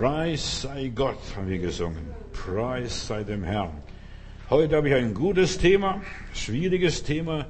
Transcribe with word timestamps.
Preis 0.00 0.62
sei 0.62 0.90
Gott, 0.94 1.18
haben 1.36 1.50
wir 1.50 1.58
gesungen. 1.58 2.06
Preis 2.32 3.06
sei 3.06 3.22
dem 3.22 3.44
Herrn. 3.44 3.82
Heute 4.48 4.76
habe 4.76 4.88
ich 4.88 4.94
ein 4.94 5.12
gutes 5.12 5.58
Thema, 5.58 6.00
schwieriges 6.32 7.02
Thema 7.02 7.44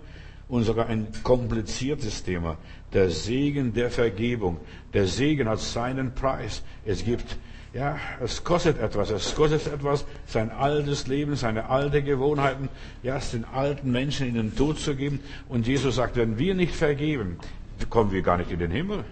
und 0.48 0.64
sogar 0.64 0.88
ein 0.88 1.06
kompliziertes 1.22 2.24
Thema. 2.24 2.56
Der 2.92 3.08
Segen 3.08 3.72
der 3.72 3.88
Vergebung. 3.88 4.56
Der 4.92 5.06
Segen 5.06 5.48
hat 5.48 5.60
seinen 5.60 6.12
Preis. 6.12 6.64
Es 6.84 7.04
gibt, 7.04 7.36
ja, 7.72 8.00
es 8.20 8.42
kostet 8.42 8.80
etwas. 8.80 9.10
Es 9.10 9.32
kostet 9.36 9.72
etwas, 9.72 10.04
sein 10.26 10.50
altes 10.50 11.06
Leben, 11.06 11.36
seine 11.36 11.68
alte 11.68 12.02
Gewohnheiten, 12.02 12.68
ja, 13.04 13.18
es 13.18 13.30
den 13.30 13.44
alten 13.44 13.92
Menschen 13.92 14.26
in 14.26 14.34
den 14.34 14.56
Tod 14.56 14.80
zu 14.80 14.96
geben. 14.96 15.20
Und 15.48 15.68
Jesus 15.68 15.94
sagt, 15.94 16.16
wenn 16.16 16.36
wir 16.36 16.56
nicht 16.56 16.74
vergeben, 16.74 17.38
kommen 17.90 18.10
wir 18.10 18.22
gar 18.22 18.38
nicht 18.38 18.50
in 18.50 18.58
den 18.58 18.72
Himmel. 18.72 19.04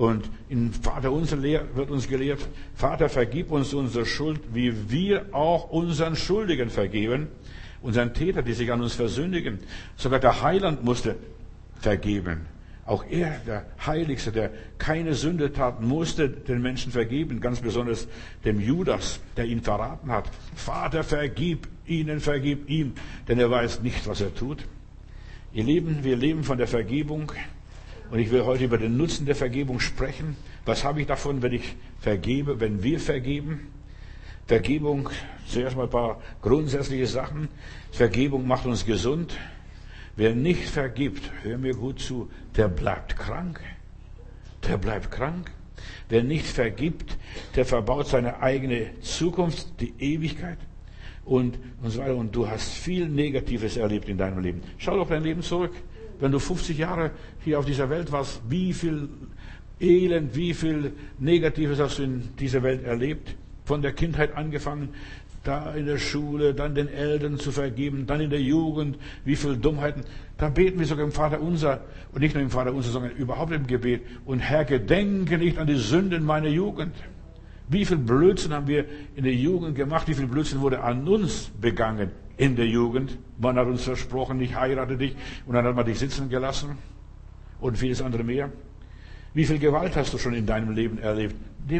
Und 0.00 0.30
in 0.48 0.72
Vater 0.72 1.12
unser 1.12 1.42
wird 1.42 1.90
uns 1.90 2.08
gelehrt, 2.08 2.40
Vater, 2.74 3.10
vergib 3.10 3.52
uns 3.52 3.74
unsere 3.74 4.06
Schuld, 4.06 4.40
wie 4.54 4.90
wir 4.90 5.26
auch 5.32 5.68
unseren 5.68 6.16
Schuldigen 6.16 6.70
vergeben, 6.70 7.28
unseren 7.82 8.14
Täter, 8.14 8.40
die 8.40 8.54
sich 8.54 8.72
an 8.72 8.80
uns 8.80 8.94
versündigen. 8.94 9.58
Sogar 9.96 10.18
der 10.18 10.40
Heiland 10.40 10.82
musste 10.82 11.16
vergeben. 11.82 12.46
Auch 12.86 13.04
er, 13.10 13.42
der 13.46 13.66
Heiligste, 13.86 14.32
der 14.32 14.52
keine 14.78 15.12
Sünde 15.12 15.52
tat, 15.52 15.82
musste 15.82 16.30
den 16.30 16.62
Menschen 16.62 16.92
vergeben, 16.92 17.38
ganz 17.38 17.60
besonders 17.60 18.08
dem 18.46 18.58
Judas, 18.58 19.20
der 19.36 19.44
ihn 19.44 19.60
verraten 19.60 20.10
hat. 20.10 20.30
Vater, 20.54 21.04
vergib 21.04 21.68
ihnen, 21.84 22.20
vergib 22.20 22.70
ihm, 22.70 22.94
denn 23.28 23.38
er 23.38 23.50
weiß 23.50 23.82
nicht, 23.82 24.08
was 24.08 24.22
er 24.22 24.34
tut. 24.34 24.64
Ihr 25.52 25.64
Lieben, 25.64 26.04
wir 26.04 26.16
leben 26.16 26.42
von 26.42 26.56
der 26.56 26.68
Vergebung. 26.68 27.30
Und 28.10 28.18
ich 28.18 28.30
will 28.30 28.44
heute 28.44 28.64
über 28.64 28.78
den 28.78 28.96
Nutzen 28.96 29.24
der 29.24 29.36
Vergebung 29.36 29.78
sprechen. 29.78 30.36
Was 30.64 30.84
habe 30.84 31.00
ich 31.00 31.06
davon, 31.06 31.42
wenn 31.42 31.52
ich 31.52 31.76
vergebe, 32.00 32.58
wenn 32.58 32.82
wir 32.82 32.98
vergeben? 32.98 33.68
Vergebung, 34.46 35.08
zuerst 35.46 35.76
mal 35.76 35.84
ein 35.84 35.90
paar 35.90 36.20
grundsätzliche 36.42 37.06
Sachen. 37.06 37.48
Vergebung 37.92 38.48
macht 38.48 38.66
uns 38.66 38.84
gesund. 38.84 39.36
Wer 40.16 40.34
nicht 40.34 40.68
vergibt, 40.68 41.30
hör 41.44 41.56
mir 41.56 41.74
gut 41.74 42.00
zu, 42.00 42.28
der 42.56 42.66
bleibt 42.66 43.16
krank. 43.16 43.60
Der 44.68 44.76
bleibt 44.76 45.12
krank. 45.12 45.52
Wer 46.08 46.24
nicht 46.24 46.46
vergibt, 46.46 47.16
der 47.54 47.64
verbaut 47.64 48.08
seine 48.08 48.42
eigene 48.42 49.00
Zukunft, 49.02 49.68
die 49.80 49.94
Ewigkeit 50.00 50.58
und, 51.24 51.58
und 51.80 51.90
so 51.90 52.00
weiter. 52.00 52.16
Und 52.16 52.34
du 52.34 52.48
hast 52.48 52.72
viel 52.72 53.08
Negatives 53.08 53.76
erlebt 53.76 54.08
in 54.08 54.18
deinem 54.18 54.40
Leben. 54.40 54.62
Schau 54.78 54.96
doch 54.96 55.08
dein 55.08 55.22
Leben 55.22 55.42
zurück 55.42 55.72
wenn 56.20 56.32
du 56.32 56.38
50 56.38 56.78
Jahre 56.78 57.10
hier 57.44 57.58
auf 57.58 57.64
dieser 57.64 57.90
Welt 57.90 58.12
warst, 58.12 58.40
wie 58.48 58.72
viel 58.72 59.08
Elend, 59.80 60.36
wie 60.36 60.52
viel 60.54 60.92
Negatives 61.18 61.80
hast 61.80 61.98
du 61.98 62.02
in 62.02 62.28
dieser 62.38 62.62
Welt 62.62 62.84
erlebt? 62.84 63.34
Von 63.64 63.82
der 63.82 63.92
Kindheit 63.92 64.36
angefangen, 64.36 64.90
da 65.42 65.72
in 65.74 65.86
der 65.86 65.98
Schule, 65.98 66.52
dann 66.52 66.74
den 66.74 66.88
Eltern 66.88 67.38
zu 67.38 67.50
vergeben, 67.50 68.06
dann 68.06 68.20
in 68.20 68.30
der 68.30 68.42
Jugend, 68.42 68.98
wie 69.24 69.36
viel 69.36 69.56
Dummheiten. 69.56 70.02
Da 70.36 70.50
beten 70.50 70.78
wir 70.78 70.86
sogar 70.86 71.04
im 71.04 71.12
Vater 71.12 71.40
unser 71.40 71.80
und 72.12 72.20
nicht 72.20 72.34
nur 72.34 72.42
im 72.42 72.50
Vater 72.50 72.74
unser, 72.74 72.90
sondern 72.90 73.12
überhaupt 73.12 73.52
im 73.52 73.66
Gebet. 73.66 74.02
Und 74.26 74.40
Herr, 74.40 74.64
gedenke 74.64 75.38
nicht 75.38 75.56
an 75.56 75.66
die 75.66 75.76
Sünden 75.76 76.24
meiner 76.24 76.48
Jugend. 76.48 76.94
Wie 77.68 77.84
viel 77.84 77.98
Blödsinn 77.98 78.52
haben 78.52 78.66
wir 78.66 78.84
in 79.14 79.24
der 79.24 79.34
Jugend 79.34 79.76
gemacht? 79.76 80.08
Wie 80.08 80.14
viel 80.14 80.26
Blödsinn 80.26 80.60
wurde 80.60 80.82
an 80.82 81.06
uns 81.06 81.50
begangen 81.60 82.10
in 82.40 82.56
der 82.56 82.66
Jugend? 82.66 83.18
Man 83.38 83.56
hat 83.56 83.66
uns 83.66 83.84
versprochen, 83.84 84.40
ich 84.40 84.56
heirate 84.56 84.96
dich 84.96 85.14
und 85.46 85.54
dann 85.54 85.66
hat 85.66 85.76
man 85.76 85.84
dich 85.84 85.98
sitzen 85.98 86.30
gelassen 86.30 86.78
und 87.60 87.76
vieles 87.76 88.00
andere 88.00 88.24
mehr. 88.24 88.50
Wie 89.34 89.44
viel 89.44 89.58
Gewalt 89.58 89.94
hast 89.94 90.14
du 90.14 90.18
schon 90.18 90.32
in 90.32 90.46
deinem 90.46 90.70
Leben 90.74 90.98
erlebt? 90.98 91.36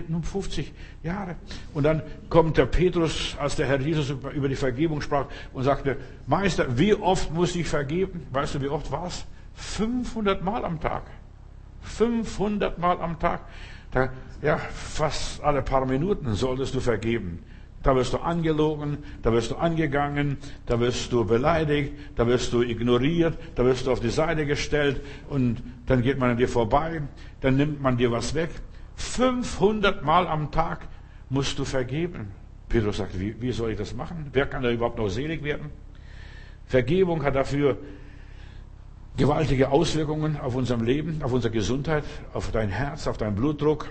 Nun 0.08 0.22
50 0.22 0.72
Jahre. 1.02 1.36
Und 1.72 1.84
dann 1.84 2.02
kommt 2.28 2.58
der 2.58 2.66
Petrus, 2.66 3.36
als 3.40 3.56
der 3.56 3.66
Herr 3.66 3.80
Jesus 3.80 4.10
über 4.10 4.48
die 4.48 4.54
Vergebung 4.54 5.00
sprach 5.00 5.26
und 5.54 5.64
sagte, 5.64 5.96
Meister, 6.26 6.78
wie 6.78 6.94
oft 6.94 7.32
muss 7.32 7.56
ich 7.56 7.66
vergeben? 7.66 8.26
Weißt 8.30 8.54
du, 8.54 8.60
wie 8.60 8.68
oft 8.68 8.92
war 8.92 9.06
es? 9.06 9.24
500 9.54 10.44
Mal 10.44 10.64
am 10.64 10.78
Tag. 10.78 11.04
500 11.80 12.78
Mal 12.78 13.00
am 13.00 13.18
Tag. 13.18 13.40
Da, 13.90 14.10
ja, 14.42 14.58
fast 14.58 15.42
alle 15.42 15.62
paar 15.62 15.86
Minuten 15.86 16.34
solltest 16.34 16.74
du 16.74 16.80
vergeben. 16.80 17.42
Da 17.82 17.96
wirst 17.96 18.12
du 18.12 18.18
angelogen, 18.18 18.98
da 19.22 19.32
wirst 19.32 19.50
du 19.50 19.56
angegangen, 19.56 20.36
da 20.66 20.78
wirst 20.80 21.12
du 21.12 21.24
beleidigt, 21.24 21.94
da 22.14 22.26
wirst 22.26 22.52
du 22.52 22.62
ignoriert, 22.62 23.38
da 23.54 23.64
wirst 23.64 23.86
du 23.86 23.92
auf 23.92 24.00
die 24.00 24.10
Seite 24.10 24.44
gestellt 24.44 25.00
und 25.30 25.62
dann 25.86 26.02
geht 26.02 26.18
man 26.18 26.30
an 26.30 26.36
dir 26.36 26.48
vorbei, 26.48 27.02
dann 27.40 27.56
nimmt 27.56 27.80
man 27.80 27.96
dir 27.96 28.12
was 28.12 28.34
weg. 28.34 28.50
500 28.96 30.04
Mal 30.04 30.26
am 30.26 30.50
Tag 30.50 30.86
musst 31.30 31.58
du 31.58 31.64
vergeben. 31.64 32.32
Petrus 32.68 32.98
sagt, 32.98 33.18
wie, 33.18 33.34
wie 33.40 33.52
soll 33.52 33.70
ich 33.70 33.78
das 33.78 33.94
machen? 33.94 34.26
Wer 34.32 34.46
kann 34.46 34.62
da 34.62 34.70
überhaupt 34.70 34.98
noch 34.98 35.08
selig 35.08 35.42
werden? 35.42 35.70
Vergebung 36.66 37.24
hat 37.24 37.34
dafür 37.34 37.78
gewaltige 39.16 39.70
Auswirkungen 39.70 40.38
auf 40.38 40.54
unserem 40.54 40.84
Leben, 40.84 41.22
auf 41.22 41.32
unsere 41.32 41.52
Gesundheit, 41.52 42.04
auf 42.32 42.52
dein 42.52 42.68
Herz, 42.68 43.06
auf 43.06 43.18
deinen 43.18 43.34
Blutdruck, 43.34 43.90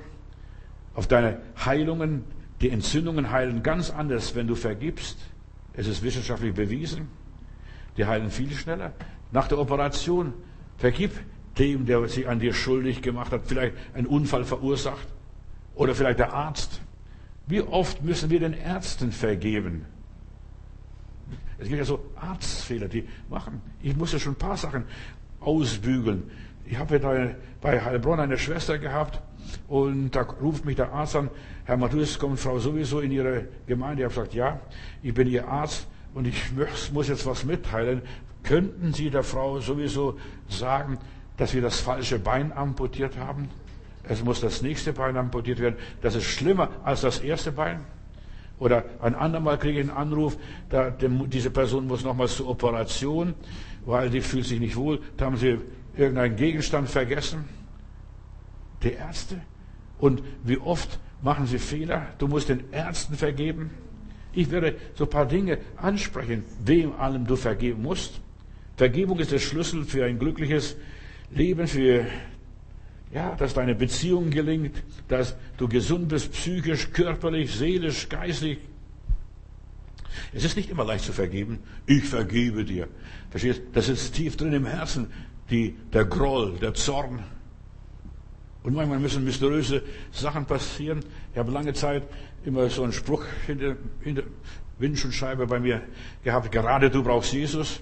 auf 0.95 1.07
deine 1.07 1.41
Heilungen. 1.65 2.23
Die 2.61 2.69
Entzündungen 2.69 3.31
heilen 3.31 3.63
ganz 3.63 3.89
anders, 3.89 4.35
wenn 4.35 4.47
du 4.47 4.55
vergibst. 4.55 5.17
Es 5.73 5.87
ist 5.87 6.03
wissenschaftlich 6.03 6.53
bewiesen. 6.53 7.07
Die 7.97 8.05
heilen 8.05 8.31
viel 8.31 8.51
schneller. 8.51 8.93
Nach 9.31 9.47
der 9.47 9.59
Operation 9.59 10.33
vergib 10.77 11.11
dem, 11.57 11.85
der 11.85 12.07
sich 12.07 12.27
an 12.27 12.39
dir 12.39 12.53
schuldig 12.53 13.01
gemacht 13.01 13.31
hat, 13.31 13.41
vielleicht 13.45 13.75
einen 13.93 14.07
Unfall 14.07 14.43
verursacht 14.43 15.07
oder 15.75 15.95
vielleicht 15.95 16.19
der 16.19 16.33
Arzt. 16.33 16.81
Wie 17.47 17.61
oft 17.61 18.03
müssen 18.03 18.29
wir 18.29 18.39
den 18.39 18.53
Ärzten 18.53 19.11
vergeben? 19.11 19.85
Es 21.57 21.67
gibt 21.67 21.77
ja 21.77 21.85
so 21.85 22.03
Arztfehler, 22.15 22.87
die 22.87 23.07
machen. 23.29 23.61
Ich 23.81 23.95
musste 23.95 24.19
schon 24.19 24.33
ein 24.33 24.37
paar 24.37 24.57
Sachen 24.57 24.85
ausbügeln. 25.39 26.29
Ich 26.65 26.77
habe 26.77 26.97
ja 26.97 27.35
bei 27.61 27.81
Heilbronn 27.81 28.19
eine 28.19 28.37
Schwester 28.37 28.77
gehabt 28.77 29.21
und 29.67 30.11
da 30.11 30.21
ruft 30.21 30.65
mich 30.65 30.75
der 30.75 30.91
Arzt 30.91 31.15
an, 31.15 31.29
Herr 31.65 31.77
Matthäus, 31.77 32.17
kommt 32.19 32.39
Frau 32.39 32.59
sowieso 32.59 32.99
in 32.99 33.11
Ihre 33.11 33.47
Gemeinde? 33.67 34.01
Ich 34.01 34.05
habe 34.05 34.15
gesagt, 34.15 34.33
ja, 34.33 34.59
ich 35.03 35.13
bin 35.13 35.27
Ihr 35.27 35.47
Arzt 35.47 35.87
und 36.13 36.27
ich 36.27 36.51
muss 36.93 37.07
jetzt 37.07 37.25
was 37.25 37.45
mitteilen. 37.45 38.01
Könnten 38.43 38.93
Sie 38.93 39.09
der 39.09 39.23
Frau 39.23 39.59
sowieso 39.59 40.17
sagen, 40.47 40.97
dass 41.37 41.53
wir 41.53 41.61
das 41.61 41.79
falsche 41.79 42.19
Bein 42.19 42.51
amputiert 42.51 43.17
haben? 43.17 43.49
Es 44.03 44.23
muss 44.23 44.41
das 44.41 44.61
nächste 44.61 44.93
Bein 44.93 45.17
amputiert 45.17 45.59
werden. 45.59 45.75
Das 46.01 46.15
ist 46.15 46.23
schlimmer 46.25 46.69
als 46.83 47.01
das 47.01 47.19
erste 47.19 47.51
Bein. 47.51 47.81
Oder 48.59 48.83
ein 49.01 49.15
andermal 49.15 49.57
kriege 49.57 49.79
ich 49.79 49.89
einen 49.89 49.97
Anruf, 49.97 50.37
da, 50.69 50.89
diese 50.91 51.49
Person 51.49 51.87
muss 51.87 52.03
nochmals 52.03 52.35
zur 52.35 52.49
Operation, 52.49 53.33
weil 53.85 54.09
die 54.09 54.21
fühlt 54.21 54.45
sich 54.45 54.59
nicht 54.59 54.75
wohl. 54.75 54.99
Da 55.15 55.25
haben 55.25 55.37
sie 55.37 55.59
irgendeinen 55.95 56.35
Gegenstand 56.35 56.89
vergessen. 56.89 57.45
Die 58.83 58.93
Ärzte. 58.93 59.41
Und 59.99 60.23
wie 60.43 60.57
oft 60.57 60.99
machen 61.21 61.45
sie 61.45 61.59
Fehler? 61.59 62.07
Du 62.17 62.27
musst 62.27 62.49
den 62.49 62.71
Ärzten 62.71 63.15
vergeben. 63.15 63.71
Ich 64.33 64.51
werde 64.51 64.75
so 64.93 65.05
ein 65.05 65.09
paar 65.09 65.25
Dinge 65.25 65.57
ansprechen, 65.75 66.43
wem 66.63 66.93
allem 66.93 67.25
du 67.25 67.35
vergeben 67.35 67.81
musst. 67.81 68.21
Vergebung 68.77 69.19
ist 69.19 69.31
der 69.31 69.39
Schlüssel 69.39 69.83
für 69.83 70.05
ein 70.05 70.19
glückliches 70.19 70.77
Leben, 71.31 71.67
für 71.67 72.05
ja, 73.11 73.35
dass 73.35 73.55
deine 73.55 73.75
Beziehung 73.75 74.29
gelingt, 74.29 74.83
dass 75.07 75.35
du 75.57 75.67
gesund 75.67 76.09
bist, 76.09 76.31
psychisch, 76.31 76.91
körperlich, 76.91 77.53
seelisch, 77.53 78.07
geistig. 78.07 78.59
Es 80.33 80.43
ist 80.43 80.55
nicht 80.55 80.69
immer 80.69 80.85
leicht 80.85 81.05
zu 81.05 81.13
vergeben. 81.13 81.59
Ich 81.85 82.03
vergebe 82.03 82.63
dir. 82.63 82.87
Verstehst? 83.31 83.61
Das 83.73 83.89
ist 83.89 84.13
tief 84.13 84.37
drin 84.37 84.53
im 84.53 84.65
Herzen, 84.65 85.07
die, 85.49 85.75
der 85.91 86.05
Groll, 86.05 86.57
der 86.59 86.73
Zorn. 86.73 87.23
Und 88.63 88.75
manchmal 88.75 88.99
müssen 88.99 89.23
mysteriöse 89.23 89.83
Sachen 90.11 90.45
passieren. 90.45 90.99
Ich 91.31 91.37
habe 91.37 91.51
lange 91.51 91.73
Zeit 91.73 92.03
immer 92.43 92.69
so 92.69 92.83
einen 92.83 92.93
Spruch 92.93 93.23
hinter, 93.45 93.77
hinter 94.01 94.23
Windschutzscheibe 94.79 95.47
bei 95.47 95.59
mir 95.59 95.81
gehabt. 96.23 96.51
Gerade 96.51 96.89
du 96.89 97.03
brauchst 97.03 97.33
Jesus. 97.33 97.81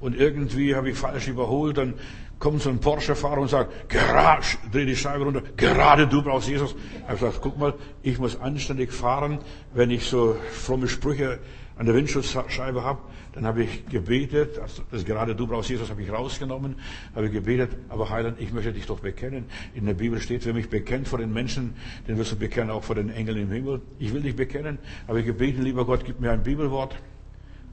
Und 0.00 0.16
irgendwie 0.16 0.74
habe 0.74 0.90
ich 0.90 0.96
falsch 0.96 1.28
überholt. 1.28 1.78
Dann 1.78 1.94
kommt 2.38 2.60
so 2.60 2.70
ein 2.70 2.80
Porsche-Fahrer 2.80 3.40
und 3.40 3.48
sagt, 3.48 3.88
gerade, 3.88 4.44
dreh 4.72 4.84
die 4.84 4.96
Scheibe 4.96 5.24
runter, 5.24 5.42
gerade 5.56 6.08
du 6.08 6.22
brauchst 6.22 6.48
Jesus. 6.48 6.74
Ich 6.96 7.02
habe 7.04 7.14
gesagt, 7.14 7.38
guck 7.40 7.56
mal, 7.56 7.74
ich 8.02 8.18
muss 8.18 8.40
anständig 8.40 8.92
fahren, 8.92 9.38
wenn 9.74 9.90
ich 9.90 10.06
so 10.06 10.36
fromme 10.50 10.88
Sprüche 10.88 11.38
an 11.76 11.86
der 11.86 11.94
Windschutzscheibe 11.94 12.82
habe. 12.82 12.98
Dann 13.32 13.46
habe 13.46 13.62
ich 13.62 13.86
gebetet, 13.86 14.58
also 14.58 14.82
das 14.90 15.04
gerade 15.04 15.34
du 15.34 15.46
brauchst 15.46 15.70
Jesus, 15.70 15.88
habe 15.88 16.02
ich 16.02 16.12
rausgenommen, 16.12 16.76
habe 17.14 17.30
gebetet, 17.30 17.70
aber 17.88 18.10
Heiland, 18.10 18.38
ich 18.40 18.52
möchte 18.52 18.72
dich 18.72 18.86
doch 18.86 19.00
bekennen. 19.00 19.46
In 19.74 19.86
der 19.86 19.94
Bibel 19.94 20.20
steht, 20.20 20.44
wer 20.44 20.52
mich 20.52 20.68
bekennt 20.68 21.08
vor 21.08 21.18
den 21.18 21.32
Menschen, 21.32 21.74
den 22.06 22.18
wirst 22.18 22.32
du 22.32 22.36
bekennen 22.36 22.70
auch 22.70 22.84
vor 22.84 22.94
den 22.94 23.08
Engeln 23.08 23.38
im 23.38 23.50
Himmel. 23.50 23.80
Ich 23.98 24.12
will 24.12 24.20
dich 24.20 24.36
bekennen, 24.36 24.78
habe 25.08 25.20
ich 25.20 25.26
gebeten, 25.26 25.62
lieber 25.62 25.86
Gott, 25.86 26.04
gib 26.04 26.20
mir 26.20 26.30
ein 26.30 26.42
Bibelwort. 26.42 26.94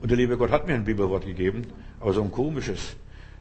Und 0.01 0.09
der 0.09 0.17
liebe 0.17 0.37
Gott 0.37 0.51
hat 0.51 0.65
mir 0.65 0.75
ein 0.75 0.85
Bibelwort 0.85 1.25
gegeben, 1.25 1.63
aber 1.99 2.13
so 2.13 2.23
ein 2.23 2.31
komisches. 2.31 2.95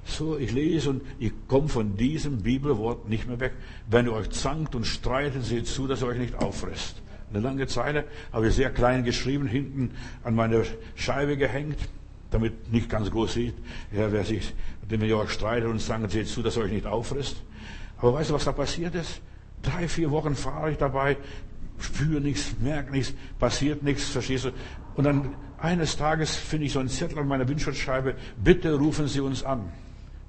So, 0.04 0.38
ich 0.38 0.52
lese 0.52 0.90
und 0.90 1.02
ich 1.20 1.32
komme 1.46 1.68
von 1.68 1.96
diesem 1.96 2.38
Bibelwort 2.38 3.08
nicht 3.08 3.28
mehr 3.28 3.38
weg. 3.38 3.52
Wenn 3.88 4.06
ihr 4.06 4.12
euch 4.12 4.30
zankt 4.30 4.74
und 4.74 4.86
streitet, 4.86 5.44
seht 5.44 5.66
zu, 5.66 5.86
dass 5.86 6.02
ihr 6.02 6.08
euch 6.08 6.18
nicht 6.18 6.34
auffrisst. 6.34 7.00
eine 7.30 7.40
lange 7.40 7.66
Zeile, 7.66 8.04
habe 8.32 8.48
ich 8.48 8.54
sehr 8.54 8.70
klein 8.70 9.04
geschrieben, 9.04 9.46
hinten 9.46 9.90
an 10.24 10.34
meine 10.34 10.64
Scheibe 10.94 11.36
gehängt, 11.36 11.78
damit 12.30 12.72
nicht 12.72 12.88
ganz 12.88 13.10
groß 13.10 13.34
sieht, 13.34 13.54
ja, 13.92 14.10
wer 14.12 14.24
sich 14.24 14.54
mit 14.82 14.90
dem 14.90 15.02
Jörg 15.02 15.30
streitet 15.30 15.68
und 15.68 15.80
sagt, 15.80 16.10
seht 16.10 16.28
zu, 16.28 16.42
dass 16.42 16.56
er 16.56 16.64
euch 16.64 16.72
nicht 16.72 16.86
auffrisst. 16.86 17.36
Aber 17.98 18.14
weißt 18.14 18.30
du, 18.30 18.34
was 18.34 18.44
da 18.44 18.52
passiert 18.52 18.94
ist? 18.94 19.20
Drei, 19.62 19.88
vier 19.88 20.10
Wochen 20.10 20.34
fahre 20.36 20.70
ich 20.70 20.78
dabei, 20.78 21.16
spüre 21.78 22.20
nichts, 22.20 22.54
merke 22.60 22.92
nichts, 22.92 23.14
passiert 23.38 23.82
nichts, 23.82 24.04
verstehst 24.04 24.46
du? 24.46 24.50
Und 24.94 25.04
dann 25.04 25.34
eines 25.58 25.96
Tages 25.96 26.36
finde 26.36 26.66
ich 26.66 26.72
so 26.72 26.78
einen 26.78 26.88
Zettel 26.88 27.18
an 27.18 27.28
meiner 27.28 27.48
Windschutzscheibe, 27.48 28.14
bitte 28.42 28.74
rufen 28.74 29.08
Sie 29.08 29.20
uns 29.20 29.42
an. 29.42 29.72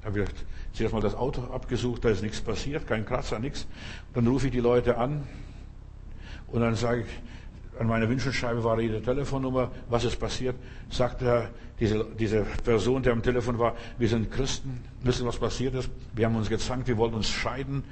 Da 0.02 0.10
ich 0.10 0.30
zuerst 0.74 0.94
mal 0.94 1.02
das 1.02 1.16
Auto 1.16 1.42
abgesucht, 1.54 2.06
da 2.06 2.10
ist 2.10 2.24
nichts 2.24 2.42
passiert, 2.42 2.88
kein 2.88 3.06
Kratzer, 3.06 3.38
nichts. 3.40 3.68
Dann 4.14 4.26
rufe 4.28 4.48
ich 4.48 4.52
die 4.52 4.60
Leute 4.60 4.98
an 4.98 5.24
und 6.48 6.62
dann 6.62 6.76
sage 6.76 7.02
ich, 7.02 7.08
an 7.80 7.88
meiner 7.88 8.10
Windschutzscheibe 8.10 8.64
war 8.64 8.80
ihre 8.80 9.02
Telefonnummer, 9.02 9.72
was 9.90 10.04
ist 10.04 10.18
passiert? 10.18 10.56
Sagt 10.90 11.22
er, 11.22 11.50
diese, 11.80 12.06
diese 12.20 12.46
Person, 12.64 13.02
der 13.02 13.14
am 13.14 13.24
Telefon 13.24 13.58
war, 13.58 13.76
wir 13.98 14.10
sind 14.10 14.30
Christen, 14.32 14.82
wissen, 15.02 15.26
was 15.26 15.38
passiert 15.38 15.76
ist? 15.76 15.90
Wir 16.14 16.26
haben 16.26 16.36
uns 16.36 16.50
gezankt, 16.50 16.90
wir 16.90 16.98
wollten 16.98 17.16
uns 17.16 17.30
scheiden, 17.30 17.84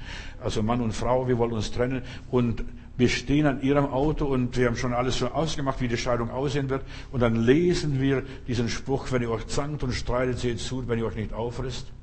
also 0.42 0.62
Mann 0.62 0.82
und 0.82 0.92
Frau, 0.92 1.28
wir 1.30 1.38
wollten 1.38 1.56
uns 1.56 1.72
trennen 1.72 2.02
und 2.30 2.66
wir 2.98 3.08
stehen 3.08 3.46
an 3.46 3.62
ihrem 3.62 3.86
Auto 3.86 4.26
und 4.26 4.58
wir 4.58 4.68
haben 4.68 4.76
schon 4.76 4.94
alles 4.94 5.18
schon 5.18 5.32
ausgemacht, 5.32 5.80
wie 5.80 5.88
die 5.88 5.98
Scheidung 5.98 6.32
aussehen 6.32 6.70
wird. 6.70 6.82
Und 7.12 7.22
dann 7.22 7.36
lesen 7.36 8.02
wir 8.02 8.24
diesen 8.48 8.70
Spruch, 8.70 9.12
wenn 9.12 9.22
ihr 9.22 9.30
euch 9.30 9.46
zankt 9.48 9.84
und 9.84 9.94
streitet, 9.94 10.40
seht 10.40 10.60
zu, 10.60 10.88
wenn 10.88 10.98
ihr 10.98 11.06
euch 11.06 11.16
nicht 11.16 11.32
aufrisst. 11.32 11.94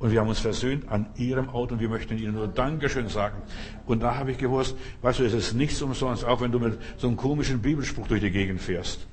Und 0.00 0.12
wir 0.12 0.20
haben 0.20 0.28
uns 0.28 0.40
versöhnt 0.40 0.88
an 0.88 1.06
ihrem 1.16 1.50
Auto 1.50 1.74
und 1.74 1.80
wir 1.80 1.90
möchten 1.90 2.16
ihnen 2.16 2.32
nur 2.32 2.48
Dankeschön 2.48 3.08
sagen. 3.08 3.42
Und 3.86 4.02
da 4.02 4.16
habe 4.16 4.32
ich 4.32 4.38
gewusst, 4.38 4.74
weißt 5.02 5.18
du, 5.18 5.24
es 5.24 5.34
ist 5.34 5.52
nichts 5.52 5.80
umsonst, 5.82 6.24
auch 6.24 6.40
wenn 6.40 6.50
du 6.50 6.58
mit 6.58 6.78
so 6.96 7.06
einem 7.06 7.18
komischen 7.18 7.60
Bibelspruch 7.60 8.08
durch 8.08 8.22
die 8.22 8.30
Gegend 8.30 8.62
fährst. 8.62 9.06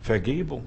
Vergebung. 0.00 0.66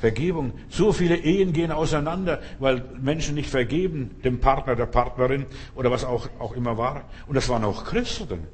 Vergebung. 0.00 0.52
So 0.70 0.92
viele 0.92 1.16
Ehen 1.16 1.52
gehen 1.52 1.72
auseinander, 1.72 2.40
weil 2.58 2.84
Menschen 2.98 3.34
nicht 3.34 3.50
vergeben, 3.50 4.12
dem 4.24 4.40
Partner, 4.40 4.76
der 4.76 4.86
Partnerin 4.86 5.44
oder 5.74 5.90
was 5.90 6.04
auch, 6.04 6.28
auch 6.38 6.54
immer 6.54 6.78
war. 6.78 7.04
Und 7.26 7.34
das 7.34 7.50
waren 7.50 7.64
auch 7.64 7.84
Christen. 7.84 8.46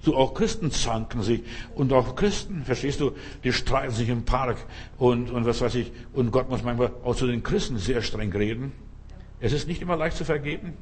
So 0.00 0.16
auch 0.16 0.32
Christen 0.32 0.70
zanken 0.70 1.22
sich. 1.22 1.42
Und 1.74 1.92
auch 1.92 2.16
Christen, 2.16 2.64
verstehst 2.64 3.00
du, 3.00 3.12
die 3.42 3.52
streiten 3.52 3.92
sich 3.92 4.08
im 4.08 4.24
Park 4.24 4.56
und, 4.96 5.30
und 5.30 5.44
was 5.44 5.60
weiß 5.60 5.74
ich. 5.74 5.92
Und 6.14 6.30
Gott 6.30 6.48
muss 6.48 6.62
manchmal 6.62 6.90
auch 7.02 7.16
zu 7.16 7.26
den 7.26 7.42
Christen 7.42 7.76
sehr 7.76 8.00
streng 8.00 8.32
reden. 8.32 8.72
Es 9.44 9.52
ist 9.52 9.68
nicht 9.68 9.82
immer 9.82 9.94
leicht 9.94 10.16
zu 10.16 10.24
vergeben, 10.24 10.72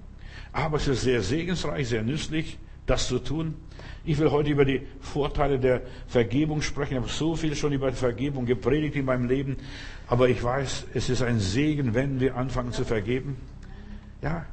aber 0.53 0.77
es 0.77 0.87
ist 0.87 1.03
sehr 1.03 1.21
segensreich, 1.21 1.89
sehr 1.89 2.05
nützlich, 2.05 2.59
das 2.87 3.09
zu 3.09 3.19
tun. 3.19 3.57
Ich 4.05 4.19
will 4.19 4.31
heute 4.31 4.51
über 4.51 4.65
die 4.65 4.83
Vorteile 5.01 5.59
der 5.59 5.83
Vergebung 6.07 6.63
sprechen. 6.63 6.93
Ich 6.93 7.01
habe 7.01 7.09
so 7.09 7.35
viel 7.35 7.57
schon 7.57 7.73
über 7.73 7.91
Vergebung 7.93 8.47
gepredigt 8.47 8.95
in 8.95 9.05
meinem 9.05 9.27
Leben. 9.27 9.57
Aber 10.07 10.29
ich 10.29 10.41
weiß, 10.41 10.87
es 10.95 11.11
ist 11.11 11.23
ein 11.23 11.41
Segen, 11.41 11.95
wenn 11.95 12.21
wir 12.21 12.37
anfangen 12.37 12.73
zu 12.73 12.85
vergeben. 12.85 13.37
Ja, 14.23 14.47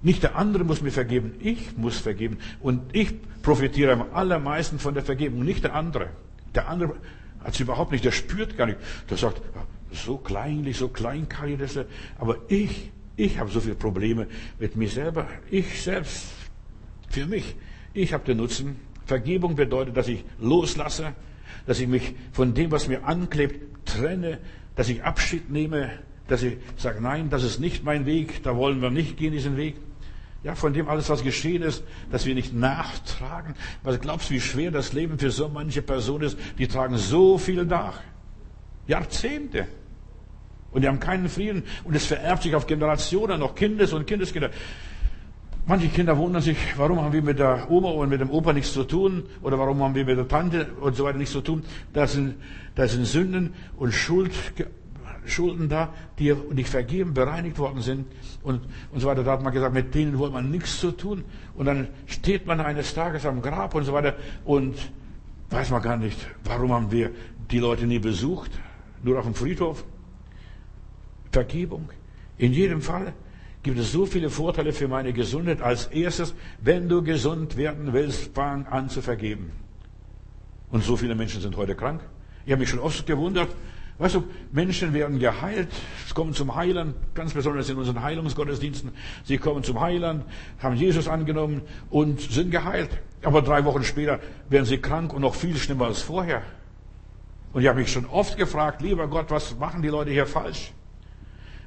nicht 0.00 0.22
der 0.22 0.36
andere 0.36 0.62
muss 0.62 0.80
mir 0.80 0.92
vergeben, 0.92 1.34
ich 1.40 1.76
muss 1.76 1.98
vergeben. 1.98 2.38
Und 2.60 2.94
ich 2.94 3.16
profitiere 3.42 3.94
am 3.94 4.04
allermeisten 4.12 4.78
von 4.78 4.94
der 4.94 5.02
Vergebung, 5.02 5.44
nicht 5.44 5.64
der 5.64 5.74
andere. 5.74 6.10
Der 6.54 6.68
andere 6.68 6.94
hat 7.40 7.54
es 7.54 7.58
überhaupt 7.58 7.90
nicht, 7.90 8.04
der 8.04 8.12
spürt 8.12 8.56
gar 8.56 8.66
nicht. 8.66 8.78
Der 9.10 9.16
sagt, 9.16 9.42
so 9.90 10.18
kleinlich, 10.18 10.76
so 10.76 10.86
kleinkariert 10.86 11.62
ist 11.62 11.78
er. 11.78 11.86
Aber 12.20 12.36
ich, 12.46 12.92
ich 13.16 13.38
habe 13.38 13.50
so 13.50 13.60
viele 13.60 13.74
Probleme 13.74 14.26
mit 14.58 14.76
mir 14.76 14.88
selber. 14.88 15.26
Ich 15.50 15.82
selbst, 15.82 16.26
für 17.08 17.26
mich, 17.26 17.56
ich 17.94 18.12
habe 18.12 18.24
den 18.24 18.38
Nutzen. 18.38 18.76
Vergebung 19.06 19.54
bedeutet, 19.54 19.96
dass 19.96 20.08
ich 20.08 20.24
loslasse, 20.40 21.14
dass 21.66 21.80
ich 21.80 21.88
mich 21.88 22.14
von 22.32 22.54
dem, 22.54 22.70
was 22.70 22.88
mir 22.88 23.04
anklebt, 23.04 23.86
trenne, 23.86 24.38
dass 24.74 24.88
ich 24.88 25.04
Abschied 25.04 25.50
nehme, 25.50 25.90
dass 26.28 26.42
ich 26.42 26.56
sage, 26.76 27.00
nein, 27.00 27.30
das 27.30 27.44
ist 27.44 27.60
nicht 27.60 27.84
mein 27.84 28.04
Weg, 28.04 28.42
da 28.42 28.56
wollen 28.56 28.82
wir 28.82 28.90
nicht 28.90 29.16
gehen 29.16 29.32
diesen 29.32 29.56
Weg. 29.56 29.76
Ja, 30.42 30.54
von 30.54 30.72
dem 30.72 30.88
alles, 30.88 31.08
was 31.08 31.22
geschehen 31.22 31.62
ist, 31.62 31.82
dass 32.10 32.26
wir 32.26 32.34
nicht 32.34 32.52
nachtragen. 32.52 33.54
Was 33.82 34.00
glaubst 34.00 34.30
du, 34.30 34.34
wie 34.34 34.40
schwer 34.40 34.70
das 34.70 34.92
Leben 34.92 35.18
für 35.18 35.30
so 35.30 35.48
manche 35.48 35.82
Person 35.82 36.22
ist? 36.22 36.36
Die 36.58 36.68
tragen 36.68 36.98
so 36.98 37.38
viel 37.38 37.64
nach. 37.64 38.00
Jahrzehnte. 38.86 39.66
Und 40.76 40.82
die 40.82 40.88
haben 40.88 41.00
keinen 41.00 41.30
Frieden. 41.30 41.62
Und 41.84 41.96
es 41.96 42.04
vererbt 42.04 42.42
sich 42.42 42.54
auf 42.54 42.66
Generationen, 42.66 43.40
noch 43.40 43.54
Kindes- 43.54 43.94
und 43.94 44.06
Kindeskinder. 44.06 44.50
Manche 45.64 45.88
Kinder 45.88 46.18
wundern 46.18 46.42
sich, 46.42 46.58
warum 46.76 47.00
haben 47.00 47.14
wir 47.14 47.22
mit 47.22 47.38
der 47.38 47.70
Oma 47.70 47.88
und 47.92 48.10
mit 48.10 48.20
dem 48.20 48.28
Opa 48.28 48.52
nichts 48.52 48.74
zu 48.74 48.84
tun? 48.84 49.22
Oder 49.40 49.58
warum 49.58 49.82
haben 49.82 49.94
wir 49.94 50.04
mit 50.04 50.18
der 50.18 50.28
Tante 50.28 50.66
und 50.78 50.94
so 50.94 51.04
weiter 51.04 51.16
nichts 51.16 51.32
zu 51.32 51.40
tun? 51.40 51.64
Das 51.94 52.12
sind, 52.12 52.34
das 52.74 52.92
sind 52.92 53.06
Sünden 53.06 53.54
und 53.78 53.94
Schuld 53.94 54.32
Schulden 55.24 55.70
da, 55.70 55.94
die 56.18 56.34
nicht 56.52 56.68
vergeben, 56.68 57.14
bereinigt 57.14 57.58
worden 57.58 57.80
sind 57.80 58.04
und, 58.42 58.60
und 58.92 59.00
so 59.00 59.08
weiter. 59.08 59.24
Da 59.24 59.32
hat 59.32 59.42
man 59.42 59.54
gesagt, 59.54 59.72
mit 59.72 59.94
denen 59.94 60.18
wollte 60.18 60.34
man 60.34 60.50
nichts 60.50 60.78
zu 60.78 60.90
tun. 60.90 61.24
Und 61.54 61.64
dann 61.64 61.88
steht 62.04 62.46
man 62.46 62.60
eines 62.60 62.92
Tages 62.92 63.24
am 63.24 63.40
Grab 63.40 63.74
und 63.74 63.84
so 63.84 63.94
weiter 63.94 64.14
und 64.44 64.76
weiß 65.48 65.70
man 65.70 65.80
gar 65.80 65.96
nicht, 65.96 66.18
warum 66.44 66.70
haben 66.70 66.92
wir 66.92 67.12
die 67.50 67.60
Leute 67.60 67.86
nie 67.86 67.98
besucht, 67.98 68.50
nur 69.02 69.18
auf 69.18 69.24
dem 69.24 69.34
Friedhof. 69.34 69.82
Vergebung. 71.36 71.90
In 72.38 72.52
jedem 72.54 72.80
Fall 72.80 73.12
gibt 73.62 73.78
es 73.78 73.92
so 73.92 74.06
viele 74.06 74.30
Vorteile 74.30 74.72
für 74.72 74.88
meine 74.88 75.12
Gesundheit. 75.12 75.60
Als 75.60 75.86
erstes, 75.86 76.34
wenn 76.62 76.88
du 76.88 77.02
gesund 77.02 77.58
werden 77.58 77.92
willst, 77.92 78.34
fang 78.34 78.66
an 78.66 78.88
zu 78.88 79.02
vergeben. 79.02 79.52
Und 80.70 80.82
so 80.82 80.96
viele 80.96 81.14
Menschen 81.14 81.42
sind 81.42 81.56
heute 81.56 81.74
krank. 81.74 82.00
Ich 82.46 82.52
habe 82.52 82.60
mich 82.60 82.70
schon 82.70 82.78
oft 82.78 83.06
gewundert, 83.06 83.50
Weißt 83.98 84.14
du, 84.14 84.24
Menschen 84.52 84.92
werden 84.92 85.18
geheilt, 85.18 85.68
kommen 86.12 86.34
zum 86.34 86.54
Heiland, 86.54 86.94
ganz 87.14 87.32
besonders 87.32 87.70
in 87.70 87.78
unseren 87.78 88.02
Heilungsgottesdiensten. 88.02 88.90
Sie 89.24 89.38
kommen 89.38 89.62
zum 89.64 89.80
Heiland, 89.80 90.22
haben 90.58 90.76
Jesus 90.76 91.08
angenommen 91.08 91.62
und 91.88 92.20
sind 92.20 92.50
geheilt. 92.50 92.90
Aber 93.22 93.40
drei 93.40 93.64
Wochen 93.64 93.84
später 93.84 94.20
werden 94.50 94.66
sie 94.66 94.76
krank 94.76 95.14
und 95.14 95.22
noch 95.22 95.34
viel 95.34 95.56
schlimmer 95.56 95.86
als 95.86 96.02
vorher. 96.02 96.42
Und 97.54 97.62
ich 97.62 97.68
habe 97.68 97.78
mich 97.80 97.90
schon 97.90 98.04
oft 98.04 98.36
gefragt, 98.36 98.82
lieber 98.82 99.08
Gott, 99.08 99.30
was 99.30 99.56
machen 99.56 99.80
die 99.80 99.88
Leute 99.88 100.10
hier 100.10 100.26
falsch? 100.26 100.72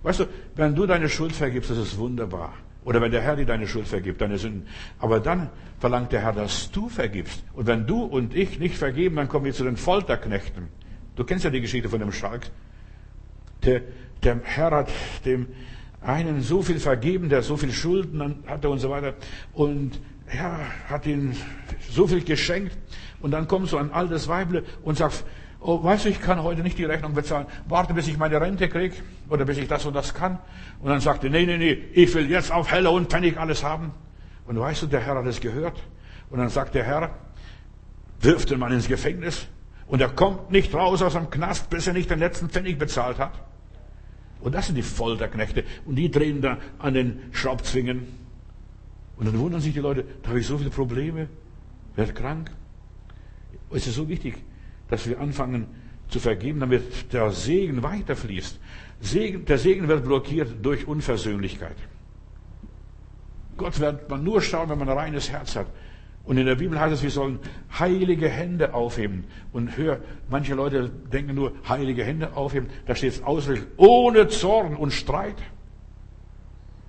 Weißt 0.03 0.21
du, 0.21 0.25
wenn 0.55 0.75
du 0.75 0.85
deine 0.85 1.09
Schuld 1.09 1.33
vergibst, 1.33 1.69
das 1.69 1.77
ist 1.77 1.97
wunderbar. 1.97 2.53
Oder 2.85 3.01
wenn 3.01 3.11
der 3.11 3.21
Herr 3.21 3.35
dir 3.35 3.45
deine 3.45 3.67
Schuld 3.67 3.87
vergibt, 3.87 4.21
deine 4.21 4.37
Sünden. 4.37 4.67
Aber 4.99 5.19
dann 5.19 5.49
verlangt 5.79 6.11
der 6.11 6.21
Herr, 6.21 6.33
dass 6.33 6.71
du 6.71 6.89
vergibst. 6.89 7.43
Und 7.53 7.67
wenn 7.67 7.85
du 7.85 8.03
und 8.03 8.35
ich 8.35 8.59
nicht 8.59 8.77
vergeben, 8.77 9.17
dann 9.17 9.27
kommen 9.27 9.45
wir 9.45 9.53
zu 9.53 9.63
den 9.63 9.77
Folterknechten. 9.77 10.69
Du 11.15 11.23
kennst 11.23 11.43
ja 11.43 11.51
die 11.51 11.61
Geschichte 11.61 11.89
von 11.89 11.99
dem 11.99 12.11
Schalk. 12.11 12.49
Der, 13.63 13.81
der 14.23 14.39
Herr 14.43 14.71
hat 14.71 14.89
dem 15.25 15.47
einen 16.01 16.41
so 16.41 16.61
viel 16.61 16.79
vergeben, 16.79 17.27
der 17.27 17.41
so 17.41 17.57
viel 17.57 17.73
Schulden 17.73 18.43
hatte 18.47 18.69
und 18.69 18.79
so 18.79 18.89
weiter. 18.89 19.15
Und 19.53 19.99
ja, 20.33 20.59
hat 20.87 21.05
ihm 21.05 21.33
so 21.89 22.07
viel 22.07 22.23
geschenkt. 22.23 22.77
Und 23.21 23.31
dann 23.31 23.47
kommt 23.47 23.67
so 23.67 23.77
ein 23.77 23.91
altes 23.91 24.29
Weible 24.29 24.63
und 24.83 24.97
sagt, 24.97 25.25
oh, 25.59 25.83
weißt 25.83 26.05
du, 26.05 26.09
ich 26.09 26.21
kann 26.21 26.41
heute 26.43 26.61
nicht 26.61 26.77
die 26.77 26.85
Rechnung 26.85 27.13
bezahlen. 27.13 27.47
Warte, 27.67 27.93
bis 27.93 28.07
ich 28.07 28.17
meine 28.17 28.39
Rente 28.39 28.69
krieg 28.69 28.93
oder 29.29 29.45
bis 29.45 29.57
ich 29.57 29.67
das 29.67 29.85
und 29.85 29.93
das 29.93 30.13
kann. 30.13 30.39
Und 30.81 30.89
dann 30.89 31.01
sagt 31.01 31.23
er, 31.23 31.29
nee, 31.29 31.45
nee, 31.45 31.57
nee, 31.57 31.73
ich 31.93 32.13
will 32.13 32.29
jetzt 32.29 32.51
auf 32.51 32.71
Heller 32.71 32.91
und 32.91 33.09
Pfennig 33.09 33.37
alles 33.37 33.63
haben. 33.63 33.91
Und 34.47 34.59
weißt 34.59 34.83
du, 34.83 34.87
der 34.87 35.01
Herr 35.01 35.15
hat 35.15 35.25
es 35.25 35.41
gehört. 35.41 35.81
Und 36.29 36.39
dann 36.39 36.49
sagt 36.49 36.75
der 36.75 36.83
Herr, 36.83 37.11
wirft 38.21 38.49
den 38.49 38.59
Mann 38.59 38.71
ins 38.71 38.87
Gefängnis. 38.87 39.47
Und 39.87 40.01
er 40.01 40.09
kommt 40.09 40.51
nicht 40.51 40.73
raus 40.73 41.01
aus 41.01 41.13
dem 41.13 41.29
Knast, 41.29 41.69
bis 41.69 41.87
er 41.87 41.93
nicht 41.93 42.09
den 42.09 42.19
letzten 42.19 42.49
Pfennig 42.49 42.77
bezahlt 42.77 43.17
hat. 43.17 43.33
Und 44.41 44.55
das 44.55 44.67
sind 44.67 44.75
die 44.75 44.83
Folterknechte. 44.83 45.63
Und 45.85 45.95
die 45.95 46.09
drehen 46.09 46.41
da 46.41 46.57
an 46.77 46.93
den 46.93 47.21
Schraubzwingen. 47.31 48.07
Und 49.17 49.25
dann 49.25 49.37
wundern 49.37 49.59
sich 49.59 49.73
die 49.73 49.79
Leute, 49.79 50.05
da 50.21 50.29
habe 50.29 50.39
ich 50.39 50.47
so 50.47 50.57
viele 50.57 50.69
Probleme, 50.69 51.27
werde 51.95 52.13
krank. 52.13 52.51
Es 53.71 53.85
ist 53.85 53.95
so 53.95 54.07
wichtig, 54.07 54.37
dass 54.89 55.07
wir 55.07 55.19
anfangen 55.19 55.67
zu 56.09 56.19
vergeben, 56.19 56.59
damit 56.59 57.13
der 57.13 57.31
Segen 57.31 57.83
weiterfließt. 57.83 58.59
Segen, 59.01 59.45
der 59.45 59.57
Segen 59.57 59.87
wird 59.87 60.03
blockiert 60.03 60.63
durch 60.63 60.87
Unversöhnlichkeit. 60.87 61.75
Gott 63.57 63.79
wird 63.79 64.09
man 64.09 64.23
nur 64.23 64.41
schauen, 64.41 64.69
wenn 64.69 64.79
man 64.79 64.89
ein 64.89 64.97
reines 64.97 65.29
Herz 65.29 65.55
hat. 65.55 65.67
Und 66.23 66.37
in 66.37 66.45
der 66.45 66.55
Bibel 66.55 66.79
heißt 66.79 66.93
es, 66.93 67.03
wir 67.03 67.09
sollen 67.09 67.39
heilige 67.77 68.29
Hände 68.29 68.73
aufheben. 68.73 69.25
Und 69.51 69.77
hör, 69.77 69.99
manche 70.29 70.53
Leute 70.53 70.89
denken 71.11 71.33
nur, 71.33 71.53
heilige 71.67 72.03
Hände 72.03 72.35
aufheben. 72.35 72.69
Da 72.85 72.95
steht 72.95 73.13
es 73.13 73.23
ausdrücklich, 73.23 73.65
ohne 73.77 74.27
Zorn 74.27 74.75
und 74.75 74.91
Streit. 74.91 75.37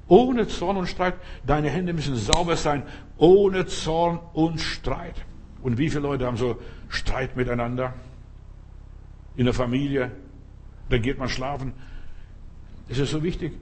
Ohne 0.08 0.48
Zorn 0.48 0.76
und 0.76 0.88
Streit. 0.88 1.14
Deine 1.46 1.70
Hände 1.70 1.92
müssen 1.92 2.16
sauber 2.16 2.56
sein. 2.56 2.82
Ohne 3.16 3.66
Zorn 3.66 4.18
und 4.32 4.60
Streit. 4.60 5.14
Und 5.62 5.78
wie 5.78 5.88
viele 5.88 6.02
Leute 6.02 6.26
haben 6.26 6.36
so 6.36 6.58
Streit 6.90 7.36
miteinander? 7.36 7.94
In 9.36 9.46
der 9.46 9.54
Familie. 9.54 10.10
Dann 10.90 11.00
geht 11.00 11.18
man 11.18 11.28
schlafen. 11.28 11.72
Es 12.88 12.98
ist 12.98 13.12
so 13.12 13.22
wichtig, 13.22 13.52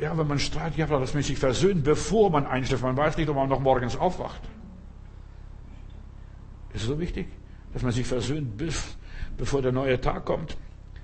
ja, 0.00 0.16
wenn 0.16 0.26
man 0.26 0.38
Streit 0.38 0.76
gehabt 0.76 0.92
dass 0.92 1.14
man 1.14 1.22
sich 1.22 1.38
versöhnt, 1.38 1.84
bevor 1.84 2.30
man 2.30 2.46
einschläft. 2.46 2.82
Man 2.82 2.96
weiß 2.96 3.16
nicht, 3.16 3.28
ob 3.28 3.36
man 3.36 3.48
noch 3.48 3.60
morgens 3.60 3.96
aufwacht. 3.96 4.42
Das 6.72 6.82
ist 6.82 6.88
so 6.88 7.00
wichtig, 7.00 7.28
dass 7.72 7.82
man 7.82 7.92
sich 7.92 8.06
versöhnt, 8.06 8.60
bevor 9.36 9.62
der 9.62 9.72
neue 9.72 10.00
Tag 10.00 10.24
kommt. 10.24 10.56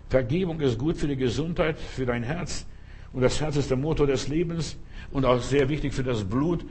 Vergebung 0.09 0.61
ist 0.61 0.79
gut 0.79 0.97
für 0.97 1.07
die 1.07 1.17
Gesundheit, 1.17 1.79
für 1.79 2.05
dein 2.05 2.23
Herz. 2.23 2.67
Und 3.13 3.23
das 3.23 3.41
Herz 3.41 3.57
ist 3.57 3.71
der 3.71 3.77
Motor 3.77 4.07
des 4.07 4.29
Lebens 4.29 4.77
und 5.13 5.25
auch 5.25 5.41
sehr 5.41 5.69
wichtig 5.69 5.95
für 5.95 6.03
das 6.03 6.25
Blut. 6.25 6.65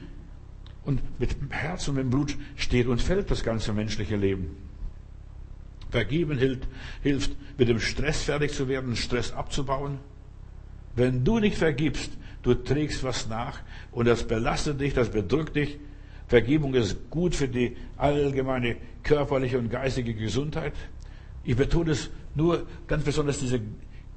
Und 0.90 1.20
mit 1.20 1.36
Herz 1.52 1.88
und 1.88 1.98
mit 1.98 2.10
Blut 2.10 2.36
steht 2.56 2.88
und 2.88 3.00
fällt 3.00 3.30
das 3.30 3.44
ganze 3.44 3.74
menschliche 3.74 4.16
Leben. 4.16 4.58
Vergeben 5.92 6.36
hilft, 6.40 6.68
hilft, 7.04 7.36
mit 7.60 7.70
dem 7.70 7.80
Stress 7.80 8.24
fertig 8.24 8.54
zu 8.54 8.68
werden, 8.68 8.96
Stress 8.96 9.32
abzubauen. 9.32 10.00
Wenn 10.96 11.24
du 11.24 11.38
nicht 11.38 11.60
vergibst, 11.60 12.10
du 12.42 12.56
trägst 12.56 13.04
was 13.04 13.30
nach 13.30 13.60
und 13.92 14.08
das 14.08 14.24
belastet 14.24 14.82
dich, 14.82 14.96
das 14.96 15.12
bedrückt 15.12 15.56
dich. 15.56 15.78
Vergebung 16.28 16.74
ist 16.74 17.12
gut 17.12 17.36
für 17.36 17.48
die 17.48 17.78
allgemeine 17.96 18.78
körperliche 19.04 19.60
und 19.60 19.70
geistige 19.70 20.16
Gesundheit. 20.16 20.74
Ich 21.44 21.56
betone 21.56 21.92
es 21.92 22.10
nur 22.34 22.66
ganz 22.88 23.04
besonders 23.04 23.38
diese 23.38 23.62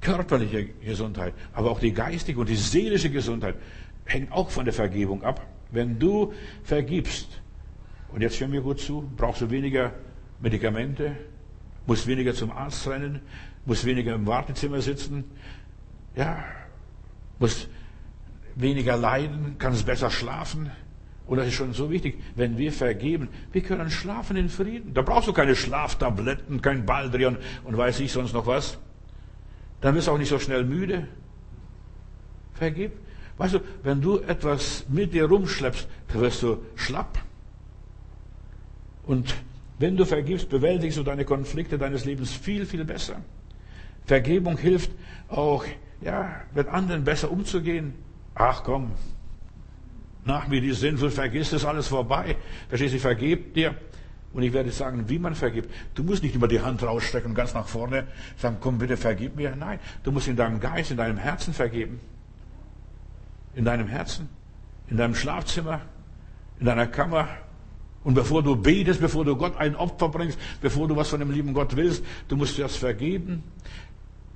körperliche 0.01 0.69
Gesundheit, 0.83 1.35
aber 1.53 1.69
auch 1.69 1.79
die 1.79 1.93
geistige 1.93 2.39
und 2.39 2.49
die 2.49 2.55
seelische 2.55 3.11
Gesundheit 3.11 3.57
hängt 4.05 4.31
auch 4.31 4.49
von 4.49 4.65
der 4.65 4.73
Vergebung 4.73 5.21
ab. 5.21 5.52
Wenn 5.73 5.97
du 5.97 6.33
vergibst, 6.63 7.41
und 8.13 8.21
jetzt 8.21 8.39
hör 8.39 8.47
mir 8.47 8.61
gut 8.61 8.79
zu, 8.79 9.09
brauchst 9.17 9.41
du 9.41 9.49
weniger 9.49 9.91
Medikamente, 10.39 11.17
musst 11.87 12.05
weniger 12.05 12.35
zum 12.35 12.51
Arzt 12.51 12.87
rennen, 12.87 13.21
musst 13.65 13.83
weniger 13.83 14.13
im 14.13 14.27
Wartezimmer 14.27 14.81
sitzen, 14.81 15.23
ja, 16.15 16.45
musst 17.39 17.69
weniger 18.55 18.95
leiden, 18.97 19.55
kannst 19.57 19.85
besser 19.87 20.11
schlafen. 20.11 20.69
Und 21.25 21.37
das 21.37 21.47
ist 21.47 21.55
schon 21.55 21.73
so 21.73 21.89
wichtig, 21.89 22.21
wenn 22.35 22.57
wir 22.59 22.71
vergeben, 22.71 23.29
wir 23.51 23.63
können 23.63 23.89
schlafen 23.89 24.37
in 24.37 24.49
Frieden. 24.49 24.93
Da 24.93 25.01
brauchst 25.01 25.27
du 25.27 25.33
keine 25.33 25.55
Schlaftabletten, 25.55 26.61
kein 26.61 26.85
Baldrian 26.85 27.37
und 27.63 27.75
weiß 27.75 27.99
ich 28.01 28.11
sonst 28.11 28.33
noch 28.33 28.45
was. 28.45 28.77
Dann 29.81 29.95
wirst 29.95 30.07
du 30.07 30.11
auch 30.11 30.17
nicht 30.19 30.29
so 30.29 30.37
schnell 30.37 30.65
müde. 30.65 31.07
Vergib. 32.53 32.91
Weißt 33.37 33.55
du, 33.55 33.59
wenn 33.83 34.01
du 34.01 34.19
etwas 34.19 34.85
mit 34.89 35.13
dir 35.13 35.25
rumschleppst, 35.25 35.87
wirst 36.13 36.43
du 36.43 36.57
schlapp. 36.75 37.19
Und 39.05 39.35
wenn 39.79 39.97
du 39.97 40.05
vergibst, 40.05 40.49
bewältigst 40.49 40.97
du 40.97 41.03
deine 41.03 41.25
Konflikte 41.25 41.77
deines 41.77 42.05
Lebens 42.05 42.31
viel, 42.31 42.65
viel 42.65 42.85
besser. 42.85 43.15
Vergebung 44.05 44.57
hilft 44.57 44.91
auch, 45.29 45.65
ja, 46.01 46.41
mit 46.53 46.67
anderen 46.67 47.03
besser 47.03 47.31
umzugehen. 47.31 47.93
Ach 48.35 48.63
komm, 48.63 48.91
nach 50.25 50.47
mir 50.47 50.61
die 50.61 50.73
Sinnflut, 50.73 51.11
vergiss 51.11 51.49
das 51.49 51.65
alles 51.65 51.87
vorbei. 51.87 52.37
Verstehst 52.69 52.93
du, 52.93 52.97
ich 52.97 53.01
vergebe 53.01 53.49
dir. 53.51 53.75
Und 54.33 54.41
ich 54.41 54.53
werde 54.53 54.71
sagen, 54.71 55.09
wie 55.09 55.19
man 55.19 55.35
vergibt. 55.35 55.69
Du 55.93 56.03
musst 56.03 56.23
nicht 56.23 56.33
immer 56.33 56.47
die 56.47 56.61
Hand 56.61 56.81
rausstrecken 56.81 57.31
und 57.31 57.35
ganz 57.35 57.53
nach 57.53 57.67
vorne 57.67 58.07
sagen, 58.37 58.57
komm 58.59 58.79
bitte, 58.79 58.97
vergib 58.97 59.35
mir. 59.35 59.55
Nein, 59.55 59.79
du 60.03 60.11
musst 60.11 60.27
in 60.27 60.35
deinem 60.35 60.59
Geist, 60.59 60.89
in 60.89 60.97
deinem 60.97 61.17
Herzen 61.17 61.53
vergeben. 61.53 61.99
In 63.55 63.65
deinem 63.65 63.87
Herzen, 63.87 64.29
in 64.87 64.97
deinem 64.97 65.15
Schlafzimmer, 65.15 65.81
in 66.59 66.65
deiner 66.65 66.87
Kammer. 66.87 67.27
Und 68.03 68.15
bevor 68.15 68.43
du 68.43 68.55
betest, 68.55 68.99
bevor 68.99 69.25
du 69.25 69.35
Gott 69.35 69.57
ein 69.57 69.75
Opfer 69.75 70.09
bringst, 70.09 70.37
bevor 70.61 70.87
du 70.87 70.95
was 70.95 71.09
von 71.09 71.19
dem 71.19 71.31
lieben 71.31 71.53
Gott 71.53 71.75
willst, 71.75 72.03
du 72.27 72.35
musst 72.35 72.59
das 72.59 72.75
vergeben. 72.75 73.43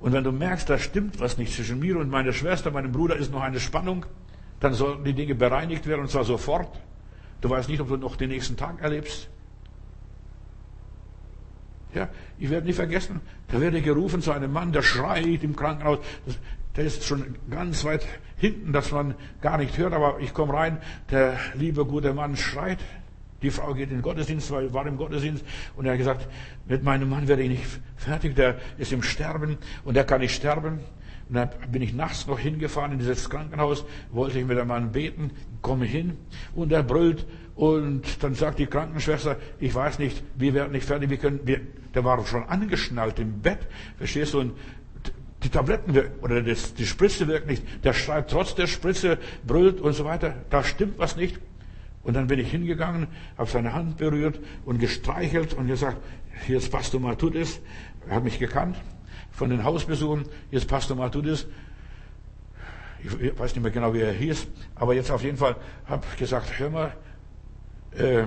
Und 0.00 0.12
wenn 0.12 0.24
du 0.24 0.32
merkst, 0.32 0.70
da 0.70 0.78
stimmt 0.78 1.20
was 1.20 1.38
nicht 1.38 1.52
zwischen 1.52 1.80
mir 1.80 1.98
und 1.98 2.08
meiner 2.08 2.32
Schwester, 2.32 2.70
meinem 2.70 2.92
Bruder 2.92 3.16
ist 3.16 3.32
noch 3.32 3.42
eine 3.42 3.60
Spannung, 3.60 4.06
dann 4.60 4.74
sollten 4.74 5.04
die 5.04 5.12
Dinge 5.12 5.34
bereinigt 5.34 5.86
werden 5.86 6.02
und 6.02 6.10
zwar 6.10 6.24
sofort. 6.24 6.78
Du 7.40 7.50
weißt 7.50 7.68
nicht, 7.68 7.80
ob 7.80 7.88
du 7.88 7.96
noch 7.96 8.16
den 8.16 8.30
nächsten 8.30 8.56
Tag 8.56 8.80
erlebst. 8.80 9.28
Ja, 11.94 12.08
ich 12.38 12.50
werde 12.50 12.66
nie 12.66 12.74
vergessen, 12.74 13.20
da 13.48 13.60
werde 13.60 13.78
ich 13.78 13.84
gerufen 13.84 14.20
zu 14.20 14.30
einem 14.30 14.52
Mann, 14.52 14.72
der 14.72 14.82
schreit 14.82 15.42
im 15.42 15.56
Krankenhaus. 15.56 15.98
Der 16.78 16.84
ist 16.84 17.04
schon 17.04 17.34
ganz 17.50 17.84
weit 17.84 18.06
hinten, 18.36 18.72
dass 18.72 18.92
man 18.92 19.16
gar 19.40 19.58
nicht 19.58 19.76
hört, 19.78 19.92
aber 19.92 20.20
ich 20.20 20.32
komme 20.32 20.54
rein, 20.54 20.78
der 21.10 21.36
liebe 21.54 21.84
gute 21.84 22.14
Mann 22.14 22.36
schreit. 22.36 22.78
Die 23.42 23.50
Frau 23.50 23.74
geht 23.74 23.90
in 23.90 23.96
den 23.96 24.02
Gottesdienst, 24.02 24.52
weil 24.52 24.72
war 24.72 24.86
im 24.86 24.96
Gottesdienst 24.96 25.44
und 25.76 25.86
er 25.86 25.92
hat 25.92 25.98
gesagt, 25.98 26.28
mit 26.68 26.84
meinem 26.84 27.10
Mann 27.10 27.26
werde 27.26 27.42
ich 27.42 27.48
nicht 27.48 27.80
fertig, 27.96 28.36
der 28.36 28.58
ist 28.78 28.92
im 28.92 29.02
Sterben 29.02 29.58
und 29.84 29.94
der 29.94 30.04
kann 30.04 30.20
nicht 30.20 30.36
sterben. 30.36 30.78
Und 31.28 31.34
dann 31.34 31.50
bin 31.72 31.82
ich 31.82 31.94
nachts 31.94 32.28
noch 32.28 32.38
hingefahren 32.38 32.92
in 32.92 33.00
dieses 33.00 33.28
Krankenhaus, 33.28 33.84
wollte 34.12 34.38
ich 34.38 34.46
mit 34.46 34.56
dem 34.56 34.68
Mann 34.68 34.92
beten, 34.92 35.32
komme 35.62 35.84
hin 35.84 36.16
und 36.54 36.70
er 36.70 36.84
brüllt 36.84 37.26
und 37.56 38.22
dann 38.22 38.36
sagt 38.36 38.60
die 38.60 38.66
Krankenschwester, 38.66 39.36
ich 39.58 39.74
weiß 39.74 39.98
nicht, 39.98 40.22
wir 40.36 40.54
werden 40.54 40.70
nicht 40.70 40.86
fertig, 40.86 41.10
wir 41.10 41.16
können, 41.16 41.40
wir, 41.42 41.60
der 41.92 42.04
war 42.04 42.24
schon 42.24 42.44
angeschnallt 42.44 43.18
im 43.18 43.40
Bett, 43.40 43.66
verstehst 43.96 44.34
du, 44.34 44.40
und 44.40 44.52
die 45.42 45.48
Tabletten 45.50 45.96
oder 46.20 46.42
das, 46.42 46.74
die 46.74 46.86
Spritze 46.86 47.28
wirkt 47.28 47.46
nicht, 47.46 47.62
der 47.84 47.92
schreibt 47.92 48.30
trotz 48.30 48.54
der 48.54 48.66
Spritze, 48.66 49.18
brüllt 49.46 49.80
und 49.80 49.92
so 49.92 50.04
weiter, 50.04 50.34
da 50.50 50.64
stimmt 50.64 50.98
was 50.98 51.16
nicht. 51.16 51.38
Und 52.02 52.14
dann 52.14 52.26
bin 52.26 52.38
ich 52.38 52.50
hingegangen, 52.50 53.08
habe 53.36 53.50
seine 53.50 53.72
Hand 53.72 53.98
berührt 53.98 54.40
und 54.64 54.78
gestreichelt 54.78 55.54
und 55.54 55.66
gesagt, 55.66 55.98
hier 56.46 56.58
ist 56.58 56.70
Pastor 56.70 57.00
Matudis, 57.00 57.60
er 58.08 58.16
hat 58.16 58.24
mich 58.24 58.38
gekannt 58.38 58.76
von 59.30 59.50
den 59.50 59.62
Hausbesuchen. 59.62 60.24
Jetzt 60.50 60.68
Pastor 60.68 60.96
Matudis, 60.96 61.46
ich 63.02 63.38
weiß 63.38 63.54
nicht 63.54 63.62
mehr 63.62 63.70
genau, 63.70 63.92
wie 63.94 64.00
er 64.00 64.12
hieß, 64.12 64.46
aber 64.74 64.94
jetzt 64.94 65.10
auf 65.10 65.22
jeden 65.22 65.36
Fall 65.36 65.56
habe 65.86 66.04
ich 66.10 66.18
gesagt, 66.18 66.58
hör 66.58 66.70
mal, 66.70 66.92
äh, 67.96 68.24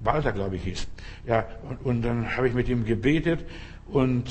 Walter, 0.00 0.32
glaube 0.32 0.56
ich, 0.56 0.62
hieß. 0.62 0.88
Ja, 1.26 1.46
und, 1.68 1.84
und 1.84 2.02
dann 2.02 2.36
habe 2.36 2.48
ich 2.48 2.54
mit 2.54 2.68
ihm 2.68 2.84
gebetet 2.84 3.44
und 3.88 4.30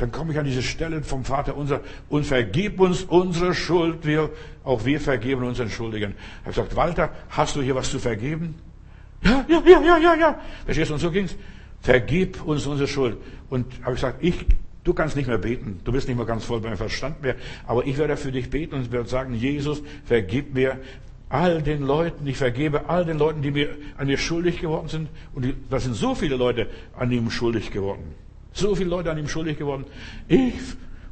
dann 0.00 0.12
komme 0.12 0.32
ich 0.32 0.38
an 0.38 0.46
diese 0.46 0.62
Stelle 0.62 1.02
vom 1.02 1.24
Vater 1.24 1.56
unser 1.56 1.80
und 2.08 2.24
vergib 2.24 2.80
uns 2.80 3.02
unsere 3.02 3.54
Schuld, 3.54 4.06
wir, 4.06 4.30
auch 4.64 4.84
wir 4.84 5.00
vergeben 5.00 5.44
unseren 5.44 5.68
Schuldigen. 5.68 6.14
Ich 6.14 6.46
habe 6.46 6.54
gesagt, 6.54 6.76
Walter, 6.76 7.10
hast 7.28 7.56
du 7.56 7.62
hier 7.62 7.74
was 7.74 7.90
zu 7.90 7.98
vergeben? 7.98 8.54
Ja, 9.22 9.44
ja, 9.48 9.62
ja, 9.66 9.82
ja, 9.82 9.98
ja, 9.98 10.14
ja. 10.14 10.40
Verstehst 10.64 10.90
du? 10.90 10.94
Und 10.94 11.00
so 11.00 11.10
ging's. 11.10 11.36
Vergib 11.82 12.42
uns 12.42 12.66
unsere 12.66 12.88
Schuld. 12.88 13.16
Und 13.48 13.66
habe 13.82 13.94
ich 13.94 14.00
gesagt, 14.00 14.18
ich 14.22 14.46
Du 14.82 14.94
kannst 14.94 15.14
nicht 15.14 15.28
mehr 15.28 15.36
beten. 15.36 15.80
Du 15.84 15.92
bist 15.92 16.08
nicht 16.08 16.16
mehr 16.16 16.24
ganz 16.24 16.44
voll 16.44 16.60
beim 16.60 16.74
Verstand 16.74 17.20
mehr. 17.20 17.36
Aber 17.66 17.84
ich 17.84 17.98
werde 17.98 18.16
für 18.16 18.32
dich 18.32 18.48
beten 18.48 18.74
und 18.74 18.90
werde 18.90 19.10
sagen, 19.10 19.34
Jesus, 19.34 19.82
vergib 20.06 20.54
mir 20.54 20.78
all 21.28 21.60
den 21.60 21.82
Leuten, 21.82 22.26
ich 22.26 22.38
vergebe 22.38 22.88
all 22.88 23.04
den 23.04 23.18
Leuten, 23.18 23.42
die 23.42 23.50
mir, 23.50 23.76
an 23.98 24.06
mir 24.06 24.16
schuldig 24.16 24.58
geworden 24.58 24.88
sind. 24.88 25.10
Und 25.34 25.44
die, 25.44 25.54
da 25.68 25.78
sind 25.78 25.94
so 25.94 26.14
viele 26.14 26.36
Leute 26.36 26.66
an 26.96 27.10
ihm 27.12 27.30
schuldig 27.30 27.70
geworden. 27.70 28.14
So 28.52 28.74
viele 28.74 28.90
Leute 28.90 29.10
an 29.10 29.18
ihm 29.18 29.28
schuldig 29.28 29.58
geworden. 29.58 29.84
Ich, 30.28 30.54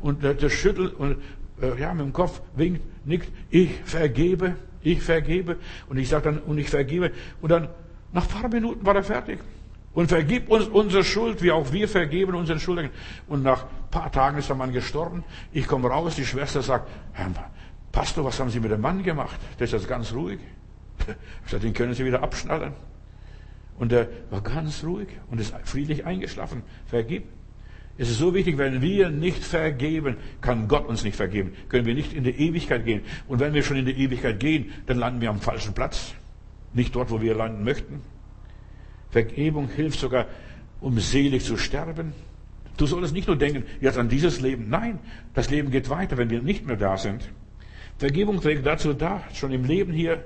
und 0.00 0.22
der, 0.22 0.34
der 0.34 0.50
schüttelt 0.50 0.94
und, 0.94 1.18
äh, 1.60 1.78
ja, 1.80 1.92
mit 1.94 2.04
dem 2.04 2.12
Kopf 2.12 2.40
winkt, 2.56 2.82
nickt. 3.06 3.30
Ich 3.50 3.70
vergebe, 3.84 4.56
ich 4.82 5.02
vergebe. 5.02 5.56
Und 5.88 5.98
ich 5.98 6.08
sage 6.08 6.24
dann, 6.24 6.38
und 6.38 6.58
ich 6.58 6.68
vergebe. 6.68 7.12
Und 7.40 7.50
dann, 7.50 7.68
nach 8.12 8.24
ein 8.24 8.40
paar 8.40 8.48
Minuten 8.48 8.84
war 8.84 8.96
er 8.96 9.04
fertig. 9.04 9.38
Und 9.94 10.08
vergib 10.08 10.50
uns 10.50 10.66
unsere 10.66 11.02
Schuld, 11.02 11.42
wie 11.42 11.50
auch 11.50 11.72
wir 11.72 11.88
vergeben 11.88 12.34
unseren 12.34 12.60
Schuldigen. 12.60 12.90
Und 13.26 13.42
nach 13.42 13.64
ein 13.64 13.90
paar 13.90 14.12
Tagen 14.12 14.38
ist 14.38 14.48
der 14.48 14.56
Mann 14.56 14.72
gestorben. 14.72 15.24
Ich 15.52 15.66
komme 15.66 15.88
raus, 15.88 16.14
die 16.14 16.24
Schwester 16.24 16.62
sagt, 16.62 16.88
Herr 17.12 17.30
Pastor, 17.90 18.24
was 18.24 18.38
haben 18.38 18.50
Sie 18.50 18.60
mit 18.60 18.70
dem 18.70 18.80
Mann 18.80 19.02
gemacht? 19.02 19.40
Der 19.58 19.64
ist 19.64 19.72
jetzt 19.72 19.88
ganz 19.88 20.12
ruhig. 20.12 20.40
Ich 21.44 21.50
sage, 21.50 21.62
den 21.62 21.72
können 21.72 21.94
Sie 21.94 22.04
wieder 22.04 22.22
abschnallen. 22.22 22.74
Und 23.78 23.92
er 23.92 24.08
war 24.30 24.42
ganz 24.42 24.82
ruhig 24.84 25.08
und 25.30 25.40
ist 25.40 25.54
friedlich 25.64 26.04
eingeschlafen. 26.04 26.62
Vergib. 26.86 27.24
Es 27.96 28.08
ist 28.08 28.18
so 28.18 28.32
wichtig, 28.32 28.58
wenn 28.58 28.80
wir 28.80 29.10
nicht 29.10 29.42
vergeben, 29.42 30.16
kann 30.40 30.68
Gott 30.68 30.86
uns 30.86 31.02
nicht 31.02 31.16
vergeben. 31.16 31.52
Können 31.68 31.84
wir 31.84 31.94
nicht 31.94 32.12
in 32.12 32.22
die 32.22 32.30
Ewigkeit 32.30 32.84
gehen. 32.84 33.02
Und 33.26 33.40
wenn 33.40 33.54
wir 33.54 33.62
schon 33.62 33.76
in 33.76 33.86
die 33.86 33.98
Ewigkeit 33.98 34.38
gehen, 34.38 34.72
dann 34.86 34.98
landen 34.98 35.20
wir 35.20 35.30
am 35.30 35.40
falschen 35.40 35.74
Platz. 35.74 36.14
Nicht 36.72 36.94
dort, 36.94 37.10
wo 37.10 37.20
wir 37.20 37.34
landen 37.34 37.64
möchten. 37.64 38.02
Vergebung 39.10 39.68
hilft 39.68 39.98
sogar, 39.98 40.26
um 40.80 40.98
selig 41.00 41.44
zu 41.44 41.56
sterben. 41.56 42.12
Du 42.76 42.86
solltest 42.86 43.14
nicht 43.14 43.26
nur 43.26 43.36
denken, 43.36 43.64
jetzt 43.80 43.98
an 43.98 44.08
dieses 44.08 44.40
Leben. 44.40 44.68
Nein, 44.68 45.00
das 45.34 45.50
Leben 45.50 45.72
geht 45.72 45.90
weiter, 45.90 46.16
wenn 46.16 46.30
wir 46.30 46.40
nicht 46.40 46.66
mehr 46.66 46.76
da 46.76 46.96
sind. 46.96 47.28
Vergebung 47.96 48.40
trägt 48.40 48.64
dazu 48.64 48.92
da, 48.92 49.24
schon 49.34 49.50
im 49.50 49.64
Leben 49.64 49.92
hier. 49.92 50.24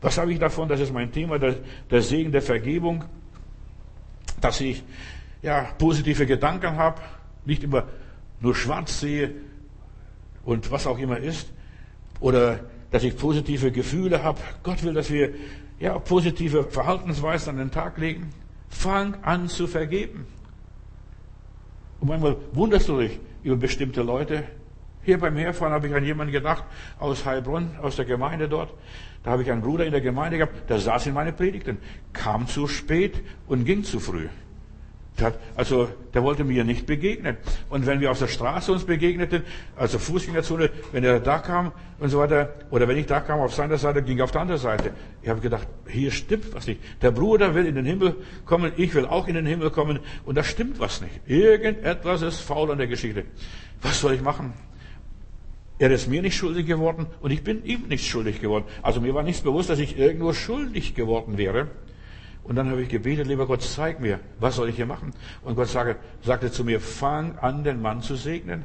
Was 0.00 0.18
habe 0.18 0.32
ich 0.32 0.38
davon? 0.38 0.68
Das 0.68 0.80
ist 0.80 0.92
mein 0.92 1.10
Thema, 1.10 1.38
der, 1.38 1.56
der 1.90 2.02
Segen 2.02 2.30
der 2.30 2.42
Vergebung. 2.42 3.04
Dass 4.40 4.60
ich 4.60 4.84
ja, 5.42 5.68
positive 5.78 6.26
Gedanken 6.26 6.76
habe, 6.76 7.00
nicht 7.44 7.64
immer 7.64 7.84
nur 8.40 8.54
schwarz 8.54 9.00
sehe 9.00 9.32
und 10.44 10.70
was 10.70 10.86
auch 10.86 10.98
immer 10.98 11.18
ist. 11.18 11.52
Oder 12.20 12.60
dass 12.90 13.02
ich 13.02 13.16
positive 13.16 13.72
Gefühle 13.72 14.22
habe. 14.22 14.40
Gott 14.62 14.82
will, 14.82 14.94
dass 14.94 15.10
wir 15.10 15.34
ja, 15.78 15.98
positive 15.98 16.64
Verhaltensweisen 16.64 17.50
an 17.50 17.58
den 17.58 17.70
Tag 17.70 17.98
legen. 17.98 18.30
Fang 18.68 19.14
an 19.22 19.48
zu 19.48 19.66
vergeben. 19.66 20.26
Und 22.00 22.08
manchmal 22.08 22.36
wunderst 22.52 22.88
du 22.88 23.00
dich 23.00 23.18
über 23.42 23.56
bestimmte 23.56 24.02
Leute. 24.02 24.44
Hier 25.08 25.16
beim 25.16 25.38
Herfahren 25.38 25.72
habe 25.72 25.86
ich 25.86 25.94
an 25.94 26.04
jemanden 26.04 26.34
gedacht 26.34 26.64
aus 26.98 27.24
Heilbronn, 27.24 27.70
aus 27.80 27.96
der 27.96 28.04
Gemeinde 28.04 28.46
dort. 28.46 28.74
Da 29.24 29.30
habe 29.30 29.42
ich 29.42 29.50
einen 29.50 29.62
Bruder 29.62 29.86
in 29.86 29.92
der 29.92 30.02
Gemeinde 30.02 30.36
gehabt, 30.36 30.68
der 30.68 30.80
saß 30.80 31.06
in 31.06 31.14
meine 31.14 31.32
Predigten, 31.32 31.78
kam 32.12 32.46
zu 32.46 32.68
spät 32.68 33.22
und 33.46 33.64
ging 33.64 33.84
zu 33.84 34.00
früh. 34.00 34.26
Also, 35.56 35.88
der 36.12 36.22
wollte 36.22 36.44
mir 36.44 36.62
nicht 36.62 36.84
begegnen. 36.84 37.38
Und 37.70 37.86
wenn 37.86 38.00
wir 38.00 38.10
auf 38.10 38.18
der 38.18 38.26
Straße 38.26 38.70
uns 38.70 38.84
begegneten, 38.84 39.44
also 39.76 39.98
Fußgängerzone, 39.98 40.68
wenn 40.92 41.04
er 41.04 41.20
da 41.20 41.38
kam 41.38 41.72
und 41.98 42.10
so 42.10 42.18
weiter, 42.18 42.52
oder 42.70 42.86
wenn 42.86 42.98
ich 42.98 43.06
da 43.06 43.20
kam 43.20 43.40
auf 43.40 43.54
seiner 43.54 43.78
Seite, 43.78 44.02
ging 44.02 44.18
er 44.18 44.24
auf 44.24 44.32
der 44.32 44.42
anderen 44.42 44.60
Seite. 44.60 44.90
Ich 45.22 45.30
habe 45.30 45.40
gedacht, 45.40 45.66
hier 45.88 46.10
stimmt 46.10 46.52
was 46.52 46.66
nicht. 46.66 46.82
Der 47.00 47.12
Bruder 47.12 47.54
will 47.54 47.64
in 47.64 47.76
den 47.76 47.86
Himmel 47.86 48.14
kommen, 48.44 48.72
ich 48.76 48.94
will 48.94 49.06
auch 49.06 49.26
in 49.26 49.36
den 49.36 49.46
Himmel 49.46 49.70
kommen, 49.70 50.00
und 50.26 50.34
da 50.34 50.44
stimmt 50.44 50.78
was 50.78 51.00
nicht. 51.00 51.18
Irgendetwas 51.26 52.20
ist 52.20 52.40
faul 52.40 52.70
an 52.70 52.76
der 52.76 52.88
Geschichte. 52.88 53.24
Was 53.80 54.02
soll 54.02 54.12
ich 54.12 54.20
machen? 54.20 54.52
Er 55.78 55.90
ist 55.90 56.08
mir 56.08 56.22
nicht 56.22 56.36
schuldig 56.36 56.66
geworden 56.66 57.06
und 57.20 57.30
ich 57.30 57.44
bin 57.44 57.64
ihm 57.64 57.88
nicht 57.88 58.06
schuldig 58.06 58.40
geworden. 58.40 58.64
Also 58.82 59.00
mir 59.00 59.14
war 59.14 59.22
nichts 59.22 59.42
bewusst, 59.42 59.70
dass 59.70 59.78
ich 59.78 59.96
irgendwo 59.96 60.32
schuldig 60.32 60.94
geworden 60.94 61.38
wäre. 61.38 61.68
Und 62.42 62.56
dann 62.56 62.70
habe 62.70 62.82
ich 62.82 62.88
gebetet, 62.88 63.26
lieber 63.26 63.46
Gott, 63.46 63.62
zeig 63.62 64.00
mir, 64.00 64.20
was 64.40 64.56
soll 64.56 64.70
ich 64.70 64.76
hier 64.76 64.86
machen? 64.86 65.12
Und 65.44 65.54
Gott 65.54 65.68
sagte, 65.68 65.96
sagte 66.22 66.50
zu 66.50 66.64
mir, 66.64 66.80
fang 66.80 67.36
an, 67.38 67.62
den 67.62 67.80
Mann 67.80 68.02
zu 68.02 68.16
segnen. 68.16 68.64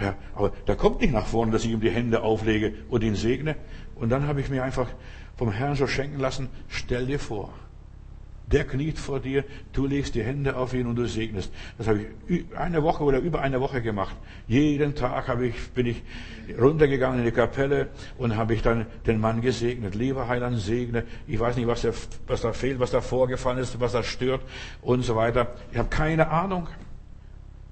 Ja, 0.00 0.16
aber 0.34 0.52
da 0.64 0.74
kommt 0.74 1.00
nicht 1.00 1.12
nach 1.12 1.26
vorne, 1.26 1.52
dass 1.52 1.64
ich 1.64 1.70
ihm 1.70 1.80
die 1.80 1.90
Hände 1.90 2.22
auflege 2.22 2.74
und 2.88 3.04
ihn 3.04 3.14
segne. 3.14 3.54
Und 3.94 4.08
dann 4.08 4.26
habe 4.26 4.40
ich 4.40 4.48
mir 4.48 4.64
einfach 4.64 4.88
vom 5.36 5.52
Herrn 5.52 5.76
so 5.76 5.86
schenken 5.86 6.18
lassen, 6.18 6.48
stell 6.68 7.06
dir 7.06 7.18
vor, 7.18 7.52
der 8.52 8.64
kniet 8.64 8.98
vor 8.98 9.20
dir, 9.20 9.44
du 9.72 9.86
legst 9.86 10.14
die 10.14 10.22
Hände 10.22 10.56
auf 10.56 10.74
ihn 10.74 10.86
und 10.86 10.96
du 10.96 11.06
segnest. 11.06 11.52
Das 11.78 11.88
habe 11.88 12.06
ich 12.28 12.44
eine 12.56 12.82
Woche 12.82 13.02
oder 13.02 13.18
über 13.18 13.40
eine 13.40 13.60
Woche 13.60 13.80
gemacht. 13.80 14.14
Jeden 14.46 14.94
Tag 14.94 15.28
habe 15.28 15.46
ich, 15.46 15.70
bin 15.70 15.86
ich 15.86 16.02
runtergegangen 16.60 17.20
in 17.20 17.24
die 17.24 17.32
Kapelle 17.32 17.88
und 18.18 18.36
habe 18.36 18.54
ich 18.54 18.62
dann 18.62 18.86
den 19.06 19.20
Mann 19.20 19.40
gesegnet. 19.40 19.94
Lieber 19.94 20.28
Heiland, 20.28 20.58
segne. 20.58 21.04
Ich 21.26 21.40
weiß 21.40 21.56
nicht, 21.56 21.66
was, 21.66 21.82
der, 21.82 21.94
was 22.26 22.42
da 22.42 22.52
fehlt, 22.52 22.78
was 22.78 22.90
da 22.90 23.00
vorgefallen 23.00 23.58
ist, 23.58 23.80
was 23.80 23.92
da 23.92 24.02
stört 24.02 24.42
und 24.82 25.02
so 25.02 25.16
weiter. 25.16 25.54
Ich 25.72 25.78
habe 25.78 25.88
keine 25.88 26.28
Ahnung. 26.28 26.68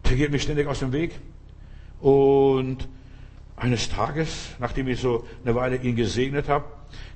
Der 0.08 0.16
geht 0.16 0.30
mir 0.30 0.38
ständig 0.38 0.66
aus 0.66 0.78
dem 0.78 0.92
Weg. 0.92 1.12
Und 2.00 2.88
eines 3.56 3.90
Tages, 3.90 4.50
nachdem 4.58 4.88
ich 4.88 5.00
so 5.00 5.26
eine 5.44 5.54
Weile 5.54 5.76
ihn 5.76 5.94
gesegnet 5.94 6.48
habe, 6.48 6.64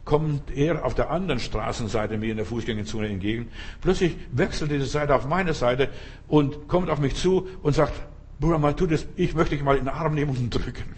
kommt 0.05 0.51
er 0.57 0.85
auf 0.85 0.95
der 0.95 1.11
anderen 1.11 1.41
Straßenseite 1.41 2.19
mir 2.19 2.31
in 2.31 2.37
der 2.37 2.47
Fußgängerzone 2.47 3.09
entgegen. 3.09 3.49
Plötzlich 3.81 4.17
wechselt 4.33 4.71
diese 4.71 4.87
Seite 4.87 5.15
auf 5.15 5.27
meine 5.27 5.55
Seite 5.55 5.89
und 6.29 6.69
kommt 6.69 6.91
auf 6.91 6.99
mich 6.99 7.15
zu 7.15 7.49
und 7.63 7.75
sagt, 7.75 7.93
Bruder, 8.41 8.59
mal 8.59 8.75
tu 8.75 8.87
das, 8.87 9.07
ich 9.17 9.35
möchte 9.35 9.55
dich 9.55 9.65
mal 9.65 9.77
in 9.77 9.85
den 9.85 9.95
Arm 9.95 10.15
nehmen 10.15 10.31
und 10.31 10.51
drücken. 10.51 10.95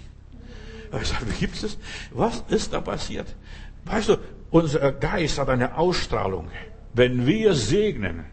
Ich 1.01 1.09
sage, 1.09 1.27
wie 1.29 1.39
gibt's 1.41 1.63
das? 1.63 1.79
Was 2.13 2.45
ist 2.49 2.73
da 2.73 2.81
passiert? 2.81 3.35
Weißt 3.85 4.09
du, 4.09 4.17
unser 4.51 4.93
Geist 4.93 5.39
hat 5.39 5.49
eine 5.49 5.77
Ausstrahlung. 5.77 6.49
Wenn 6.95 7.27
wir 7.27 7.55
segnen, 7.55 8.25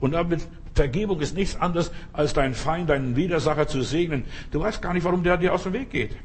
und 0.00 0.12
damit 0.12 0.40
Vergebung 0.74 1.20
ist 1.20 1.34
nichts 1.34 1.60
anderes, 1.60 1.92
als 2.12 2.32
deinen 2.32 2.54
Feind, 2.54 2.88
deinen 2.88 3.16
Widersacher 3.16 3.68
zu 3.68 3.82
segnen. 3.82 4.24
Du 4.50 4.60
weißt 4.60 4.80
gar 4.80 4.94
nicht, 4.94 5.04
warum 5.04 5.22
der 5.22 5.36
dir 5.36 5.52
aus 5.52 5.64
dem 5.64 5.72
Weg 5.72 5.90
geht. 5.90 6.16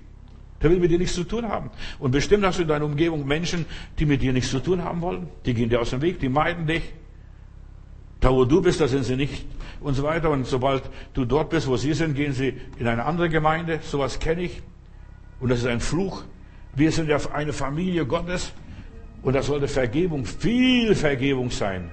Der 0.61 0.69
will 0.69 0.79
mit 0.79 0.91
dir 0.91 0.97
nichts 0.97 1.15
zu 1.15 1.23
tun 1.23 1.47
haben. 1.47 1.69
Und 1.99 2.11
bestimmt 2.11 2.45
hast 2.45 2.57
du 2.57 2.61
in 2.63 2.67
deiner 2.67 2.85
Umgebung 2.85 3.27
Menschen, 3.27 3.65
die 3.99 4.05
mit 4.05 4.21
dir 4.21 4.33
nichts 4.33 4.51
zu 4.51 4.59
tun 4.59 4.83
haben 4.83 5.01
wollen. 5.01 5.27
Die 5.45 5.53
gehen 5.53 5.69
dir 5.69 5.81
aus 5.81 5.89
dem 5.89 6.01
Weg, 6.01 6.19
die 6.19 6.29
meiden 6.29 6.65
dich. 6.65 6.93
Da, 8.21 8.31
wo 8.31 8.45
du 8.45 8.61
bist, 8.61 8.79
da 8.81 8.87
sind 8.87 9.03
sie 9.03 9.15
nicht 9.15 9.45
und 9.81 9.93
so 9.93 10.03
weiter. 10.03 10.29
Und 10.31 10.47
sobald 10.47 10.83
du 11.13 11.25
dort 11.25 11.49
bist, 11.49 11.67
wo 11.67 11.77
sie 11.77 11.93
sind, 11.93 12.15
gehen 12.15 12.33
sie 12.33 12.53
in 12.79 12.87
eine 12.87 13.05
andere 13.05 13.29
Gemeinde. 13.29 13.79
Sowas 13.83 14.19
kenne 14.19 14.43
ich. 14.43 14.63
Und 15.39 15.49
das 15.49 15.59
ist 15.59 15.67
ein 15.67 15.81
Fluch. 15.81 16.23
Wir 16.73 16.91
sind 16.91 17.09
ja 17.09 17.17
eine 17.33 17.53
Familie 17.53 18.05
Gottes. 18.05 18.53
Und 19.21 19.33
da 19.33 19.43
sollte 19.43 19.67
Vergebung, 19.67 20.25
viel 20.25 20.95
Vergebung 20.95 21.51
sein. 21.51 21.91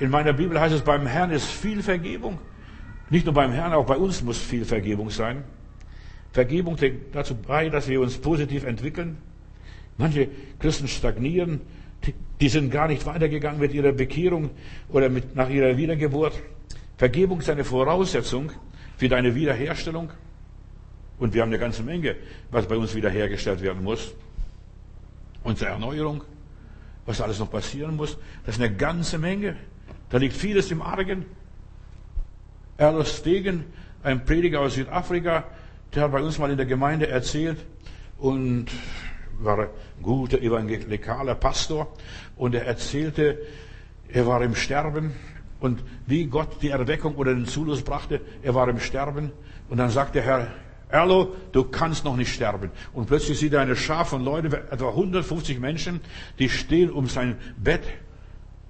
In 0.00 0.10
meiner 0.10 0.32
Bibel 0.32 0.58
heißt 0.60 0.74
es, 0.74 0.82
beim 0.82 1.06
Herrn 1.06 1.30
ist 1.30 1.46
viel 1.46 1.82
Vergebung. 1.82 2.38
Nicht 3.10 3.24
nur 3.24 3.34
beim 3.34 3.52
Herrn, 3.52 3.72
auch 3.72 3.86
bei 3.86 3.96
uns 3.96 4.22
muss 4.22 4.38
viel 4.38 4.64
Vergebung 4.64 5.10
sein. 5.10 5.44
Vergebung 6.32 6.76
trägt 6.76 7.14
dazu 7.14 7.34
bei, 7.34 7.68
dass 7.68 7.88
wir 7.88 8.00
uns 8.00 8.18
positiv 8.18 8.64
entwickeln. 8.64 9.18
Manche 9.96 10.28
Christen 10.58 10.88
stagnieren, 10.88 11.60
die 12.40 12.48
sind 12.48 12.70
gar 12.70 12.88
nicht 12.88 13.04
weitergegangen 13.06 13.60
mit 13.60 13.72
ihrer 13.72 13.92
Bekehrung 13.92 14.50
oder 14.90 15.08
mit, 15.08 15.34
nach 15.34 15.48
ihrer 15.48 15.76
Wiedergeburt. 15.76 16.34
Vergebung 16.96 17.40
ist 17.40 17.50
eine 17.50 17.64
Voraussetzung 17.64 18.52
für 18.96 19.08
deine 19.08 19.34
Wiederherstellung. 19.34 20.10
Und 21.18 21.34
wir 21.34 21.42
haben 21.42 21.48
eine 21.48 21.58
ganze 21.58 21.82
Menge, 21.82 22.14
was 22.50 22.66
bei 22.66 22.76
uns 22.76 22.94
wiederhergestellt 22.94 23.60
werden 23.60 23.82
muss. 23.82 24.14
Unsere 25.42 25.70
Erneuerung, 25.70 26.22
was 27.06 27.20
alles 27.20 27.38
noch 27.38 27.50
passieren 27.50 27.96
muss, 27.96 28.18
das 28.44 28.56
ist 28.56 28.62
eine 28.62 28.74
ganze 28.74 29.18
Menge. 29.18 29.56
Da 30.10 30.18
liegt 30.18 30.34
vieles 30.34 30.70
im 30.70 30.82
Argen. 30.82 31.26
Erlos 32.76 33.16
Stegen, 33.16 33.64
ein 34.04 34.24
Prediger 34.24 34.60
aus 34.60 34.74
Südafrika, 34.74 35.44
der 35.94 36.04
hat 36.04 36.12
bei 36.12 36.22
uns 36.22 36.38
mal 36.38 36.50
in 36.50 36.56
der 36.56 36.66
Gemeinde 36.66 37.08
erzählt 37.08 37.58
und 38.18 38.66
war 39.40 39.58
ein 39.58 39.68
guter 40.02 40.40
evangelikaler 40.40 41.34
Pastor 41.34 41.92
und 42.36 42.54
er 42.54 42.66
erzählte, 42.66 43.38
er 44.08 44.26
war 44.26 44.42
im 44.42 44.54
Sterben 44.54 45.12
und 45.60 45.82
wie 46.06 46.26
Gott 46.26 46.62
die 46.62 46.70
Erweckung 46.70 47.16
oder 47.16 47.34
den 47.34 47.46
Zulus 47.46 47.82
brachte, 47.82 48.20
er 48.42 48.54
war 48.54 48.68
im 48.68 48.80
Sterben 48.80 49.32
und 49.68 49.78
dann 49.78 49.90
sagte 49.90 50.14
der 50.14 50.22
Herr, 50.22 50.48
Erlo, 50.90 51.34
du 51.52 51.64
kannst 51.64 52.04
noch 52.04 52.16
nicht 52.16 52.32
sterben. 52.32 52.70
Und 52.94 53.08
plötzlich 53.08 53.38
sieht 53.38 53.52
er 53.52 53.60
eine 53.60 53.76
Schar 53.76 54.06
von 54.06 54.24
Leuten, 54.24 54.52
etwa 54.52 54.88
150 54.88 55.60
Menschen, 55.60 56.00
die 56.38 56.48
stehen 56.48 56.90
um 56.90 57.08
sein 57.08 57.36
Bett, 57.58 57.82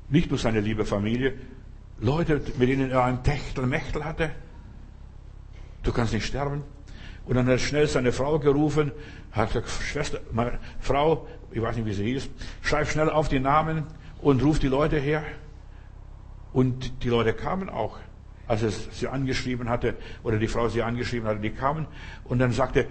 nicht 0.09 0.29
nur 0.31 0.39
seine 0.39 0.61
liebe 0.61 0.85
Familie, 0.85 1.35
Leute, 2.01 2.41
mit 2.59 2.69
denen 2.69 2.91
er 2.91 3.05
ein 3.05 3.23
Techtelmechtel 3.23 4.05
hatte. 4.05 4.31
Du 5.85 5.93
kannst 5.93 6.13
nicht 6.13 6.27
sterben. 6.27 6.65
Und 7.29 7.35
dann 7.35 7.45
hat 7.45 7.53
er 7.53 7.59
schnell 7.59 7.87
seine 7.87 8.11
Frau 8.11 8.39
gerufen, 8.39 8.91
hat 9.33 9.49
gesagt, 9.49 9.69
Schwester, 9.69 10.21
meine 10.33 10.59
Frau, 10.81 11.29
ich 11.51 11.61
weiß 11.61 11.77
nicht, 11.77 11.85
wie 11.85 11.93
sie 11.93 12.05
hieß, 12.05 12.31
schreib 12.63 12.89
schnell 12.89 13.11
auf 13.11 13.29
die 13.29 13.39
Namen 13.39 13.85
und 14.23 14.43
ruft 14.43 14.63
die 14.63 14.69
Leute 14.69 14.99
her. 14.99 15.23
Und 16.55 17.05
die 17.05 17.11
Leute 17.11 17.35
kamen 17.35 17.69
auch, 17.69 17.99
als 18.47 18.63
er 18.63 18.71
sie 18.71 19.09
angeschrieben 19.09 19.69
hatte, 19.69 19.95
oder 20.23 20.39
die 20.39 20.49
Frau 20.49 20.71
sie 20.71 20.83
angeschrieben 20.83 21.29
hatte, 21.29 21.41
die 21.41 21.51
kamen. 21.51 21.87
Und 22.25 22.39
dann 22.39 22.53
sagte, 22.53 22.87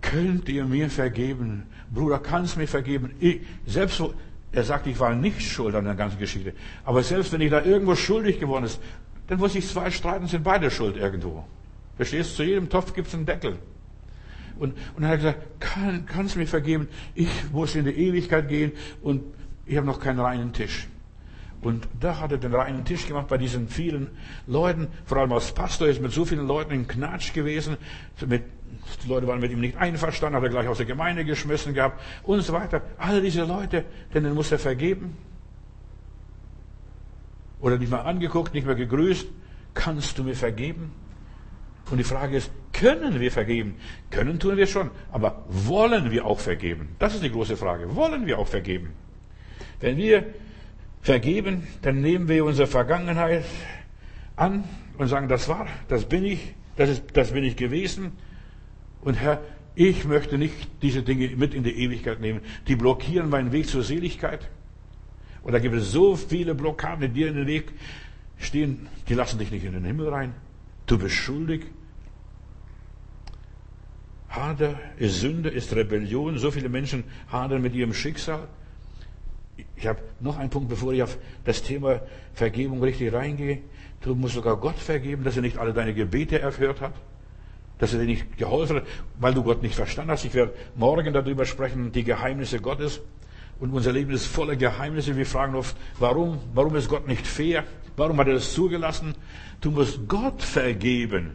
könnt 0.00 0.48
ihr 0.48 0.64
mir 0.64 0.90
vergeben? 0.90 1.68
Bruder, 1.94 2.18
kannst 2.18 2.56
mir 2.56 2.66
vergeben? 2.66 3.14
Ich, 3.20 3.42
selbst 3.64 3.96
so, 3.96 4.12
er 4.50 4.64
sagt, 4.64 4.88
ich 4.88 4.98
war 4.98 5.14
nicht 5.14 5.40
schuld 5.40 5.76
an 5.76 5.84
der 5.84 5.94
ganzen 5.94 6.18
Geschichte. 6.18 6.52
Aber 6.84 7.04
selbst 7.04 7.32
wenn 7.32 7.40
ich 7.40 7.50
da 7.50 7.62
irgendwo 7.62 7.94
schuldig 7.94 8.40
geworden 8.40 8.64
ist, 8.64 8.80
dann 9.28 9.38
muss 9.38 9.54
ich 9.54 9.68
zwei 9.68 9.92
streiten, 9.92 10.26
sind 10.26 10.42
beide 10.42 10.68
schuld 10.68 10.96
irgendwo. 10.96 11.44
Verstehst 11.96 12.32
du? 12.32 12.36
Zu 12.36 12.42
jedem 12.44 12.68
Topf 12.68 12.94
gibt 12.94 13.08
es 13.08 13.14
einen 13.14 13.26
Deckel. 13.26 13.58
Und, 14.58 14.74
und 14.94 15.02
dann 15.02 15.06
hat 15.06 15.12
er 15.12 15.16
gesagt, 15.18 15.60
kann, 15.60 16.06
kannst 16.06 16.34
du 16.34 16.38
mir 16.38 16.46
vergeben? 16.46 16.88
Ich 17.14 17.28
muss 17.52 17.74
in 17.74 17.84
die 17.84 17.90
Ewigkeit 17.90 18.48
gehen 18.48 18.72
und 19.02 19.22
ich 19.66 19.76
habe 19.76 19.86
noch 19.86 20.00
keinen 20.00 20.20
reinen 20.20 20.52
Tisch. 20.52 20.88
Und 21.62 21.86
da 22.00 22.18
hat 22.18 22.32
er 22.32 22.38
den 22.38 22.54
reinen 22.54 22.84
Tisch 22.84 23.06
gemacht 23.06 23.28
bei 23.28 23.38
diesen 23.38 23.68
vielen 23.68 24.10
Leuten. 24.48 24.88
Vor 25.04 25.18
allem 25.18 25.32
als 25.32 25.52
Pastor 25.52 25.86
ist 25.86 26.02
mit 26.02 26.12
so 26.12 26.24
vielen 26.24 26.46
Leuten 26.46 26.72
in 26.72 26.88
Knatsch 26.88 27.32
gewesen. 27.32 27.76
Mit, 28.26 28.42
die 29.04 29.08
Leute 29.08 29.28
waren 29.28 29.38
mit 29.38 29.52
ihm 29.52 29.60
nicht 29.60 29.76
einverstanden, 29.76 30.36
hat 30.36 30.42
er 30.42 30.50
gleich 30.50 30.66
aus 30.66 30.78
der 30.78 30.86
Gemeinde 30.86 31.24
geschmissen 31.24 31.72
gehabt 31.72 32.00
und 32.24 32.42
so 32.42 32.52
weiter. 32.52 32.82
All 32.98 33.22
diese 33.22 33.44
Leute, 33.44 33.84
denen 34.12 34.34
muss 34.34 34.50
er 34.50 34.58
vergeben. 34.58 35.16
Oder 37.60 37.78
nicht 37.78 37.90
mal 37.90 38.00
angeguckt, 38.00 38.54
nicht 38.54 38.66
mehr 38.66 38.74
gegrüßt. 38.74 39.28
Kannst 39.72 40.18
du 40.18 40.24
mir 40.24 40.34
vergeben? 40.34 40.90
Und 41.90 41.98
die 41.98 42.04
Frage 42.04 42.36
ist, 42.36 42.50
können 42.72 43.20
wir 43.20 43.30
vergeben? 43.30 43.76
Können 44.10 44.38
tun 44.38 44.56
wir 44.56 44.66
schon, 44.66 44.90
aber 45.10 45.44
wollen 45.48 46.10
wir 46.10 46.24
auch 46.24 46.40
vergeben? 46.40 46.96
Das 46.98 47.14
ist 47.14 47.22
die 47.22 47.30
große 47.30 47.56
Frage. 47.56 47.94
Wollen 47.94 48.26
wir 48.26 48.38
auch 48.38 48.48
vergeben? 48.48 48.90
Wenn 49.80 49.96
wir 49.96 50.24
vergeben, 51.02 51.66
dann 51.82 52.00
nehmen 52.00 52.28
wir 52.28 52.44
unsere 52.44 52.66
Vergangenheit 52.66 53.44
an 54.36 54.64
und 54.98 55.08
sagen, 55.08 55.28
das 55.28 55.48
war, 55.48 55.66
das 55.88 56.06
bin 56.06 56.24
ich, 56.24 56.54
das, 56.76 56.88
ist, 56.88 57.04
das 57.14 57.32
bin 57.32 57.44
ich 57.44 57.56
gewesen. 57.56 58.12
Und 59.02 59.14
Herr, 59.14 59.40
ich 59.74 60.04
möchte 60.04 60.38
nicht 60.38 60.54
diese 60.82 61.02
Dinge 61.02 61.28
mit 61.36 61.54
in 61.54 61.64
die 61.64 61.76
Ewigkeit 61.82 62.20
nehmen. 62.20 62.40
Die 62.68 62.76
blockieren 62.76 63.28
meinen 63.28 63.52
Weg 63.52 63.66
zur 63.66 63.82
Seligkeit. 63.82 64.48
Und 65.42 65.52
da 65.52 65.58
gibt 65.58 65.74
es 65.74 65.90
so 65.90 66.14
viele 66.14 66.54
Blockaden, 66.54 67.00
die 67.00 67.08
dir 67.08 67.28
in 67.28 67.34
den 67.34 67.46
Weg 67.46 67.72
stehen, 68.38 68.88
die 69.08 69.14
lassen 69.14 69.38
dich 69.38 69.50
nicht 69.50 69.64
in 69.64 69.72
den 69.72 69.84
Himmel 69.84 70.08
rein. 70.08 70.34
Du 70.86 70.98
bist 70.98 71.14
schuldig. 71.14 71.66
Hader 74.28 74.80
ist 74.96 75.20
Sünde, 75.20 75.50
ist 75.50 75.74
Rebellion. 75.74 76.38
So 76.38 76.50
viele 76.50 76.68
Menschen 76.68 77.04
hadern 77.30 77.62
mit 77.62 77.74
ihrem 77.74 77.92
Schicksal. 77.92 78.48
Ich 79.76 79.86
habe 79.86 80.00
noch 80.20 80.38
einen 80.38 80.50
Punkt, 80.50 80.68
bevor 80.68 80.92
ich 80.92 81.02
auf 81.02 81.18
das 81.44 81.62
Thema 81.62 82.00
Vergebung 82.32 82.82
richtig 82.82 83.12
reingehe. 83.12 83.58
Du 84.00 84.14
musst 84.14 84.34
sogar 84.34 84.56
Gott 84.56 84.78
vergeben, 84.78 85.22
dass 85.22 85.36
er 85.36 85.42
nicht 85.42 85.58
alle 85.58 85.72
deine 85.72 85.94
Gebete 85.94 86.40
erhört 86.40 86.80
hat. 86.80 86.94
Dass 87.78 87.92
er 87.92 88.00
dir 88.00 88.06
nicht 88.06 88.38
geholfen 88.38 88.76
hat, 88.76 88.86
weil 89.18 89.34
du 89.34 89.42
Gott 89.42 89.62
nicht 89.62 89.74
verstanden 89.74 90.12
hast. 90.12 90.24
Ich 90.24 90.34
werde 90.34 90.54
morgen 90.76 91.12
darüber 91.12 91.44
sprechen, 91.44 91.92
die 91.92 92.04
Geheimnisse 92.04 92.60
Gottes. 92.60 93.00
Und 93.60 93.72
unser 93.72 93.92
Leben 93.92 94.12
ist 94.12 94.26
voller 94.26 94.56
Geheimnisse. 94.56 95.16
Wir 95.16 95.26
fragen 95.26 95.54
oft, 95.54 95.76
warum? 95.98 96.38
Warum 96.54 96.74
ist 96.74 96.88
Gott 96.88 97.06
nicht 97.06 97.26
fair? 97.26 97.64
Warum 97.96 98.18
hat 98.18 98.28
er 98.28 98.34
das 98.34 98.52
zugelassen? 98.52 99.14
Du 99.60 99.70
musst 99.70 100.08
Gott 100.08 100.42
vergeben. 100.42 101.32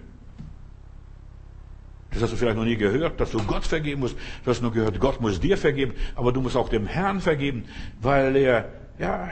Das 2.11 2.21
hast 2.23 2.33
du 2.33 2.37
vielleicht 2.37 2.57
noch 2.57 2.65
nie 2.65 2.77
gehört, 2.77 3.19
dass 3.19 3.31
du 3.31 3.37
Gott 3.43 3.65
vergeben 3.65 4.01
musst. 4.01 4.15
Du 4.43 4.49
hast 4.49 4.61
nur 4.61 4.71
gehört, 4.71 4.99
Gott 4.99 5.21
muss 5.21 5.39
dir 5.39 5.57
vergeben, 5.57 5.93
aber 6.15 6.31
du 6.31 6.41
musst 6.41 6.55
auch 6.55 6.69
dem 6.69 6.87
Herrn 6.87 7.19
vergeben, 7.19 7.65
weil 8.01 8.35
er, 8.35 8.69
ja, 8.97 9.29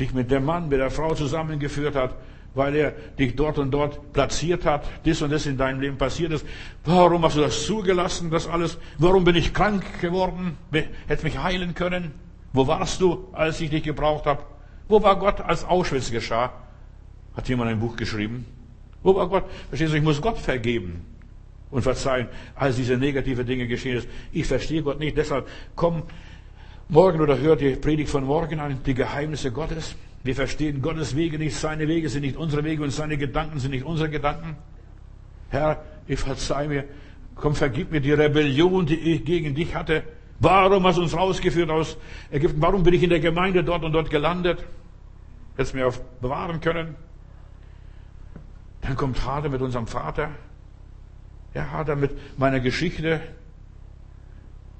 dich 0.00 0.12
mit 0.12 0.30
dem 0.30 0.44
Mann, 0.44 0.68
mit 0.68 0.80
der 0.80 0.90
Frau 0.90 1.14
zusammengeführt 1.14 1.94
hat, 1.94 2.16
weil 2.54 2.74
er 2.74 2.90
dich 3.18 3.36
dort 3.36 3.58
und 3.58 3.70
dort 3.70 4.12
platziert 4.12 4.64
hat, 4.64 4.84
das 5.04 5.22
und 5.22 5.30
das 5.30 5.46
in 5.46 5.56
deinem 5.56 5.80
Leben 5.80 5.98
passiert 5.98 6.32
ist. 6.32 6.46
Warum 6.84 7.24
hast 7.24 7.36
du 7.36 7.40
das 7.40 7.64
zugelassen, 7.64 8.30
das 8.30 8.48
alles? 8.48 8.78
Warum 8.98 9.24
bin 9.24 9.36
ich 9.36 9.52
krank 9.52 10.00
geworden? 10.00 10.56
Hätte 11.06 11.24
mich 11.24 11.38
heilen 11.38 11.74
können? 11.74 12.12
Wo 12.52 12.66
warst 12.66 13.00
du, 13.00 13.28
als 13.32 13.60
ich 13.60 13.70
dich 13.70 13.82
gebraucht 13.82 14.26
habe? 14.26 14.42
Wo 14.88 15.02
war 15.02 15.18
Gott, 15.18 15.40
als 15.40 15.64
Auschwitz 15.64 16.10
geschah? 16.10 16.52
Hat 17.36 17.48
jemand 17.48 17.70
ein 17.70 17.78
Buch 17.78 17.96
geschrieben? 17.96 18.46
Wo 19.02 19.14
war 19.14 19.28
Gott? 19.28 19.44
Verstehst 19.68 19.92
du, 19.92 19.96
ich 19.96 20.02
muss 20.02 20.20
Gott 20.20 20.38
vergeben 20.38 21.04
und 21.70 21.82
verzeihen, 21.82 22.28
als 22.54 22.76
diese 22.76 22.96
negative 22.96 23.44
Dinge 23.44 23.66
geschehen 23.66 23.98
ist. 23.98 24.08
Ich 24.32 24.46
verstehe 24.46 24.82
Gott 24.82 24.98
nicht, 24.98 25.16
deshalb 25.16 25.46
komm 25.76 26.02
morgen 26.88 27.20
oder 27.20 27.38
hör 27.38 27.56
die 27.56 27.76
Predigt 27.76 28.10
von 28.10 28.24
morgen 28.24 28.58
an, 28.60 28.80
die 28.84 28.94
Geheimnisse 28.94 29.52
Gottes. 29.52 29.94
Wir 30.24 30.34
verstehen 30.34 30.82
Gottes 30.82 31.14
Wege 31.14 31.38
nicht, 31.38 31.56
seine 31.56 31.86
Wege 31.86 32.08
sind 32.08 32.22
nicht 32.22 32.36
unsere 32.36 32.64
Wege 32.64 32.82
und 32.82 32.90
seine 32.90 33.18
Gedanken 33.18 33.60
sind 33.60 33.70
nicht 33.70 33.84
unsere 33.84 34.08
Gedanken. 34.08 34.56
Herr, 35.50 35.84
ich 36.06 36.18
verzeih 36.18 36.66
mir, 36.66 36.84
komm, 37.34 37.54
vergib 37.54 37.92
mir 37.92 38.00
die 38.00 38.12
Rebellion, 38.12 38.86
die 38.86 38.98
ich 38.98 39.24
gegen 39.24 39.54
dich 39.54 39.74
hatte. 39.74 40.02
Warum 40.40 40.86
hast 40.86 40.98
du 40.98 41.02
uns 41.02 41.16
rausgeführt 41.16 41.70
aus 41.70 41.96
Ägypten? 42.30 42.62
Warum 42.62 42.82
bin 42.82 42.94
ich 42.94 43.02
in 43.02 43.10
der 43.10 43.20
Gemeinde 43.20 43.64
dort 43.64 43.84
und 43.84 43.92
dort 43.92 44.08
gelandet? 44.10 44.64
Hättest 45.56 45.74
mir 45.74 45.88
auf 45.88 46.00
bewahren 46.20 46.60
können. 46.60 46.94
Dann 48.82 48.96
kommt 48.96 49.18
Vater 49.18 49.48
mit 49.48 49.60
unserem 49.60 49.88
Vater. 49.88 50.30
Ja, 51.54 51.64
Vater 51.64 51.96
mit 51.96 52.38
meiner 52.38 52.60
Geschichte. 52.60 53.20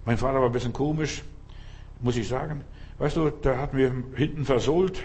Mein 0.04 0.16
Vater 0.16 0.38
war 0.38 0.46
ein 0.46 0.52
bisschen 0.52 0.72
komisch, 0.72 1.22
muss 2.00 2.16
ich 2.16 2.28
sagen. 2.28 2.62
Weißt 2.98 3.16
du, 3.16 3.30
der 3.30 3.58
hat 3.58 3.74
mir 3.74 3.92
hinten 4.14 4.44
versohlt 4.44 5.02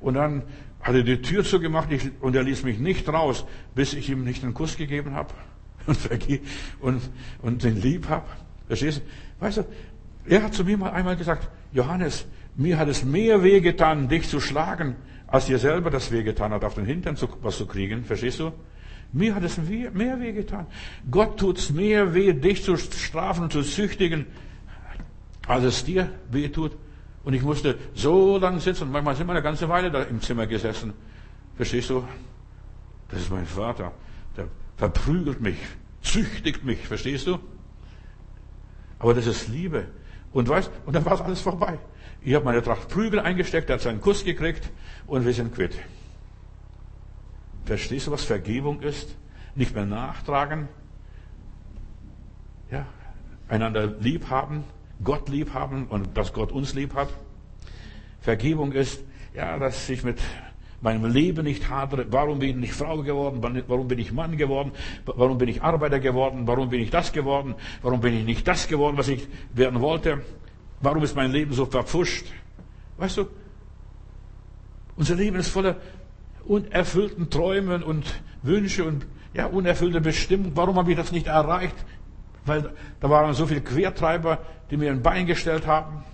und 0.00 0.14
dann 0.14 0.44
hat 0.80 0.94
er 0.94 1.02
die 1.02 1.20
Tür 1.20 1.44
zugemacht 1.44 1.88
und 2.20 2.36
er 2.36 2.42
ließ 2.42 2.62
mich 2.62 2.78
nicht 2.78 3.08
raus, 3.08 3.44
bis 3.74 3.92
ich 3.92 4.08
ihm 4.08 4.24
nicht 4.24 4.42
einen 4.44 4.54
Kuss 4.54 4.76
gegeben 4.76 5.14
habe 5.14 5.34
und, 5.86 5.98
und, 6.80 7.10
und 7.42 7.64
den 7.64 7.80
lieb 7.80 8.08
habe. 8.08 8.26
Verstehst 8.68 8.98
du? 8.98 9.02
Weißt 9.40 9.58
du, 9.58 9.64
er 10.26 10.42
hat 10.42 10.54
zu 10.54 10.64
mir 10.64 10.76
mal 10.76 10.90
einmal 10.90 11.16
gesagt, 11.16 11.48
Johannes, 11.72 12.26
mir 12.56 12.78
hat 12.78 12.88
es 12.88 13.04
mehr 13.04 13.42
weh 13.42 13.60
getan, 13.60 14.08
dich 14.08 14.28
zu 14.28 14.40
schlagen, 14.40 14.96
als 15.26 15.46
dir 15.46 15.58
selber 15.58 15.90
das 15.90 16.12
weh 16.12 16.22
getan 16.22 16.52
hat, 16.52 16.64
auf 16.64 16.74
den 16.74 16.84
Hintern 16.84 17.16
zu, 17.16 17.28
was 17.42 17.56
zu 17.56 17.66
kriegen. 17.66 18.04
Verstehst 18.04 18.40
du? 18.40 18.52
Mir 19.12 19.34
hat 19.34 19.42
es 19.42 19.58
mehr 19.58 20.20
weh 20.20 20.32
getan. 20.32 20.66
Gott 21.10 21.38
tut's 21.38 21.70
mehr 21.70 22.14
weh, 22.14 22.32
dich 22.32 22.62
zu 22.62 22.76
strafen 22.76 23.44
und 23.44 23.52
zu 23.52 23.62
züchtigen, 23.62 24.26
als 25.46 25.64
es 25.64 25.84
dir 25.84 26.10
weh 26.30 26.48
tut. 26.48 26.76
Und 27.24 27.34
ich 27.34 27.42
musste 27.42 27.76
so 27.94 28.38
lange 28.38 28.60
sitzen. 28.60 28.90
Manchmal 28.90 29.16
sind 29.16 29.26
wir 29.26 29.32
eine 29.32 29.42
ganze 29.42 29.68
Weile 29.68 29.90
da 29.90 30.02
im 30.02 30.20
Zimmer 30.20 30.46
gesessen. 30.46 30.92
Verstehst 31.56 31.90
du? 31.90 32.04
Das 33.08 33.20
ist 33.20 33.30
mein 33.30 33.46
Vater. 33.46 33.92
Der 34.36 34.46
verprügelt 34.76 35.40
mich, 35.40 35.58
züchtigt 36.02 36.64
mich. 36.64 36.86
Verstehst 36.86 37.26
du? 37.26 37.38
Aber 39.00 39.14
das 39.14 39.26
ist 39.26 39.48
Liebe. 39.48 39.86
Und 40.32 40.48
weißt, 40.48 40.70
und 40.86 40.94
dann 40.94 41.04
war 41.04 41.14
es 41.14 41.20
alles 41.20 41.40
vorbei. 41.40 41.78
Ich 42.22 42.34
habe 42.34 42.44
meine 42.44 42.62
Tracht 42.62 42.88
Prügel 42.88 43.18
eingesteckt, 43.18 43.68
er 43.68 43.74
hat 43.74 43.80
seinen 43.80 44.00
Kuss 44.00 44.24
gekriegt 44.24 44.70
und 45.08 45.24
wir 45.24 45.32
sind 45.32 45.52
quitt. 45.54 45.76
Verstehst 47.64 48.06
du, 48.06 48.12
was 48.12 48.24
Vergebung 48.24 48.82
ist? 48.82 49.16
Nicht 49.54 49.74
mehr 49.74 49.86
nachtragen. 49.86 50.68
Ja, 52.70 52.86
einander 53.48 53.86
lieb 53.86 54.30
haben, 54.30 54.64
Gott 55.02 55.28
lieb 55.28 55.54
haben 55.54 55.86
und 55.86 56.16
dass 56.16 56.32
Gott 56.32 56.52
uns 56.52 56.74
lieb 56.74 56.94
hat. 56.94 57.08
Vergebung 58.20 58.72
ist, 58.72 59.02
ja, 59.34 59.58
dass 59.58 59.88
ich 59.88 60.04
mit 60.04 60.20
meinem 60.80 61.04
Leben 61.04 61.44
nicht 61.44 61.68
hadere. 61.68 62.06
Warum 62.10 62.38
bin 62.38 62.62
ich 62.62 62.72
Frau 62.72 63.02
geworden? 63.02 63.40
Warum 63.68 63.88
bin 63.88 63.98
ich 63.98 64.12
Mann 64.12 64.36
geworden? 64.36 64.72
Warum 65.04 65.38
bin 65.38 65.48
ich 65.48 65.62
Arbeiter 65.62 66.00
geworden? 66.00 66.46
Warum 66.46 66.70
bin 66.70 66.80
ich 66.80 66.90
das 66.90 67.12
geworden? 67.12 67.54
Warum 67.82 68.00
bin 68.00 68.16
ich 68.16 68.24
nicht 68.24 68.48
das 68.48 68.68
geworden, 68.68 68.96
was 68.96 69.08
ich 69.08 69.28
werden 69.54 69.80
wollte? 69.80 70.22
Warum 70.80 71.02
ist 71.02 71.14
mein 71.14 71.30
Leben 71.30 71.52
so 71.52 71.66
verpfuscht? 71.66 72.26
Weißt 72.96 73.18
du, 73.18 73.26
unser 74.96 75.14
Leben 75.14 75.36
ist 75.36 75.48
voller 75.48 75.76
unerfüllten 76.44 77.30
Träumen 77.30 77.82
und 77.82 78.22
Wünsche 78.42 78.84
und 78.84 79.06
ja, 79.34 79.46
unerfüllte 79.46 80.00
Bestimmung. 80.00 80.52
Warum 80.54 80.76
habe 80.76 80.90
ich 80.90 80.96
das 80.96 81.12
nicht 81.12 81.26
erreicht? 81.26 81.76
Weil 82.46 82.72
da 83.00 83.10
waren 83.10 83.34
so 83.34 83.46
viele 83.46 83.60
Quertreiber, 83.60 84.38
die 84.70 84.76
mir 84.76 84.90
ein 84.90 85.02
Bein 85.02 85.26
gestellt 85.26 85.66
haben. 85.66 86.04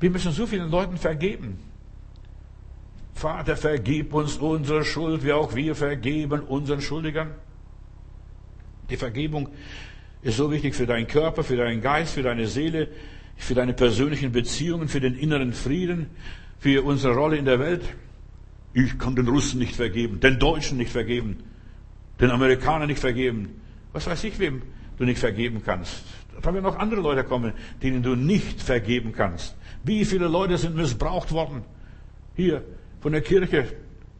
Wir 0.00 0.10
müssen 0.10 0.32
so 0.32 0.46
vielen 0.46 0.70
Leuten 0.70 0.96
vergeben. 0.96 1.69
Vater, 3.14 3.56
vergib 3.56 4.14
uns 4.14 4.36
unsere 4.36 4.84
Schuld, 4.84 5.24
wie 5.24 5.32
auch 5.32 5.54
wir 5.54 5.74
vergeben 5.74 6.40
unseren 6.40 6.80
Schuldigern. 6.80 7.34
Die 8.88 8.96
Vergebung 8.96 9.48
ist 10.22 10.36
so 10.36 10.50
wichtig 10.50 10.74
für 10.74 10.86
deinen 10.86 11.06
Körper, 11.06 11.44
für 11.44 11.56
deinen 11.56 11.80
Geist, 11.80 12.14
für 12.14 12.22
deine 12.22 12.46
Seele, 12.46 12.88
für 13.36 13.54
deine 13.54 13.72
persönlichen 13.72 14.32
Beziehungen, 14.32 14.88
für 14.88 15.00
den 15.00 15.16
inneren 15.16 15.52
Frieden, 15.52 16.06
für 16.58 16.82
unsere 16.82 17.14
Rolle 17.14 17.36
in 17.36 17.44
der 17.44 17.58
Welt. 17.58 17.82
Ich 18.72 18.98
kann 18.98 19.16
den 19.16 19.28
Russen 19.28 19.58
nicht 19.58 19.74
vergeben, 19.74 20.20
den 20.20 20.38
Deutschen 20.38 20.78
nicht 20.78 20.92
vergeben, 20.92 21.42
den 22.20 22.30
Amerikanern 22.30 22.88
nicht 22.88 23.00
vergeben. 23.00 23.60
Was 23.92 24.06
weiß 24.06 24.24
ich 24.24 24.38
wem 24.38 24.62
du 25.00 25.06
nicht 25.06 25.18
vergeben 25.18 25.62
kannst. 25.64 26.04
Da 26.42 26.52
werden 26.52 26.62
noch 26.62 26.78
andere 26.78 27.00
Leute 27.00 27.24
kommen, 27.24 27.54
denen 27.82 28.02
du 28.02 28.14
nicht 28.14 28.62
vergeben 28.62 29.12
kannst. 29.12 29.56
Wie 29.82 30.04
viele 30.04 30.28
Leute 30.28 30.58
sind 30.58 30.76
missbraucht 30.76 31.32
worden? 31.32 31.62
Hier 32.36 32.62
von 33.00 33.12
der 33.12 33.22
Kirche, 33.22 33.66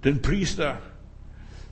den 0.05 0.23
Priester 0.23 0.79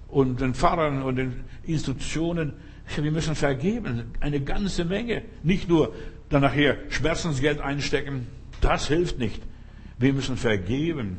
und 0.09 0.41
den 0.41 0.55
Pfarrern 0.55 1.03
und 1.03 1.17
den 1.17 1.45
Institutionen. 1.65 2.53
Wir 2.97 3.13
müssen 3.13 3.35
vergeben. 3.35 4.13
Eine 4.21 4.41
ganze 4.41 4.85
Menge. 4.85 5.23
Nicht 5.43 5.69
nur 5.69 5.95
dann 6.29 6.43
nachher 6.43 6.77
Schmerzensgeld 6.89 7.61
einstecken. 7.61 8.27
Das 8.61 8.89
hilft 8.89 9.19
nicht. 9.19 9.43
Wir 9.99 10.13
müssen 10.13 10.37
vergeben. 10.37 11.19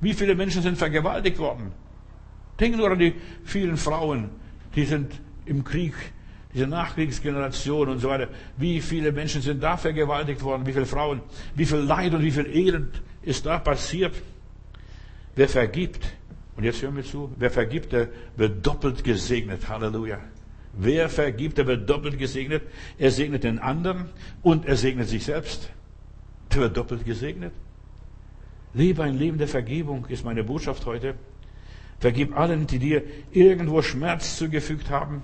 Wie 0.00 0.14
viele 0.14 0.34
Menschen 0.34 0.62
sind 0.62 0.78
vergewaltigt 0.78 1.38
worden? 1.38 1.72
Denken 2.60 2.78
nur 2.78 2.90
an 2.90 2.98
die 2.98 3.14
vielen 3.44 3.76
Frauen, 3.76 4.30
die 4.74 4.84
sind 4.84 5.12
im 5.46 5.64
Krieg, 5.64 5.94
diese 6.52 6.66
Nachkriegsgeneration 6.66 7.88
und 7.88 7.98
so 7.98 8.08
weiter. 8.08 8.28
Wie 8.56 8.80
viele 8.80 9.12
Menschen 9.12 9.42
sind 9.42 9.62
da 9.62 9.76
vergewaltigt 9.76 10.42
worden? 10.42 10.66
Wie 10.66 10.72
viele 10.72 10.86
Frauen? 10.86 11.20
Wie 11.54 11.66
viel 11.66 11.78
Leid 11.78 12.14
und 12.14 12.22
wie 12.22 12.30
viel 12.30 12.46
Elend 12.46 13.02
ist 13.22 13.46
da 13.46 13.58
passiert? 13.58 14.14
Wer 15.38 15.48
vergibt, 15.48 16.04
und 16.56 16.64
jetzt 16.64 16.82
hören 16.82 16.96
wir 16.96 17.04
zu, 17.04 17.30
wer 17.36 17.52
vergibt, 17.52 17.92
der 17.92 18.08
wird 18.34 18.66
doppelt 18.66 19.04
gesegnet. 19.04 19.68
Halleluja. 19.68 20.18
Wer 20.72 21.08
vergibt, 21.08 21.58
der 21.58 21.68
wird 21.68 21.88
doppelt 21.88 22.18
gesegnet. 22.18 22.64
Er 22.98 23.12
segnet 23.12 23.44
den 23.44 23.60
anderen 23.60 24.06
und 24.42 24.66
er 24.66 24.76
segnet 24.76 25.06
sich 25.06 25.24
selbst. 25.24 25.70
Der 26.52 26.62
wird 26.62 26.76
doppelt 26.76 27.04
gesegnet. 27.04 27.52
Lebe 28.74 29.04
ein 29.04 29.16
Leben 29.16 29.38
der 29.38 29.46
Vergebung, 29.46 30.06
ist 30.06 30.24
meine 30.24 30.42
Botschaft 30.42 30.84
heute. 30.86 31.14
Vergib 32.00 32.36
allen, 32.36 32.66
die 32.66 32.80
dir 32.80 33.04
irgendwo 33.30 33.80
Schmerz 33.80 34.38
zugefügt 34.38 34.90
haben, 34.90 35.22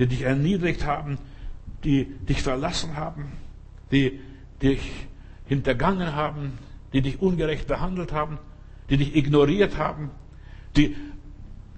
die 0.00 0.08
dich 0.08 0.22
erniedrigt 0.22 0.84
haben, 0.84 1.18
die 1.84 2.06
dich 2.28 2.42
verlassen 2.42 2.96
haben, 2.96 3.30
die 3.92 4.18
dich 4.60 5.06
hintergangen 5.46 6.16
haben, 6.16 6.58
die 6.94 7.02
dich 7.02 7.20
ungerecht 7.20 7.66
behandelt 7.66 8.12
haben, 8.12 8.38
die 8.88 8.96
dich 8.96 9.16
ignoriert 9.16 9.76
haben, 9.76 10.10
die 10.76 10.96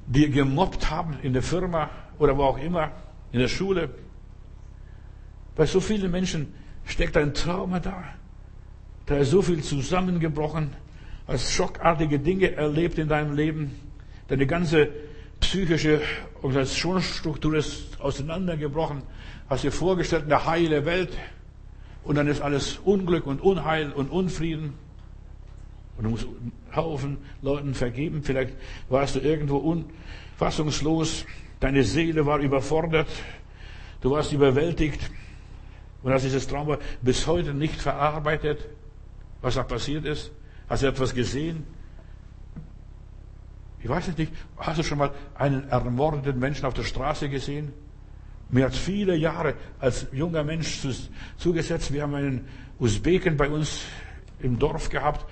dir 0.06 0.28
gemobbt 0.28 0.90
haben 0.90 1.18
in 1.22 1.32
der 1.32 1.42
Firma 1.42 1.90
oder 2.18 2.36
wo 2.36 2.44
auch 2.44 2.58
immer, 2.58 2.92
in 3.32 3.40
der 3.40 3.48
Schule. 3.48 3.90
Bei 5.56 5.64
so 5.64 5.80
vielen 5.80 6.10
Menschen 6.10 6.54
steckt 6.84 7.16
ein 7.16 7.32
Trauma 7.32 7.80
da. 7.80 8.04
Da 9.06 9.16
ist 9.16 9.30
so 9.30 9.40
viel 9.40 9.62
zusammengebrochen, 9.62 10.70
hast 11.26 11.50
schockartige 11.50 12.18
Dinge 12.18 12.52
erlebt 12.52 12.98
in 12.98 13.08
deinem 13.08 13.34
Leben. 13.34 13.74
Deine 14.28 14.46
ganze 14.46 14.90
psychische 15.40 16.00
Organisationsstruktur 16.42 17.54
ist 17.54 18.00
auseinandergebrochen. 18.00 19.02
Hast 19.48 19.64
dir 19.64 19.72
vorgestellt, 19.72 20.24
eine 20.24 20.44
heile 20.44 20.84
Welt. 20.84 21.16
Und 22.04 22.16
dann 22.16 22.26
ist 22.26 22.42
alles 22.42 22.78
Unglück 22.84 23.26
und 23.26 23.40
Unheil 23.40 23.92
und 23.92 24.10
Unfrieden. 24.10 24.74
Und 25.96 26.04
du 26.04 26.10
musst 26.10 26.26
Haufen 26.74 27.18
Leuten 27.42 27.74
vergeben. 27.74 28.22
Vielleicht 28.22 28.54
warst 28.88 29.16
du 29.16 29.20
irgendwo 29.20 29.56
unfassungslos. 29.56 31.24
Deine 31.60 31.84
Seele 31.84 32.26
war 32.26 32.38
überfordert. 32.38 33.08
Du 34.00 34.10
warst 34.10 34.32
überwältigt. 34.32 35.10
Und 36.02 36.12
hast 36.12 36.24
dieses 36.24 36.46
Trauma 36.46 36.78
bis 37.02 37.26
heute 37.26 37.54
nicht 37.54 37.80
verarbeitet, 37.80 38.68
was 39.40 39.54
da 39.54 39.62
passiert 39.62 40.04
ist? 40.04 40.30
Hast 40.68 40.82
du 40.82 40.86
etwas 40.86 41.14
gesehen? 41.14 41.64
Ich 43.82 43.88
weiß 43.88 44.16
nicht, 44.16 44.32
hast 44.56 44.78
du 44.78 44.82
schon 44.82 44.98
mal 44.98 45.12
einen 45.34 45.68
ermordeten 45.68 46.38
Menschen 46.38 46.66
auf 46.66 46.74
der 46.74 46.82
Straße 46.82 47.28
gesehen? 47.28 47.72
Mir 48.48 48.66
hat 48.66 48.74
viele 48.74 49.16
Jahre 49.16 49.54
als 49.78 50.06
junger 50.12 50.44
Mensch 50.44 50.86
zugesetzt. 51.36 51.92
Wir 51.92 52.02
haben 52.02 52.14
einen 52.14 52.48
Usbeken 52.78 53.36
bei 53.36 53.48
uns 53.48 53.80
im 54.40 54.58
Dorf 54.58 54.88
gehabt. 54.88 55.24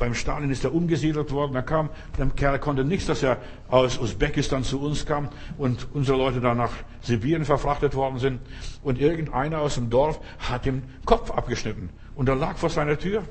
Beim 0.00 0.14
Stalin 0.14 0.50
ist 0.50 0.64
er 0.64 0.74
umgesiedelt 0.74 1.30
worden. 1.30 1.54
Er 1.54 1.62
kam, 1.62 1.90
der 2.16 2.26
Kerl 2.30 2.58
konnte 2.58 2.84
nichts, 2.84 3.04
dass 3.04 3.22
er 3.22 3.36
aus 3.68 3.98
Usbekistan 3.98 4.64
zu 4.64 4.80
uns 4.80 5.04
kam 5.04 5.28
und 5.58 5.88
unsere 5.92 6.16
Leute 6.16 6.40
dann 6.40 6.56
nach 6.56 6.72
Sibirien 7.02 7.44
verfrachtet 7.44 7.94
worden 7.94 8.18
sind. 8.18 8.40
Und 8.82 8.98
irgendeiner 8.98 9.60
aus 9.60 9.74
dem 9.74 9.90
Dorf 9.90 10.18
hat 10.38 10.64
den 10.64 10.84
Kopf 11.04 11.30
abgeschnitten. 11.30 11.90
Und 12.14 12.30
er 12.30 12.34
lag 12.34 12.56
vor 12.56 12.70
seiner 12.70 12.98
Tür. 12.98 13.24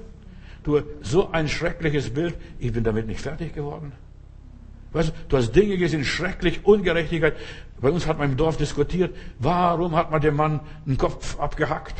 Du, 0.62 0.82
so 1.01 1.32
ein 1.32 1.47
schreckliches 1.47 2.12
Bild. 2.12 2.36
Ich 2.60 2.71
bin 2.71 2.84
damit 2.84 3.08
nicht 3.08 3.21
fertig 3.21 3.55
geworden. 3.55 3.91
Weißt 4.91 5.10
du, 5.10 5.13
du 5.27 5.38
hast 5.38 5.51
Dinge 5.53 5.75
gesehen, 5.77 6.05
schrecklich, 6.05 6.65
Ungerechtigkeit. 6.65 7.36
Bei 7.82 7.89
uns 7.89 8.05
hat 8.05 8.19
man 8.19 8.29
im 8.29 8.38
Dorf 8.38 8.58
diskutiert, 8.58 9.15
warum 9.39 9.95
hat 9.95 10.12
man 10.12 10.21
dem 10.21 10.36
Mann 10.36 10.60
einen 10.86 10.99
Kopf 10.99 11.39
abgehackt? 11.39 11.95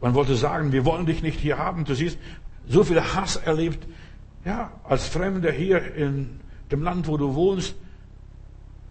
Man 0.00 0.14
wollte 0.14 0.34
sagen, 0.34 0.72
wir 0.72 0.84
wollen 0.84 1.06
dich 1.06 1.22
nicht 1.22 1.38
hier 1.38 1.58
haben. 1.58 1.84
Du 1.84 1.94
siehst, 1.94 2.18
so 2.68 2.84
viel 2.84 3.00
Hass 3.00 3.36
erlebt, 3.36 3.86
ja, 4.44 4.72
als 4.84 5.06
Fremder 5.06 5.52
hier 5.52 5.94
in 5.94 6.40
dem 6.70 6.82
Land, 6.82 7.06
wo 7.06 7.16
du 7.16 7.34
wohnst, 7.34 7.74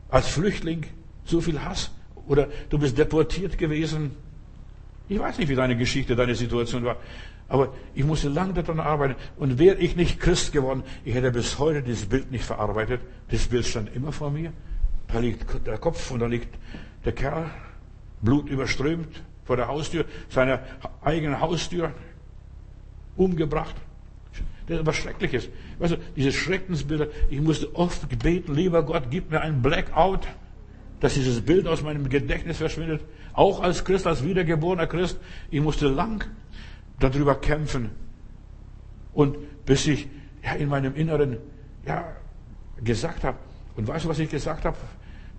als 0.10 0.27
Flüchtling, 0.27 0.86
so 1.25 1.41
viel 1.41 1.63
Hass. 1.63 1.91
Oder 2.27 2.47
du 2.69 2.77
bist 2.77 2.97
deportiert 2.97 3.57
gewesen. 3.57 4.12
Ich 5.10 5.19
weiß 5.19 5.38
nicht, 5.38 5.49
wie 5.49 5.55
deine 5.55 5.75
Geschichte, 5.75 6.15
deine 6.15 6.36
Situation 6.36 6.84
war. 6.84 6.97
Aber 7.49 7.73
ich 7.93 8.05
musste 8.05 8.29
lange 8.29 8.53
daran 8.53 8.79
arbeiten. 8.79 9.15
Und 9.36 9.60
wäre 9.60 9.75
ich 9.77 9.95
nicht 9.95 10.19
Christ 10.19 10.53
geworden, 10.53 10.84
ich 11.03 11.13
hätte 11.13 11.31
bis 11.31 11.60
heute 11.60 11.81
dieses 11.81 12.05
Bild 12.05 12.31
nicht 12.31 12.45
verarbeitet. 12.45 13.01
Das 13.29 13.47
Bild 13.47 13.65
stand 13.65 13.93
immer 13.93 14.12
vor 14.12 14.31
mir. 14.31 14.53
Da 15.12 15.19
liegt 15.19 15.67
der 15.67 15.77
Kopf 15.77 16.12
und 16.12 16.19
da 16.19 16.27
liegt 16.27 16.55
der 17.03 17.12
Kerl, 17.12 17.49
Blut 18.21 18.49
überströmt 18.49 19.21
vor 19.43 19.57
der 19.57 19.67
Haustür, 19.67 20.05
seiner 20.29 20.62
eigenen 21.01 21.41
Haustür, 21.41 21.91
umgebracht. 23.15 23.76
Das 24.67 24.80
ist 24.80 24.86
was 24.86 24.95
Schreckliches. 24.95 25.50
Weißt 25.80 25.93
du, 25.93 25.97
diese 26.15 26.32
Schreckensbilder, 26.32 27.08
ich 27.30 27.41
musste 27.41 27.76
oft 27.76 28.08
beten, 28.19 28.56
lieber 28.56 28.84
Gott, 28.84 29.04
gib 29.10 29.32
mir 29.32 29.41
ein 29.41 29.62
Blackout, 29.62 30.28
dass 31.00 31.15
dieses 31.15 31.41
Bild 31.41 31.67
aus 31.67 31.82
meinem 31.82 32.08
Gedächtnis 32.10 32.58
verschwindet. 32.58 33.02
Auch 33.34 33.62
als 33.62 33.84
Christ, 33.84 34.08
als 34.08 34.24
wiedergeborener 34.24 34.88
Christ, 34.88 35.19
ich 35.50 35.62
musste 35.62 35.88
lang 35.88 36.26
darüber 37.00 37.36
kämpfen. 37.36 37.89
Und 39.13 39.65
bis 39.65 39.88
ich 39.88 40.08
ja, 40.43 40.54
in 40.54 40.69
meinem 40.69 40.95
Inneren 40.95 41.38
ja, 41.86 42.15
gesagt 42.84 43.24
habe, 43.24 43.38
und 43.76 43.88
weißt 43.88 44.06
du, 44.06 44.10
was 44.10 44.19
ich 44.19 44.30
gesagt 44.30 44.65
habe? 44.65 44.78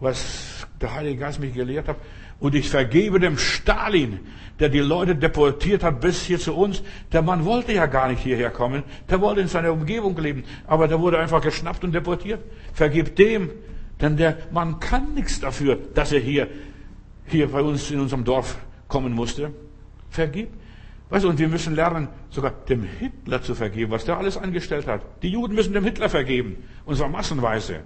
Was 0.01 0.67
der 0.81 0.95
Heilige 0.95 1.19
Geist 1.19 1.39
mich 1.39 1.55
gelehrt 1.55 1.87
hat? 1.87 1.97
Und 2.43 2.57
ich 2.57 2.69
vergebe 2.69 3.21
dem 3.21 3.39
Stalin, 3.39 4.19
der 4.59 4.69
die 4.69 4.81
Leute 4.81 5.15
deportiert 5.15 5.85
hat 5.85 6.01
bis 6.01 6.23
hier 6.23 6.41
zu 6.41 6.57
uns. 6.57 6.83
Der 7.13 7.23
Mann 7.23 7.45
wollte 7.45 7.73
ja 7.73 7.87
gar 7.87 8.09
nicht 8.09 8.21
hierher 8.21 8.51
kommen. 8.51 8.83
Der 9.09 9.21
wollte 9.21 9.43
in 9.43 9.47
seiner 9.47 9.73
Umgebung 9.73 10.19
leben. 10.19 10.43
Aber 10.67 10.89
der 10.89 10.99
wurde 10.99 11.21
einfach 11.21 11.41
geschnappt 11.41 11.85
und 11.85 11.93
deportiert. 11.93 12.43
Vergib 12.75 13.15
dem, 13.15 13.51
denn 14.01 14.17
der 14.17 14.39
Mann 14.51 14.81
kann 14.81 15.15
nichts 15.15 15.39
dafür, 15.39 15.79
dass 15.95 16.11
er 16.11 16.19
hier, 16.19 16.49
hier 17.27 17.47
bei 17.47 17.63
uns 17.63 17.93
in 17.93 18.01
unserem 18.01 18.25
Dorf 18.25 18.59
kommen 18.89 19.13
musste. 19.13 19.53
Vergib. 20.11 20.49
Weißt 21.11 21.25
du, 21.25 21.29
und 21.29 21.39
wir 21.39 21.47
müssen 21.47 21.77
lernen, 21.77 22.09
sogar 22.31 22.51
dem 22.69 22.83
Hitler 22.83 23.41
zu 23.41 23.55
vergeben, 23.55 23.93
was 23.93 24.05
der 24.05 24.19
alles 24.19 24.37
angestellt 24.37 24.89
hat. 24.89 25.03
Die 25.23 25.29
Juden 25.29 25.55
müssen 25.55 25.75
dem 25.75 25.85
Hitler 25.85 26.09
vergeben. 26.09 26.57
Und 26.87 26.97
zwar 26.97 27.09
massenweise. 27.09 27.83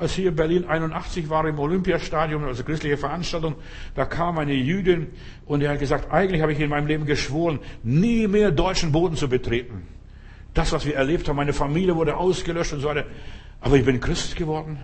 Als 0.00 0.14
hier 0.14 0.34
Berlin 0.34 0.64
81 0.64 1.28
war 1.28 1.46
im 1.46 1.58
Olympiastadion, 1.58 2.44
also 2.44 2.64
christliche 2.64 2.96
Veranstaltung, 2.96 3.56
da 3.94 4.06
kam 4.06 4.38
eine 4.38 4.54
Jüdin 4.54 5.08
und 5.44 5.60
die 5.60 5.68
hat 5.68 5.78
gesagt, 5.78 6.10
eigentlich 6.10 6.40
habe 6.40 6.54
ich 6.54 6.60
in 6.60 6.70
meinem 6.70 6.86
Leben 6.86 7.04
geschworen, 7.04 7.58
nie 7.82 8.26
mehr 8.26 8.50
deutschen 8.50 8.92
Boden 8.92 9.16
zu 9.16 9.28
betreten. 9.28 9.86
Das, 10.54 10.72
was 10.72 10.86
wir 10.86 10.96
erlebt 10.96 11.28
haben, 11.28 11.36
meine 11.36 11.52
Familie 11.52 11.94
wurde 11.96 12.16
ausgelöscht 12.16 12.72
und 12.72 12.80
so 12.80 12.88
weiter. 12.88 13.04
Aber 13.60 13.76
ich 13.76 13.84
bin 13.84 14.00
Christ 14.00 14.36
geworden. 14.36 14.78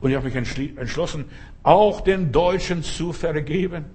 Und 0.00 0.10
ich 0.10 0.16
habe 0.16 0.28
mich 0.28 0.36
entschlossen, 0.36 1.24
auch 1.64 2.00
den 2.02 2.30
Deutschen 2.30 2.84
zu 2.84 3.12
vergeben. 3.12 3.86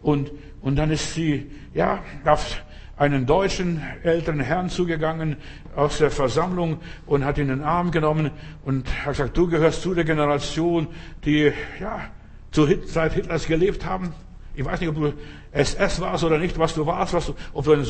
Und, 0.00 0.32
und 0.62 0.76
dann 0.76 0.90
ist 0.90 1.12
sie, 1.12 1.50
ja, 1.74 2.02
auf 2.24 2.62
einen 3.00 3.24
deutschen 3.24 3.80
älteren 4.02 4.40
Herrn 4.40 4.68
zugegangen 4.68 5.36
aus 5.74 5.96
der 5.96 6.10
Versammlung 6.10 6.80
und 7.06 7.24
hat 7.24 7.38
ihn 7.38 7.48
in 7.48 7.60
den 7.60 7.62
Arm 7.62 7.92
genommen 7.92 8.30
und 8.62 8.86
hat 9.06 9.12
gesagt, 9.12 9.36
du 9.38 9.48
gehörst 9.48 9.80
zu 9.80 9.94
der 9.94 10.04
Generation, 10.04 10.86
die, 11.24 11.50
ja, 11.80 12.02
zur 12.50 12.84
Zeit 12.84 13.14
Hitlers 13.14 13.46
gelebt 13.46 13.86
haben. 13.86 14.12
Ich 14.54 14.66
weiß 14.66 14.80
nicht, 14.80 14.90
ob 14.90 14.96
du 14.96 15.14
SS 15.50 16.02
warst 16.02 16.24
oder 16.24 16.36
nicht, 16.36 16.58
was 16.58 16.74
du 16.74 16.84
warst, 16.84 17.14
was 17.14 17.26
du, 17.28 17.34
ob 17.54 17.64
du 17.64 17.72
ein 17.72 17.86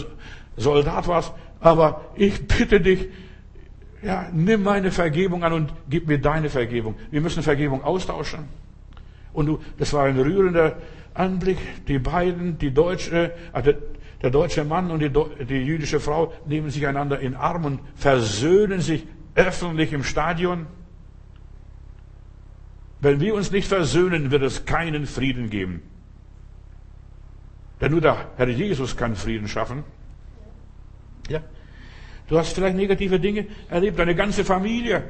Soldat 0.56 1.08
warst, 1.08 1.32
aber 1.58 2.02
ich 2.14 2.46
bitte 2.46 2.80
dich, 2.80 3.08
ja, 4.02 4.28
nimm 4.32 4.62
meine 4.62 4.92
Vergebung 4.92 5.42
an 5.42 5.54
und 5.54 5.72
gib 5.88 6.06
mir 6.06 6.20
deine 6.20 6.50
Vergebung. 6.50 6.94
Wir 7.10 7.20
müssen 7.20 7.42
Vergebung 7.42 7.82
austauschen. 7.82 8.44
Und 9.32 9.46
du, 9.46 9.58
das 9.76 9.92
war 9.92 10.04
ein 10.04 10.20
rührender 10.20 10.76
Anblick. 11.14 11.58
Die 11.88 11.98
beiden, 11.98 12.58
die 12.58 12.72
deutsche, 12.72 13.32
also 13.52 13.72
der 14.22 14.30
deutsche 14.30 14.64
Mann 14.64 14.90
und 14.90 15.00
die, 15.00 15.10
die 15.44 15.62
jüdische 15.62 16.00
Frau 16.00 16.32
nehmen 16.46 16.70
sich 16.70 16.86
einander 16.86 17.20
in 17.20 17.34
Arm 17.34 17.64
und 17.64 17.80
versöhnen 17.94 18.80
sich 18.80 19.06
öffentlich 19.34 19.92
im 19.92 20.04
Stadion. 20.04 20.66
Wenn 23.00 23.20
wir 23.20 23.34
uns 23.34 23.50
nicht 23.50 23.66
versöhnen, 23.66 24.30
wird 24.30 24.42
es 24.42 24.66
keinen 24.66 25.06
Frieden 25.06 25.48
geben. 25.48 25.82
Denn 27.80 27.92
nur 27.92 28.02
der 28.02 28.28
Herr 28.36 28.48
Jesus 28.48 28.94
kann 28.96 29.16
Frieden 29.16 29.48
schaffen. 29.48 29.84
Ja. 31.30 31.40
Du 32.28 32.38
hast 32.38 32.54
vielleicht 32.54 32.76
negative 32.76 33.18
Dinge 33.18 33.46
erlebt. 33.70 33.98
Deine 33.98 34.14
ganze 34.14 34.44
Familie 34.44 35.04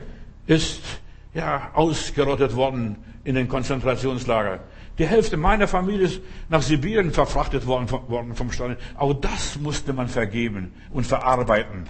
ist 0.46 1.00
ja 1.34 1.70
ausgerottet 1.74 2.54
worden 2.54 2.96
in 3.24 3.34
den 3.34 3.48
Konzentrationslager. 3.48 4.60
Die 4.98 5.06
Hälfte 5.06 5.36
meiner 5.36 5.66
Familie 5.66 6.06
ist 6.06 6.20
nach 6.48 6.62
Sibirien 6.62 7.10
verfrachtet 7.12 7.66
worden, 7.66 7.90
worden 7.90 8.34
vom 8.34 8.52
Stalin. 8.52 8.76
Auch 8.96 9.14
das 9.14 9.58
musste 9.58 9.92
man 9.92 10.08
vergeben 10.08 10.72
und 10.90 11.06
verarbeiten. 11.06 11.84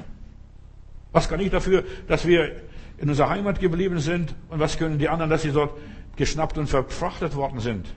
Was 1.13 1.29
kann 1.29 1.41
ich 1.41 1.51
dafür, 1.51 1.85
dass 2.07 2.27
wir 2.27 2.63
in 2.99 3.09
unserer 3.09 3.31
Heimat 3.31 3.59
geblieben 3.59 3.99
sind? 3.99 4.35
Und 4.49 4.61
was 4.61 4.79
können 4.79 4.99
die 4.99 5.09
anderen, 5.09 5.31
dass 5.31 5.43
sie 5.43 5.51
dort 5.51 5.77
geschnappt 6.17 6.59
und 6.59 6.69
verfrachtet 6.69 7.35
worden 7.35 7.61
sind? 7.61 7.93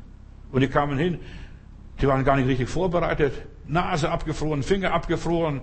Und 0.51 0.61
die 0.61 0.67
kamen 0.67 0.97
hin, 0.97 1.19
die 2.01 2.07
waren 2.07 2.23
gar 2.23 2.35
nicht 2.35 2.47
richtig 2.47 2.69
vorbereitet. 2.69 3.33
Nase 3.67 4.09
abgefroren, 4.09 4.63
Finger 4.63 4.93
abgefroren. 4.93 5.61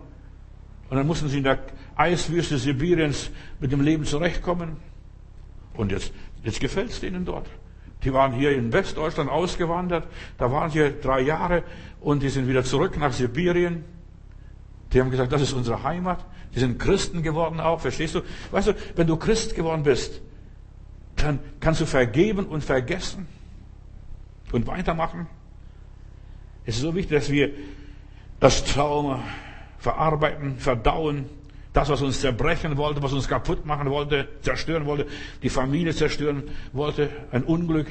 Und 0.91 0.97
dann 0.97 1.07
mussten 1.07 1.29
sie 1.29 1.39
in 1.39 1.45
der 1.45 1.59
Eiswüste 1.97 2.59
Sibiriens 2.59 3.31
mit 3.61 3.73
dem 3.73 3.81
Leben 3.81 4.05
zurechtkommen. 4.05 4.77
Und 5.75 5.93
jetzt, 5.93 6.13
jetzt 6.43 6.61
gefällt 6.61 6.91
es 6.91 7.01
denen 7.01 7.25
dort. 7.25 7.47
Die 8.03 8.13
waren 8.13 8.33
hier 8.33 8.53
in 8.53 8.73
Westdeutschland 8.73 9.31
ausgewandert, 9.31 10.07
da 10.39 10.51
waren 10.51 10.71
sie 10.71 10.95
drei 11.03 11.21
Jahre 11.21 11.63
und 12.01 12.23
die 12.23 12.31
sind 12.31 12.49
wieder 12.49 12.65
zurück 12.65 12.97
nach 12.99 13.13
Sibirien. 13.13 13.85
Die 14.93 15.01
haben 15.01 15.11
gesagt, 15.11 15.33
das 15.33 15.43
ist 15.43 15.53
unsere 15.53 15.83
Heimat. 15.83 16.25
Die 16.55 16.59
sind 16.59 16.79
Christen 16.79 17.23
geworden 17.23 17.61
auch, 17.61 17.81
verstehst 17.81 18.15
du? 18.15 18.23
Weißt 18.51 18.69
du, 18.69 18.75
wenn 18.97 19.07
du 19.07 19.17
Christ 19.17 19.55
geworden 19.55 19.83
bist, 19.83 20.21
dann 21.17 21.39
kannst 21.61 21.81
du 21.81 21.87
vergeben 21.87 22.47
und 22.47 22.65
vergessen 22.65 23.29
und 24.53 24.67
weitermachen. 24.67 25.29
Es 26.65 26.77
ist 26.77 26.83
so 26.83 26.95
wichtig, 26.95 27.19
dass 27.19 27.31
wir 27.31 27.51
das 28.41 28.65
Trauma 28.65 29.23
verarbeiten, 29.79 30.59
verdauen, 30.59 31.27
das, 31.73 31.89
was 31.89 32.03
uns 32.03 32.21
zerbrechen 32.21 32.77
wollte, 32.77 33.03
was 33.03 33.13
uns 33.13 33.29
kaputt 33.29 33.65
machen 33.65 33.91
wollte, 33.91 34.29
zerstören 34.43 34.87
wollte, 34.87 35.07
die 35.43 35.49
Familie 35.49 35.95
zerstören 35.95 36.45
wollte, 36.73 37.11
ein 37.31 37.45
Unglück, 37.45 37.87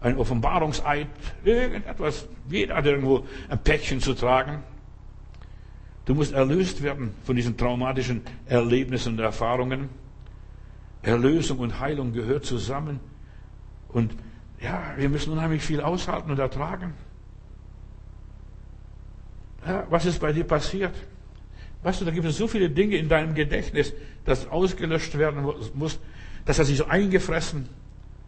ein 0.00 0.16
Offenbarungseid, 0.16 1.08
irgendetwas. 1.44 2.28
Jeder 2.48 2.76
hat 2.76 2.86
irgendwo 2.86 3.26
ein 3.48 3.58
Päckchen 3.58 4.00
zu 4.00 4.14
tragen. 4.14 4.62
Du 6.06 6.14
musst 6.14 6.32
erlöst 6.32 6.82
werden 6.82 7.14
von 7.24 7.36
diesen 7.36 7.56
traumatischen 7.56 8.22
Erlebnissen 8.46 9.14
und 9.14 9.18
Erfahrungen. 9.18 9.90
Erlösung 11.02 11.58
und 11.58 11.78
Heilung 11.80 12.12
gehört 12.12 12.46
zusammen. 12.46 13.00
Und 13.88 14.14
ja, 14.60 14.94
wir 14.96 15.08
müssen 15.08 15.32
unheimlich 15.32 15.62
viel 15.62 15.80
aushalten 15.80 16.30
und 16.30 16.38
ertragen. 16.38 16.94
Ja, 19.66 19.86
was 19.90 20.06
ist 20.06 20.20
bei 20.20 20.32
dir 20.32 20.44
passiert? 20.44 20.94
Weißt 21.82 22.00
du, 22.00 22.04
da 22.04 22.10
gibt 22.10 22.26
es 22.26 22.36
so 22.36 22.48
viele 22.48 22.70
Dinge 22.70 22.96
in 22.96 23.08
deinem 23.08 23.34
Gedächtnis, 23.34 23.92
das 24.24 24.48
ausgelöscht 24.48 25.16
werden 25.16 25.46
muss. 25.74 26.00
Das 26.44 26.58
hat 26.58 26.66
sich 26.66 26.76
so 26.76 26.86
eingefressen. 26.86 27.68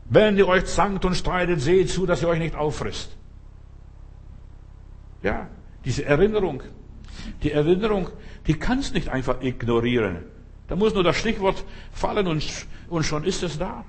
Wenn 0.05 0.37
ihr 0.37 0.49
euch 0.49 0.67
zankt 0.67 1.05
und 1.05 1.15
streitet, 1.15 1.61
seht 1.61 1.91
zu, 1.91 2.07
dass 2.07 2.23
ihr 2.23 2.29
euch 2.29 2.39
nicht 2.39 2.55
auffrisst. 2.55 3.17
Ja, 5.23 5.49
diese 5.85 6.05
Erinnerung. 6.05 6.63
Die 7.43 7.53
Erinnerung, 7.53 8.09
die 8.47 8.55
kannst 8.55 8.95
nicht 8.95 9.09
einfach 9.09 9.43
ignorieren. 9.43 10.25
Da 10.69 10.77
muss 10.77 10.95
nur 10.95 11.03
das 11.03 11.17
Stichwort 11.17 11.65
fallen 11.93 12.27
und, 12.27 12.45
und 12.89 13.03
schon 13.05 13.25
ist 13.25 13.43
es 13.43 13.59
da. 13.59 13.85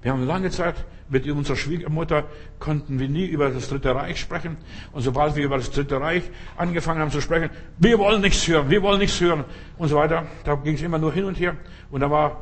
Wir 0.00 0.12
haben 0.12 0.26
lange 0.26 0.50
Zeit 0.50 0.74
mit 1.08 1.26
unserer 1.28 1.56
Schwiegermutter 1.56 2.24
konnten 2.58 2.98
wir 2.98 3.08
nie 3.08 3.26
über 3.26 3.50
das 3.50 3.68
Dritte 3.68 3.94
Reich 3.94 4.20
sprechen. 4.20 4.56
Und 4.92 5.02
sobald 5.02 5.36
wir 5.36 5.44
über 5.44 5.56
das 5.56 5.70
Dritte 5.70 6.00
Reich 6.00 6.22
angefangen 6.56 7.00
haben 7.00 7.10
zu 7.10 7.20
sprechen, 7.20 7.50
wir 7.78 7.98
wollen 7.98 8.20
nichts 8.20 8.46
hören, 8.46 8.70
wir 8.70 8.82
wollen 8.82 8.98
nichts 8.98 9.20
hören 9.20 9.44
und 9.78 9.88
so 9.88 9.96
weiter, 9.96 10.26
da 10.44 10.54
ging 10.54 10.74
es 10.74 10.82
immer 10.82 10.98
nur 10.98 11.12
hin 11.12 11.24
und 11.24 11.38
her. 11.38 11.56
Und 11.90 12.00
da 12.00 12.10
war 12.10 12.40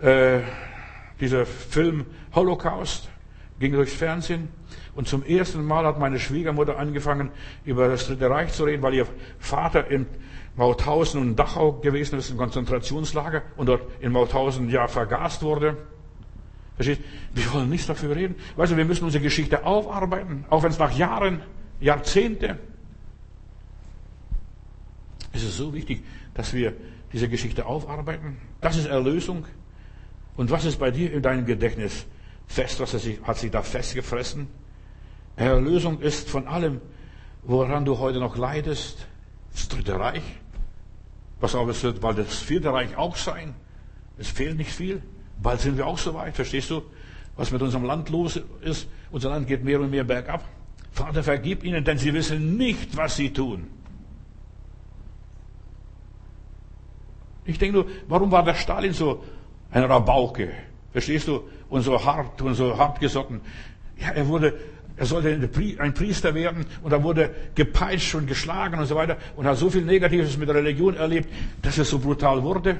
äh, 0.00 0.40
dieser 1.20 1.46
Film 1.46 2.06
Holocaust, 2.34 3.08
ging 3.58 3.72
durchs 3.72 3.94
Fernsehen. 3.94 4.48
Und 4.94 5.08
zum 5.08 5.22
ersten 5.22 5.64
Mal 5.64 5.84
hat 5.84 5.98
meine 5.98 6.18
Schwiegermutter 6.18 6.78
angefangen, 6.78 7.30
über 7.64 7.88
das 7.88 8.06
Dritte 8.06 8.30
Reich 8.30 8.52
zu 8.52 8.64
reden, 8.64 8.82
weil 8.82 8.94
ihr 8.94 9.06
Vater 9.38 9.90
in 9.90 10.06
Mauthausen 10.56 11.20
und 11.20 11.36
Dachau 11.36 11.72
gewesen 11.72 12.18
ist, 12.18 12.30
ein 12.30 12.38
Konzentrationslager, 12.38 13.42
und 13.56 13.66
dort 13.66 13.82
in 14.00 14.12
Mauthausen 14.12 14.70
ja 14.70 14.88
vergast 14.88 15.42
wurde. 15.42 15.76
Verstehst? 16.76 17.00
Wir 17.34 17.52
wollen 17.52 17.70
nichts 17.70 17.86
dafür 17.86 18.14
reden. 18.14 18.36
Weißt 18.56 18.72
du, 18.72 18.76
wir 18.76 18.84
müssen 18.84 19.04
unsere 19.04 19.22
Geschichte 19.22 19.64
aufarbeiten, 19.64 20.44
auch 20.50 20.62
wenn 20.62 20.70
es 20.70 20.78
nach 20.78 20.96
Jahren, 20.96 21.40
Jahrzehnte. 21.80 22.58
Es 25.32 25.42
ist 25.42 25.56
so 25.56 25.72
wichtig, 25.74 26.04
dass 26.34 26.52
wir 26.52 26.74
diese 27.12 27.28
Geschichte 27.28 27.66
aufarbeiten. 27.66 28.36
Das 28.60 28.76
ist 28.76 28.86
Erlösung. 28.86 29.46
Und 30.36 30.50
was 30.50 30.66
ist 30.66 30.78
bei 30.78 30.90
dir 30.90 31.12
in 31.12 31.22
deinem 31.22 31.46
Gedächtnis 31.46 32.06
fest? 32.46 32.80
Was 32.80 32.92
hat 32.92 33.38
sich 33.38 33.50
da 33.50 33.62
festgefressen? 33.62 34.48
Erlösung 35.36 36.00
ist 36.00 36.28
von 36.28 36.46
allem, 36.46 36.80
woran 37.42 37.84
du 37.84 37.98
heute 37.98 38.18
noch 38.18 38.36
leidest, 38.36 39.06
das 39.52 39.68
Dritte 39.68 39.98
Reich. 39.98 40.22
Was 41.40 41.54
aber 41.54 41.70
es 41.70 41.82
wird 41.82 42.00
bald 42.00 42.18
das 42.18 42.36
Vierte 42.36 42.72
Reich 42.72 42.96
auch 42.96 43.16
sein. 43.16 43.54
Es 44.18 44.28
fehlt 44.28 44.56
nicht 44.56 44.72
viel. 44.72 45.02
Bald 45.42 45.60
sind 45.60 45.76
wir 45.76 45.86
auch 45.86 45.98
so 45.98 46.14
weit, 46.14 46.34
verstehst 46.34 46.70
du? 46.70 46.82
Was 47.36 47.50
mit 47.50 47.60
unserem 47.60 47.84
Land 47.84 48.08
los 48.08 48.40
ist. 48.62 48.88
Unser 49.10 49.30
Land 49.30 49.46
geht 49.46 49.62
mehr 49.62 49.80
und 49.80 49.90
mehr 49.90 50.04
bergab. 50.04 50.44
Vater, 50.90 51.22
vergib 51.22 51.62
ihnen, 51.64 51.84
denn 51.84 51.98
sie 51.98 52.14
wissen 52.14 52.56
nicht, 52.56 52.96
was 52.96 53.16
sie 53.16 53.30
tun. 53.30 53.66
Ich 57.44 57.58
denke 57.58 57.76
nur, 57.76 57.86
warum 58.08 58.30
war 58.32 58.42
der 58.44 58.54
Stalin 58.54 58.92
so 58.92 59.22
ein 59.70 59.84
Rabauke? 59.84 60.52
Verstehst 60.92 61.28
du? 61.28 61.42
Und 61.68 61.82
so 61.82 62.02
hart 62.02 62.40
und 62.42 62.54
so 62.54 62.76
hartgesotten. 62.76 63.40
Ja, 63.98 64.10
er 64.10 64.26
wurde, 64.26 64.54
er 64.96 65.06
sollte 65.06 65.28
ein 65.78 65.94
Priester 65.94 66.34
werden 66.34 66.64
und 66.82 66.92
er 66.92 67.02
wurde 67.02 67.34
gepeitscht 67.54 68.14
und 68.14 68.26
geschlagen 68.26 68.78
und 68.78 68.86
so 68.86 68.94
weiter 68.94 69.18
und 69.36 69.46
hat 69.46 69.58
so 69.58 69.68
viel 69.68 69.82
Negatives 69.82 70.36
mit 70.38 70.48
der 70.48 70.56
Religion 70.56 70.96
erlebt, 70.96 71.28
dass 71.62 71.76
er 71.76 71.84
so 71.84 71.98
brutal 71.98 72.42
wurde. 72.42 72.78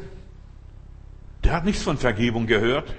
Der 1.47 1.53
hat 1.53 1.65
nichts 1.65 1.85
von 1.85 1.97
Vergebung 1.97 2.49
gehört. 2.49 2.93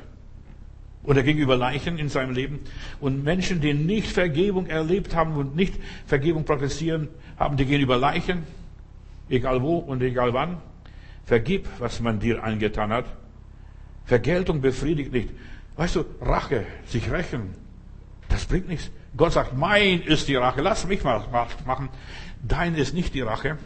Oder 1.03 1.21
gegenüber 1.21 1.57
Leichen 1.57 1.97
in 1.97 2.07
seinem 2.07 2.33
Leben. 2.33 2.62
Und 3.01 3.21
Menschen, 3.21 3.60
die 3.60 3.73
nicht 3.73 4.07
Vergebung 4.07 4.67
erlebt 4.67 5.13
haben 5.13 5.36
und 5.36 5.57
nicht 5.57 5.73
Vergebung 6.05 6.45
praktizieren, 6.45 7.10
haben 7.38 7.57
die 7.57 7.65
gehen 7.65 7.81
über 7.81 7.97
Leichen. 7.97 8.43
Egal 9.27 9.62
wo 9.62 9.79
und 9.79 10.01
egal 10.01 10.33
wann. 10.33 10.60
Vergib, 11.25 11.67
was 11.79 11.99
man 11.99 12.21
dir 12.21 12.41
angetan 12.41 12.93
hat. 12.93 13.07
Vergeltung 14.05 14.62
befriedigt 14.62 15.12
nicht. 15.12 15.29
Weißt 15.75 15.97
du, 15.97 16.05
Rache, 16.21 16.63
sich 16.86 17.12
rächen, 17.12 17.53
das 18.29 18.45
bringt 18.45 18.69
nichts. 18.69 18.89
Gott 19.17 19.33
sagt, 19.33 19.57
mein 19.57 20.01
ist 20.03 20.29
die 20.29 20.36
Rache, 20.36 20.62
lass 20.62 20.88
mich 20.88 21.03
mal 21.03 21.21
machen. 21.65 21.89
Dein 22.47 22.75
ist 22.75 22.93
nicht 22.93 23.13
die 23.13 23.19
Rache. 23.19 23.57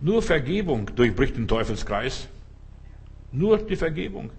Nur 0.00 0.22
Vergebung 0.22 0.90
durchbricht 0.96 1.36
den 1.36 1.48
Teufelskreis. 1.48 2.28
Nur 3.32 3.58
die 3.58 3.76
Vergebung. 3.76 4.30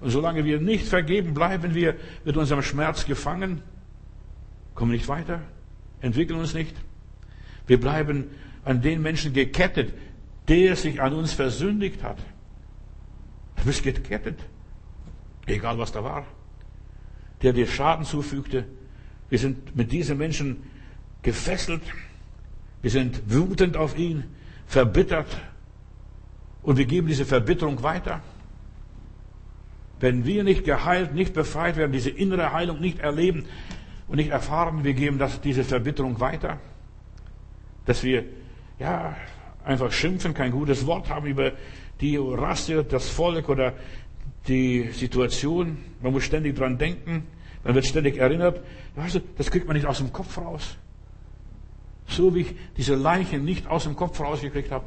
Und 0.00 0.10
solange 0.10 0.44
wir 0.44 0.60
nicht 0.60 0.86
vergeben, 0.86 1.34
bleiben 1.34 1.74
wir 1.74 1.96
mit 2.24 2.36
unserem 2.36 2.62
Schmerz 2.62 3.06
gefangen, 3.06 3.62
kommen 4.74 4.92
nicht 4.92 5.08
weiter, 5.08 5.40
entwickeln 6.00 6.38
uns 6.38 6.54
nicht. 6.54 6.74
Wir 7.66 7.80
bleiben 7.80 8.26
an 8.64 8.82
den 8.82 9.02
Menschen 9.02 9.32
gekettet, 9.32 9.94
der 10.48 10.76
sich 10.76 11.00
an 11.00 11.14
uns 11.14 11.32
versündigt 11.32 12.02
hat. 12.02 12.18
Du 13.56 13.64
bist 13.64 13.82
gekettet, 13.82 14.38
egal 15.46 15.78
was 15.78 15.92
da 15.92 16.02
war. 16.02 16.26
Der 17.42 17.52
dir 17.52 17.66
Schaden 17.66 18.04
zufügte. 18.04 18.64
Wir 19.28 19.38
sind 19.38 19.76
mit 19.76 19.92
diesen 19.92 20.18
Menschen 20.18 20.62
gefesselt. 21.22 21.82
Wir 22.82 22.90
sind 22.90 23.22
wütend 23.26 23.76
auf 23.76 23.96
ihn, 23.98 24.24
verbittert 24.66 25.28
und 26.64 26.78
wir 26.78 26.86
geben 26.86 27.06
diese 27.06 27.24
Verbitterung 27.24 27.82
weiter. 27.82 28.20
Wenn 30.00 30.24
wir 30.24 30.42
nicht 30.42 30.64
geheilt, 30.64 31.14
nicht 31.14 31.34
befreit 31.34 31.76
werden, 31.76 31.92
diese 31.92 32.10
innere 32.10 32.52
Heilung 32.52 32.80
nicht 32.80 32.98
erleben 32.98 33.44
und 34.08 34.16
nicht 34.16 34.30
erfahren, 34.30 34.82
wir 34.82 34.94
geben 34.94 35.18
das, 35.18 35.40
diese 35.40 35.62
Verbitterung 35.62 36.20
weiter. 36.20 36.58
Dass 37.86 38.02
wir, 38.02 38.24
ja, 38.78 39.14
einfach 39.64 39.92
schimpfen, 39.92 40.34
kein 40.34 40.50
gutes 40.50 40.86
Wort 40.86 41.10
haben 41.10 41.26
über 41.26 41.52
die 42.00 42.16
Rasse, 42.16 42.82
das 42.82 43.08
Volk 43.08 43.48
oder 43.48 43.74
die 44.48 44.90
Situation. 44.90 45.78
Man 46.02 46.12
muss 46.12 46.24
ständig 46.24 46.56
dran 46.56 46.76
denken. 46.76 47.26
Man 47.62 47.74
wird 47.74 47.86
ständig 47.86 48.16
erinnert. 48.16 48.60
Weißt 48.96 49.16
du, 49.16 49.20
das 49.38 49.50
kriegt 49.50 49.66
man 49.66 49.76
nicht 49.76 49.86
aus 49.86 49.98
dem 49.98 50.12
Kopf 50.12 50.36
raus. 50.38 50.76
So 52.06 52.34
wie 52.34 52.40
ich 52.42 52.54
diese 52.76 52.94
Leichen 52.94 53.44
nicht 53.44 53.66
aus 53.66 53.84
dem 53.84 53.96
Kopf 53.96 54.20
rausgekriegt 54.20 54.70
habe. 54.70 54.84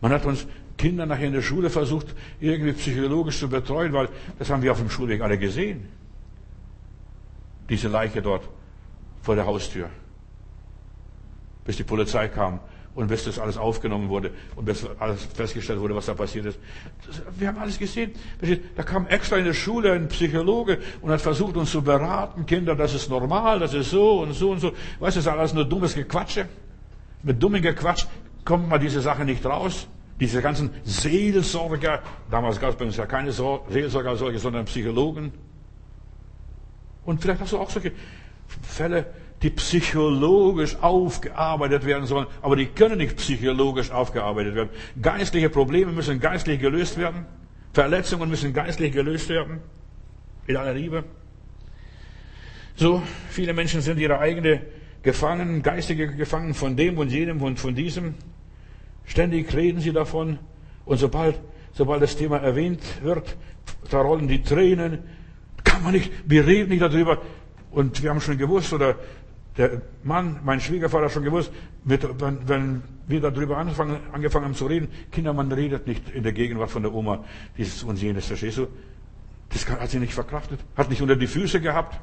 Man 0.00 0.12
hat 0.12 0.24
uns 0.26 0.46
Kinder 0.76 1.06
nachher 1.06 1.26
in 1.26 1.32
der 1.32 1.42
Schule 1.42 1.70
versucht, 1.70 2.14
irgendwie 2.40 2.72
psychologisch 2.72 3.38
zu 3.38 3.48
betreuen, 3.48 3.92
weil 3.92 4.08
das 4.38 4.50
haben 4.50 4.62
wir 4.62 4.72
auf 4.72 4.78
dem 4.78 4.90
Schulweg 4.90 5.22
alle 5.22 5.38
gesehen. 5.38 5.88
Diese 7.68 7.88
Leiche 7.88 8.20
dort 8.22 8.48
vor 9.22 9.34
der 9.34 9.46
Haustür. 9.46 9.88
Bis 11.64 11.76
die 11.76 11.82
Polizei 11.82 12.28
kam 12.28 12.60
und 12.94 13.08
bis 13.08 13.24
das 13.24 13.38
alles 13.38 13.56
aufgenommen 13.56 14.08
wurde 14.08 14.30
und 14.54 14.64
bis 14.64 14.86
alles 14.98 15.24
festgestellt 15.24 15.80
wurde, 15.80 15.94
was 15.94 16.06
da 16.06 16.14
passiert 16.14 16.46
ist. 16.46 16.58
wir 17.38 17.48
haben 17.48 17.58
alles 17.58 17.78
gesehen. 17.78 18.12
Da 18.74 18.82
kam 18.82 19.06
extra 19.06 19.36
in 19.36 19.44
der 19.44 19.54
Schule 19.54 19.92
ein 19.92 20.08
Psychologe 20.08 20.78
und 21.00 21.10
hat 21.10 21.20
versucht, 21.20 21.56
uns 21.56 21.70
zu 21.70 21.82
beraten. 21.82 22.46
Kinder, 22.46 22.76
das 22.76 22.94
ist 22.94 23.10
normal, 23.10 23.58
das 23.58 23.74
ist 23.74 23.90
so 23.90 24.20
und 24.20 24.32
so 24.32 24.50
und 24.50 24.60
so. 24.60 24.68
Weißt 25.00 25.16
du, 25.16 25.18
das 25.20 25.26
ist 25.26 25.28
alles 25.28 25.54
nur 25.54 25.64
dummes 25.64 25.94
Gequatsche. 25.94 26.48
Mit 27.22 27.42
dummem 27.42 27.62
Gequatsch 27.62 28.06
kommt 28.46 28.70
man 28.70 28.80
diese 28.80 29.02
Sache 29.02 29.26
nicht 29.26 29.44
raus. 29.44 29.86
Diese 30.18 30.40
ganzen 30.40 30.70
Seelsorger, 30.84 32.02
damals 32.30 32.58
gab 32.58 32.70
es 32.70 32.76
bei 32.76 32.86
uns 32.86 32.96
ja 32.96 33.04
keine 33.04 33.32
Seelsorger, 33.32 34.16
solche, 34.16 34.38
sondern 34.38 34.64
Psychologen. 34.64 35.32
Und 37.04 37.20
vielleicht 37.20 37.42
hast 37.42 37.52
du 37.52 37.58
auch 37.58 37.68
solche 37.68 37.92
Fälle, 38.62 39.06
die 39.42 39.50
psychologisch 39.50 40.76
aufgearbeitet 40.80 41.84
werden 41.84 42.06
sollen, 42.06 42.26
aber 42.40 42.56
die 42.56 42.66
können 42.66 42.96
nicht 42.96 43.16
psychologisch 43.16 43.90
aufgearbeitet 43.90 44.54
werden. 44.54 44.70
Geistliche 45.02 45.50
Probleme 45.50 45.92
müssen 45.92 46.18
geistlich 46.20 46.58
gelöst 46.58 46.96
werden. 46.96 47.26
Verletzungen 47.74 48.30
müssen 48.30 48.54
geistlich 48.54 48.92
gelöst 48.92 49.28
werden. 49.28 49.60
In 50.46 50.56
aller 50.56 50.72
Liebe. 50.72 51.04
So, 52.76 53.02
viele 53.28 53.52
Menschen 53.52 53.82
sind 53.82 53.98
ihre 53.98 54.18
eigene 54.18 54.62
Gefangenen, 55.02 55.62
geistige 55.62 56.08
Gefangenen 56.14 56.54
von 56.54 56.74
dem 56.74 56.96
und 56.96 57.10
jenem 57.10 57.42
und 57.42 57.60
von 57.60 57.74
diesem. 57.74 58.14
Ständig 59.06 59.54
reden 59.54 59.80
sie 59.80 59.92
davon. 59.92 60.38
Und 60.84 60.98
sobald, 60.98 61.40
sobald 61.72 62.02
das 62.02 62.16
Thema 62.16 62.38
erwähnt 62.38 62.82
wird, 63.02 63.36
da 63.90 64.00
rollen 64.00 64.28
die 64.28 64.42
Tränen. 64.42 64.98
Kann 65.64 65.82
man 65.82 65.92
nicht, 65.92 66.12
wir 66.26 66.46
reden 66.46 66.68
nicht 66.70 66.82
darüber. 66.82 67.22
Und 67.70 68.02
wir 68.02 68.10
haben 68.10 68.20
schon 68.20 68.38
gewusst, 68.38 68.72
oder 68.72 68.96
der 69.56 69.82
Mann, 70.02 70.40
mein 70.44 70.60
Schwiegervater, 70.60 71.06
hat 71.06 71.12
schon 71.12 71.24
gewusst, 71.24 71.50
mit, 71.84 72.02
wenn, 72.20 72.48
wenn 72.48 72.82
wir 73.06 73.20
darüber 73.20 73.56
anfangen, 73.58 73.98
angefangen 74.12 74.46
haben 74.46 74.54
zu 74.54 74.66
reden, 74.66 74.88
Kinder, 75.10 75.32
man 75.32 75.50
redet 75.50 75.86
nicht 75.86 76.10
in 76.10 76.22
der 76.22 76.32
Gegenwart 76.32 76.70
von 76.70 76.82
der 76.82 76.92
Oma, 76.92 77.24
dieses 77.56 77.82
und 77.82 78.00
jenes, 78.00 78.26
verstehst 78.26 78.58
du? 78.58 78.66
Das 79.50 79.68
hat 79.68 79.90
sie 79.90 79.98
nicht 79.98 80.12
verkraftet, 80.12 80.60
hat 80.76 80.90
nicht 80.90 81.00
unter 81.00 81.16
die 81.16 81.26
Füße 81.26 81.60
gehabt. 81.60 82.00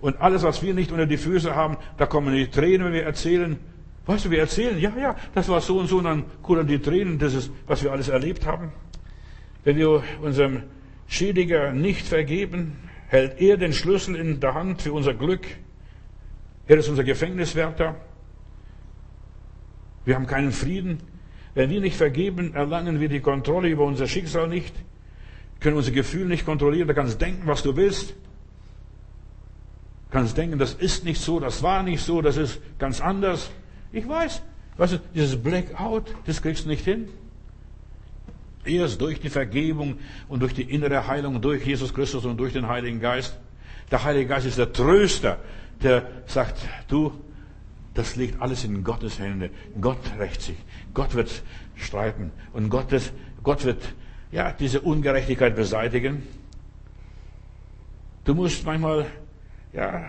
Und 0.00 0.20
alles, 0.20 0.42
was 0.42 0.62
wir 0.62 0.74
nicht 0.74 0.90
unter 0.90 1.06
die 1.06 1.16
Füße 1.16 1.54
haben, 1.54 1.76
da 1.96 2.06
kommen 2.06 2.34
die 2.34 2.48
Tränen, 2.48 2.86
wenn 2.86 2.92
wir 2.92 3.04
erzählen. 3.04 3.58
Weißt 4.06 4.24
du, 4.24 4.30
wir 4.30 4.40
erzählen, 4.40 4.78
ja, 4.78 4.92
ja, 4.96 5.16
das 5.34 5.48
war 5.48 5.60
so 5.60 5.78
und 5.78 5.86
so, 5.86 5.98
und 5.98 6.04
dann 6.04 6.24
kullern 6.42 6.66
die 6.66 6.80
Tränen, 6.80 7.18
das 7.18 7.34
ist, 7.34 7.52
was 7.66 7.82
wir 7.82 7.92
alles 7.92 8.08
erlebt 8.08 8.46
haben. 8.46 8.72
Wenn 9.64 9.76
wir 9.76 10.02
unserem 10.20 10.64
Schädiger 11.06 11.72
nicht 11.72 12.06
vergeben, 12.06 12.76
hält 13.08 13.40
er 13.40 13.56
den 13.56 13.72
Schlüssel 13.72 14.16
in 14.16 14.40
der 14.40 14.54
Hand 14.54 14.82
für 14.82 14.92
unser 14.92 15.14
Glück. 15.14 15.46
Er 16.66 16.78
ist 16.78 16.88
unser 16.88 17.04
Gefängniswärter. 17.04 17.96
Wir 20.04 20.16
haben 20.16 20.26
keinen 20.26 20.52
Frieden. 20.52 20.98
Wenn 21.54 21.70
wir 21.70 21.80
nicht 21.80 21.96
vergeben, 21.96 22.54
erlangen 22.54 22.98
wir 22.98 23.08
die 23.08 23.20
Kontrolle 23.20 23.68
über 23.68 23.84
unser 23.84 24.08
Schicksal 24.08 24.48
nicht. 24.48 24.74
können 25.62 25.76
unsere 25.76 25.94
Gefühle 25.94 26.26
nicht 26.26 26.44
kontrollieren. 26.44 26.88
Du 26.88 26.94
kannst 26.94 27.20
denken, 27.20 27.46
was 27.46 27.62
du 27.62 27.76
willst. 27.76 28.14
Kannst 30.10 30.36
denken, 30.36 30.58
das 30.58 30.74
ist 30.74 31.04
nicht 31.04 31.20
so, 31.20 31.40
das 31.40 31.62
war 31.62 31.82
nicht 31.82 32.02
so, 32.02 32.20
das 32.20 32.36
ist 32.36 32.60
ganz 32.78 33.00
anders. 33.00 33.50
Ich 33.92 34.08
weiß. 34.08 34.42
Weißt 34.76 34.94
du, 34.94 34.98
dieses 35.14 35.40
Blackout, 35.40 36.14
das 36.24 36.40
kriegst 36.40 36.64
du 36.64 36.68
nicht 36.68 36.84
hin. 36.84 37.08
Erst 38.64 39.00
durch 39.00 39.20
die 39.20 39.28
Vergebung 39.28 39.98
und 40.28 40.40
durch 40.40 40.54
die 40.54 40.62
innere 40.62 41.06
Heilung 41.06 41.40
durch 41.40 41.66
Jesus 41.66 41.92
Christus 41.92 42.24
und 42.24 42.38
durch 42.38 42.52
den 42.52 42.68
Heiligen 42.68 43.00
Geist. 43.00 43.38
Der 43.90 44.02
Heilige 44.04 44.26
Geist 44.26 44.46
ist 44.46 44.58
der 44.58 44.72
Tröster, 44.72 45.38
der 45.82 46.06
sagt, 46.26 46.56
du, 46.88 47.12
das 47.94 48.16
liegt 48.16 48.40
alles 48.40 48.64
in 48.64 48.82
Gottes 48.84 49.18
Hände. 49.18 49.50
Gott 49.80 49.98
rächt 50.18 50.40
sich. 50.40 50.56
Gott 50.94 51.14
wird 51.14 51.42
streiten. 51.74 52.30
Und 52.52 52.70
Gott, 52.70 52.92
ist, 52.92 53.12
Gott 53.42 53.64
wird, 53.64 53.82
ja, 54.30 54.52
diese 54.52 54.80
Ungerechtigkeit 54.80 55.54
beseitigen. 55.54 56.22
Du 58.24 58.34
musst 58.34 58.64
manchmal, 58.64 59.06
ja, 59.72 60.04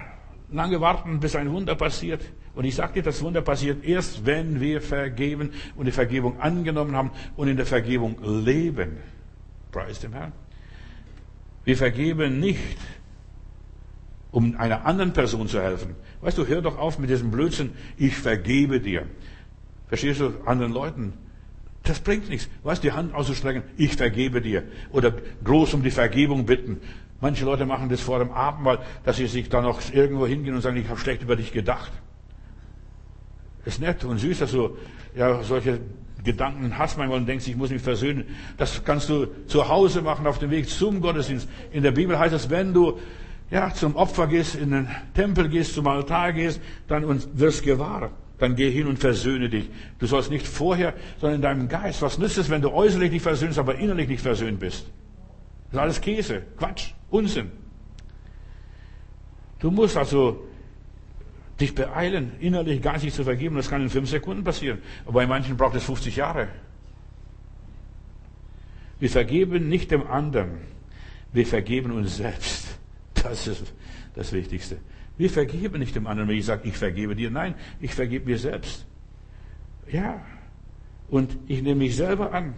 lange 0.52 0.80
warten, 0.80 1.20
bis 1.20 1.36
ein 1.36 1.52
Wunder 1.52 1.76
passiert. 1.76 2.22
Und 2.56 2.66
ich 2.66 2.76
dir, 2.76 3.02
das 3.02 3.22
Wunder 3.22 3.42
passiert 3.42 3.84
erst, 3.84 4.26
wenn 4.26 4.60
wir 4.60 4.82
vergeben 4.82 5.52
und 5.76 5.86
die 5.86 5.92
Vergebung 5.92 6.40
angenommen 6.40 6.96
haben 6.96 7.12
und 7.36 7.48
in 7.48 7.58
der 7.58 7.66
Vergebung 7.66 8.18
leben. 8.44 8.98
Preis 9.72 10.00
dem 10.00 10.14
Herrn. 10.14 10.32
Wir 11.64 11.78
vergeben 11.78 12.40
nicht, 12.40 12.78
um 14.32 14.56
einer 14.58 14.86
anderen 14.86 15.14
Person 15.14 15.48
zu 15.48 15.62
helfen. 15.62 15.96
Weißt 16.22 16.38
du, 16.38 16.46
hör 16.46 16.62
doch 16.62 16.78
auf 16.78 17.00
mit 17.00 17.10
diesem 17.10 17.32
Blödsinn, 17.32 17.72
ich 17.98 18.16
vergebe 18.16 18.80
dir. 18.80 19.08
Verstehst 19.88 20.20
du, 20.20 20.34
anderen 20.46 20.74
Leuten? 20.74 21.14
Das 21.84 22.00
bringt 22.00 22.30
nichts. 22.30 22.50
Weißt 22.64 22.84
du, 22.84 22.88
die 22.88 22.94
Hand 22.94 23.14
auszustrecken, 23.14 23.64
ich 23.78 23.96
vergebe 23.96 24.42
dir. 24.42 24.64
Oder 24.92 25.14
groß 25.44 25.74
um 25.74 25.84
die 25.84 25.92
Vergebung 25.92 26.46
bitten. 26.46 26.80
Manche 27.20 27.46
Leute 27.46 27.66
machen 27.66 27.90
das 27.90 28.02
vor 28.02 28.20
dem 28.20 28.32
Abendmahl, 28.32 28.80
dass 29.04 29.18
sie 29.18 29.28
sich 29.28 29.50
dann 29.50 29.64
noch 29.64 29.82
irgendwo 29.94 30.28
hingehen 30.28 30.56
und 30.56 30.62
sagen, 30.62 30.78
ich 30.78 30.90
habe 30.90 31.00
schlecht 31.00 31.22
über 31.22 31.36
dich 31.36 31.52
gedacht. 31.52 31.92
Ist 33.66 33.80
nett 33.80 34.04
und 34.04 34.18
süß, 34.18 34.40
dass 34.40 34.52
du 34.52 34.78
ja 35.16 35.42
solche 35.44 35.80
Gedanken 36.24 36.78
hast 36.78 36.98
manchmal 36.98 37.20
und 37.20 37.26
denkst, 37.28 37.48
ich 37.48 37.56
muss 37.56 37.70
mich 37.70 37.82
versöhnen. 37.82 38.26
Das 38.58 38.84
kannst 38.84 39.10
du 39.10 39.28
zu 39.48 39.68
Hause 39.68 40.02
machen 40.02 40.26
auf 40.26 40.40
dem 40.40 40.52
Weg 40.52 40.70
zum 40.70 41.02
Gottesdienst. 41.02 41.48
In 41.72 41.84
der 41.84 41.92
Bibel 41.92 42.18
heißt 42.18 42.34
es, 42.34 42.50
wenn 42.50 42.74
du 42.74 43.00
ja 43.52 43.74
zum 43.74 43.96
Opfer 43.96 44.28
gehst, 44.28 44.56
in 44.56 44.72
den 44.72 44.88
Tempel 45.14 45.50
gehst, 45.50 45.76
zum 45.76 45.88
Altar 45.88 46.34
gehst, 46.34 46.62
dann 46.88 47.04
und 47.04 47.28
wirst 47.40 47.64
gewahr. 47.64 48.12
Dann 48.40 48.56
geh 48.56 48.72
hin 48.72 48.88
und 48.88 49.00
versöhne 49.00 49.50
dich. 49.50 49.70
Du 50.00 50.08
sollst 50.08 50.32
nicht 50.32 50.48
vorher, 50.48 50.94
sondern 51.20 51.36
in 51.36 51.42
deinem 51.42 51.70
Geist. 51.70 52.02
Was 52.02 52.18
nützt 52.18 52.38
es, 52.38 52.50
wenn 52.50 52.62
du 52.62 52.72
äußerlich 52.72 53.12
dich 53.12 53.22
versöhnst, 53.22 53.60
aber 53.60 53.76
innerlich 53.76 54.08
nicht 54.08 54.22
versöhnt 54.22 54.60
bist? 54.60 54.88
Das 55.66 55.74
ist 55.74 55.80
alles 55.80 56.02
Käse, 56.02 56.42
Quatsch, 56.58 56.92
Unsinn. 57.10 57.52
Du 59.60 59.72
musst 59.72 59.96
also 59.96 60.44
dich 61.64 61.76
beeilen, 61.76 62.34
innerlich 62.40 62.82
geistig 62.82 63.14
zu 63.14 63.24
vergeben. 63.24 63.56
Das 63.56 63.70
kann 63.70 63.82
in 63.82 63.90
fünf 63.90 64.10
Sekunden 64.10 64.44
passieren. 64.44 64.80
Aber 65.06 65.14
bei 65.14 65.28
manchen 65.28 65.58
braucht 65.58 65.76
es 65.76 65.84
50 65.84 66.16
Jahre. 66.18 66.50
Wir 69.00 69.10
vergeben 69.10 69.70
nicht 69.70 69.92
dem 69.92 70.06
anderen. 70.06 70.60
Wir 71.32 71.46
vergeben 71.46 71.92
uns 71.92 72.18
selbst. 72.18 72.68
Das 73.16 73.48
ist 73.48 73.74
das 74.16 74.34
Wichtigste. 74.34 74.78
Wir 75.18 75.30
vergeben 75.30 75.80
nicht 75.80 75.96
dem 75.96 76.08
anderen, 76.08 76.30
wenn 76.30 76.38
ich 76.38 76.46
sage, 76.46 76.68
ich 76.68 76.78
vergebe 76.78 77.16
dir. 77.16 77.32
Nein, 77.32 77.56
ich 77.80 77.94
vergebe 77.94 78.26
mir 78.26 78.38
selbst. 78.38 78.86
Ja. 79.92 80.26
Und 81.10 81.38
ich 81.48 81.62
nehme 81.62 81.80
mich 81.80 81.96
selber 81.96 82.34
an. 82.34 82.54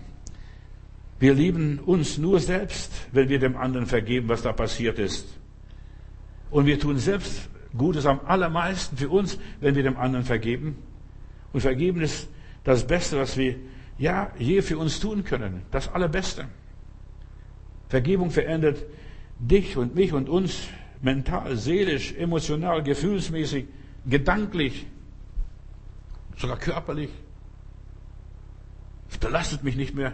Wir 1.20 1.34
lieben 1.34 1.80
uns 1.80 2.18
nur 2.18 2.40
selbst, 2.40 2.92
wenn 3.12 3.30
wir 3.30 3.40
dem 3.40 3.56
anderen 3.56 3.86
vergeben, 3.86 4.28
was 4.28 4.42
da 4.42 4.54
passiert 4.54 5.00
ist. 5.00 5.28
Und 6.50 6.66
wir 6.66 6.80
tun 6.80 6.98
selbst 6.98 7.50
Gutes 7.78 8.06
am 8.06 8.22
allermeisten 8.26 8.98
für 8.98 9.10
uns, 9.10 9.38
wenn 9.60 9.76
wir 9.76 9.84
dem 9.84 9.98
anderen 9.98 10.26
vergeben. 10.26 10.78
Und 11.54 11.62
vergeben 11.62 12.02
ist 12.02 12.30
das 12.64 12.86
Beste, 12.86 13.18
was 13.18 13.38
wir 13.38 13.56
ja 13.98 14.32
je 14.38 14.62
für 14.62 14.78
uns 14.78 15.00
tun 15.00 15.24
können. 15.24 15.62
Das 15.72 15.88
Allerbeste. 15.94 16.48
Vergebung 17.90 18.32
verändert 18.32 18.84
dich 19.40 19.78
und 19.78 19.96
mich 19.96 20.14
und 20.14 20.30
uns 20.30 20.68
mental, 21.02 21.56
seelisch, 21.56 22.14
emotional, 22.14 22.84
gefühlsmäßig, 22.84 23.66
gedanklich, 24.06 24.88
sogar 26.38 26.58
körperlich. 26.58 27.10
Es 29.10 29.18
belastet 29.18 29.64
mich 29.64 29.76
nicht 29.76 29.96
mehr. 29.96 30.14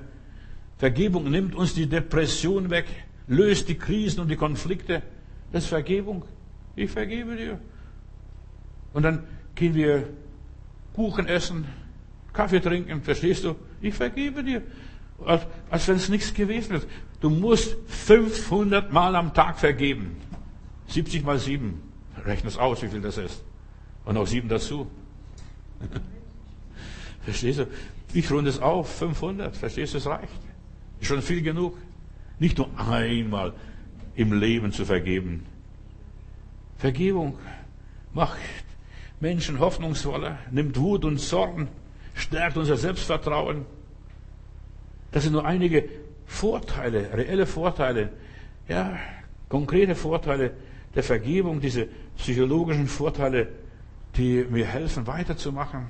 Vergebung 0.77 1.29
nimmt 1.29 1.55
uns 1.55 1.73
die 1.73 1.87
Depression 1.87 2.69
weg, 2.69 2.85
löst 3.27 3.69
die 3.69 3.75
Krisen 3.77 4.19
und 4.19 4.27
die 4.27 4.35
Konflikte. 4.35 5.01
Das 5.51 5.63
ist 5.63 5.69
Vergebung. 5.69 6.23
Ich 6.75 6.91
vergebe 6.91 7.35
dir. 7.35 7.59
Und 8.93 9.03
dann 9.03 9.23
gehen 9.55 9.75
wir 9.75 10.07
Kuchen 10.93 11.27
essen, 11.27 11.65
Kaffee 12.33 12.59
trinken, 12.59 13.01
verstehst 13.01 13.43
du? 13.43 13.55
Ich 13.81 13.93
vergebe 13.93 14.43
dir. 14.43 14.61
Als, 15.25 15.45
als 15.69 15.87
wenn 15.87 15.95
es 15.97 16.09
nichts 16.09 16.33
gewesen 16.33 16.75
ist. 16.75 16.87
Du 17.19 17.29
musst 17.29 17.77
500 17.87 18.91
Mal 18.91 19.15
am 19.15 19.33
Tag 19.33 19.59
vergeben. 19.59 20.17
70 20.87 21.23
mal 21.23 21.37
7. 21.37 21.81
Rechne 22.25 22.49
es 22.49 22.57
aus, 22.57 22.81
wie 22.81 22.87
viel 22.87 23.01
das 23.01 23.17
ist. 23.17 23.43
Und 24.05 24.15
noch 24.15 24.25
7 24.25 24.49
dazu. 24.49 24.87
Verstehst 27.23 27.59
du? 27.59 27.67
Ich 28.13 28.31
runde 28.31 28.49
es 28.49 28.59
auf, 28.59 28.93
500. 28.97 29.55
Verstehst 29.55 29.93
du, 29.93 29.99
es 29.99 30.07
reicht. 30.07 30.27
Ist 30.99 31.07
schon 31.07 31.21
viel 31.21 31.41
genug. 31.41 31.77
Nicht 32.39 32.57
nur 32.57 32.69
einmal 32.79 33.53
im 34.15 34.33
Leben 34.33 34.71
zu 34.71 34.85
vergeben. 34.85 35.45
Vergebung 36.81 37.37
macht 38.11 38.39
Menschen 39.19 39.59
hoffnungsvoller, 39.59 40.39
nimmt 40.49 40.79
Wut 40.79 41.05
und 41.05 41.19
Sorgen, 41.19 41.67
stärkt 42.15 42.57
unser 42.57 42.75
Selbstvertrauen. 42.75 43.67
Das 45.11 45.21
sind 45.21 45.33
nur 45.33 45.45
einige 45.45 45.87
Vorteile, 46.25 47.13
reelle 47.13 47.45
Vorteile, 47.45 48.09
ja, 48.67 48.97
konkrete 49.47 49.93
Vorteile 49.93 50.53
der 50.95 51.03
Vergebung, 51.03 51.61
diese 51.61 51.87
psychologischen 52.17 52.87
Vorteile, 52.87 53.49
die 54.17 54.43
mir 54.49 54.65
helfen, 54.65 55.05
weiterzumachen, 55.05 55.85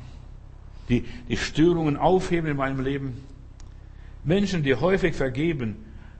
die 0.89 1.05
die 1.29 1.37
Störungen 1.37 1.95
aufheben 1.95 2.49
in 2.49 2.57
meinem 2.57 2.81
Leben. 2.83 3.23
Menschen, 4.25 4.61
die 4.61 4.75
häufig 4.75 5.15
vergeben, 5.15 5.77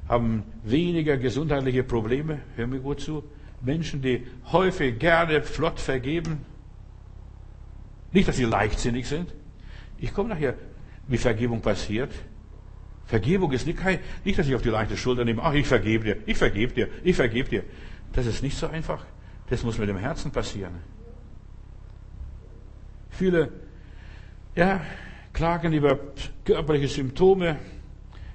haben 0.07 0.43
weniger 0.63 1.17
gesundheitliche 1.17 1.83
Probleme, 1.83 2.39
hör 2.55 2.67
mir 2.67 2.79
gut 2.79 3.01
zu, 3.01 3.21
Menschen, 3.63 4.01
die 4.01 4.27
häufig 4.51 4.99
gerne 4.99 5.43
flott 5.43 5.79
vergeben. 5.79 6.45
Nicht, 8.11 8.27
dass 8.27 8.37
sie 8.37 8.45
leichtsinnig 8.45 9.07
sind. 9.07 9.33
Ich 9.97 10.13
komme 10.13 10.29
nachher, 10.29 10.55
wie 11.07 11.17
Vergebung 11.17 11.61
passiert. 11.61 12.11
Vergebung 13.05 13.51
ist 13.51 13.67
nicht, 13.67 13.79
nicht, 14.23 14.39
dass 14.39 14.47
ich 14.47 14.55
auf 14.55 14.61
die 14.61 14.69
leichte 14.69 14.97
Schulter 14.97 15.25
nehme, 15.25 15.43
ach, 15.43 15.53
ich 15.53 15.67
vergebe 15.67 16.03
dir, 16.03 16.17
ich 16.25 16.37
vergebe 16.37 16.73
dir, 16.73 16.87
ich 17.03 17.15
vergebe 17.15 17.49
dir. 17.49 17.63
Das 18.13 18.25
ist 18.25 18.41
nicht 18.41 18.57
so 18.57 18.67
einfach. 18.67 19.05
Das 19.49 19.63
muss 19.63 19.77
mit 19.77 19.89
dem 19.89 19.97
Herzen 19.97 20.31
passieren. 20.31 20.75
Viele, 23.09 23.51
ja, 24.55 24.81
klagen 25.33 25.73
über 25.73 25.99
körperliche 26.45 26.87
Symptome, 26.87 27.57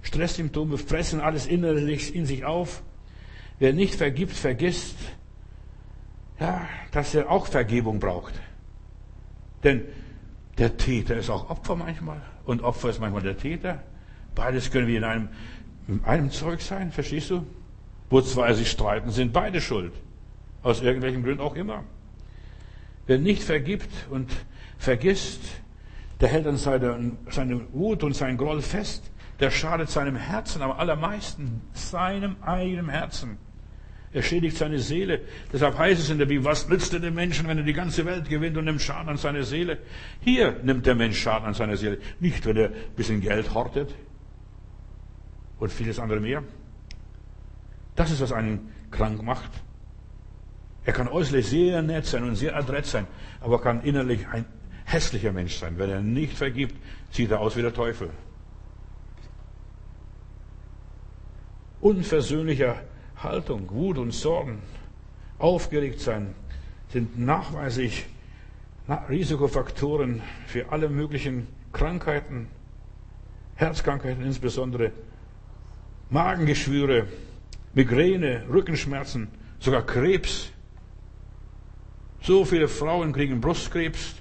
Stresssymptome, 0.03 0.79
fressen 0.79 1.21
alles 1.21 1.47
innerlich 1.47 2.15
in 2.15 2.27
sich 2.27 2.45
auf. 2.45 2.83
Wer 3.59 3.73
nicht 3.73 3.95
vergibt, 3.95 4.33
vergisst, 4.33 4.97
ja, 6.39 6.69
dass 6.91 7.15
er 7.15 7.31
auch 7.31 7.47
Vergebung 7.47 7.99
braucht. 7.99 8.35
Denn 9.65 9.83
der 10.59 10.77
Täter 10.77 11.17
ist 11.17 11.31
auch 11.31 11.51
Opfer 11.51 11.77
manchmal 11.77 12.21
und 12.45 12.63
Opfer 12.63 12.91
ist 12.91 13.01
manchmal 13.01 13.23
der 13.23 13.39
Täter. 13.39 13.83
Beides 14.35 14.71
können 14.71 14.87
wir 14.87 14.99
in 14.99 15.05
einem, 15.05 15.29
in 15.89 16.05
einem 16.05 16.31
Zeug 16.31 16.61
sein, 16.61 16.93
verstehst 16.93 17.31
du? 17.31 17.47
Wo 18.11 18.21
zwei 18.21 18.53
sich 18.53 18.71
streiten, 18.71 19.11
sind 19.11 19.33
beide 19.33 19.61
schuld. 19.61 19.93
Aus 20.63 20.83
irgendwelchen 20.83 21.23
Gründen 21.23 21.41
auch 21.41 21.57
immer. 21.57 21.85
Wer 23.07 23.19
nicht 23.19 23.43
vergibt 23.43 23.91
und 24.11 24.31
vergisst, 24.79 25.41
der 26.21 26.29
hält 26.29 26.47
an 26.47 26.57
seine, 26.57 27.13
seine 27.31 27.73
Wut 27.73 28.03
und 28.03 28.15
seinen 28.15 28.37
Groll 28.37 28.63
fest. 28.63 29.11
Der 29.41 29.51
schadet 29.51 29.91
seinem 29.91 30.17
Herzen, 30.17 30.63
am 30.63 30.73
allermeisten 30.73 31.61
seinem 31.75 32.37
eigenen 32.43 32.89
Herzen. 32.89 33.39
Er 34.17 34.23
schädigt 34.23 34.57
seine 34.57 34.79
Seele. 34.79 35.21
Deshalb 35.53 35.77
heißt 35.77 36.01
es 36.01 36.09
in 36.09 36.17
der 36.17 36.25
Bibel, 36.25 36.43
was 36.47 36.67
nützt 36.71 36.91
er 36.95 37.01
dem 37.01 37.13
Menschen, 37.13 37.47
wenn 37.49 37.59
er 37.59 37.65
die 37.65 37.75
ganze 37.75 38.07
Welt 38.07 38.31
gewinnt 38.31 38.57
und 38.57 38.65
nimmt 38.65 38.81
Schaden 38.81 39.11
an 39.11 39.19
seine 39.19 39.45
Seele? 39.45 39.77
Hier 40.21 40.59
nimmt 40.63 40.87
der 40.87 40.95
Mensch 40.95 41.21
Schaden 41.21 41.47
an 41.47 41.53
seiner 41.53 41.77
Seele. 41.77 41.99
Nicht, 42.19 42.47
wenn 42.47 42.57
er 42.57 42.69
ein 42.69 42.95
bisschen 42.97 43.21
Geld 43.21 43.53
hortet 43.53 43.95
und 45.59 45.71
vieles 45.71 45.99
andere 45.99 46.21
mehr. 46.21 46.43
Das 47.95 48.11
ist, 48.11 48.23
was 48.23 48.33
einen 48.33 48.73
krank 48.91 49.23
macht. 49.23 49.51
Er 50.87 50.95
kann 50.95 51.09
äußerlich 51.09 51.47
sehr 51.47 51.83
nett 51.83 52.07
sein 52.07 52.25
und 52.25 52.37
sehr 52.37 52.57
adrett 52.57 52.87
sein, 52.87 53.07
aber 53.43 53.61
kann 53.61 53.83
innerlich 53.83 54.27
ein 54.29 54.47
hässlicher 54.87 55.33
Mensch 55.33 55.57
sein. 55.57 55.75
Wenn 55.77 55.91
er 55.91 56.01
nicht 56.01 56.39
vergibt, 56.39 56.75
sieht 57.11 57.31
er 57.33 57.41
aus 57.41 57.55
wie 57.55 57.61
der 57.61 57.75
Teufel. 57.75 58.09
unversöhnlicher 61.87 62.83
Haltung, 63.27 63.69
Wut 63.71 63.99
und 63.99 64.13
Sorgen, 64.13 64.63
aufgeregt 65.39 66.01
sein, 66.01 66.35
sind 66.89 67.19
nachweislich 67.19 68.07
Risikofaktoren 69.09 70.23
für 70.47 70.71
alle 70.71 70.89
möglichen 70.89 71.49
Krankheiten, 71.73 72.49
Herzkrankheiten 73.57 74.25
insbesondere, 74.25 74.93
Magengeschwüre, 76.09 77.09
Migräne, 77.75 78.45
Rückenschmerzen, 78.49 79.29
sogar 79.59 79.83
Krebs. 79.83 80.53
So 82.23 82.45
viele 82.45 82.69
Frauen 82.69 83.13
kriegen 83.13 83.41
Brustkrebs 83.41 84.15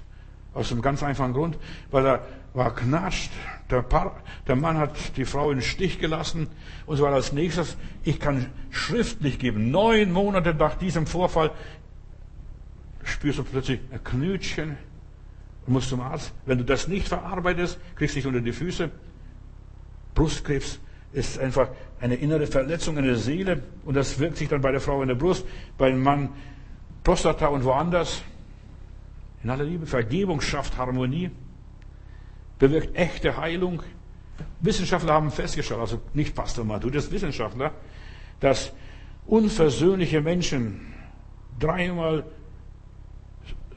aus 0.52 0.72
einem 0.72 0.82
ganz 0.82 1.02
einfachen 1.04 1.32
Grund, 1.32 1.56
weil 1.92 2.06
er 2.06 2.26
war 2.54 2.74
knatscht. 2.74 3.30
Der, 3.70 3.82
Paar, 3.82 4.16
der 4.46 4.56
Mann 4.56 4.78
hat 4.78 5.16
die 5.16 5.24
Frau 5.24 5.50
in 5.50 5.58
den 5.58 5.64
Stich 5.64 5.98
gelassen 5.98 6.48
und 6.86 6.96
so 6.96 7.04
weiter. 7.04 7.16
Als 7.16 7.32
nächstes, 7.32 7.76
ich 8.04 8.20
kann 8.20 8.46
schriftlich 8.70 9.38
geben, 9.38 9.70
neun 9.70 10.12
Monate 10.12 10.54
nach 10.54 10.76
diesem 10.76 11.06
Vorfall 11.06 11.50
spürst 13.02 13.38
du 13.38 13.44
plötzlich 13.44 13.80
ein 13.90 14.02
Knötchen 14.04 14.76
und 15.66 15.72
musst 15.72 15.88
zum 15.88 16.00
Arzt. 16.00 16.32
Wenn 16.44 16.58
du 16.58 16.64
das 16.64 16.86
nicht 16.86 17.08
verarbeitest, 17.08 17.78
kriegst 17.96 18.14
du 18.14 18.18
dich 18.20 18.26
unter 18.26 18.40
die 18.40 18.52
Füße. 18.52 18.90
Brustkrebs 20.14 20.78
ist 21.12 21.38
einfach 21.38 21.68
eine 22.00 22.16
innere 22.16 22.46
Verletzung 22.46 22.96
in 22.98 23.04
der 23.04 23.16
Seele 23.16 23.62
und 23.84 23.94
das 23.94 24.18
wirkt 24.18 24.36
sich 24.36 24.48
dann 24.48 24.60
bei 24.60 24.70
der 24.70 24.80
Frau 24.80 25.02
in 25.02 25.08
der 25.08 25.14
Brust, 25.14 25.44
beim 25.78 26.02
Mann 26.02 26.30
Prostata 27.02 27.46
und 27.46 27.64
woanders. 27.64 28.22
In 29.42 29.50
aller 29.50 29.64
Liebe, 29.64 29.86
Vergebung 29.86 30.40
schafft 30.40 30.76
Harmonie, 30.76 31.30
bewirkt 32.58 32.96
echte 32.96 33.36
Heilung. 33.36 33.82
Wissenschaftler 34.60 35.14
haben 35.14 35.30
festgestellt, 35.30 35.80
also 35.80 36.00
nicht 36.14 36.34
Pastor 36.34 36.64
das 36.64 37.10
Wissenschaftler, 37.10 37.72
dass 38.40 38.72
unversöhnliche 39.26 40.20
Menschen 40.20 40.94
dreimal 41.58 42.24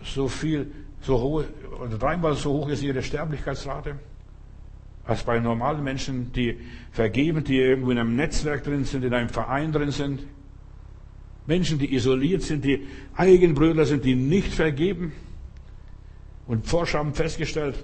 so 0.04 0.28
viel, 0.28 0.72
so 1.02 1.20
hoch, 1.20 1.44
oder 1.82 1.98
dreimal 1.98 2.36
so 2.36 2.52
hoch 2.52 2.70
ist 2.70 2.84
ihre 2.84 3.02
Sterblichkeitsrate 3.02 3.96
als 5.06 5.24
bei 5.24 5.40
normalen 5.40 5.84
Menschen, 5.84 6.32
die 6.34 6.60
vergeben, 6.92 7.44
die 7.44 7.58
irgendwo 7.58 7.90
in 7.90 7.98
einem 7.98 8.16
Netzwerk 8.16 8.64
drin 8.64 8.84
sind, 8.84 9.04
in 9.04 9.14
einem 9.14 9.30
Verein 9.30 9.72
drin 9.72 9.90
sind. 9.90 10.22
Menschen, 11.48 11.80
die 11.80 11.96
isoliert 11.96 12.44
sind, 12.44 12.64
die 12.64 12.88
Eigenbrüder 13.16 13.86
sind, 13.86 14.06
die 14.06 14.14
nicht 14.14 14.54
vergeben. 14.54 15.14
Und 16.46 16.68
Forscher 16.68 17.00
haben 17.00 17.16
festgestellt, 17.16 17.84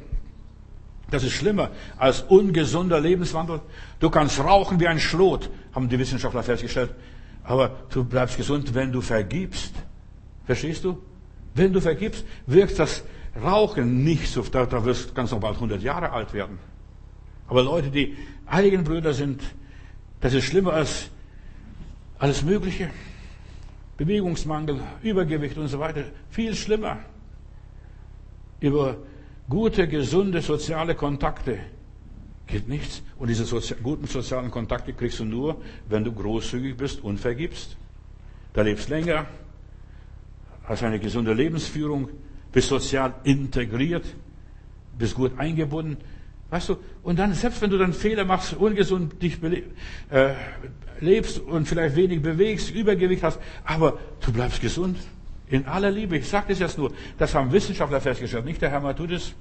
das 1.11 1.23
ist 1.23 1.33
schlimmer 1.33 1.69
als 1.97 2.21
ungesunder 2.21 2.99
Lebenswandel. 2.99 3.61
Du 3.99 4.09
kannst 4.09 4.39
rauchen 4.39 4.79
wie 4.79 4.87
ein 4.87 4.99
Schlot, 4.99 5.49
haben 5.73 5.89
die 5.89 5.99
Wissenschaftler 5.99 6.43
festgestellt. 6.43 6.93
Aber 7.43 7.71
du 7.89 8.03
bleibst 8.03 8.37
gesund, 8.37 8.73
wenn 8.73 8.91
du 8.91 9.01
vergibst. 9.01 9.73
Verstehst 10.45 10.83
du? 10.83 11.01
Wenn 11.53 11.71
du 11.71 11.79
vergibst, 11.79 12.25
wirkt 12.47 12.79
das 12.79 13.03
Rauchen 13.41 14.03
nicht 14.03 14.27
so, 14.27 14.41
da, 14.43 14.65
da 14.65 14.83
wirst 14.85 15.09
du 15.09 15.13
ganz 15.13 15.31
noch 15.31 15.39
bald 15.39 15.55
100 15.55 15.81
Jahre 15.81 16.11
alt 16.11 16.33
werden. 16.33 16.57
Aber 17.47 17.63
Leute, 17.63 17.89
die 17.89 18.15
Eigenbrüder 18.45 19.13
sind, 19.13 19.41
das 20.21 20.33
ist 20.33 20.45
schlimmer 20.45 20.73
als 20.73 21.09
alles 22.17 22.43
Mögliche. 22.43 22.89
Bewegungsmangel, 23.97 24.79
Übergewicht 25.03 25.57
und 25.57 25.67
so 25.67 25.79
weiter. 25.79 26.03
Viel 26.29 26.55
schlimmer. 26.55 26.99
Über 28.59 28.97
gute, 29.49 29.87
gesunde 29.87 30.41
soziale 30.41 30.95
Kontakte 30.95 31.59
geht 32.47 32.67
nichts. 32.67 33.01
Und 33.17 33.29
diese 33.29 33.45
sozi 33.45 33.75
guten 33.81 34.07
sozialen 34.07 34.51
Kontakte 34.51 34.93
kriegst 34.93 35.19
du 35.19 35.25
nur, 35.25 35.61
wenn 35.89 36.03
du 36.03 36.11
großzügig 36.11 36.77
bist 36.77 37.03
und 37.03 37.19
vergibst. 37.19 37.77
Da 38.53 38.61
lebst 38.61 38.89
länger, 38.89 39.25
hast 40.63 40.83
eine 40.83 40.99
gesunde 40.99 41.33
Lebensführung, 41.33 42.09
bist 42.51 42.69
sozial 42.69 43.13
integriert, 43.23 44.05
bist 44.97 45.15
gut 45.15 45.37
eingebunden. 45.37 45.97
Weißt 46.49 46.69
du, 46.69 46.77
und 47.03 47.17
dann, 47.17 47.33
selbst 47.33 47.61
wenn 47.61 47.69
du 47.69 47.77
dann 47.77 47.93
Fehler 47.93 48.23
machst, 48.23 48.53
ungesund 48.53 49.21
dich 49.21 49.39
äh, 49.43 50.33
lebst 50.99 51.39
und 51.39 51.67
vielleicht 51.67 51.95
wenig 51.95 52.21
bewegst, 52.21 52.71
Übergewicht 52.73 53.23
hast, 53.23 53.39
aber 53.65 53.97
du 54.23 54.31
bleibst 54.31 54.61
gesund. 54.61 54.97
In 55.47 55.65
aller 55.67 55.91
Liebe. 55.91 56.17
Ich 56.17 56.27
sage 56.27 56.47
das 56.49 56.59
jetzt 56.59 56.77
nur. 56.77 56.91
Das 57.17 57.35
haben 57.35 57.51
Wissenschaftler 57.51 58.01
festgestellt, 58.01 58.45
nicht 58.45 58.61
der 58.61 58.71
Herr 58.71 58.79
Matudis. 58.81 59.33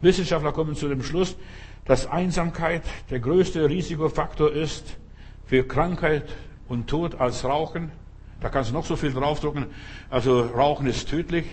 Wissenschaftler 0.00 0.52
kommen 0.52 0.74
zu 0.74 0.88
dem 0.88 1.02
Schluss, 1.02 1.36
dass 1.84 2.06
Einsamkeit 2.06 2.82
der 3.10 3.20
größte 3.20 3.68
Risikofaktor 3.68 4.50
ist 4.52 4.96
für 5.46 5.66
Krankheit 5.66 6.24
und 6.68 6.88
Tod 6.88 7.20
als 7.20 7.44
Rauchen. 7.44 7.90
Da 8.40 8.48
kannst 8.48 8.70
du 8.70 8.74
noch 8.74 8.84
so 8.84 8.96
viel 8.96 9.12
draufdrucken. 9.12 9.66
Also 10.10 10.40
Rauchen 10.42 10.86
ist 10.86 11.08
tödlich. 11.08 11.46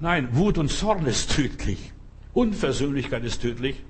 Nein, 0.00 0.28
Wut 0.32 0.58
und 0.58 0.68
Zorn 0.68 1.06
ist 1.06 1.32
tödlich. 1.34 1.92
Unversöhnlichkeit 2.32 3.24
ist 3.24 3.42
tödlich. 3.42 3.84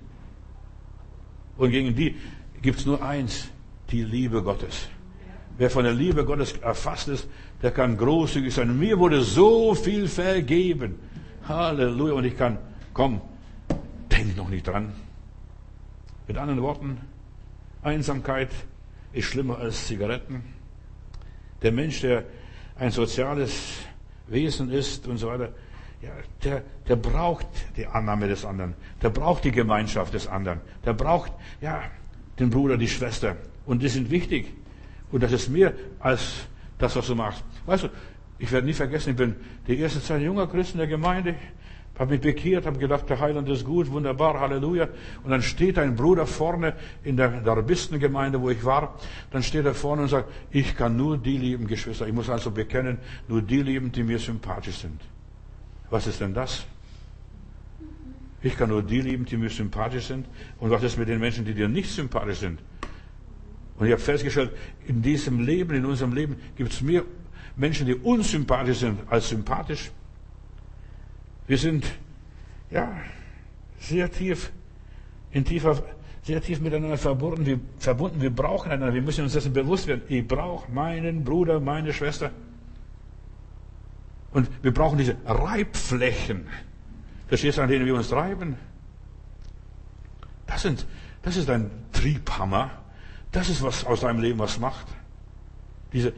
Und 1.56 1.70
gegen 1.70 1.94
die 1.94 2.16
gibt 2.60 2.80
es 2.80 2.86
nur 2.86 3.02
eins, 3.02 3.48
die 3.90 4.02
Liebe 4.02 4.42
Gottes. 4.42 4.88
Wer 5.58 5.70
von 5.70 5.84
der 5.84 5.92
Liebe 5.92 6.24
Gottes 6.24 6.56
erfasst 6.58 7.08
ist, 7.08 7.28
der 7.62 7.70
kann 7.70 7.96
großzügig 7.96 8.52
sein. 8.52 8.76
Mir 8.78 8.98
wurde 8.98 9.22
so 9.22 9.74
viel 9.74 10.08
vergeben. 10.08 10.98
Halleluja. 11.48 12.14
Und 12.14 12.24
ich 12.24 12.36
kann, 12.36 12.58
komm, 12.92 13.20
denk 14.10 14.36
noch 14.36 14.48
nicht 14.48 14.66
dran. 14.66 14.92
Mit 16.26 16.36
anderen 16.36 16.62
Worten, 16.62 16.98
Einsamkeit 17.82 18.50
ist 19.12 19.26
schlimmer 19.26 19.58
als 19.58 19.86
Zigaretten. 19.86 20.42
Der 21.62 21.72
Mensch, 21.72 22.00
der 22.00 22.24
ein 22.78 22.90
soziales 22.90 23.78
Wesen 24.26 24.70
ist 24.70 25.06
und 25.06 25.18
so 25.18 25.28
weiter, 25.28 25.50
ja, 26.00 26.10
der, 26.42 26.62
der 26.88 26.96
braucht 26.96 27.46
die 27.76 27.86
Annahme 27.86 28.26
des 28.26 28.44
anderen. 28.44 28.74
Der 29.00 29.10
braucht 29.10 29.44
die 29.44 29.52
Gemeinschaft 29.52 30.14
des 30.14 30.26
anderen. 30.26 30.60
Der 30.84 30.94
braucht, 30.94 31.32
ja, 31.60 31.82
den 32.40 32.50
Bruder, 32.50 32.76
die 32.76 32.88
Schwester. 32.88 33.36
Und 33.66 33.82
die 33.82 33.88
sind 33.88 34.10
wichtig. 34.10 34.52
Und 35.12 35.22
das 35.22 35.30
ist 35.30 35.48
mehr 35.48 35.74
als 36.00 36.46
das, 36.82 36.96
was 36.96 37.06
du 37.06 37.14
machst. 37.14 37.44
Weißt 37.66 37.84
du, 37.84 37.88
ich 38.38 38.50
werde 38.50 38.66
nie 38.66 38.72
vergessen, 38.72 39.10
ich 39.10 39.16
bin 39.16 39.36
die 39.66 39.78
erste 39.78 40.02
Zeit 40.02 40.20
junger 40.20 40.46
Christ 40.48 40.72
in 40.72 40.78
der 40.78 40.88
Gemeinde, 40.88 41.36
habe 41.98 42.12
mich 42.12 42.20
bekehrt, 42.20 42.66
habe 42.66 42.78
gedacht, 42.78 43.08
der 43.08 43.20
Heiland 43.20 43.48
ist 43.48 43.64
gut, 43.64 43.90
wunderbar, 43.90 44.40
Halleluja. 44.40 44.88
Und 45.22 45.30
dann 45.30 45.42
steht 45.42 45.78
ein 45.78 45.94
Bruder 45.94 46.26
vorne 46.26 46.74
in 47.04 47.16
der 47.16 47.42
Darbistengemeinde, 47.42 48.40
wo 48.40 48.50
ich 48.50 48.64
war, 48.64 48.98
dann 49.30 49.42
steht 49.42 49.66
er 49.66 49.74
vorne 49.74 50.02
und 50.02 50.08
sagt, 50.08 50.30
ich 50.50 50.76
kann 50.76 50.96
nur 50.96 51.18
die 51.18 51.36
lieben, 51.36 51.66
Geschwister. 51.66 52.06
Ich 52.06 52.12
muss 52.12 52.28
also 52.28 52.50
bekennen, 52.50 52.98
nur 53.28 53.42
die 53.42 53.62
lieben, 53.62 53.92
die 53.92 54.02
mir 54.02 54.18
sympathisch 54.18 54.78
sind. 54.78 55.00
Was 55.90 56.06
ist 56.06 56.20
denn 56.20 56.34
das? 56.34 56.66
Ich 58.42 58.56
kann 58.56 58.70
nur 58.70 58.82
die 58.82 59.02
lieben, 59.02 59.24
die 59.24 59.36
mir 59.36 59.50
sympathisch 59.50 60.06
sind. 60.06 60.26
Und 60.58 60.70
was 60.70 60.82
ist 60.82 60.98
mit 60.98 61.08
den 61.08 61.20
Menschen, 61.20 61.44
die 61.44 61.54
dir 61.54 61.68
nicht 61.68 61.90
sympathisch 61.90 62.38
sind? 62.38 62.58
Und 63.78 63.86
ich 63.86 63.92
habe 63.92 64.02
festgestellt, 64.02 64.52
in 64.86 65.02
diesem 65.02 65.40
Leben, 65.40 65.74
in 65.74 65.84
unserem 65.84 66.12
Leben, 66.12 66.36
gibt 66.56 66.72
es 66.72 66.82
mehr 66.82 67.04
Menschen, 67.56 67.86
die 67.86 67.94
unsympathisch 67.94 68.78
sind 68.78 69.00
als 69.08 69.28
sympathisch. 69.28 69.90
Wir 71.46 71.58
sind, 71.58 71.84
ja, 72.70 72.92
sehr 73.78 74.10
tief, 74.10 74.52
in 75.32 75.44
tiefer, 75.44 75.82
sehr 76.22 76.40
tief 76.40 76.60
miteinander 76.60 76.96
verbunden. 76.96 77.44
Wir, 77.44 77.60
verbunden. 77.78 78.20
wir 78.20 78.30
brauchen 78.30 78.70
einander. 78.70 78.94
Wir 78.94 79.02
müssen 79.02 79.24
uns 79.24 79.32
dessen 79.32 79.52
bewusst 79.52 79.86
werden. 79.86 80.02
Ich 80.08 80.26
brauche 80.26 80.70
meinen 80.70 81.24
Bruder, 81.24 81.58
meine 81.58 81.92
Schwester. 81.92 82.30
Und 84.32 84.48
wir 84.62 84.72
brauchen 84.72 84.98
diese 84.98 85.16
Reibflächen. 85.26 86.46
Verstehst 87.26 87.58
du, 87.58 87.62
an 87.62 87.68
denen 87.68 87.86
wir 87.86 87.94
uns 87.94 88.12
reiben? 88.12 88.56
Das, 90.46 90.62
sind, 90.62 90.86
das 91.22 91.36
ist 91.36 91.50
ein 91.50 91.70
Triebhammer. 91.92 92.81
Das 93.32 93.48
ist, 93.48 93.62
was 93.62 93.84
aus 93.84 94.00
deinem 94.00 94.20
Leben 94.20 94.38
was 94.38 94.58
macht. 94.60 94.86
Diese, 95.92 96.12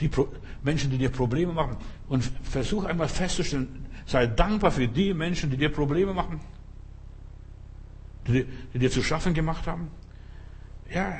die 0.00 0.08
Pro 0.08 0.28
Menschen, 0.62 0.90
die 0.90 0.98
dir 0.98 1.10
Probleme 1.10 1.52
machen. 1.52 1.76
Und 2.08 2.24
versuch 2.42 2.84
einmal 2.84 3.08
festzustellen, 3.08 3.86
sei 4.06 4.26
dankbar 4.26 4.70
für 4.70 4.86
die 4.86 5.14
Menschen, 5.14 5.50
die 5.50 5.56
dir 5.56 5.70
Probleme 5.70 6.12
machen. 6.12 6.40
Die, 8.26 8.46
die 8.72 8.78
dir 8.78 8.90
zu 8.90 9.02
schaffen 9.02 9.34
gemacht 9.34 9.66
haben. 9.66 9.88
Ja, 10.92 11.18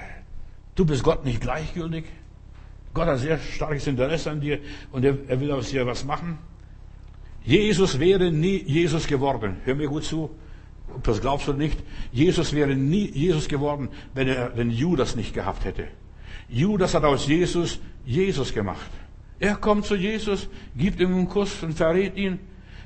du 0.74 0.84
bist 0.84 1.02
Gott 1.02 1.24
nicht 1.24 1.40
gleichgültig. 1.40 2.04
Gott 2.92 3.06
hat 3.06 3.18
sehr 3.18 3.38
starkes 3.38 3.86
Interesse 3.86 4.30
an 4.30 4.40
dir 4.40 4.58
und 4.92 5.04
er, 5.04 5.16
er 5.28 5.40
will 5.40 5.52
aus 5.52 5.70
dir 5.70 5.86
was 5.86 6.04
machen. 6.04 6.38
Jesus 7.42 7.98
wäre 7.98 8.30
nie 8.30 8.62
Jesus 8.62 9.06
geworden. 9.06 9.56
Hör 9.64 9.74
mir 9.74 9.88
gut 9.88 10.04
zu. 10.04 10.30
Das 11.02 11.20
glaubst 11.20 11.48
du 11.48 11.52
nicht. 11.52 11.78
Jesus 12.12 12.52
wäre 12.52 12.74
nie 12.74 13.10
Jesus 13.10 13.48
geworden, 13.48 13.88
wenn 14.14 14.28
er 14.28 14.50
den 14.50 14.70
Judas 14.70 15.16
nicht 15.16 15.34
gehabt 15.34 15.64
hätte. 15.64 15.88
Judas 16.48 16.94
hat 16.94 17.04
aus 17.04 17.26
Jesus 17.26 17.78
Jesus 18.04 18.52
gemacht. 18.52 18.90
Er 19.38 19.56
kommt 19.56 19.86
zu 19.86 19.94
Jesus, 19.94 20.48
gibt 20.76 21.00
ihm 21.00 21.14
einen 21.14 21.28
Kuss 21.28 21.62
und 21.62 21.74
verrät 21.74 22.16
ihn. 22.16 22.38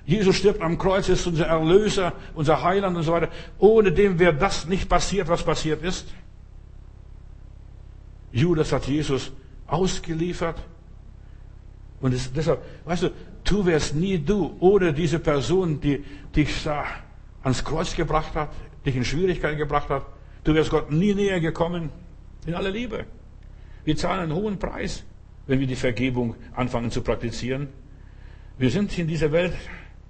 Jesus 0.07 0.37
stirbt 0.37 0.61
am 0.61 0.79
Kreuz, 0.79 1.09
ist 1.09 1.27
unser 1.27 1.47
Erlöser, 1.47 2.13
unser 2.35 2.63
Heiland 2.63 2.97
und 2.97 3.03
so 3.03 3.13
weiter. 3.13 3.31
Ohne 3.59 3.91
dem 3.91 4.19
wäre 4.19 4.35
das 4.35 4.67
nicht 4.67 4.89
passiert, 4.89 5.29
was 5.29 5.43
passiert 5.43 5.83
ist. 5.83 6.07
Judas 8.33 8.71
hat 8.73 8.87
Jesus 8.87 9.33
ausgeliefert. 9.67 10.63
Und 12.01 12.13
es, 12.13 12.31
deshalb, 12.33 12.61
weißt 12.85 13.05
du, 13.05 13.11
du 13.45 13.65
wärst 13.65 13.95
nie 13.95 14.19
du 14.19 14.57
ohne 14.61 14.93
diese 14.93 15.19
Person, 15.19 15.81
die 15.81 16.05
dich 16.37 16.63
da 16.63 16.85
ans 17.45 17.63
Kreuz 17.63 17.95
gebracht 17.95 18.35
hat, 18.35 18.51
dich 18.85 18.97
in 18.97 19.05
Schwierigkeiten 19.05 19.59
gebracht 19.59 19.91
hat. 19.91 20.05
Du 20.43 20.55
wärst 20.55 20.71
Gott 20.71 20.91
nie 20.91 21.15
näher 21.15 21.41
gekommen. 21.41 21.91
In 22.47 22.55
aller 22.55 22.71
Liebe. 22.71 23.07
Wir 23.85 23.97
zahlen 23.97 24.21
einen 24.21 24.35
hohen 24.35 24.59
Preis, 24.59 25.05
wenn 25.47 25.61
wir 25.61 25.67
die 25.67 25.77
Vergebung 25.77 26.35
anfangen 26.55 26.91
zu 26.91 27.03
praktizieren. 27.03 27.69
Wir 28.59 28.71
sind 28.71 28.99
in 28.99 29.07
dieser 29.07 29.33
Welt 29.33 29.55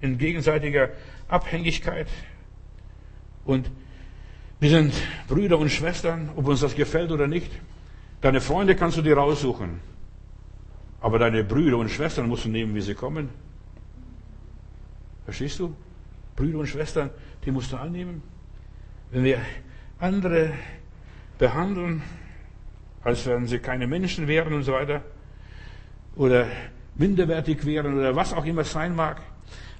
in 0.01 0.17
gegenseitiger 0.17 0.89
Abhängigkeit 1.27 2.07
und 3.45 3.69
wir 4.59 4.69
sind 4.69 4.93
Brüder 5.27 5.57
und 5.57 5.69
Schwestern, 5.69 6.29
ob 6.35 6.47
uns 6.47 6.61
das 6.61 6.75
gefällt 6.75 7.11
oder 7.11 7.27
nicht. 7.27 7.51
Deine 8.21 8.41
Freunde 8.41 8.75
kannst 8.75 8.97
du 8.97 9.01
dir 9.01 9.17
raussuchen. 9.17 9.79
Aber 11.01 11.19
deine 11.19 11.43
Brüder 11.43 11.77
und 11.77 11.89
Schwestern 11.89 12.27
musst 12.27 12.45
du 12.45 12.49
nehmen, 12.49 12.73
wie 12.73 12.81
sie 12.81 12.95
kommen. 12.95 13.29
Verstehst 15.25 15.59
du? 15.59 15.75
Brüder 16.35 16.59
und 16.59 16.67
Schwestern, 16.67 17.09
die 17.45 17.51
musst 17.51 17.71
du 17.71 17.77
annehmen. 17.77 18.21
Wenn 19.11 19.23
wir 19.23 19.39
andere 19.99 20.51
behandeln, 21.37 22.01
als 23.03 23.25
wenn 23.27 23.45
sie 23.45 23.59
keine 23.59 23.87
Menschen 23.87 24.27
wären 24.27 24.53
und 24.53 24.63
so 24.63 24.73
weiter, 24.73 25.01
oder 26.15 26.47
minderwertig 26.95 27.65
wären 27.65 27.97
oder 27.97 28.15
was 28.15 28.33
auch 28.33 28.45
immer 28.45 28.61
es 28.61 28.71
sein 28.71 28.95
mag, 28.95 29.21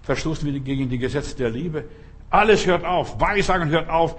verstoßen 0.04 0.52
wir 0.52 0.60
gegen 0.60 0.90
die 0.90 0.98
Gesetze 0.98 1.36
der 1.36 1.50
Liebe. 1.50 1.86
Alles 2.30 2.66
hört 2.66 2.86
auf, 2.86 3.20
Weissagen 3.20 3.70
hört 3.70 3.90
auf, 3.90 4.16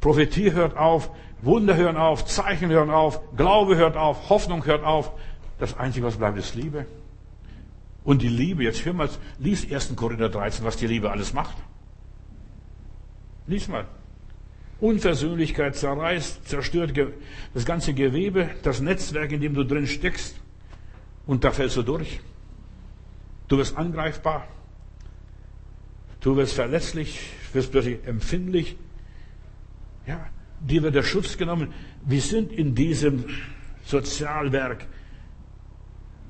Prophetie 0.00 0.52
hört 0.52 0.76
auf, 0.76 1.10
Wunder 1.42 1.76
hören 1.76 1.96
auf, 1.96 2.24
Zeichen 2.24 2.70
hören 2.70 2.90
auf, 2.90 3.20
Glaube 3.36 3.76
hört 3.76 3.96
auf, 3.96 4.30
Hoffnung 4.30 4.64
hört 4.64 4.84
auf. 4.84 5.12
Das 5.58 5.78
Einzige, 5.78 6.06
was 6.06 6.16
bleibt, 6.16 6.38
ist 6.38 6.54
Liebe. 6.54 6.86
Und 8.04 8.22
die 8.22 8.28
Liebe, 8.28 8.64
jetzt 8.64 8.84
hör 8.84 8.92
mal, 8.92 9.08
lies 9.38 9.70
1. 9.70 9.94
Korinther 9.94 10.28
13, 10.28 10.64
was 10.64 10.76
die 10.76 10.86
Liebe 10.86 11.10
alles 11.10 11.32
macht. 11.32 11.56
Lies 13.46 13.68
mal. 13.68 13.86
Unversöhnlichkeit 14.80 15.76
zerreißt, 15.76 16.48
zerstört 16.48 16.92
das 17.54 17.64
ganze 17.64 17.94
Gewebe, 17.94 18.50
das 18.62 18.80
Netzwerk, 18.80 19.30
in 19.30 19.40
dem 19.40 19.54
du 19.54 19.64
drin 19.64 19.86
steckst. 19.86 20.40
Und 21.26 21.44
da 21.44 21.52
fällst 21.52 21.76
du 21.76 21.82
durch. 21.82 22.20
Du 23.46 23.58
wirst 23.58 23.76
angreifbar. 23.76 24.48
Du 26.20 26.36
wirst 26.36 26.54
verletzlich, 26.54 27.20
wirst 27.52 27.70
plötzlich 27.70 28.04
empfindlich. 28.06 28.76
Ja, 30.06 30.26
dir 30.60 30.82
wird 30.82 30.96
der 30.96 31.02
Schutz 31.04 31.36
genommen. 31.36 31.72
Wir 32.04 32.20
sind 32.20 32.52
in 32.52 32.74
diesem 32.74 33.24
Sozialwerk, 33.84 34.86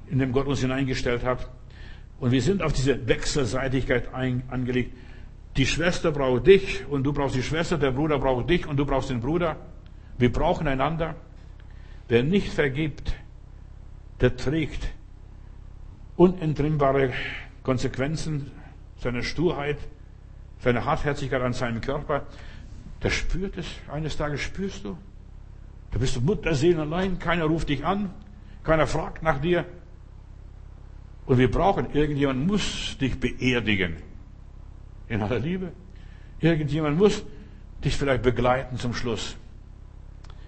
in 0.08 0.18
dem 0.18 0.32
Gott 0.32 0.46
uns 0.46 0.60
hineingestellt 0.60 1.24
hat. 1.24 1.48
Und 2.22 2.30
wir 2.30 2.40
sind 2.40 2.62
auf 2.62 2.72
diese 2.72 3.08
Wechselseitigkeit 3.08 4.14
angelegt. 4.14 4.96
Die 5.56 5.66
Schwester 5.66 6.12
braucht 6.12 6.46
dich 6.46 6.86
und 6.86 7.02
du 7.02 7.12
brauchst 7.12 7.34
die 7.34 7.42
Schwester, 7.42 7.78
der 7.78 7.90
Bruder 7.90 8.20
braucht 8.20 8.48
dich 8.48 8.64
und 8.64 8.76
du 8.76 8.86
brauchst 8.86 9.10
den 9.10 9.20
Bruder. 9.20 9.56
Wir 10.18 10.30
brauchen 10.30 10.68
einander. 10.68 11.16
Wer 12.06 12.22
nicht 12.22 12.52
vergibt, 12.52 13.12
der 14.20 14.36
trägt 14.36 14.92
unentrinnbare 16.14 17.12
Konsequenzen 17.64 18.52
seiner 18.98 19.24
Sturheit, 19.24 19.78
seiner 20.60 20.84
Hartherzigkeit 20.84 21.42
an 21.42 21.54
seinem 21.54 21.80
Körper. 21.80 22.24
Der 23.02 23.10
spürt 23.10 23.58
es, 23.58 23.66
eines 23.90 24.16
Tages 24.16 24.42
spürst 24.42 24.84
du. 24.84 24.96
Da 25.90 25.98
bist 25.98 26.14
du 26.14 26.20
Mutterseelen 26.20 26.78
allein, 26.78 27.18
keiner 27.18 27.46
ruft 27.46 27.68
dich 27.68 27.84
an, 27.84 28.10
keiner 28.62 28.86
fragt 28.86 29.24
nach 29.24 29.40
dir. 29.40 29.64
Und 31.26 31.38
wir 31.38 31.50
brauchen, 31.50 31.92
irgendjemand 31.92 32.46
muss 32.46 32.96
dich 32.98 33.18
beerdigen 33.18 33.96
in 35.08 35.22
aller 35.22 35.38
Liebe. 35.38 35.72
Irgendjemand 36.40 36.98
muss 36.98 37.22
dich 37.84 37.96
vielleicht 37.96 38.22
begleiten 38.22 38.78
zum 38.78 38.94
Schluss. 38.94 39.36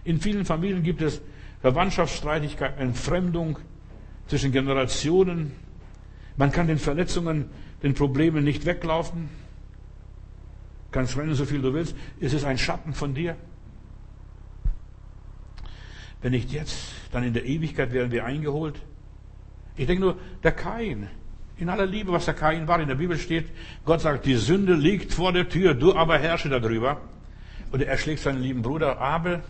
In 0.05 0.21
vielen 0.21 0.45
Familien 0.45 0.83
gibt 0.83 1.01
es 1.03 1.21
Verwandtschaftsstreitigkeiten, 1.61 2.81
Entfremdung 2.81 3.59
zwischen 4.27 4.53
Generationen. 4.53 5.53
Man 6.37 6.51
kann 6.51 6.67
den 6.67 6.79
Verletzungen, 6.79 7.47
den 7.83 7.95
Problemen 7.95 8.45
nicht 8.45 8.67
weglaufen. 8.67 9.29
Kannst 10.91 11.17
rennen, 11.17 11.35
so 11.35 11.45
viel 11.45 11.63
du 11.63 11.73
willst. 11.73 11.97
Es 12.21 12.33
ist 12.33 12.45
ein 12.45 12.59
Schatten 12.59 12.93
von 12.93 13.15
dir. 13.15 13.37
Wenn 16.21 16.33
nicht 16.33 16.53
jetzt, 16.53 16.77
dann 17.13 17.25
in 17.25 17.35
der 17.35 17.45
Ewigkeit 17.45 17.93
werden 17.93 18.11
wir 18.11 18.25
eingeholt. 18.25 18.81
Ich 19.77 19.87
denke 19.87 20.03
nur, 20.03 20.19
der 20.43 20.53
Kain, 20.53 21.09
in 21.57 21.69
aller 21.69 21.87
Liebe, 21.87 22.13
was 22.13 22.25
der 22.25 22.35
Kain 22.35 22.67
war. 22.67 22.81
In 22.81 22.89
der 22.89 22.95
Bibel 22.95 23.17
steht, 23.19 23.47
Gott 23.85 24.01
sagt, 24.01 24.27
die 24.27 24.37
Sünde 24.37 24.75
liegt 24.75 25.13
vor 25.13 25.33
der 25.33 25.49
Tür, 25.49 25.75
du 25.75 25.95
aber 25.95 26.19
herrsche 26.19 26.49
darüber. 26.49 27.01
Und 27.71 27.83
er 27.83 27.99
schlägt 27.99 28.21
seinen 28.21 28.41
lieben 28.41 28.63
Bruder 28.63 29.01
Abel. 29.01 29.43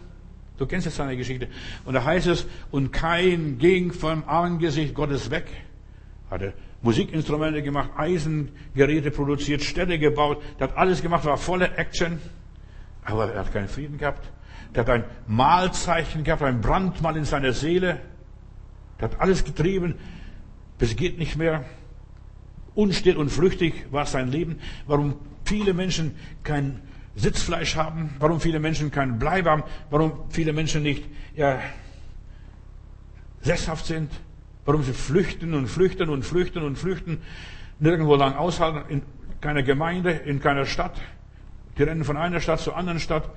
Du 0.56 0.66
kennst 0.66 0.86
jetzt 0.86 0.96
seine 0.96 1.16
Geschichte. 1.16 1.48
Und 1.84 1.94
da 1.94 2.04
heißt 2.04 2.26
es, 2.26 2.46
und 2.70 2.92
Kain 2.92 3.58
ging 3.58 3.92
vom 3.92 4.24
Angesicht 4.28 4.94
Gottes 4.94 5.30
weg. 5.30 5.46
Hatte 6.30 6.54
Musikinstrumente 6.82 7.62
gemacht, 7.62 7.90
Eisengeräte 7.96 9.10
produziert, 9.10 9.62
Städte 9.62 9.98
gebaut. 9.98 10.42
Der 10.58 10.68
hat 10.68 10.76
alles 10.76 11.02
gemacht, 11.02 11.24
war 11.24 11.38
voller 11.38 11.78
Action. 11.78 12.18
Aber 13.04 13.32
er 13.32 13.40
hat 13.40 13.52
keinen 13.52 13.68
Frieden 13.68 13.98
gehabt. 13.98 14.30
Der 14.74 14.82
hat 14.82 14.90
ein 14.90 15.04
Mahlzeichen 15.26 16.24
gehabt, 16.24 16.42
ein 16.42 16.60
Brandmal 16.60 17.16
in 17.16 17.24
seiner 17.24 17.52
Seele. 17.52 18.00
Der 19.00 19.10
hat 19.10 19.20
alles 19.20 19.44
getrieben. 19.44 19.94
Bis 20.78 20.96
geht 20.96 21.18
nicht 21.18 21.36
mehr 21.36 21.64
unstill 22.74 23.16
und 23.16 23.30
flüchtig 23.30 23.86
war 23.90 24.06
sein 24.06 24.28
Leben, 24.28 24.58
warum 24.86 25.14
viele 25.44 25.74
Menschen 25.74 26.16
kein 26.42 26.80
Sitzfleisch 27.16 27.76
haben, 27.76 28.10
warum 28.18 28.40
viele 28.40 28.58
Menschen 28.58 28.90
kein 28.90 29.18
Bleib 29.18 29.46
haben, 29.46 29.62
warum 29.90 30.24
viele 30.30 30.52
Menschen 30.52 30.82
nicht 30.82 31.04
ja, 31.36 31.60
sesshaft 33.40 33.86
sind, 33.86 34.10
warum 34.64 34.82
sie 34.82 34.92
flüchten 34.92 35.54
und 35.54 35.68
flüchten 35.68 36.08
und 36.08 36.24
flüchten 36.24 36.64
und 36.64 36.76
flüchten, 36.76 37.20
nirgendwo 37.78 38.16
lang 38.16 38.34
aushalten, 38.34 38.82
in 38.88 39.02
keiner 39.40 39.62
Gemeinde, 39.62 40.10
in 40.10 40.40
keiner 40.40 40.66
Stadt. 40.66 41.00
Die 41.78 41.82
rennen 41.82 42.04
von 42.04 42.16
einer 42.16 42.40
Stadt 42.40 42.60
zur 42.60 42.76
anderen 42.76 42.98
Stadt, 42.98 43.30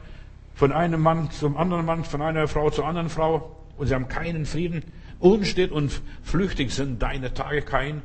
von 0.55 0.71
einem 0.71 1.01
Mann 1.01 1.29
zum 1.29 1.57
anderen 1.57 1.85
Mann, 1.85 2.03
von 2.03 2.21
einer 2.21 2.47
Frau 2.47 2.69
zur 2.71 2.87
anderen 2.87 3.09
Frau 3.09 3.57
und 3.77 3.87
sie 3.87 3.93
haben 3.93 4.07
keinen 4.07 4.45
Frieden. 4.45 4.83
Unstill 5.19 5.71
und 5.71 6.01
flüchtig 6.23 6.71
sind 6.71 7.01
deine 7.01 7.33
Tage 7.33 7.61
kein 7.61 8.01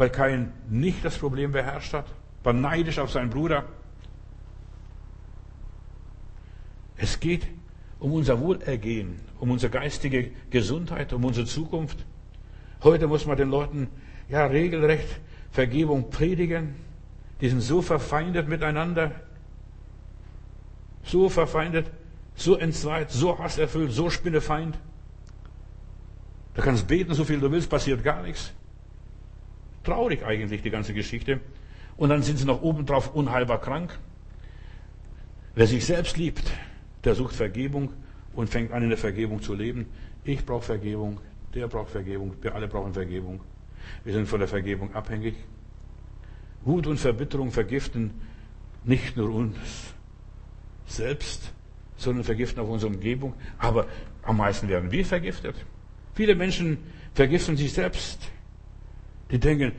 weil 0.00 0.10
Kain 0.10 0.52
nicht 0.68 1.04
das 1.04 1.18
Problem 1.18 1.52
beherrscht 1.52 1.92
hat, 1.92 2.06
war 2.42 2.52
neidisch 2.52 2.98
auf 2.98 3.10
seinen 3.10 3.30
Bruder. 3.30 3.64
Es 6.96 7.20
geht 7.20 7.46
um 7.98 8.12
unser 8.12 8.40
Wohlergehen, 8.40 9.20
um 9.38 9.50
unsere 9.50 9.70
geistige 9.70 10.30
Gesundheit, 10.50 11.12
um 11.12 11.24
unsere 11.24 11.46
Zukunft. 11.46 12.04
Heute 12.82 13.08
muss 13.08 13.26
man 13.26 13.36
den 13.36 13.50
Leuten 13.50 13.88
ja 14.28 14.46
regelrecht 14.46 15.20
Vergebung 15.50 16.10
predigen. 16.10 16.76
Die 17.40 17.48
sind 17.48 17.60
so 17.60 17.82
verfeindet 17.82 18.48
miteinander, 18.48 19.12
so 21.04 21.28
verfeindet, 21.28 21.90
so 22.34 22.56
entzweit, 22.56 23.10
so 23.10 23.38
hasserfüllt, 23.38 23.92
so 23.92 24.08
spinnefeind. 24.08 24.78
Du 26.60 26.66
kannst 26.66 26.86
beten, 26.86 27.14
so 27.14 27.24
viel 27.24 27.40
du 27.40 27.50
willst, 27.50 27.70
passiert 27.70 28.04
gar 28.04 28.22
nichts. 28.22 28.52
Traurig 29.82 30.22
eigentlich, 30.26 30.60
die 30.60 30.68
ganze 30.68 30.92
Geschichte. 30.92 31.40
Und 31.96 32.10
dann 32.10 32.22
sind 32.22 32.36
sie 32.38 32.44
noch 32.44 32.60
obendrauf 32.60 33.14
unheilbar 33.14 33.62
krank. 33.62 33.98
Wer 35.54 35.66
sich 35.66 35.86
selbst 35.86 36.18
liebt, 36.18 36.52
der 37.04 37.14
sucht 37.14 37.34
Vergebung 37.34 37.94
und 38.34 38.50
fängt 38.50 38.72
an, 38.72 38.82
in 38.82 38.90
der 38.90 38.98
Vergebung 38.98 39.40
zu 39.40 39.54
leben. 39.54 39.86
Ich 40.22 40.44
brauche 40.44 40.60
Vergebung, 40.60 41.18
der 41.54 41.66
braucht 41.66 41.92
Vergebung, 41.92 42.34
wir 42.42 42.54
alle 42.54 42.68
brauchen 42.68 42.92
Vergebung. 42.92 43.40
Wir 44.04 44.12
sind 44.12 44.28
von 44.28 44.40
der 44.40 44.48
Vergebung 44.48 44.94
abhängig. 44.94 45.36
Wut 46.62 46.86
und 46.86 46.98
Verbitterung 46.98 47.52
vergiften 47.52 48.10
nicht 48.84 49.16
nur 49.16 49.30
uns 49.34 49.56
selbst, 50.86 51.54
sondern 51.96 52.22
vergiften 52.22 52.62
auch 52.62 52.68
unsere 52.68 52.92
Umgebung. 52.92 53.32
Aber 53.56 53.86
am 54.24 54.36
meisten 54.36 54.68
werden 54.68 54.92
wir 54.92 55.06
vergiftet. 55.06 55.56
Viele 56.20 56.34
Menschen 56.34 56.76
vergiften 57.14 57.56
sich 57.56 57.72
selbst. 57.72 58.20
Die 59.30 59.38
denken, 59.38 59.72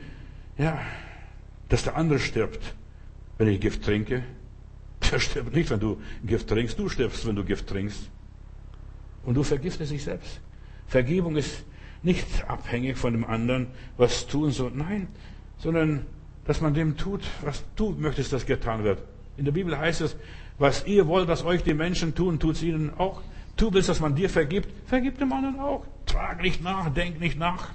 ja, 0.58 0.76
dass 1.68 1.84
der 1.84 1.94
andere 1.94 2.18
stirbt, 2.18 2.74
wenn 3.38 3.46
ich 3.46 3.60
Gift 3.60 3.84
trinke. 3.84 4.24
Der 5.12 5.20
stirbt 5.20 5.54
nicht, 5.54 5.70
wenn 5.70 5.78
du 5.78 6.02
Gift 6.26 6.48
trinkst. 6.48 6.76
Du 6.76 6.88
stirbst, 6.88 7.24
wenn 7.28 7.36
du 7.36 7.44
Gift 7.44 7.68
trinkst. 7.68 8.10
Und 9.24 9.36
du 9.36 9.44
vergiftest 9.44 9.92
dich 9.92 10.02
selbst. 10.02 10.40
Vergebung 10.88 11.36
ist 11.36 11.62
nicht 12.02 12.26
abhängig 12.48 12.96
von 12.96 13.12
dem 13.12 13.24
anderen, 13.24 13.68
was 13.96 14.26
tun 14.26 14.50
soll. 14.50 14.72
Nein, 14.74 15.06
sondern 15.58 16.06
dass 16.44 16.60
man 16.60 16.74
dem 16.74 16.96
tut, 16.96 17.22
was 17.42 17.62
du 17.76 17.92
möchtest, 17.92 18.32
dass 18.32 18.46
getan 18.46 18.82
wird. 18.82 19.00
In 19.36 19.44
der 19.44 19.52
Bibel 19.52 19.78
heißt 19.78 20.00
es, 20.00 20.16
was 20.58 20.88
ihr 20.88 21.06
wollt, 21.06 21.28
dass 21.28 21.44
euch 21.44 21.62
die 21.62 21.74
Menschen 21.74 22.16
tun, 22.16 22.40
tut 22.40 22.56
es 22.56 22.64
ihnen 22.64 22.92
auch. 22.98 23.22
Du 23.56 23.72
willst, 23.72 23.88
dass 23.88 24.00
man 24.00 24.14
dir 24.14 24.28
vergibt, 24.28 24.68
vergib 24.88 25.18
dem 25.18 25.32
anderen 25.32 25.60
auch. 25.60 25.84
Trag 26.06 26.42
nicht 26.42 26.62
nach, 26.62 26.92
denk 26.92 27.20
nicht 27.20 27.38
nach. 27.38 27.68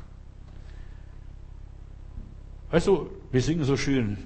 Weißt 2.71 2.88
du, 2.88 3.09
wir 3.32 3.41
singen 3.41 3.63
so 3.63 3.78
schön, 3.78 4.17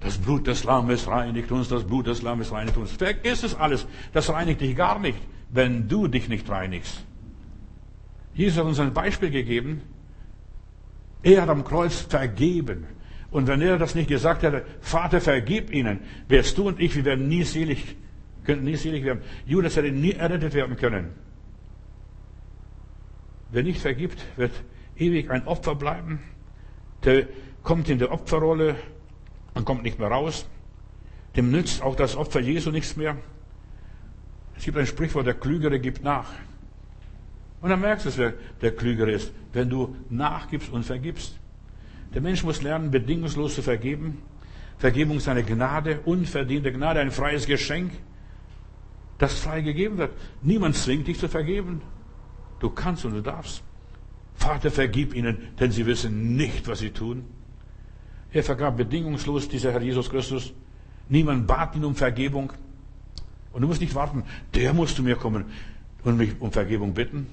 das 0.00 0.18
Blut 0.18 0.46
des 0.46 0.64
Lammes 0.64 1.06
reinigt 1.06 1.50
uns, 1.50 1.68
das 1.68 1.84
Blut 1.84 2.06
des 2.06 2.20
Lammes 2.20 2.52
reinigt 2.52 2.76
uns. 2.76 2.92
Vergiss 2.92 3.42
es 3.42 3.54
alles. 3.54 3.86
Das 4.12 4.28
reinigt 4.30 4.60
dich 4.60 4.76
gar 4.76 4.98
nicht, 4.98 5.18
wenn 5.48 5.88
du 5.88 6.08
dich 6.08 6.28
nicht 6.28 6.48
reinigst. 6.50 7.04
Jesus 8.34 8.58
hat 8.58 8.66
uns 8.66 8.80
ein 8.80 8.92
Beispiel 8.92 9.30
gegeben. 9.30 9.80
Er 11.22 11.42
hat 11.42 11.48
am 11.48 11.64
Kreuz 11.64 12.00
vergeben. 12.00 12.86
Und 13.30 13.46
wenn 13.46 13.62
er 13.62 13.78
das 13.78 13.94
nicht 13.94 14.08
gesagt 14.08 14.42
hätte, 14.42 14.64
Vater, 14.80 15.20
vergib 15.20 15.72
ihnen, 15.72 16.00
wärst 16.28 16.58
du 16.58 16.68
und 16.68 16.80
ich, 16.80 16.94
wir 16.94 17.04
wären 17.04 17.26
nie 17.26 17.44
selig, 17.44 17.96
könnten 18.44 18.64
nie 18.64 18.76
selig 18.76 19.04
werden. 19.04 19.22
Judas 19.46 19.76
hätte 19.76 19.90
nie 19.90 20.12
errettet 20.12 20.54
werden 20.54 20.76
können. 20.76 21.10
Wer 23.50 23.62
nicht 23.62 23.80
vergibt, 23.80 24.24
wird 24.36 24.52
ewig 24.96 25.30
ein 25.30 25.46
Opfer 25.46 25.74
bleiben. 25.74 26.20
Der 27.04 27.26
kommt 27.62 27.88
in 27.88 27.98
der 27.98 28.12
Opferrolle 28.12 28.76
und 29.54 29.64
kommt 29.64 29.82
nicht 29.82 29.98
mehr 29.98 30.08
raus. 30.08 30.46
Dem 31.36 31.50
nützt 31.50 31.82
auch 31.82 31.96
das 31.96 32.16
Opfer 32.16 32.40
Jesu 32.40 32.70
nichts 32.70 32.96
mehr. 32.96 33.16
Es 34.56 34.64
gibt 34.64 34.76
ein 34.76 34.86
Sprichwort, 34.86 35.26
der 35.26 35.34
Klügere 35.34 35.80
gibt 35.80 36.04
nach. 36.04 36.30
Und 37.60 37.70
dann 37.70 37.80
merkst 37.80 38.04
du 38.04 38.08
es, 38.10 38.18
wer 38.18 38.34
der 38.60 38.74
Klügere 38.74 39.10
ist, 39.10 39.32
wenn 39.52 39.70
du 39.70 39.96
nachgibst 40.10 40.70
und 40.70 40.84
vergibst. 40.84 41.38
Der 42.12 42.20
Mensch 42.20 42.44
muss 42.44 42.62
lernen, 42.62 42.90
bedingungslos 42.90 43.56
zu 43.56 43.62
vergeben. 43.62 44.22
Vergebung 44.78 45.16
ist 45.16 45.28
eine 45.28 45.42
Gnade, 45.42 46.00
unverdiente 46.04 46.72
Gnade, 46.72 47.00
ein 47.00 47.10
freies 47.10 47.46
Geschenk, 47.46 47.92
das 49.24 49.38
frei 49.40 49.62
gegeben 49.62 49.96
wird. 49.96 50.12
Niemand 50.42 50.76
zwingt 50.76 51.06
dich 51.06 51.18
zu 51.18 51.28
vergeben. 51.28 51.80
Du 52.60 52.68
kannst 52.68 53.06
und 53.06 53.14
du 53.14 53.22
darfst. 53.22 53.62
Vater, 54.34 54.70
vergib 54.70 55.14
ihnen, 55.14 55.38
denn 55.58 55.70
sie 55.72 55.86
wissen 55.86 56.36
nicht, 56.36 56.68
was 56.68 56.80
sie 56.80 56.90
tun. 56.90 57.24
Er 58.32 58.42
vergab 58.42 58.76
bedingungslos, 58.76 59.48
dieser 59.48 59.72
Herr 59.72 59.80
Jesus 59.80 60.10
Christus. 60.10 60.52
Niemand 61.08 61.46
bat 61.46 61.74
ihn 61.74 61.84
um 61.84 61.94
Vergebung. 61.94 62.52
Und 63.52 63.62
du 63.62 63.68
musst 63.68 63.80
nicht 63.80 63.94
warten, 63.94 64.24
der 64.52 64.74
muss 64.74 64.94
zu 64.94 65.02
mir 65.02 65.16
kommen 65.16 65.46
und 66.02 66.18
mich 66.18 66.38
um 66.40 66.52
Vergebung 66.52 66.92
bitten. 66.92 67.26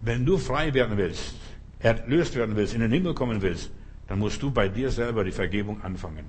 Wenn 0.00 0.24
du 0.26 0.38
frei 0.38 0.74
werden 0.74 0.96
willst, 0.96 1.36
erlöst 1.78 2.34
werden 2.34 2.56
willst, 2.56 2.74
in 2.74 2.80
den 2.80 2.90
Himmel 2.90 3.14
kommen 3.14 3.42
willst, 3.42 3.70
dann 4.08 4.18
musst 4.18 4.42
du 4.42 4.50
bei 4.50 4.68
dir 4.68 4.90
selber 4.90 5.22
die 5.22 5.30
Vergebung 5.30 5.82
anfangen. 5.82 6.24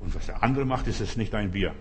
Und 0.00 0.12
was 0.14 0.26
der 0.26 0.42
andere 0.42 0.64
macht, 0.64 0.88
ist 0.88 1.00
es 1.00 1.16
nicht 1.16 1.34
ein 1.34 1.52
Bier. 1.52 1.74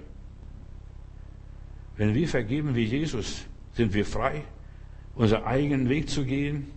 Wenn 2.00 2.14
wir 2.14 2.30
vergeben 2.30 2.76
wie 2.76 2.86
Jesus, 2.86 3.46
sind 3.74 3.94
wir 3.94 4.06
frei, 4.06 4.46
unseren 5.16 5.44
eigenen 5.44 5.90
Weg 5.90 6.10
zu 6.10 6.24
gehen, 6.24 6.72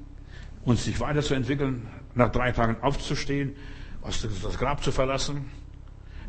uns 0.65 0.85
sich 0.85 0.99
weiterzuentwickeln, 0.99 1.87
nach 2.17 2.33
drei 2.33 2.51
Tagen 2.51 2.83
aufzustehen, 2.83 3.55
das 4.03 4.59
Grab 4.59 4.83
zu 4.83 4.91
verlassen. 4.91 5.45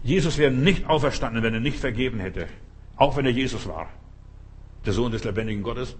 Jesus 0.04 0.38
wäre 0.38 0.52
nicht 0.52 0.86
auferstanden, 0.86 1.41
wenn 1.41 1.56
er 1.56 1.60
nicht 1.60 1.80
vergeben 1.80 2.20
hätte. 2.20 2.46
Auch 2.96 3.18
wenn 3.18 3.26
er 3.26 3.32
Jesus 3.32 3.68
war. 3.68 3.89
Der 4.86 4.94
Sohn 4.94 5.12
des 5.12 5.24
lebendigen 5.24 5.64
Gottes. 5.64 5.96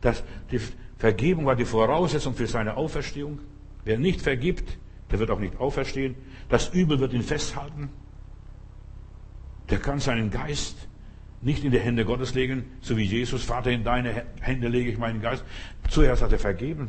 Das, 0.00 0.24
die 0.50 0.58
Vergebung 0.98 1.46
war 1.46 1.54
die 1.54 1.64
Voraussetzung 1.64 2.34
für 2.34 2.48
seine 2.48 2.76
Auferstehung. 2.76 3.38
Wer 3.84 4.00
nicht 4.00 4.20
vergibt, 4.20 4.78
der 5.12 5.20
wird 5.20 5.30
auch 5.30 5.38
nicht 5.38 5.60
auferstehen. 5.60 6.16
Das 6.48 6.70
Übel 6.70 6.98
wird 6.98 7.12
ihn 7.12 7.22
festhalten. 7.22 7.88
Der 9.70 9.78
kann 9.78 10.00
seinen 10.00 10.28
Geist 10.32 10.88
nicht 11.42 11.64
in 11.64 11.72
die 11.72 11.80
Hände 11.80 12.04
Gottes 12.04 12.34
legen, 12.34 12.64
so 12.80 12.96
wie 12.96 13.04
Jesus, 13.04 13.44
Vater, 13.44 13.70
in 13.70 13.84
deine 13.84 14.24
Hände 14.40 14.68
lege 14.68 14.90
ich 14.90 14.98
meinen 14.98 15.20
Geist. 15.20 15.44
Zuerst 15.90 16.22
hat 16.22 16.32
er 16.32 16.38
vergeben. 16.38 16.88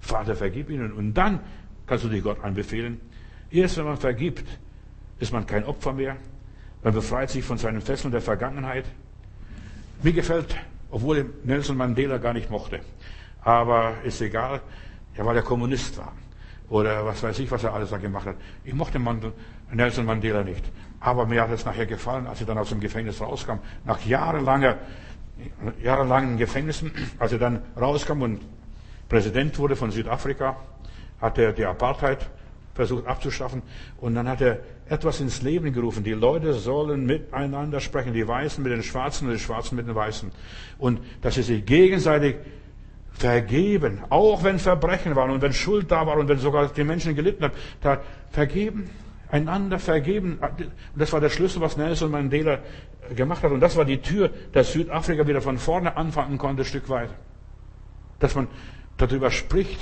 Vater, 0.00 0.36
vergib 0.36 0.70
ihnen. 0.70 0.92
Und 0.92 1.14
dann 1.14 1.40
kannst 1.86 2.04
du 2.04 2.08
dich 2.08 2.22
Gott 2.22 2.42
anbefehlen. 2.42 3.00
Erst 3.50 3.76
wenn 3.76 3.84
man 3.84 3.96
vergibt, 3.96 4.44
ist 5.18 5.32
man 5.32 5.46
kein 5.46 5.64
Opfer 5.64 5.92
mehr. 5.92 6.16
Man 6.82 6.94
befreit 6.94 7.30
sich 7.30 7.44
von 7.44 7.58
seinen 7.58 7.80
Fesseln 7.80 8.12
der 8.12 8.20
Vergangenheit. 8.20 8.84
Mir 10.02 10.12
gefällt, 10.12 10.54
obwohl 10.90 11.34
Nelson 11.42 11.76
Mandela 11.76 12.18
gar 12.18 12.32
nicht 12.32 12.50
mochte, 12.50 12.80
aber 13.42 13.94
ist 14.04 14.20
egal, 14.20 14.60
ja, 15.16 15.26
weil 15.26 15.34
er 15.34 15.42
Kommunist 15.42 15.98
war. 15.98 16.12
Oder 16.68 17.04
was 17.04 17.22
weiß 17.22 17.38
ich, 17.40 17.50
was 17.50 17.64
er 17.64 17.72
alles 17.72 17.90
da 17.90 17.96
gemacht 17.96 18.26
hat. 18.26 18.36
Ich 18.64 18.74
mochte 18.74 19.00
Nelson 19.72 20.04
Mandela 20.04 20.44
nicht. 20.44 20.64
Aber 21.00 21.26
mir 21.26 21.42
hat 21.42 21.50
es 21.50 21.64
nachher 21.64 21.86
gefallen, 21.86 22.26
als 22.26 22.40
er 22.40 22.46
dann 22.46 22.58
aus 22.58 22.70
dem 22.70 22.80
Gefängnis 22.80 23.20
rauskam. 23.20 23.58
Nach 23.84 24.04
jahrelanger, 24.04 24.78
jahrelangen 25.82 26.36
Gefängnissen, 26.36 26.92
als 27.18 27.32
er 27.32 27.38
dann 27.38 27.62
rauskam 27.76 28.22
und 28.22 28.40
Präsident 29.08 29.58
wurde 29.58 29.76
von 29.76 29.90
Südafrika, 29.90 30.56
hat 31.20 31.38
er 31.38 31.52
die 31.52 31.64
Apartheid 31.64 32.28
versucht 32.74 33.08
abzuschaffen 33.08 33.62
und 34.00 34.14
dann 34.14 34.28
hat 34.28 34.40
er 34.40 34.60
etwas 34.88 35.20
ins 35.20 35.42
Leben 35.42 35.72
gerufen. 35.72 36.04
Die 36.04 36.12
Leute 36.12 36.52
sollen 36.54 37.06
miteinander 37.06 37.80
sprechen, 37.80 38.12
die 38.12 38.26
Weißen 38.26 38.62
mit 38.62 38.72
den 38.72 38.84
Schwarzen 38.84 39.26
und 39.26 39.34
die 39.34 39.40
Schwarzen 39.40 39.74
mit 39.74 39.88
den 39.88 39.96
Weißen. 39.96 40.30
Und 40.78 41.00
dass 41.20 41.34
sie 41.34 41.42
sich 41.42 41.66
gegenseitig 41.66 42.36
vergeben, 43.12 44.02
auch 44.10 44.44
wenn 44.44 44.60
Verbrechen 44.60 45.16
waren 45.16 45.30
und 45.30 45.42
wenn 45.42 45.52
Schuld 45.52 45.90
da 45.90 46.06
war 46.06 46.18
und 46.18 46.28
wenn 46.28 46.38
sogar 46.38 46.68
die 46.68 46.84
Menschen 46.84 47.16
gelitten 47.16 47.44
haben, 47.44 47.54
da 47.80 48.00
vergeben, 48.30 48.88
einander 49.30 49.78
vergeben. 49.78 50.38
Das 50.94 51.12
war 51.12 51.20
der 51.20 51.30
Schlüssel, 51.30 51.60
was 51.60 51.76
Nelson 51.76 52.10
Mandela 52.10 52.60
gemacht 53.14 53.42
hat. 53.42 53.52
Und 53.52 53.60
das 53.60 53.76
war 53.76 53.84
die 53.84 54.00
Tür, 54.00 54.30
dass 54.52 54.72
Südafrika 54.72 55.26
wieder 55.26 55.40
von 55.40 55.58
vorne 55.58 55.96
anfangen 55.96 56.38
konnte, 56.38 56.62
ein 56.62 56.66
Stück 56.66 56.88
weit. 56.88 57.10
Dass 58.18 58.34
man 58.34 58.48
darüber 58.96 59.30
spricht. 59.30 59.78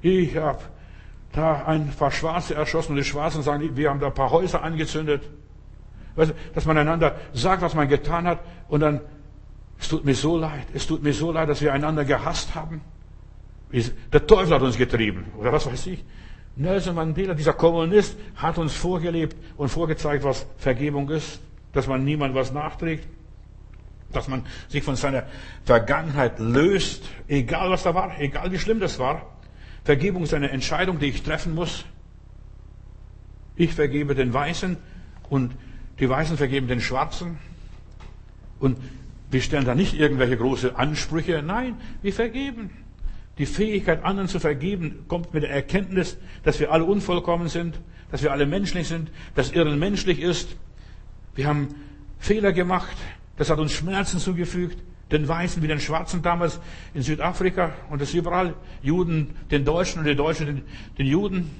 Ich 0.00 0.36
habe 0.36 0.60
da 1.32 1.64
ein 1.64 1.88
paar 1.90 2.10
Schwarze 2.10 2.54
erschossen 2.54 2.92
und 2.92 2.96
die 2.96 3.04
Schwarzen 3.04 3.42
sagen, 3.42 3.76
wir 3.76 3.90
haben 3.90 4.00
da 4.00 4.06
ein 4.06 4.14
paar 4.14 4.30
Häuser 4.30 4.62
angezündet. 4.62 5.22
Weißt 6.16 6.30
du, 6.30 6.34
dass 6.54 6.64
man 6.64 6.78
einander 6.78 7.16
sagt, 7.32 7.62
was 7.62 7.74
man 7.74 7.88
getan 7.88 8.26
hat 8.26 8.40
und 8.68 8.80
dann, 8.80 9.00
es 9.78 9.88
tut 9.88 10.04
mir 10.04 10.14
so 10.14 10.36
leid, 10.38 10.66
es 10.72 10.86
tut 10.86 11.02
mir 11.02 11.12
so 11.12 11.32
leid, 11.32 11.48
dass 11.48 11.60
wir 11.60 11.72
einander 11.72 12.04
gehasst 12.04 12.54
haben. 12.54 12.82
Der 14.12 14.24
Teufel 14.24 14.54
hat 14.54 14.62
uns 14.62 14.78
getrieben 14.78 15.26
oder 15.36 15.52
was 15.52 15.66
weiß 15.66 15.88
ich. 15.88 16.04
Nelson 16.56 16.94
Mandela, 16.94 17.34
dieser 17.34 17.52
Kommunist, 17.52 18.16
hat 18.36 18.58
uns 18.58 18.74
vorgelebt 18.74 19.36
und 19.56 19.68
vorgezeigt, 19.68 20.24
was 20.24 20.46
Vergebung 20.58 21.10
ist, 21.10 21.40
dass 21.72 21.86
man 21.86 22.04
niemand 22.04 22.34
was 22.34 22.52
nachträgt 22.52 23.08
dass 24.14 24.28
man 24.28 24.44
sich 24.68 24.82
von 24.82 24.96
seiner 24.96 25.24
Vergangenheit 25.64 26.38
löst, 26.38 27.04
egal 27.28 27.70
was 27.70 27.82
da 27.82 27.94
war, 27.94 28.18
egal 28.20 28.50
wie 28.52 28.58
schlimm 28.58 28.80
das 28.80 28.98
war. 28.98 29.26
Vergebung 29.84 30.22
ist 30.22 30.34
eine 30.34 30.50
Entscheidung, 30.50 30.98
die 30.98 31.06
ich 31.06 31.22
treffen 31.22 31.54
muss. 31.54 31.84
Ich 33.56 33.74
vergebe 33.74 34.14
den 34.14 34.32
Weißen 34.32 34.76
und 35.28 35.54
die 36.00 36.08
Weißen 36.08 36.36
vergeben 36.36 36.66
den 36.66 36.80
Schwarzen. 36.80 37.38
Und 38.58 38.78
wir 39.30 39.42
stellen 39.42 39.64
da 39.64 39.74
nicht 39.74 39.94
irgendwelche 39.94 40.36
große 40.36 40.76
Ansprüche. 40.76 41.42
Nein, 41.42 41.76
wir 42.02 42.12
vergeben. 42.12 42.70
Die 43.38 43.46
Fähigkeit, 43.46 44.04
anderen 44.04 44.28
zu 44.28 44.38
vergeben, 44.38 45.04
kommt 45.08 45.34
mit 45.34 45.42
der 45.42 45.50
Erkenntnis, 45.50 46.16
dass 46.44 46.60
wir 46.60 46.70
alle 46.70 46.84
unvollkommen 46.84 47.48
sind, 47.48 47.80
dass 48.10 48.22
wir 48.22 48.30
alle 48.30 48.46
menschlich 48.46 48.86
sind, 48.86 49.10
dass 49.34 49.50
Irren 49.52 49.78
menschlich 49.78 50.20
ist. 50.20 50.56
Wir 51.34 51.48
haben 51.48 51.68
Fehler 52.18 52.52
gemacht. 52.52 52.96
Das 53.36 53.50
hat 53.50 53.58
uns 53.58 53.72
Schmerzen 53.72 54.20
zugefügt, 54.20 54.78
den 55.10 55.26
Weißen 55.26 55.62
wie 55.62 55.66
den 55.66 55.80
Schwarzen 55.80 56.22
damals 56.22 56.60
in 56.94 57.02
Südafrika 57.02 57.72
und 57.90 58.00
das 58.00 58.14
überall, 58.14 58.54
Juden, 58.82 59.34
den 59.50 59.64
Deutschen 59.64 59.98
und 59.98 60.04
die 60.04 60.14
Deutschen 60.14 60.46
den, 60.46 60.62
den 60.96 61.06
Juden. 61.06 61.50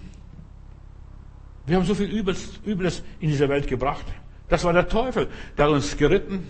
Wir 1.67 1.77
haben 1.77 1.85
so 1.85 1.95
viel 1.95 2.11
Übles, 2.11 2.61
Übles 2.65 3.03
in 3.21 3.31
dieser 3.31 3.49
Welt 3.49 3.67
gebracht. 3.67 4.05
Das 4.49 4.63
war 4.65 4.73
der 4.73 4.89
Teufel, 4.89 5.29
der 5.57 5.67
hat 5.67 5.73
uns 5.73 5.97
geritten. 5.97 6.47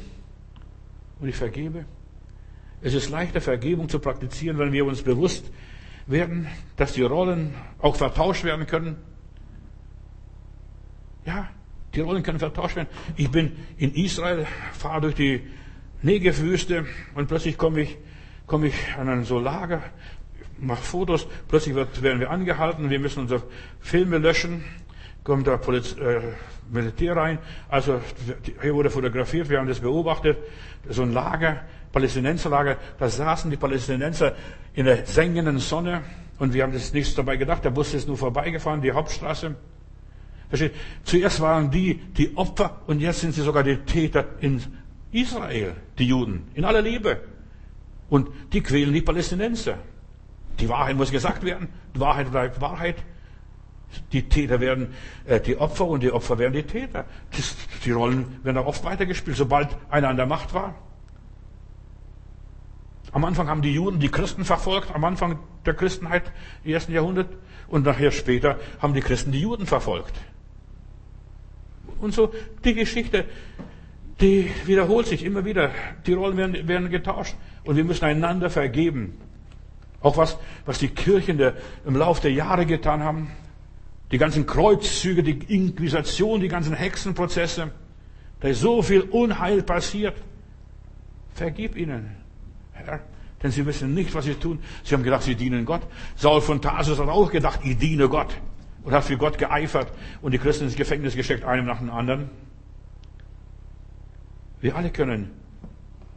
Und 1.20 1.28
ich 1.28 1.36
vergebe. 1.36 1.86
Es 2.84 2.92
ist 2.92 3.08
leichter, 3.08 3.40
Vergebung 3.40 3.88
zu 3.88 3.98
praktizieren, 3.98 4.58
wenn 4.58 4.70
wir 4.70 4.84
uns 4.84 5.00
bewusst 5.00 5.50
werden, 6.06 6.46
dass 6.76 6.92
die 6.92 7.00
Rollen 7.00 7.54
auch 7.78 7.96
vertauscht 7.96 8.44
werden 8.44 8.66
können. 8.66 8.96
Ja, 11.24 11.48
die 11.94 12.00
Rollen 12.00 12.22
können 12.22 12.38
vertauscht 12.38 12.76
werden. 12.76 12.88
Ich 13.16 13.30
bin 13.30 13.52
in 13.78 13.94
Israel, 13.94 14.46
fahre 14.74 15.00
durch 15.00 15.14
die 15.14 15.40
Negevwüste 16.02 16.84
und 17.14 17.26
plötzlich 17.26 17.56
komme 17.56 17.80
ich, 17.80 17.96
komme 18.46 18.66
ich 18.66 18.74
an 18.98 19.08
ein 19.08 19.24
so 19.24 19.38
Lager, 19.38 19.82
mache 20.58 20.82
Fotos, 20.82 21.26
plötzlich 21.48 21.74
wird, 21.74 22.02
werden 22.02 22.20
wir 22.20 22.28
angehalten, 22.28 22.90
wir 22.90 22.98
müssen 23.00 23.20
unsere 23.20 23.44
Filme 23.80 24.18
löschen, 24.18 24.62
kommt 25.22 25.46
der 25.46 25.56
Poliz 25.56 25.96
äh, 25.96 26.20
Militär 26.70 27.16
rein, 27.16 27.38
also 27.70 28.02
hier 28.60 28.74
wurde 28.74 28.90
fotografiert, 28.90 29.48
wir 29.48 29.58
haben 29.58 29.68
das 29.68 29.80
beobachtet, 29.80 30.36
so 30.90 31.00
ein 31.00 31.14
Lager, 31.14 31.62
Palästinenserlager, 31.94 32.76
da 32.98 33.08
saßen 33.08 33.50
die 33.50 33.56
Palästinenser 33.56 34.34
in 34.74 34.84
der 34.84 35.06
sengenden 35.06 35.58
Sonne 35.58 36.02
und 36.38 36.52
wir 36.52 36.64
haben 36.64 36.72
das 36.72 36.92
nichts 36.92 37.14
dabei 37.14 37.36
gedacht, 37.36 37.64
der 37.64 37.70
Bus 37.70 37.94
ist 37.94 38.08
nur 38.08 38.18
vorbeigefahren, 38.18 38.82
die 38.82 38.92
Hauptstraße, 38.92 39.54
Versteht? 40.48 40.74
Zuerst 41.02 41.40
waren 41.40 41.70
die 41.70 41.94
die 41.96 42.36
Opfer 42.36 42.80
und 42.86 43.00
jetzt 43.00 43.20
sind 43.20 43.34
sie 43.34 43.42
sogar 43.42 43.64
die 43.64 43.78
Täter 43.78 44.24
in 44.40 44.62
Israel, 45.10 45.74
die 45.98 46.06
Juden, 46.06 46.48
in 46.54 46.64
aller 46.64 46.82
Liebe. 46.82 47.20
Und 48.08 48.28
die 48.52 48.60
quälen 48.60 48.92
die 48.92 49.00
Palästinenser. 49.00 49.78
Die 50.60 50.68
Wahrheit 50.68 50.96
muss 50.96 51.10
gesagt 51.10 51.42
werden. 51.42 51.68
Die 51.94 51.98
Wahrheit 52.00 52.30
bleibt 52.30 52.60
Wahrheit. 52.60 52.96
Die 54.12 54.28
Täter 54.28 54.60
werden 54.60 54.94
äh, 55.24 55.40
die 55.40 55.56
Opfer 55.56 55.86
und 55.86 56.02
die 56.02 56.12
Opfer 56.12 56.38
werden 56.38 56.52
die 56.52 56.62
Täter. 56.62 57.04
Das, 57.32 57.56
die 57.84 57.90
Rollen 57.90 58.38
werden 58.44 58.58
auch 58.58 58.66
oft 58.66 58.84
weitergespielt, 58.84 59.36
sobald 59.36 59.76
einer 59.88 60.08
an 60.08 60.16
der 60.16 60.26
Macht 60.26 60.54
war. 60.54 60.74
Am 63.14 63.24
Anfang 63.24 63.48
haben 63.48 63.62
die 63.62 63.72
Juden 63.72 64.00
die 64.00 64.10
Christen 64.10 64.44
verfolgt, 64.44 64.92
am 64.92 65.04
Anfang 65.04 65.38
der 65.64 65.74
Christenheit 65.74 66.32
im 66.64 66.72
ersten 66.72 66.92
Jahrhundert. 66.92 67.28
Und 67.68 67.86
nachher 67.86 68.10
später 68.10 68.58
haben 68.80 68.92
die 68.92 69.00
Christen 69.00 69.30
die 69.30 69.40
Juden 69.40 69.66
verfolgt. 69.66 70.14
Und 72.00 72.12
so 72.12 72.34
die 72.64 72.74
Geschichte, 72.74 73.24
die 74.20 74.50
wiederholt 74.64 75.06
sich 75.06 75.24
immer 75.24 75.44
wieder. 75.44 75.70
Die 76.06 76.12
Rollen 76.12 76.36
werden, 76.36 76.66
werden 76.66 76.90
getauscht. 76.90 77.36
Und 77.62 77.76
wir 77.76 77.84
müssen 77.84 78.04
einander 78.04 78.50
vergeben. 78.50 79.16
Auch 80.00 80.16
was, 80.16 80.36
was 80.66 80.80
die 80.80 80.88
Kirchen 80.88 81.38
der, 81.38 81.54
im 81.86 81.94
Laufe 81.94 82.20
der 82.20 82.32
Jahre 82.32 82.66
getan 82.66 83.04
haben. 83.04 83.30
Die 84.10 84.18
ganzen 84.18 84.44
Kreuzzüge, 84.44 85.22
die 85.22 85.38
Inquisition, 85.54 86.40
die 86.40 86.48
ganzen 86.48 86.74
Hexenprozesse. 86.74 87.70
Da 88.40 88.48
ist 88.48 88.60
so 88.60 88.82
viel 88.82 89.02
Unheil 89.02 89.62
passiert. 89.62 90.16
Vergib 91.32 91.76
ihnen, 91.76 92.23
Herr. 92.74 93.00
Denn 93.42 93.50
sie 93.50 93.66
wissen 93.66 93.94
nicht, 93.94 94.14
was 94.14 94.24
sie 94.24 94.34
tun. 94.34 94.58
Sie 94.84 94.94
haben 94.94 95.02
gedacht, 95.02 95.22
sie 95.22 95.34
dienen 95.34 95.64
Gott. 95.64 95.82
Saul 96.16 96.40
von 96.40 96.62
Tarsus 96.62 96.98
hat 96.98 97.08
auch 97.08 97.30
gedacht, 97.30 97.60
ich 97.62 97.76
diene 97.76 98.08
Gott. 98.08 98.34
Und 98.82 98.92
hat 98.92 99.04
für 99.04 99.16
Gott 99.16 99.38
geeifert 99.38 99.92
und 100.22 100.32
die 100.32 100.38
Christen 100.38 100.64
ins 100.64 100.76
Gefängnis 100.76 101.14
gesteckt, 101.14 101.44
einem 101.44 101.66
nach 101.66 101.78
dem 101.78 101.90
anderen. 101.90 102.30
Wir 104.60 104.76
alle 104.76 104.90
können 104.90 105.30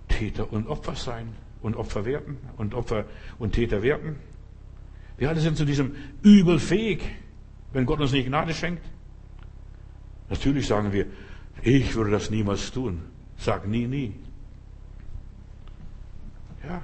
Täter 0.08 0.51
und 0.51 0.68
Opfer 0.68 0.95
sein 0.95 1.34
und 1.62 1.76
Opfer 1.76 2.05
werden 2.05 2.38
und 2.58 2.74
Opfer 2.74 3.05
und 3.39 3.53
Täter 3.53 3.84
werden. 3.84 4.16
Wir 5.18 5.30
alle 5.30 5.39
sind 5.39 5.58
zu 5.58 5.66
diesem 5.66 5.95
Übel 6.24 6.60
fähig, 6.60 7.01
wenn 7.74 7.86
Gott 7.86 7.99
uns 7.99 8.12
nicht 8.12 8.28
Gnade 8.28 8.53
schenkt. 8.53 8.84
Natürlich 10.30 10.68
sagen 10.68 10.93
wir, 10.93 11.08
ich 11.62 11.95
würde 11.95 12.12
das 12.12 12.30
niemals 12.30 12.72
tun. 12.72 13.01
Sag 13.38 13.68
nie, 13.68 13.88
nie. 13.88 14.14
Ja, 16.68 16.82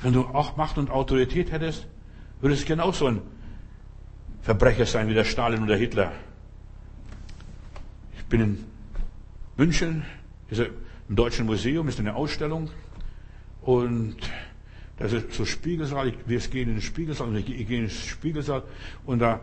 wenn 0.00 0.14
du 0.14 0.22
auch 0.22 0.56
Macht 0.56 0.78
und 0.78 0.90
Autorität 0.90 1.52
hättest, 1.52 1.86
würdest 2.40 2.62
du 2.62 2.66
genauso 2.68 3.06
ein 3.06 3.20
Verbrecher 4.40 4.86
sein 4.86 5.08
wie 5.08 5.14
der 5.14 5.24
Stalin 5.24 5.62
oder 5.62 5.76
Hitler. 5.76 6.12
Ich 8.16 8.24
bin 8.24 8.40
in 8.40 8.64
München, 9.58 10.04
im 10.50 11.16
Deutschen 11.16 11.44
Museum 11.44 11.86
ist 11.88 12.00
eine 12.00 12.14
Ausstellung 12.14 12.70
und 13.60 14.16
das 14.96 15.12
ist 15.12 15.34
so 15.34 15.44
Spiegelsaal. 15.44 16.14
Wir 16.24 16.38
gehen 16.38 16.68
in 16.68 16.76
den 16.76 16.82
Spiegelsaal 16.82 17.28
und 17.28 17.36
ich, 17.36 17.44
gehe 17.44 17.78
in 17.78 17.88
den 17.88 17.90
Spiegelsaal 17.90 18.62
und 19.04 19.18
da 19.18 19.40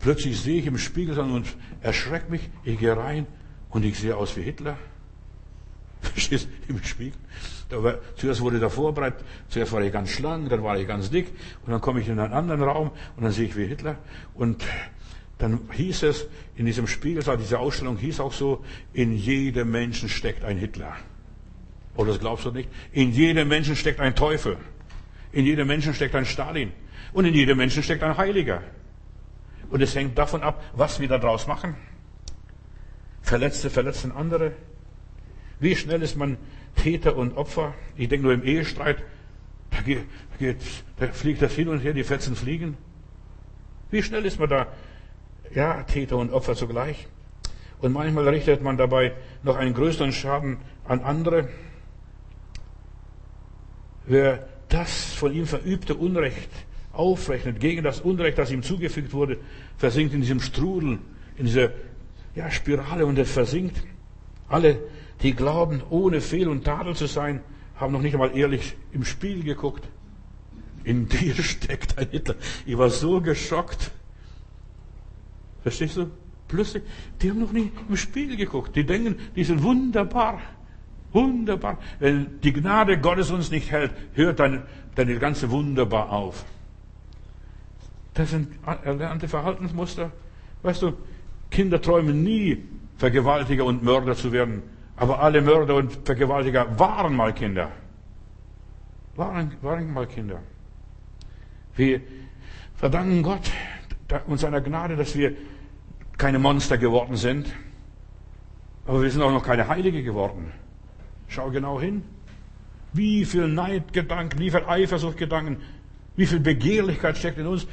plötzlich 0.00 0.38
sehe 0.38 0.60
ich 0.60 0.66
im 0.66 0.76
Spiegelsaal 0.76 1.30
und 1.30 1.46
erschreckt 1.80 2.28
mich. 2.28 2.50
Ich 2.62 2.78
gehe 2.78 2.94
rein 2.94 3.26
und 3.70 3.86
ich 3.86 3.98
sehe 3.98 4.16
aus 4.16 4.36
wie 4.36 4.42
Hitler. 4.42 4.76
Verstehst 6.00 6.48
du? 6.66 6.72
Im 6.72 6.82
Spiegel. 6.82 7.18
War, 7.70 7.98
zuerst 8.16 8.40
wurde 8.40 8.58
da 8.58 8.70
vorbereitet, 8.70 9.24
zuerst 9.48 9.72
war 9.72 9.82
ich 9.82 9.92
ganz 9.92 10.08
schlank, 10.10 10.48
dann 10.48 10.62
war 10.62 10.78
ich 10.78 10.86
ganz 10.86 11.10
dick 11.10 11.28
und 11.66 11.72
dann 11.72 11.82
komme 11.82 12.00
ich 12.00 12.08
in 12.08 12.18
einen 12.18 12.32
anderen 12.32 12.62
Raum 12.62 12.90
und 13.16 13.24
dann 13.24 13.32
sehe 13.32 13.46
ich 13.46 13.56
wie 13.56 13.66
Hitler 13.66 13.98
und 14.34 14.64
dann 15.36 15.60
hieß 15.72 16.02
es 16.04 16.26
in 16.56 16.66
diesem 16.66 16.86
Spiegelsaal, 16.86 17.36
diese 17.36 17.58
Ausstellung 17.58 17.96
hieß 17.96 18.20
auch 18.20 18.32
so, 18.32 18.64
in 18.92 19.12
jedem 19.12 19.70
Menschen 19.70 20.08
steckt 20.08 20.44
ein 20.44 20.56
Hitler. 20.56 20.96
Oder 21.94 22.12
das 22.12 22.20
glaubst 22.20 22.44
du 22.44 22.50
nicht? 22.50 22.68
In 22.92 23.12
jedem 23.12 23.48
Menschen 23.48 23.76
steckt 23.76 24.00
ein 24.00 24.14
Teufel. 24.14 24.56
In 25.32 25.44
jedem 25.44 25.68
Menschen 25.68 25.94
steckt 25.94 26.14
ein 26.14 26.24
Stalin. 26.24 26.72
Und 27.12 27.24
in 27.24 27.34
jedem 27.34 27.58
Menschen 27.58 27.82
steckt 27.82 28.02
ein 28.02 28.16
Heiliger. 28.16 28.62
Und 29.70 29.80
es 29.80 29.94
hängt 29.94 30.16
davon 30.16 30.42
ab, 30.42 30.62
was 30.74 31.00
wir 31.00 31.08
daraus 31.08 31.46
machen. 31.46 31.76
Verletzte 33.22 33.68
verletzen 33.70 34.12
andere. 34.12 34.52
Wie 35.60 35.76
schnell 35.76 36.02
ist 36.02 36.16
man 36.16 36.36
Täter 36.76 37.16
und 37.16 37.36
Opfer? 37.36 37.74
Ich 37.96 38.08
denke 38.08 38.24
nur 38.24 38.34
im 38.34 38.44
Ehestreit. 38.44 39.02
Da, 39.70 39.80
geht, 39.80 40.04
geht, 40.38 40.58
da 40.96 41.08
fliegt 41.08 41.42
das 41.42 41.54
hin 41.54 41.68
und 41.68 41.80
her, 41.80 41.92
die 41.92 42.04
Fetzen 42.04 42.36
fliegen. 42.36 42.76
Wie 43.90 44.02
schnell 44.02 44.24
ist 44.24 44.38
man 44.38 44.48
da 44.48 44.66
ja, 45.54 45.82
Täter 45.82 46.16
und 46.16 46.32
Opfer 46.32 46.54
zugleich. 46.54 47.06
Und 47.80 47.92
manchmal 47.92 48.28
richtet 48.28 48.62
man 48.62 48.76
dabei 48.76 49.12
noch 49.42 49.56
einen 49.56 49.74
größeren 49.74 50.12
Schaden 50.12 50.58
an 50.84 51.00
andere. 51.00 51.48
Wer 54.06 54.48
das 54.68 55.14
von 55.14 55.32
ihm 55.32 55.46
verübte 55.46 55.94
Unrecht 55.94 56.50
aufrechnet 56.92 57.60
gegen 57.60 57.84
das 57.84 58.00
Unrecht, 58.00 58.38
das 58.38 58.50
ihm 58.50 58.62
zugefügt 58.62 59.12
wurde, 59.12 59.38
versinkt 59.76 60.14
in 60.14 60.20
diesem 60.20 60.40
Strudel, 60.40 60.98
in 61.36 61.46
dieser 61.46 61.70
ja, 62.34 62.50
Spirale 62.50 63.06
und 63.06 63.18
er 63.18 63.26
versinkt. 63.26 63.82
Alle, 64.48 64.80
die 65.22 65.34
glauben, 65.34 65.82
ohne 65.90 66.20
Fehl 66.20 66.48
und 66.48 66.64
Tadel 66.64 66.94
zu 66.94 67.06
sein, 67.06 67.40
haben 67.76 67.92
noch 67.92 68.02
nicht 68.02 68.14
einmal 68.14 68.36
ehrlich 68.36 68.76
im 68.92 69.04
Spiel 69.04 69.42
geguckt. 69.42 69.88
In 70.84 71.08
dir 71.08 71.34
steckt 71.42 71.98
ein 71.98 72.08
Hitler. 72.10 72.36
Ich 72.66 72.76
war 72.78 72.90
so 72.90 73.20
geschockt. 73.20 73.90
Verstehst 75.62 75.96
du? 75.96 76.10
Plötzlich, 76.48 76.82
die 77.20 77.30
haben 77.30 77.40
noch 77.40 77.52
nie 77.52 77.70
im 77.88 77.96
Spiegel 77.96 78.36
geguckt. 78.36 78.74
Die 78.74 78.84
denken, 78.84 79.16
die 79.36 79.44
sind 79.44 79.62
wunderbar. 79.62 80.40
Wunderbar. 81.12 81.78
Wenn 81.98 82.40
die 82.40 82.52
Gnade 82.52 82.98
Gottes 82.98 83.30
uns 83.30 83.50
nicht 83.50 83.70
hält, 83.70 83.92
hört 84.14 84.40
deine, 84.40 84.62
deine 84.94 85.18
ganze 85.18 85.50
Wunderbar 85.50 86.10
auf. 86.10 86.44
Das 88.14 88.30
sind 88.30 88.48
erlernte 88.84 89.28
Verhaltensmuster. 89.28 90.10
Weißt 90.62 90.82
du, 90.82 90.94
Kinder 91.50 91.80
träumen 91.80 92.24
nie, 92.24 92.64
Vergewaltiger 92.96 93.64
und 93.64 93.82
Mörder 93.82 94.16
zu 94.16 94.32
werden. 94.32 94.62
Aber 94.98 95.20
alle 95.20 95.40
Mörder 95.40 95.76
und 95.76 95.92
Vergewaltiger 96.04 96.78
waren 96.78 97.14
mal 97.14 97.32
Kinder. 97.32 97.70
Waren, 99.14 99.56
waren 99.62 99.92
mal 99.92 100.06
Kinder. 100.06 100.40
Wir 101.76 102.00
verdanken 102.74 103.22
Gott 103.22 103.50
und 104.26 104.38
seiner 104.38 104.60
Gnade, 104.60 104.96
dass 104.96 105.16
wir 105.16 105.36
keine 106.16 106.40
Monster 106.40 106.78
geworden 106.78 107.16
sind. 107.16 107.52
Aber 108.86 109.02
wir 109.02 109.10
sind 109.10 109.22
auch 109.22 109.30
noch 109.30 109.44
keine 109.44 109.68
Heilige 109.68 110.02
geworden. 110.02 110.52
Schau 111.28 111.50
genau 111.50 111.80
hin. 111.80 112.02
Wie 112.92 113.24
viel 113.24 113.46
Neidgedanken, 113.46 114.40
wie 114.40 114.50
viel 114.50 114.64
Eifersuchtgedanken, 114.66 115.58
wie 116.16 116.26
viel 116.26 116.40
Begehrlichkeit 116.40 117.16
steckt 117.18 117.38
in 117.38 117.46
uns. 117.46 117.68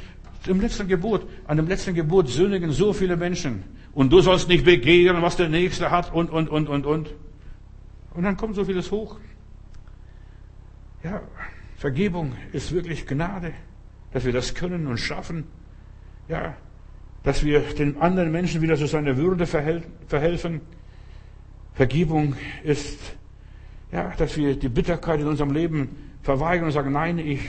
Im 0.47 0.61
letzten 0.61 0.87
Gebot, 0.87 1.27
an 1.47 1.57
dem 1.57 1.67
letzten 1.67 1.93
Gebot 1.93 2.29
sündigen 2.29 2.71
so 2.71 2.93
viele 2.93 3.17
Menschen. 3.17 3.63
Und 3.93 4.11
du 4.11 4.21
sollst 4.21 4.47
nicht 4.47 4.65
begehren, 4.65 5.21
was 5.21 5.37
der 5.37 5.49
Nächste 5.49 5.89
hat 5.91 6.13
und, 6.13 6.29
und, 6.29 6.49
und, 6.49 6.67
und, 6.67 6.85
und. 6.85 7.13
Und 8.13 8.23
dann 8.23 8.37
kommt 8.37 8.55
so 8.55 8.65
vieles 8.65 8.91
hoch. 8.91 9.17
Ja, 11.03 11.21
Vergebung 11.77 12.33
ist 12.51 12.71
wirklich 12.71 13.05
Gnade, 13.05 13.53
dass 14.11 14.25
wir 14.25 14.33
das 14.33 14.53
können 14.53 14.87
und 14.87 14.97
schaffen. 14.97 15.45
Ja, 16.27 16.55
dass 17.23 17.43
wir 17.43 17.61
den 17.61 18.01
anderen 18.01 18.31
Menschen 18.31 18.61
wieder 18.61 18.77
zu 18.77 18.87
seiner 18.87 19.17
Würde 19.17 19.45
verhelfen. 19.47 20.61
Vergebung 21.73 22.35
ist, 22.63 22.99
ja, 23.91 24.13
dass 24.17 24.37
wir 24.37 24.55
die 24.55 24.69
Bitterkeit 24.69 25.19
in 25.19 25.27
unserem 25.27 25.51
Leben 25.51 25.89
verweigern 26.21 26.65
und 26.65 26.71
sagen, 26.71 26.91
nein, 26.91 27.19
ich, 27.19 27.41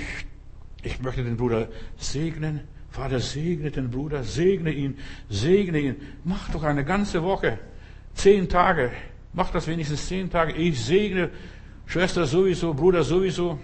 ich 0.82 1.00
möchte 1.00 1.22
den 1.22 1.36
Bruder 1.36 1.68
segnen. 1.96 2.60
Vater, 2.96 3.20
segne 3.20 3.70
den 3.70 3.90
Bruder, 3.90 4.24
segne 4.24 4.70
ihn, 4.70 4.96
segne 5.28 5.78
ihn. 5.78 5.96
Mach 6.24 6.48
doch 6.48 6.62
eine 6.62 6.82
ganze 6.82 7.22
Woche, 7.22 7.58
zehn 8.14 8.48
Tage, 8.48 8.90
mach 9.34 9.50
das 9.50 9.66
wenigstens 9.66 10.06
zehn 10.06 10.30
Tage. 10.30 10.54
Ich 10.54 10.82
segne 10.82 11.28
Schwester 11.84 12.24
sowieso, 12.24 12.72
Bruder 12.72 13.04
sowieso, 13.04 13.58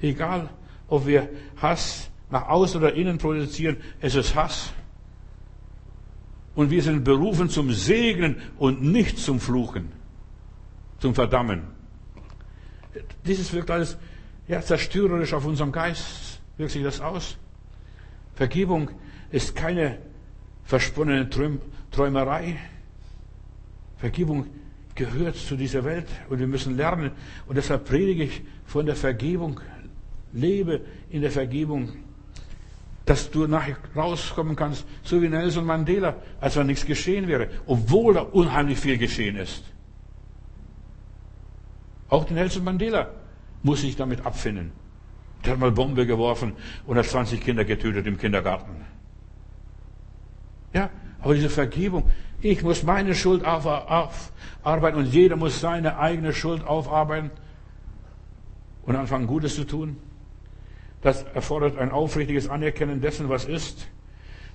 egal 0.00 0.50
ob 0.88 1.06
wir 1.06 1.28
Hass 1.62 2.10
nach 2.30 2.48
außen 2.48 2.80
oder 2.80 2.94
innen 2.94 3.16
produzieren, 3.16 3.76
es 4.00 4.16
ist 4.16 4.34
Hass. 4.34 4.72
Und 6.56 6.70
wir 6.70 6.82
sind 6.82 7.04
berufen 7.04 7.48
zum 7.48 7.70
Segnen 7.70 8.42
und 8.58 8.82
nicht 8.82 9.18
zum 9.18 9.38
Fluchen, 9.38 9.92
zum 10.98 11.14
Verdammen. 11.14 11.62
Dieses 13.24 13.52
wirkt 13.52 13.70
alles 13.70 13.96
ja, 14.48 14.60
zerstörerisch 14.60 15.32
auf 15.32 15.44
unserem 15.44 15.70
Geist. 15.70 16.40
Wirkt 16.56 16.72
sich 16.72 16.82
das 16.82 17.00
aus? 17.00 17.38
Vergebung 18.34 18.90
ist 19.30 19.54
keine 19.54 19.98
versponnene 20.64 21.28
Träumerei. 21.90 22.56
Vergebung 23.98 24.46
gehört 24.94 25.36
zu 25.36 25.56
dieser 25.56 25.84
Welt 25.84 26.06
und 26.28 26.38
wir 26.38 26.46
müssen 26.46 26.76
lernen. 26.76 27.12
Und 27.46 27.56
deshalb 27.56 27.84
predige 27.84 28.24
ich 28.24 28.42
von 28.66 28.86
der 28.86 28.96
Vergebung. 28.96 29.60
Lebe 30.32 30.80
in 31.10 31.22
der 31.22 31.30
Vergebung 31.30 31.92
dass 33.04 33.30
du 33.30 33.46
nachher 33.46 33.76
rauskommen 33.94 34.56
kannst, 34.56 34.84
so 35.02 35.20
wie 35.20 35.28
Nelson 35.28 35.66
Mandela, 35.66 36.16
als 36.40 36.56
wenn 36.56 36.66
nichts 36.66 36.86
geschehen 36.86 37.28
wäre, 37.28 37.48
obwohl 37.66 38.14
da 38.14 38.22
unheimlich 38.22 38.78
viel 38.78 38.96
geschehen 38.96 39.36
ist. 39.36 39.62
Auch 42.08 42.28
Nelson 42.30 42.64
Mandela 42.64 43.10
muss 43.62 43.82
sich 43.82 43.96
damit 43.96 44.24
abfinden. 44.24 44.72
Der 45.44 45.52
hat 45.52 45.58
mal 45.58 45.72
Bombe 45.72 46.06
geworfen 46.06 46.52
und 46.86 46.96
hat 46.96 47.06
20 47.06 47.40
Kinder 47.40 47.64
getötet 47.64 48.06
im 48.06 48.18
Kindergarten. 48.18 48.84
Ja, 50.72 50.90
aber 51.20 51.34
diese 51.34 51.50
Vergebung, 51.50 52.10
ich 52.40 52.62
muss 52.62 52.82
meine 52.82 53.14
Schuld 53.14 53.44
aufarbeiten 53.44 54.98
und 54.98 55.06
jeder 55.06 55.36
muss 55.36 55.60
seine 55.60 55.98
eigene 55.98 56.32
Schuld 56.32 56.64
aufarbeiten 56.66 57.30
und 58.84 58.96
anfangen, 58.96 59.26
Gutes 59.26 59.54
zu 59.54 59.64
tun. 59.64 59.96
Das 61.02 61.22
erfordert 61.34 61.78
ein 61.78 61.90
aufrichtiges 61.90 62.48
Anerkennen 62.48 63.00
dessen, 63.00 63.28
was 63.28 63.44
ist. 63.44 63.88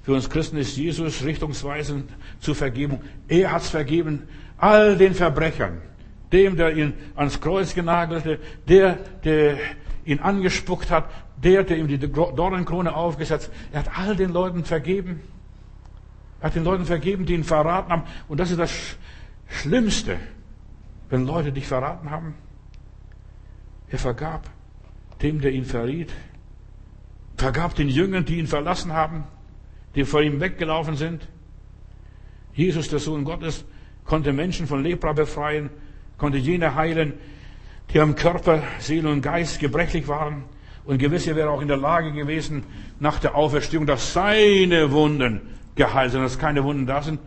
Für 0.02 0.14
uns 0.14 0.30
Christen 0.30 0.58
ist 0.58 0.78
Jesus 0.78 1.24
richtungsweisend 1.24 2.10
zur 2.40 2.56
Vergebung. 2.56 3.02
Er 3.28 3.52
hat's 3.52 3.70
vergeben 3.70 4.28
all 4.58 4.98
den 4.98 5.14
Verbrechern. 5.14 5.82
Dem, 6.32 6.58
der 6.58 6.76
ihn 6.76 6.94
ans 7.16 7.40
Kreuz 7.42 7.74
genagelte, 7.74 8.40
der, 8.68 8.98
der 9.24 9.58
ihn 10.10 10.20
angespuckt 10.20 10.90
hat, 10.90 11.10
der, 11.38 11.64
der 11.64 11.78
ihm 11.78 11.88
die 11.88 12.00
Dornenkrone 12.00 12.96
aufgesetzt. 12.96 13.52
Er 13.72 13.80
hat 13.82 13.98
all 13.98 14.16
den 14.16 14.32
Leuten 14.32 14.66
vergeben. 14.66 15.22
Er 16.40 16.48
hat 16.48 16.56
den 16.56 16.64
Leuten 16.64 16.86
vergeben, 16.86 17.26
die 17.26 17.36
ihn 17.36 17.44
verraten 17.44 17.92
haben. 17.92 18.04
Und 18.28 18.40
das 18.40 18.50
ist 18.50 18.60
das 18.60 18.98
Schlimmste, 19.48 20.18
wenn 21.10 21.26
Leute 21.26 21.52
dich 21.52 21.68
verraten 21.68 22.10
haben. 22.10 22.34
Er 23.90 24.00
vergab 24.00 24.50
dem, 25.22 25.42
der 25.42 25.52
ihn 25.52 25.66
verriet. 25.66 26.12
Vergab 27.38 27.76
den 27.76 27.88
Jüngern, 27.88 28.26
die 28.26 28.40
ihn 28.40 28.48
verlassen 28.48 28.94
haben, 28.94 29.26
die 29.94 30.06
vor 30.06 30.22
ihm 30.22 30.40
weggelaufen 30.40 30.96
sind. 30.96 31.28
Jesus, 32.54 32.90
der 32.90 33.00
Sohn 33.00 33.26
Gottes, 33.26 33.64
konnte 34.06 34.34
Menschen 34.34 34.66
von 34.66 34.82
Lepra 34.84 35.14
befreien, 35.14 35.70
konnte 36.18 36.40
jene 36.40 36.74
heilen, 36.74 37.14
die 37.94 38.00
am 38.00 38.16
Körper, 38.16 38.62
Seele 38.80 39.10
und 39.10 39.22
Geist 39.22 39.60
gebrechlich 39.60 40.08
waren. 40.08 40.44
Und 40.86 40.98
gewiss, 40.98 41.28
er 41.28 41.36
wäre 41.36 41.50
auch 41.50 41.62
in 41.62 41.68
der 41.68 41.78
Lage 41.78 42.12
gewesen, 42.12 42.64
nach 43.00 43.20
der 43.20 43.36
Auferstehung, 43.36 43.86
dass 43.86 44.14
seine 44.14 44.92
Wunden 44.92 45.42
geheilt 45.76 46.12
sind, 46.12 46.22
dass 46.22 46.40
keine 46.40 46.64
Wunden 46.64 46.86
da 46.86 47.02
sind. 47.02 47.20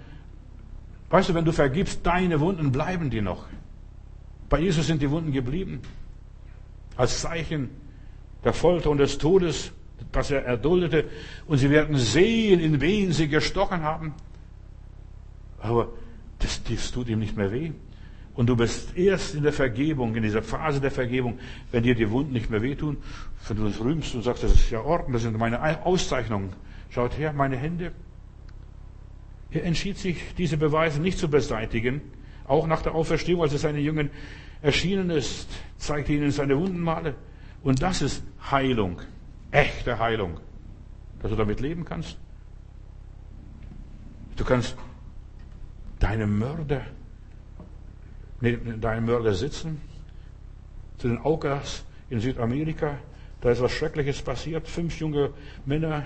Weißt 1.10 1.28
du, 1.28 1.34
wenn 1.34 1.44
du 1.44 1.52
vergibst, 1.52 2.00
deine 2.04 2.40
Wunden 2.40 2.72
bleiben 2.72 3.10
dir 3.10 3.22
noch. 3.22 3.46
Bei 4.48 4.60
Jesus 4.60 4.86
sind 4.86 5.02
die 5.02 5.10
Wunden 5.10 5.32
geblieben. 5.32 5.80
Als 6.96 7.20
Zeichen 7.20 7.70
der 8.44 8.52
Folter 8.52 8.90
und 8.90 8.98
des 8.98 9.18
Todes, 9.18 9.72
das 10.10 10.30
er 10.30 10.44
erduldete. 10.44 11.04
Und 11.46 11.58
sie 11.58 11.70
werden 11.70 11.96
sehen, 11.96 12.60
in 12.60 12.80
wen 12.80 13.12
sie 13.12 13.28
gestochen 13.28 13.82
haben. 13.82 14.14
Aber 15.60 15.88
das, 16.38 16.62
das 16.64 16.90
tut 16.90 17.08
ihm 17.08 17.20
nicht 17.20 17.36
mehr 17.36 17.52
weh. 17.52 17.72
Und 18.34 18.48
du 18.48 18.56
bist 18.56 18.96
erst 18.96 19.34
in 19.34 19.42
der 19.42 19.52
Vergebung, 19.52 20.14
in 20.16 20.22
dieser 20.22 20.42
Phase 20.42 20.80
der 20.80 20.90
Vergebung, 20.90 21.38
wenn 21.70 21.82
dir 21.82 21.94
die 21.94 22.10
Wunden 22.10 22.32
nicht 22.32 22.48
mehr 22.48 22.62
wehtun, 22.62 22.96
wenn 23.46 23.56
du 23.58 23.64
das 23.64 23.78
rühmst 23.78 24.14
und 24.14 24.22
sagst, 24.22 24.42
das 24.42 24.52
ist 24.52 24.70
ja 24.70 24.80
Ordnung, 24.80 25.12
das 25.12 25.22
sind 25.22 25.36
meine 25.36 25.84
Auszeichnungen. 25.84 26.50
Schaut 26.88 27.18
her, 27.18 27.32
meine 27.32 27.56
Hände. 27.56 27.92
Er 29.50 29.64
entschied 29.64 29.98
sich, 29.98 30.34
diese 30.38 30.56
Beweise 30.56 31.00
nicht 31.00 31.18
zu 31.18 31.28
beseitigen. 31.28 32.00
Auch 32.46 32.66
nach 32.66 32.82
der 32.82 32.94
Auferstehung, 32.94 33.42
als 33.42 33.52
er 33.52 33.58
seinen 33.58 33.80
Jüngern 33.80 34.10
erschienen 34.62 35.10
ist, 35.10 35.48
zeigte 35.76 36.12
ihnen 36.12 36.30
seine 36.30 36.58
Wundenmale. 36.58 37.14
Und 37.62 37.82
das 37.82 38.00
ist 38.00 38.22
Heilung. 38.50 39.00
Echte 39.50 39.98
Heilung. 39.98 40.40
Dass 41.20 41.30
du 41.30 41.36
damit 41.36 41.60
leben 41.60 41.84
kannst. 41.84 42.18
Du 44.36 44.44
kannst 44.44 44.76
deinem 45.98 46.38
Mörder, 46.38 46.82
neben 48.42 48.80
deinem 48.80 49.06
Mörder 49.06 49.32
sitzen, 49.32 49.80
zu 50.98 51.08
den 51.08 51.18
Aukas 51.18 51.84
in 52.10 52.20
Südamerika. 52.20 52.98
Da 53.40 53.50
ist 53.50 53.62
was 53.62 53.72
Schreckliches 53.72 54.20
passiert. 54.20 54.68
Fünf 54.68 54.98
junge 55.00 55.30
Männer 55.64 56.04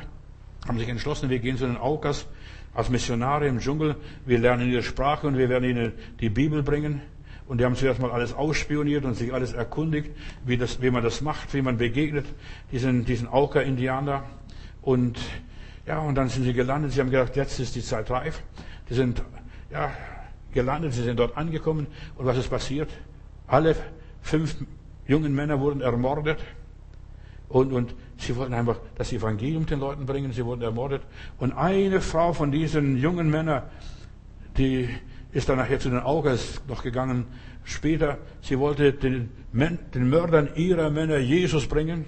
haben 0.69 0.79
sich 0.79 0.89
entschlossen, 0.89 1.29
wir 1.31 1.39
gehen 1.39 1.57
zu 1.57 1.67
den 1.67 1.77
Aukas 1.77 2.27
als 2.75 2.91
Missionare 2.91 3.49
im 3.49 3.59
Dschungel. 3.59 3.97
Wir 4.27 4.39
lernen 4.39 4.71
ihre 4.71 4.83
Sprache 4.83 5.27
und 5.27 5.37
wir 5.37 5.49
werden 5.49 5.69
ihnen 5.69 5.93
die 6.21 6.29
Bibel 6.29 6.63
bringen. 6.63 7.01
Und 7.49 7.59
die 7.59 7.65
haben 7.65 7.77
zuerst 7.77 8.01
mal 8.01 8.11
alles 8.11 8.35
ausspioniert 8.35 9.05
und 9.05 9.15
sich 9.15 9.33
alles 9.33 9.53
erkundigt, 9.53 10.11
wie, 10.45 10.57
das, 10.57 10.83
wie 10.83 10.91
man 10.91 11.03
das 11.03 11.21
macht, 11.21 11.55
wie 11.55 11.63
man 11.63 11.79
begegnet, 11.79 12.27
diesen, 12.73 13.05
diesen 13.05 13.29
Auka-Indianer. 13.29 14.25
Und, 14.83 15.19
ja, 15.87 16.01
und 16.01 16.17
dann 16.17 16.29
sind 16.29 16.45
sie 16.45 16.53
gelandet. 16.53 16.93
Sie 16.93 17.01
haben 17.01 17.11
gedacht, 17.11 17.37
jetzt 17.37 17.61
ist 17.61 17.77
die 17.77 17.83
Zeit 17.83 18.11
reif. 18.11 18.43
Die 18.91 18.95
sind, 18.95 19.23
ja, 19.71 19.93
gelandet. 20.57 20.93
Sie 20.93 21.05
sind 21.05 21.21
dort 21.21 21.37
angekommen. 21.37 21.87
Und 22.17 22.27
was 22.27 22.37
ist 22.37 22.51
passiert? 22.51 22.91
Alle 23.47 23.77
fünf 24.23 24.57
jungen 25.07 25.35
Männer 25.35 25.61
wurden 25.61 25.81
ermordet. 25.81 26.39
Und, 27.49 27.73
und 27.73 27.95
sie 28.19 28.35
wollten 28.35 28.55
einfach 28.55 28.79
das 28.97 29.13
Evangelium 29.13 29.67
den 29.67 29.79
Leuten 29.79 30.07
bringen. 30.07 30.33
Sie 30.33 30.45
wurden 30.45 30.63
ermordet. 30.63 31.03
Und 31.39 31.53
eine 31.53 32.01
Frau 32.01 32.33
von 32.33 32.51
diesen 32.51 32.97
jungen 32.97 33.31
Männern, 33.31 33.63
die 34.59 34.89
ist 35.33 35.49
dann 35.49 35.59
nachher 35.59 35.79
zu 35.79 35.91
den 35.91 36.01
Augas 36.01 36.61
noch 36.67 36.83
gegangen. 36.83 37.27
Später, 37.63 38.19
sie 38.41 38.59
wollte 38.59 38.93
den, 38.93 39.31
den 39.53 40.09
Mördern 40.09 40.49
ihrer 40.57 40.91
Männer 40.91 41.19
Jesus 41.19 41.67
bringen. 41.67 42.05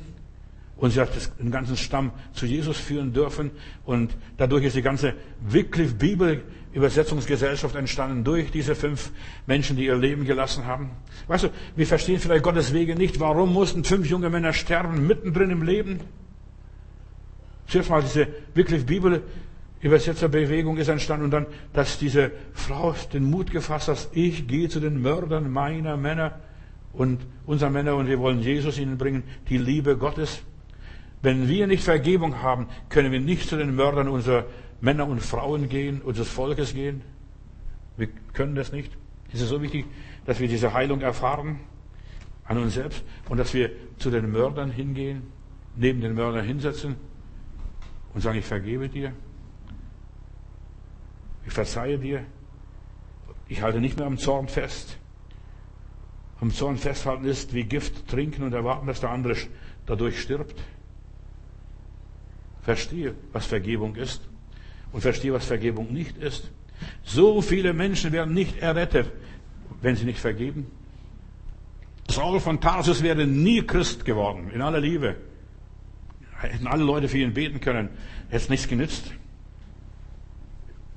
Und 0.77 0.93
sie 0.93 1.01
hat 1.01 1.11
den 1.41 1.51
ganzen 1.51 1.77
Stamm 1.77 2.13
zu 2.33 2.47
Jesus 2.47 2.77
führen 2.79 3.13
dürfen. 3.13 3.51
Und 3.85 4.17
dadurch 4.37 4.65
ist 4.65 4.77
die 4.77 4.83
ganze 4.83 5.15
Wycliffe 5.41 5.95
Bibel 5.95 6.43
Übersetzungsgesellschaft 6.73 7.75
entstanden 7.75 8.25
durch 8.25 8.51
diese 8.51 8.75
fünf 8.75 9.11
Menschen, 9.47 9.77
die 9.77 9.87
ihr 9.87 9.97
Leben 9.97 10.25
gelassen 10.25 10.67
haben. 10.67 10.91
Weißt 11.27 11.45
du, 11.45 11.49
wir 11.77 11.87
verstehen 11.87 12.21
vielleicht 12.21 12.45
Gottes 12.45 12.73
Wege 12.73 12.95
nicht. 12.95 13.21
Warum 13.21 13.53
mussten 13.53 13.85
fünf 13.85 14.09
junge 14.09 14.31
Männer 14.31 14.53
sterben, 14.53 15.07
mittendrin 15.07 15.51
im 15.51 15.63
Leben? 15.63 16.01
Zuerst 17.67 17.91
mal 17.91 18.03
diese 18.03 18.29
Wycliffe 18.55 18.85
Bibel 18.85 19.23
Übersetzerbewegung 19.81 20.77
ist 20.77 20.89
entstanden 20.89 21.27
und 21.27 21.31
dann, 21.31 21.47
dass 21.73 21.99
diese 21.99 22.33
Frau 22.53 22.95
den 23.13 23.31
Mut 23.31 23.53
gefasst 23.53 23.89
hat, 23.89 24.09
ich 24.13 24.49
gehe 24.49 24.69
zu 24.69 24.81
den 24.81 25.01
Mördern 25.01 25.51
meiner 25.53 25.97
Männer 25.97 26.41
und 26.93 27.21
unserer 27.47 27.71
Männer 27.71 27.95
und 27.95 28.09
wir 28.09 28.19
wollen 28.19 28.41
Jesus 28.41 28.79
ihnen 28.79 28.99
bringen, 28.99 29.23
die 29.49 29.59
Liebe 29.59 29.97
Gottes. 29.97 30.43
Wenn 31.23 31.49
wir 31.49 31.67
nicht 31.67 31.85
Vergebung 31.85 32.43
haben, 32.43 32.67
können 32.89 33.13
wir 33.13 33.21
nicht 33.21 33.49
zu 33.49 33.57
den 33.57 33.75
Mördern 33.77 34.09
unserer 34.09 34.47
Männer 34.81 35.09
und 35.09 35.21
Frauen 35.21 35.69
gehen, 35.69 36.01
unseres 36.03 36.29
Volkes 36.29 36.75
gehen. 36.75 37.03
Wir 37.97 38.09
können 38.33 38.55
das 38.55 38.73
nicht. 38.73 38.97
Es 39.33 39.41
ist 39.41 39.49
so 39.49 39.61
wichtig, 39.61 39.87
dass 40.25 40.41
wir 40.41 40.49
diese 40.49 40.73
Heilung 40.73 41.01
erfahren 41.01 41.61
an 42.45 42.59
uns 42.59 42.75
selbst 42.75 43.03
und 43.29 43.39
dass 43.39 43.53
wir 43.55 43.71
zu 43.99 44.11
den 44.11 44.31
Mördern 44.31 44.71
hingehen, 44.71 45.23
neben 45.77 46.01
den 46.01 46.15
Mördern 46.15 46.45
hinsetzen 46.45 46.97
und 48.15 48.21
sagen, 48.21 48.39
ich 48.39 48.45
vergebe 48.45 48.89
dir. 48.89 49.13
Ich 51.45 51.53
verzeihe 51.53 51.99
dir. 51.99 52.25
Ich 53.49 53.63
halte 53.63 53.81
nicht 53.81 53.99
mehr 53.99 54.07
am 54.07 54.19
Zorn 54.19 54.49
fest. 54.49 54.99
Am 56.41 56.53
Zorn 56.53 56.77
festhalten 56.77 57.25
ist 57.25 57.53
wie 57.53 57.65
Gift 57.65 58.07
trinken 58.07 58.45
und 58.45 58.53
erwarten, 58.53 58.87
dass 58.87 59.01
der 59.01 59.11
andere 59.11 59.37
dadurch 59.87 60.21
stirbt. 60.21 60.63
Verstehe, 62.63 63.15
was 63.33 63.47
Vergebung 63.47 63.97
ist 63.97 64.28
und 64.93 65.01
verstehe, 65.01 65.33
was 65.33 65.47
Vergebung 65.47 65.93
nicht 65.93 66.17
ist. 66.19 66.51
So 67.05 67.43
viele 67.43 67.73
Menschen 67.73 68.13
werden 68.13 68.35
nicht 68.35 68.59
errettet, 68.59 69.11
wenn 69.83 69.97
sie 69.97 70.05
nicht 70.05 70.21
vergeben. 70.21 70.67
Saul 72.11 72.41
von 72.41 72.61
Tarsus 72.61 73.03
wäre 73.03 73.27
nie 73.27 73.63
Christ 73.63 74.05
geworden, 74.05 74.51
in 74.53 74.63
aller 74.63 74.81
Liebe. 74.81 75.17
Hätten 76.41 76.67
alle 76.67 76.85
Leute 76.85 77.09
für 77.09 77.19
ihn 77.19 77.35
beten 77.35 77.61
können, 77.61 77.91
hätte 78.29 78.37
es 78.37 78.49
nichts 78.49 78.69
genützt. 78.69 79.13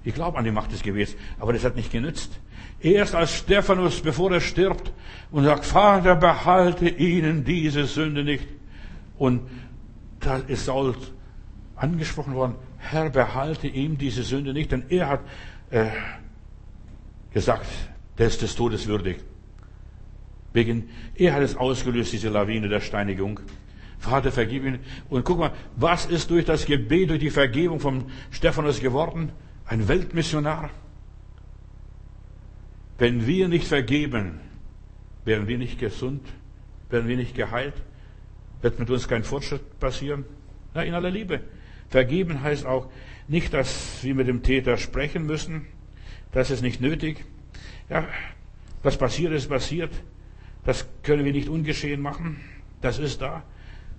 Ich 0.04 0.14
glaube 0.14 0.38
an 0.38 0.46
die 0.46 0.52
Macht 0.52 0.72
des 0.72 0.82
Gebets, 0.82 1.16
aber 1.40 1.54
das 1.54 1.64
hat 1.64 1.76
nicht 1.76 1.92
genützt. 1.92 2.40
Erst 2.80 3.14
als 3.14 3.36
Stephanus, 3.36 4.02
bevor 4.02 4.32
er 4.32 4.42
stirbt 4.42 4.92
und 5.30 5.44
sagt, 5.44 5.66
Vater, 5.66 6.16
behalte 6.16 6.90
ihnen 6.90 7.44
diese 7.44 7.86
Sünde 7.86 8.24
nicht. 8.24 8.48
Und 9.18 9.42
da 10.20 10.38
ist 10.38 10.66
Saul 10.66 10.96
angesprochen 11.76 12.34
worden, 12.34 12.56
Herr, 12.82 13.10
behalte 13.10 13.68
ihm 13.68 13.98
diese 13.98 14.24
Sünde 14.24 14.54
nicht, 14.54 14.72
denn 14.72 14.86
er 14.90 15.08
hat 15.08 15.22
äh, 15.70 15.88
gesagt, 17.34 17.68
der 18.18 18.28
ist 18.28 18.42
des 18.42 18.56
Todes 18.56 18.88
würdig. 18.88 19.20
Wegen, 20.54 20.90
er 21.16 21.34
hat 21.34 21.44
es 21.44 21.56
ausgelöst, 21.56 22.12
diese 22.12 22.30
Lawine 22.30 22.68
der 22.68 22.82
Steinigung. 22.82 23.40
Vater, 24.00 24.32
vergib 24.32 24.66
ihn. 24.66 24.80
Und 25.10 25.24
guck 25.24 25.40
mal, 25.40 25.52
was 25.76 26.08
ist 26.08 26.30
durch 26.32 26.44
das 26.44 26.66
Gebet, 26.66 27.10
durch 27.12 27.20
die 27.20 27.30
Vergebung 27.30 27.80
von 27.80 28.06
Stephanus 28.32 28.82
geworden? 28.82 29.32
Ein 29.66 29.88
Weltmissionar. 29.88 30.72
Wenn 32.98 33.26
wir 33.26 33.48
nicht 33.48 33.68
vergeben, 33.68 34.40
werden 35.24 35.48
wir 35.48 35.58
nicht 35.58 35.80
gesund, 35.80 36.26
werden 36.90 37.08
wir 37.08 37.16
nicht 37.16 37.36
geheilt, 37.36 37.76
wird 38.62 38.80
mit 38.80 38.90
uns 38.90 39.08
kein 39.08 39.24
Fortschritt 39.24 39.80
passieren. 39.80 40.26
Na, 40.74 40.84
in 40.84 40.94
aller 40.94 41.12
Liebe. 41.12 41.42
Vergeben 41.92 42.42
heißt 42.42 42.66
auch 42.66 42.90
nicht, 43.28 43.54
dass 43.54 44.02
wir 44.02 44.16
mit 44.16 44.30
dem 44.30 44.44
Täter 44.44 44.78
sprechen 44.78 45.26
müssen. 45.26 45.68
Das 46.32 46.50
ist 46.50 46.62
nicht 46.62 46.80
nötig. 46.80 47.26
Ja, 47.90 48.08
was 48.82 48.98
passiert 48.98 49.34
ist, 49.34 49.50
passiert. 49.50 49.92
Das 50.64 50.88
können 51.04 51.26
wir 51.26 51.34
nicht 51.34 51.50
ungeschehen 51.50 52.02
machen. 52.02 52.40
Das 52.80 52.98
ist 52.98 53.22
da. 53.22 53.44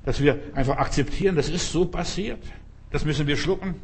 Dass 0.06 0.22
wir 0.22 0.40
einfach 0.54 0.78
akzeptieren, 0.78 1.36
das 1.36 1.50
ist 1.50 1.70
so 1.70 1.84
passiert. 1.84 2.42
Das 2.90 3.04
müssen 3.04 3.26
wir 3.26 3.36
schlucken, 3.36 3.74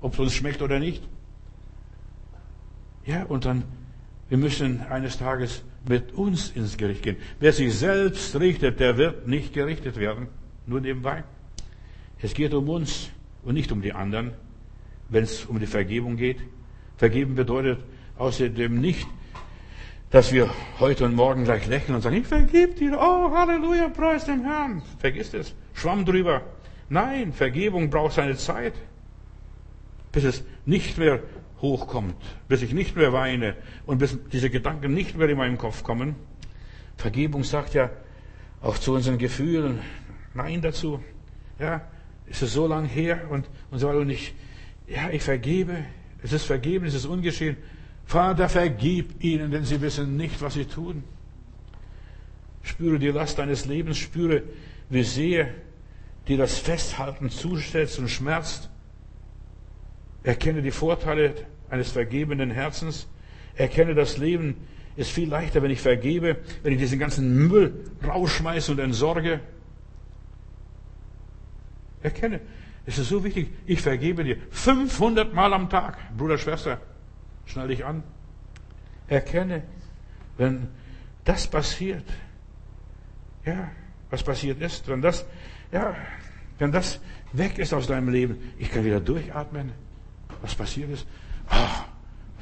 ob 0.00 0.12
es 0.12 0.20
uns 0.20 0.32
schmeckt 0.32 0.62
oder 0.62 0.78
nicht. 0.78 1.02
Ja, 3.04 3.24
und 3.24 3.44
dann, 3.46 3.64
wir 4.28 4.38
müssen 4.38 4.80
eines 4.80 5.18
Tages 5.18 5.64
mit 5.88 6.12
uns 6.12 6.50
ins 6.50 6.76
Gericht 6.76 7.02
gehen. 7.02 7.16
Wer 7.40 7.52
sich 7.52 7.74
selbst 7.74 8.38
richtet, 8.38 8.78
der 8.78 8.96
wird 8.96 9.26
nicht 9.26 9.52
gerichtet 9.52 9.96
werden. 9.96 10.28
Nur 10.66 10.80
nebenbei. 10.80 11.24
Es 12.22 12.32
geht 12.32 12.54
um 12.54 12.68
uns 12.68 13.10
und 13.44 13.54
nicht 13.54 13.72
um 13.72 13.82
die 13.82 13.92
anderen, 13.92 14.32
wenn 15.08 15.24
es 15.24 15.44
um 15.44 15.58
die 15.58 15.66
Vergebung 15.66 16.16
geht. 16.16 16.38
Vergeben 16.96 17.34
bedeutet 17.34 17.78
außerdem 18.18 18.80
nicht, 18.80 19.06
dass 20.10 20.32
wir 20.32 20.48
heute 20.78 21.04
und 21.04 21.14
morgen 21.14 21.44
gleich 21.44 21.66
lächeln 21.66 21.96
und 21.96 22.02
sagen, 22.02 22.16
ich 22.16 22.26
vergib 22.26 22.76
dir, 22.76 22.96
oh 22.98 23.32
Halleluja, 23.32 23.88
preis 23.88 24.26
dem 24.26 24.44
Herrn. 24.44 24.82
Vergiss 24.98 25.34
es, 25.34 25.54
schwamm 25.72 26.04
drüber. 26.04 26.42
Nein, 26.88 27.32
Vergebung 27.32 27.90
braucht 27.90 28.14
seine 28.14 28.36
Zeit, 28.36 28.74
bis 30.12 30.24
es 30.24 30.44
nicht 30.66 30.98
mehr 30.98 31.20
hochkommt, 31.60 32.14
bis 32.46 32.62
ich 32.62 32.72
nicht 32.72 32.94
mehr 32.94 33.12
weine 33.12 33.56
und 33.86 33.98
bis 33.98 34.18
diese 34.32 34.50
Gedanken 34.50 34.94
nicht 34.94 35.16
mehr 35.16 35.28
in 35.28 35.38
meinen 35.38 35.58
Kopf 35.58 35.82
kommen. 35.82 36.14
Vergebung 36.96 37.42
sagt 37.42 37.74
ja 37.74 37.90
auch 38.60 38.78
zu 38.78 38.94
unseren 38.94 39.18
Gefühlen 39.18 39.80
Nein 40.34 40.62
dazu. 40.62 41.02
Ja, 41.58 41.82
ist 42.26 42.42
es 42.42 42.52
so 42.52 42.66
lang 42.66 42.86
her 42.86 43.30
und, 43.30 43.48
und 43.70 43.78
so 43.78 43.88
weiter 43.88 43.98
und 43.98 44.10
ich, 44.10 44.34
ja, 44.86 45.10
ich 45.10 45.22
vergebe. 45.22 45.84
Es 46.22 46.32
ist 46.32 46.44
vergeben, 46.44 46.86
es 46.86 46.94
ist 46.94 47.06
ungeschehen. 47.06 47.56
Vater, 48.06 48.48
vergib 48.48 49.22
ihnen, 49.22 49.50
denn 49.50 49.64
sie 49.64 49.80
wissen 49.80 50.16
nicht, 50.16 50.40
was 50.40 50.54
sie 50.54 50.64
tun. 50.64 51.04
Spüre 52.62 52.98
die 52.98 53.08
Last 53.08 53.38
deines 53.38 53.66
Lebens, 53.66 53.98
spüre, 53.98 54.42
wie 54.88 55.02
sehr 55.02 55.48
dir 56.28 56.38
das 56.38 56.58
Festhalten 56.58 57.30
zusetzt 57.30 57.98
und 57.98 58.08
schmerzt. 58.08 58.70
Erkenne 60.22 60.62
die 60.62 60.70
Vorteile 60.70 61.34
eines 61.68 61.90
vergebenen 61.92 62.50
Herzens. 62.50 63.06
Erkenne, 63.56 63.94
das 63.94 64.16
Leben 64.16 64.56
ist 64.96 65.10
viel 65.10 65.28
leichter, 65.28 65.62
wenn 65.62 65.70
ich 65.70 65.80
vergebe, 65.80 66.38
wenn 66.62 66.72
ich 66.72 66.78
diesen 66.78 66.98
ganzen 66.98 67.48
Müll 67.48 67.84
rausschmeiße 68.06 68.72
und 68.72 68.78
entsorge. 68.78 69.40
Erkenne, 72.04 72.40
es 72.84 72.98
ist 72.98 73.08
so 73.08 73.24
wichtig, 73.24 73.48
ich 73.64 73.80
vergebe 73.80 74.24
dir 74.24 74.36
500 74.50 75.32
Mal 75.32 75.54
am 75.54 75.70
Tag, 75.70 75.96
Bruder, 76.16 76.36
Schwester. 76.36 76.78
Schnall 77.46 77.68
dich 77.68 77.82
an. 77.82 78.02
Erkenne, 79.08 79.62
wenn 80.36 80.68
das 81.24 81.46
passiert, 81.46 82.04
ja, 83.46 83.70
was 84.10 84.22
passiert 84.22 84.60
ist, 84.60 84.86
wenn 84.86 85.00
das, 85.00 85.24
ja, 85.72 85.96
wenn 86.58 86.72
das 86.72 87.00
weg 87.32 87.58
ist 87.58 87.72
aus 87.72 87.86
deinem 87.86 88.10
Leben, 88.10 88.36
ich 88.58 88.70
kann 88.70 88.84
wieder 88.84 89.00
durchatmen. 89.00 89.72
Was 90.42 90.54
passiert 90.54 90.90
ist, 90.90 91.06
ach, 91.48 91.84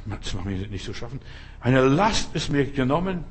das 0.07 0.35
macht 0.35 0.47
mich 0.47 0.69
nicht 0.69 0.85
zu 0.85 0.93
schaffen. 0.93 1.21
Eine 1.61 1.83
Last 1.83 2.35
ist 2.35 2.51
mir 2.51 2.67
genommen. 2.67 3.25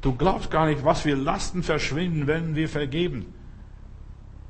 Du 0.00 0.14
glaubst 0.14 0.50
gar 0.50 0.66
nicht, 0.66 0.82
was 0.82 1.02
für 1.02 1.14
Lasten 1.14 1.62
verschwinden, 1.62 2.26
wenn 2.26 2.54
wir 2.54 2.70
vergeben. 2.70 3.26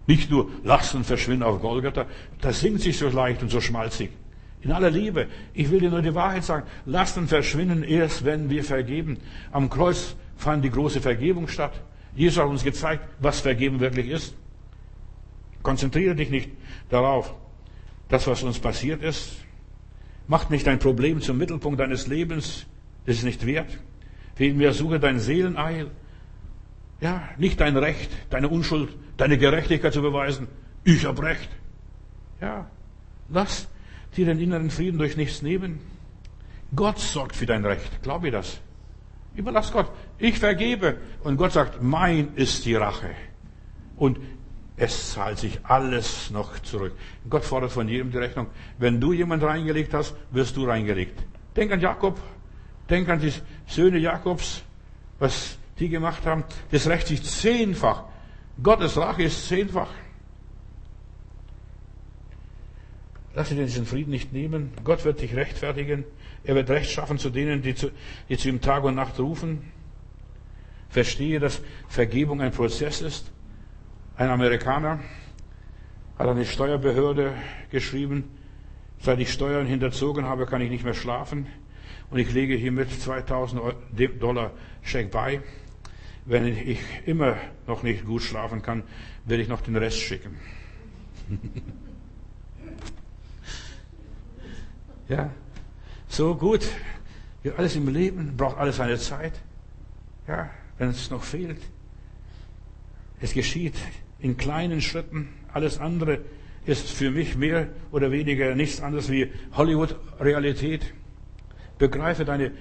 Nicht 0.07 0.31
nur 0.31 0.51
Lasten 0.65 1.05
verschwinden 1.05 1.45
auf 1.45 1.61
Golgatha, 1.61 2.07
das 2.41 2.61
singt 2.61 2.81
sich 2.81 2.99
so 2.99 3.09
leicht 3.09 3.43
und 3.43 3.51
so 3.51 3.61
schmalzig. 3.61 4.11
In 4.61 4.73
aller 4.73 4.91
Liebe. 4.91 5.29
Ich 5.53 5.71
will 5.71 5.81
dir 5.81 5.91
nur 5.91 6.03
die 6.03 6.15
Wahrheit 6.15 6.45
sagen. 6.45 6.67
Lasten 6.87 7.29
verschwinden 7.29 7.83
erst, 7.85 8.25
wenn 8.25 8.49
wir 8.49 8.65
vergeben. 8.65 9.19
Am 9.53 9.69
Kreuz 9.69 10.17
fand 10.37 10.65
die 10.65 10.71
große 10.71 11.01
Vergebung 11.01 11.49
statt. 11.49 11.81
Jesus 12.17 12.43
hat 12.43 12.49
uns 12.49 12.65
gezeigt, 12.65 13.05
was 13.21 13.41
Vergeben 13.41 13.81
wirklich 13.81 14.09
ist. 14.09 14.35
Konzentriere 15.63 16.15
dich 16.15 16.31
nicht 16.31 16.51
darauf. 16.89 17.35
Das, 18.09 18.27
was 18.27 18.43
uns 18.43 18.59
passiert 18.59 19.03
ist, 19.03 19.37
macht 20.29 20.51
nicht 20.51 20.67
dein 20.67 20.79
Problem 20.79 21.21
zum 21.21 21.39
Mittelpunkt 21.39 21.81
deines 21.81 22.07
Lebens. 22.07 22.67
Das 23.07 23.17
ist 23.17 23.25
nicht 23.25 23.45
wert. 23.45 23.79
Vielmehr 24.37 24.73
suche 24.73 24.99
dein 24.99 25.19
Seeleneil. 25.19 25.91
Ja, 27.05 27.29
nicht 27.37 27.61
dein 27.61 27.77
Recht, 27.77 28.11
deine 28.31 28.49
Unschuld, 28.49 28.89
deine 29.19 29.37
Gerechtigkeit 29.37 29.93
zu 29.93 30.01
beweisen. 30.01 30.49
Ich 30.85 31.05
hab 31.05 31.21
Recht. 31.21 31.51
Ja, 32.41 32.71
lass 33.29 33.69
dir 34.17 34.25
den 34.25 34.41
inneren 34.41 34.71
Frieden 34.71 34.97
durch 34.97 35.15
nichts 35.15 35.43
nehmen. 35.43 35.81
Gott 36.75 36.99
sorgt 36.99 37.37
für 37.37 37.45
dein 37.45 37.63
Recht. 37.63 38.03
Glaube 38.03 38.29
ich 38.29 38.33
das? 38.33 38.59
Überlass 39.35 39.71
Gott. 39.71 39.91
Ich 40.17 40.39
vergebe. 40.39 40.97
Und 41.23 41.37
Gott 41.37 41.53
sagt, 41.53 41.83
mein 41.83 42.37
ist 42.37 42.65
die 42.65 42.75
Rache. 42.75 43.11
Und 43.97 44.19
es 44.79 45.13
zahlt 45.13 45.39
sich 45.39 45.61
alles 45.63 46.31
noch 46.31 46.59
zurück. 46.61 46.97
Gott 47.29 47.45
fordert 47.45 47.73
von 47.73 47.87
jedem 47.87 48.13
die 48.13 48.17
Rechnung. 48.17 48.47
Wenn 48.79 48.99
du 48.99 49.13
jemand 49.13 49.43
reingelegt 49.43 49.93
hast, 49.93 50.17
wirst 50.31 50.57
du 50.57 50.65
reingelegt. 50.65 51.23
Denk 51.55 51.71
an 51.71 51.81
Jakob. 51.83 52.19
Denk 52.89 53.11
an 53.11 53.21
die 53.21 53.35
Söhne 53.67 53.99
Jakobs, 53.99 54.63
was 55.19 55.59
die 55.79 55.89
gemacht 55.89 56.27
haben. 56.27 56.45
Das 56.71 56.89
rächt 56.89 57.09
sich 57.09 57.23
zehnfach. 57.23 58.05
Gottes 58.63 58.97
Rache 58.97 59.25
ist 59.25 59.49
zehnfach. 59.49 59.91
Lass 63.35 63.49
dir 63.49 63.57
diesen 63.57 63.87
Frieden 63.87 64.11
nicht 64.11 64.33
nehmen. 64.33 64.73
Gott 64.85 65.05
wird 65.05 65.21
dich 65.21 65.35
rechtfertigen. 65.35 66.05
Er 66.45 66.55
wird 66.55 66.71
Recht 66.71 66.91
schaffen 66.91 67.19
zu 67.19 67.31
denen, 67.31 67.63
die 67.63 67.75
zu, 67.75 67.91
die 68.29 68.37
zu 68.37 68.49
ihm 68.49 68.61
Tag 68.61 68.85
und 68.85 68.95
Nacht 68.95 69.19
rufen. 69.19 69.73
Verstehe, 70.89 71.41
dass 71.41 71.61
Vergebung 71.89 72.41
ein 72.41 72.53
Prozess 72.53 73.01
ist. 73.01 73.33
Ein 74.17 74.29
Amerikaner 74.29 75.01
hat 76.17 76.29
eine 76.29 76.45
Steuerbehörde 76.45 77.33
geschrieben, 77.71 78.31
seit 79.01 79.19
ich 79.19 79.33
Steuern 79.33 79.67
hinterzogen 79.67 80.27
habe, 80.27 80.47
kann 80.47 80.61
ich 80.61 80.71
nicht 80.71 80.85
mehr 80.85 80.95
schlafen. 80.95 81.47
Und 82.11 82.19
ich 82.21 82.33
lege 82.33 82.55
hiermit 82.55 82.93
2000 82.93 83.61
Dollar 84.21 84.53
Scheck 84.83 85.11
bei. 85.11 85.41
Wenn 86.27 86.47
ich 86.47 86.81
immer 87.07 87.37
noch 87.67 87.83
nicht 87.83 88.07
gut 88.07 88.23
schlafen 88.23 88.63
kann, 88.63 88.83
werde 89.25 89.43
ich 89.43 89.49
noch 89.49 89.61
den 89.61 89.77
Rest 89.77 89.99
schicken. 89.99 90.37
Ja, 95.09 95.31
so 96.09 96.35
gut. 96.35 96.67
Wie 97.43 97.51
alles 97.51 97.77
im 97.77 97.89
Leben 97.89 98.37
braucht 98.37 98.57
alles 98.57 98.77
seine 98.77 98.97
Zeit. 98.99 99.35
Ja, 100.27 100.49
wenn 100.79 100.89
es 100.89 101.11
noch 101.11 101.23
fehlt. 101.23 101.61
Es 103.21 103.35
geschieht 103.35 103.75
in 104.19 104.37
kleinen 104.37 104.81
Schritten. 104.81 105.29
Alles 105.53 105.79
andere 105.79 106.21
ist 106.65 106.89
für 106.89 107.11
mich 107.11 107.37
mehr 107.37 107.69
oder 107.93 108.11
weniger 108.11 108.55
nichts 108.55 108.81
anderes 108.81 109.11
wie 109.11 109.31
Hollywood-Realität. 109.53 110.95
Begreife 111.77 112.25
deine, 112.25 112.53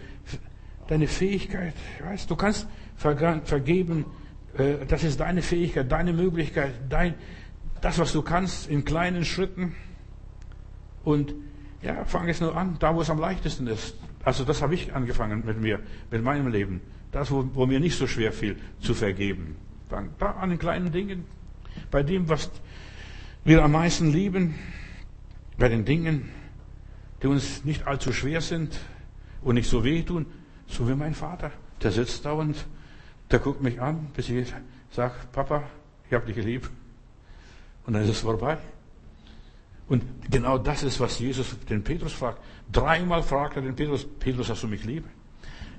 deine 0.93 1.07
Fähigkeit. 1.07 1.73
Weißt, 2.03 2.29
du 2.29 2.35
kannst 2.35 2.67
vergeben. 2.95 4.05
Äh, 4.55 4.85
das 4.87 5.03
ist 5.03 5.19
deine 5.19 5.41
Fähigkeit, 5.41 5.91
deine 5.91 6.13
Möglichkeit, 6.13 6.73
dein, 6.87 7.15
das, 7.81 7.97
was 7.97 8.13
du 8.13 8.21
kannst, 8.21 8.69
in 8.69 8.85
kleinen 8.85 9.25
Schritten. 9.25 9.75
Und 11.03 11.33
ja, 11.81 12.05
fang 12.05 12.29
es 12.29 12.39
nur 12.39 12.55
an, 12.55 12.77
da 12.79 12.95
wo 12.95 13.01
es 13.01 13.09
am 13.09 13.19
leichtesten 13.19 13.65
ist. 13.67 13.95
Also 14.23 14.45
das 14.45 14.61
habe 14.61 14.75
ich 14.75 14.93
angefangen 14.93 15.43
mit 15.45 15.59
mir, 15.59 15.79
mit 16.11 16.23
meinem 16.23 16.47
Leben. 16.47 16.79
Das, 17.11 17.31
wo, 17.31 17.49
wo 17.53 17.65
mir 17.65 17.79
nicht 17.79 17.97
so 17.97 18.05
schwer 18.05 18.31
fiel, 18.31 18.57
zu 18.79 18.93
vergeben. 18.93 19.55
Fang 19.89 20.11
da 20.19 20.31
an 20.31 20.51
den 20.51 20.59
kleinen 20.59 20.91
Dingen. 20.91 21.25
Bei 21.89 22.03
dem, 22.03 22.29
was 22.29 22.51
wir 23.43 23.63
am 23.63 23.71
meisten 23.71 24.11
lieben, 24.11 24.55
bei 25.57 25.69
den 25.69 25.85
Dingen, 25.85 26.29
die 27.23 27.27
uns 27.27 27.65
nicht 27.65 27.87
allzu 27.87 28.13
schwer 28.13 28.41
sind 28.41 28.79
und 29.41 29.55
nicht 29.55 29.69
so 29.69 29.83
wehtun, 29.83 30.27
so 30.67 30.87
wie 30.87 30.95
mein 30.95 31.13
Vater. 31.13 31.51
Der 31.81 31.91
sitzt 31.91 32.25
da 32.25 32.33
und 32.33 32.65
der 33.31 33.39
guckt 33.39 33.61
mich 33.61 33.81
an, 33.81 34.07
bis 34.15 34.29
ich 34.29 34.53
sage, 34.91 35.13
Papa, 35.31 35.63
ich 36.07 36.13
habe 36.13 36.31
dich 36.31 36.43
lieb. 36.43 36.69
Und 37.85 37.93
dann 37.93 38.03
ist 38.03 38.09
es 38.09 38.19
vorbei. 38.19 38.57
Und 39.87 40.03
genau 40.29 40.57
das 40.57 40.83
ist, 40.83 40.99
was 40.99 41.19
Jesus 41.19 41.55
den 41.69 41.83
Petrus 41.83 42.13
fragt. 42.13 42.39
Dreimal 42.71 43.23
fragt 43.23 43.57
er 43.57 43.61
den 43.61 43.75
Petrus, 43.75 44.05
Petrus, 44.19 44.49
hast 44.49 44.63
du 44.63 44.67
mich 44.67 44.83
lieb? 44.85 45.03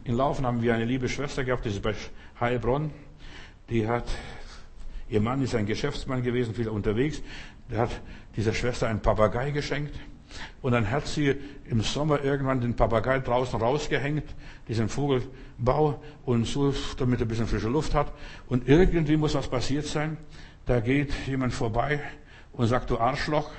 In 0.04 0.14
Laufen 0.14 0.44
haben 0.44 0.60
wir 0.60 0.74
eine 0.74 0.84
liebe 0.84 1.08
Schwester 1.08 1.44
gehabt, 1.44 1.64
die 1.64 1.70
ist 1.70 1.80
bei 1.80 1.94
Heilbronn. 2.38 2.90
Die 3.70 3.88
hat, 3.88 4.04
ihr 5.08 5.20
Mann 5.20 5.42
ist 5.42 5.54
ein 5.54 5.64
Geschäftsmann 5.64 6.22
gewesen, 6.22 6.54
viel 6.54 6.68
unterwegs. 6.68 7.22
Der 7.70 7.78
hat 7.78 7.90
dieser 8.36 8.52
Schwester 8.52 8.88
einen 8.88 9.00
Papagei 9.00 9.50
geschenkt. 9.50 9.94
Und 10.62 10.72
dann 10.72 10.90
hat 10.90 11.06
sie 11.06 11.34
im 11.68 11.80
Sommer 11.80 12.22
irgendwann 12.24 12.60
den 12.60 12.74
Papagei 12.74 13.18
draußen 13.18 13.60
rausgehängt, 13.60 14.24
diesen 14.68 14.88
Vogelbau, 14.88 16.02
und 16.24 16.46
so, 16.46 16.74
damit 16.98 17.20
er 17.20 17.26
ein 17.26 17.28
bisschen 17.28 17.46
frische 17.46 17.68
Luft 17.68 17.94
hat. 17.94 18.12
Und 18.48 18.68
irgendwie 18.68 19.16
muss 19.16 19.34
was 19.34 19.48
passiert 19.48 19.86
sein. 19.86 20.16
Da 20.66 20.80
geht 20.80 21.12
jemand 21.26 21.52
vorbei 21.52 22.00
und 22.52 22.66
sagt, 22.66 22.90
du 22.90 22.98
Arschloch. 22.98 23.50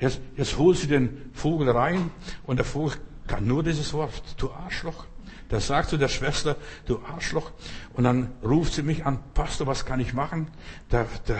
Jetzt, 0.00 0.20
jetzt 0.36 0.58
holt 0.58 0.78
sie 0.78 0.88
den 0.88 1.30
Vogel 1.32 1.70
rein 1.70 2.10
und 2.44 2.56
der 2.56 2.64
Vogel 2.64 2.96
kann 3.28 3.46
nur 3.46 3.62
dieses 3.62 3.92
Wort, 3.92 4.10
du 4.36 4.50
Arschloch. 4.50 5.06
Der 5.50 5.60
sagt 5.60 5.90
zu 5.90 5.98
der 5.98 6.08
Schwester, 6.08 6.56
du 6.86 7.00
Arschloch. 7.04 7.52
Und 7.92 8.04
dann 8.04 8.32
ruft 8.42 8.72
sie 8.72 8.82
mich 8.82 9.04
an, 9.04 9.18
Pastor, 9.34 9.66
was 9.66 9.84
kann 9.84 10.00
ich 10.00 10.14
machen? 10.14 10.48
Der, 10.90 11.06
der, 11.28 11.38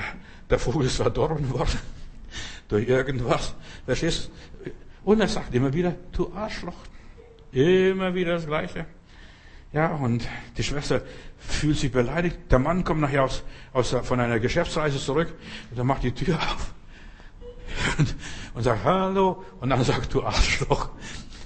der 0.50 0.58
Vogel 0.58 0.86
ist 0.86 0.96
verdorben 0.96 1.50
worden. 1.50 1.78
Durch 2.72 2.88
irgendwas. 2.88 3.54
Verstehst? 3.84 4.30
Und 5.04 5.20
er 5.20 5.28
sagt 5.28 5.54
immer 5.54 5.74
wieder, 5.74 5.94
du 6.12 6.32
Arschloch. 6.34 6.72
Immer 7.52 8.14
wieder 8.14 8.32
das 8.32 8.46
Gleiche. 8.46 8.86
Ja, 9.74 9.88
und 9.88 10.26
die 10.56 10.62
Schwester 10.62 11.02
fühlt 11.36 11.76
sich 11.76 11.92
beleidigt. 11.92 12.38
Der 12.50 12.58
Mann 12.58 12.82
kommt 12.82 13.02
nachher 13.02 13.24
aus, 13.24 13.42
aus, 13.74 13.90
von 13.90 14.20
einer 14.20 14.40
Geschäftsreise 14.40 14.98
zurück 14.98 15.34
und 15.70 15.76
er 15.76 15.84
macht 15.84 16.02
die 16.02 16.12
Tür 16.12 16.36
auf 16.36 16.72
und, 17.98 18.16
und 18.54 18.62
sagt 18.62 18.84
Hallo 18.84 19.44
und 19.60 19.68
dann 19.68 19.84
sagt 19.84 20.14
du 20.14 20.22
Arschloch. 20.22 20.88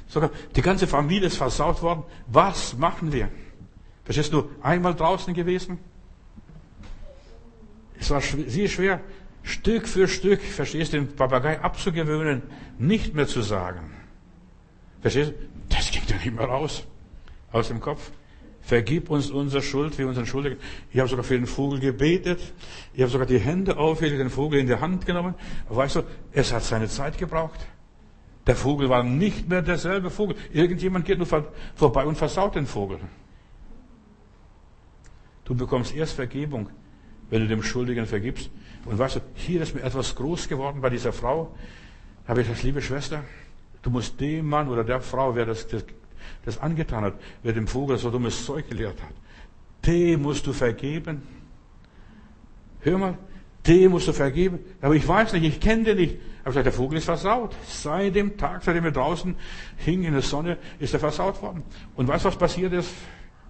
Sogar 0.07 0.31
die 0.55 0.63
ganze 0.63 0.87
Familie 0.87 1.27
ist 1.27 1.39
versaut 1.39 1.83
worden. 1.83 2.05
Was 2.29 2.77
machen 2.77 3.13
wir? 3.13 3.29
Verstehst 4.05 4.33
du? 4.33 4.49
Einmal 4.63 4.95
draußen 4.95 5.35
gewesen? 5.35 5.79
Es 7.99 8.11
war 8.11 8.21
sehr 8.21 8.69
schwer, 8.69 9.01
Stück 9.47 9.87
für 9.87 10.09
Stück, 10.09 10.43
verstehst 10.43 10.93
du, 10.93 10.97
den 10.97 11.15
Papagei 11.15 11.61
abzugewöhnen, 11.61 12.43
nicht 12.79 13.15
mehr 13.15 13.29
zu 13.29 13.43
sagen. 13.43 13.93
Verstehst 15.01 15.31
du? 15.31 15.35
Das 15.69 15.89
ging 15.93 16.03
dann 16.09 16.21
immer 16.23 16.43
raus. 16.43 16.85
Aus 17.53 17.69
dem 17.69 17.81
Kopf. 17.81 18.11
Vergib 18.61 19.09
uns 19.09 19.31
unsere 19.31 19.63
Schuld, 19.63 19.97
wir 19.99 20.09
unseren 20.09 20.27
Schuldigen. 20.27 20.57
Ich 20.91 20.99
habe 20.99 21.09
sogar 21.09 21.23
für 21.23 21.37
den 21.37 21.47
Vogel 21.47 21.79
gebetet. 21.79 22.41
Ich 22.93 23.01
habe 23.01 23.11
sogar 23.11 23.27
die 23.29 23.39
Hände 23.39 23.77
aufgelegt, 23.77 24.19
den 24.19 24.31
Vogel 24.31 24.59
in 24.59 24.67
die 24.67 24.75
Hand 24.75 25.07
genommen. 25.07 25.37
Weißt 25.69 25.95
du, 25.95 26.03
es 26.33 26.53
hat 26.53 26.65
seine 26.65 26.89
Zeit 26.89 27.17
gebraucht. 27.17 27.65
Der 28.49 28.57
Vogel 28.57 28.89
war 28.89 29.05
nicht 29.05 29.49
mehr 29.49 29.63
derselbe 29.63 30.11
Vogel. 30.11 30.37
Irgendjemand 30.53 31.05
geht 31.05 31.19
nur 31.19 31.29
vorbei 31.77 32.05
und 32.05 32.19
versaut 32.19 32.57
den 32.57 32.67
Vogel. 32.67 32.99
Du 35.45 35.55
bekommst 35.55 35.95
erst 35.95 36.15
Vergebung, 36.15 36.69
wenn 37.31 37.43
du 37.43 37.47
dem 37.47 37.63
Schuldigen 37.63 38.07
vergibst. 38.07 38.51
Und 38.87 38.99
weißt 38.99 39.17
du, 39.17 39.21
hier 39.35 39.63
ist 39.63 39.75
mir 39.75 39.83
etwas 39.83 40.15
groß 40.15 40.49
geworden 40.49 40.81
bei 40.81 40.91
dieser 40.91 41.13
Frau. 41.13 41.53
Da 42.25 42.31
habe 42.31 42.41
ich 42.41 42.47
gesagt, 42.47 42.63
liebe 42.63 42.81
Schwester, 42.81 43.23
du 43.83 43.91
musst 43.91 44.21
dem 44.21 44.49
Mann 44.49 44.69
oder 44.69 44.85
der 44.85 45.01
Frau, 45.01 45.35
wer 45.35 45.45
das, 45.45 45.67
das, 45.67 45.85
das 46.45 46.59
angetan 46.59 47.05
hat, 47.05 47.15
wer 47.43 47.53
dem 47.53 47.67
Vogel 47.67 47.99
so 47.99 48.11
dummes 48.11 48.45
Zeug 48.45 48.69
gelehrt 48.69 49.03
hat, 49.03 49.13
dem 49.87 50.23
musst 50.23 50.47
du 50.47 50.53
vergeben. 50.53 51.23
Hör 52.81 52.99
mal, 52.99 53.19
dem 53.67 53.91
musst 53.91 54.07
du 54.07 54.13
vergeben. 54.13 54.61
Aber 54.81 54.95
ich 54.95 55.07
weiß 55.07 55.33
nicht, 55.33 55.45
ich 55.45 55.61
kenne 55.61 55.85
den 55.85 55.97
nicht. 55.99 56.17
Aber 56.43 56.51
ich 56.51 56.55
gesagt, 56.55 56.67
der 56.67 56.73
Vogel 56.73 56.99
ist 56.99 57.05
versaut. 57.05 57.57
Seit 57.67 58.15
dem 58.15 58.37
Tag, 58.37 58.63
seitdem 58.63 58.85
er 58.85 58.93
draußen 58.93 59.35
hing 59.79 60.05
in 60.05 60.13
der 60.13 60.23
Sonne, 60.23 60.59
ist 60.79 60.95
er 60.95 61.01
versaut 61.01 61.43
worden. 61.43 61.65
Und 61.97 62.07
weißt 62.07 62.25
du, 62.25 62.29
was 62.29 62.37
passiert 62.37 62.73
ist? 62.73 62.91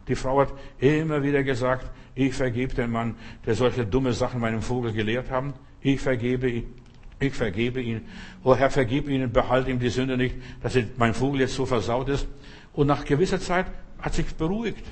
Die 0.08 0.14
Frau 0.14 0.40
hat 0.40 0.52
immer 0.78 1.22
wieder 1.22 1.42
gesagt, 1.42 1.90
ich 2.14 2.34
vergebe 2.34 2.74
den 2.74 2.90
Mann, 2.90 3.16
der 3.44 3.54
solche 3.54 3.84
dumme 3.84 4.12
Sachen 4.12 4.40
meinem 4.40 4.62
Vogel 4.62 4.92
gelehrt 4.92 5.30
haben. 5.30 5.54
Ich 5.80 6.00
vergebe 6.00 6.48
ihn. 6.48 6.74
Ich 7.18 7.34
vergebe 7.34 7.80
ihn. 7.80 8.06
Oh 8.44 8.54
Herr, 8.54 8.70
vergib 8.70 9.08
ihnen, 9.08 9.32
behalte 9.32 9.70
ihm 9.70 9.78
die 9.78 9.88
Sünde 9.88 10.16
nicht, 10.16 10.36
dass 10.62 10.76
mein 10.96 11.14
Vogel 11.14 11.40
jetzt 11.40 11.54
so 11.54 11.66
versaut 11.66 12.08
ist. 12.08 12.26
Und 12.72 12.86
nach 12.86 13.04
gewisser 13.04 13.40
Zeit 13.40 13.66
hat 14.00 14.14
sich 14.14 14.26
beruhigt. 14.34 14.84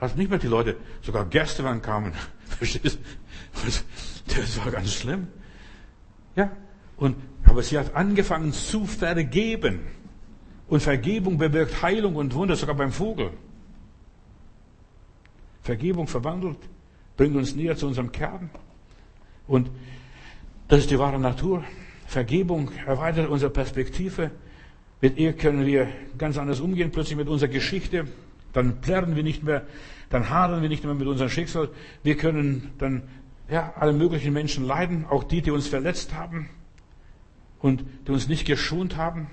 Hat 0.00 0.16
nicht 0.16 0.28
mehr 0.28 0.38
die 0.38 0.46
Leute, 0.46 0.76
sogar 1.00 1.24
Gäste 1.24 1.64
waren 1.64 1.80
kamen. 1.80 2.12
Verstehst 2.44 2.98
du? 2.98 4.34
Das 4.34 4.64
war 4.64 4.70
ganz 4.70 4.92
schlimm. 4.92 5.28
Ja. 6.34 6.50
Und, 6.98 7.16
aber 7.44 7.62
sie 7.62 7.78
hat 7.78 7.94
angefangen 7.94 8.52
zu 8.52 8.86
vergeben. 8.86 9.80
Und 10.68 10.82
Vergebung 10.82 11.38
bewirkt 11.38 11.82
Heilung 11.82 12.16
und 12.16 12.34
Wunder, 12.34 12.56
sogar 12.56 12.74
beim 12.74 12.92
Vogel. 12.92 13.30
Vergebung 15.66 16.06
verwandelt, 16.06 16.58
bringt 17.16 17.34
uns 17.34 17.56
näher 17.56 17.76
zu 17.76 17.88
unserem 17.88 18.12
Kern. 18.12 18.50
Und 19.48 19.68
das 20.68 20.80
ist 20.80 20.90
die 20.92 20.98
wahre 20.98 21.18
Natur. 21.18 21.64
Vergebung 22.06 22.70
erweitert 22.86 23.28
unsere 23.28 23.50
Perspektive. 23.50 24.30
Mit 25.00 25.18
ihr 25.18 25.32
können 25.32 25.66
wir 25.66 25.88
ganz 26.16 26.38
anders 26.38 26.60
umgehen, 26.60 26.92
plötzlich 26.92 27.16
mit 27.16 27.28
unserer 27.28 27.50
Geschichte. 27.50 28.06
Dann 28.52 28.80
plärren 28.80 29.16
wir 29.16 29.24
nicht 29.24 29.42
mehr, 29.42 29.66
dann 30.08 30.30
hadern 30.30 30.62
wir 30.62 30.68
nicht 30.68 30.84
mehr 30.84 30.94
mit 30.94 31.08
unserem 31.08 31.30
Schicksal. 31.30 31.68
Wir 32.04 32.16
können 32.16 32.70
dann 32.78 33.02
ja, 33.50 33.74
alle 33.76 33.92
möglichen 33.92 34.32
Menschen 34.32 34.64
leiden, 34.64 35.04
auch 35.04 35.24
die, 35.24 35.42
die 35.42 35.50
uns 35.50 35.66
verletzt 35.66 36.14
haben 36.14 36.48
und 37.58 37.84
die 38.06 38.12
uns 38.12 38.28
nicht 38.28 38.46
geschont 38.46 38.96
haben. 38.96 39.26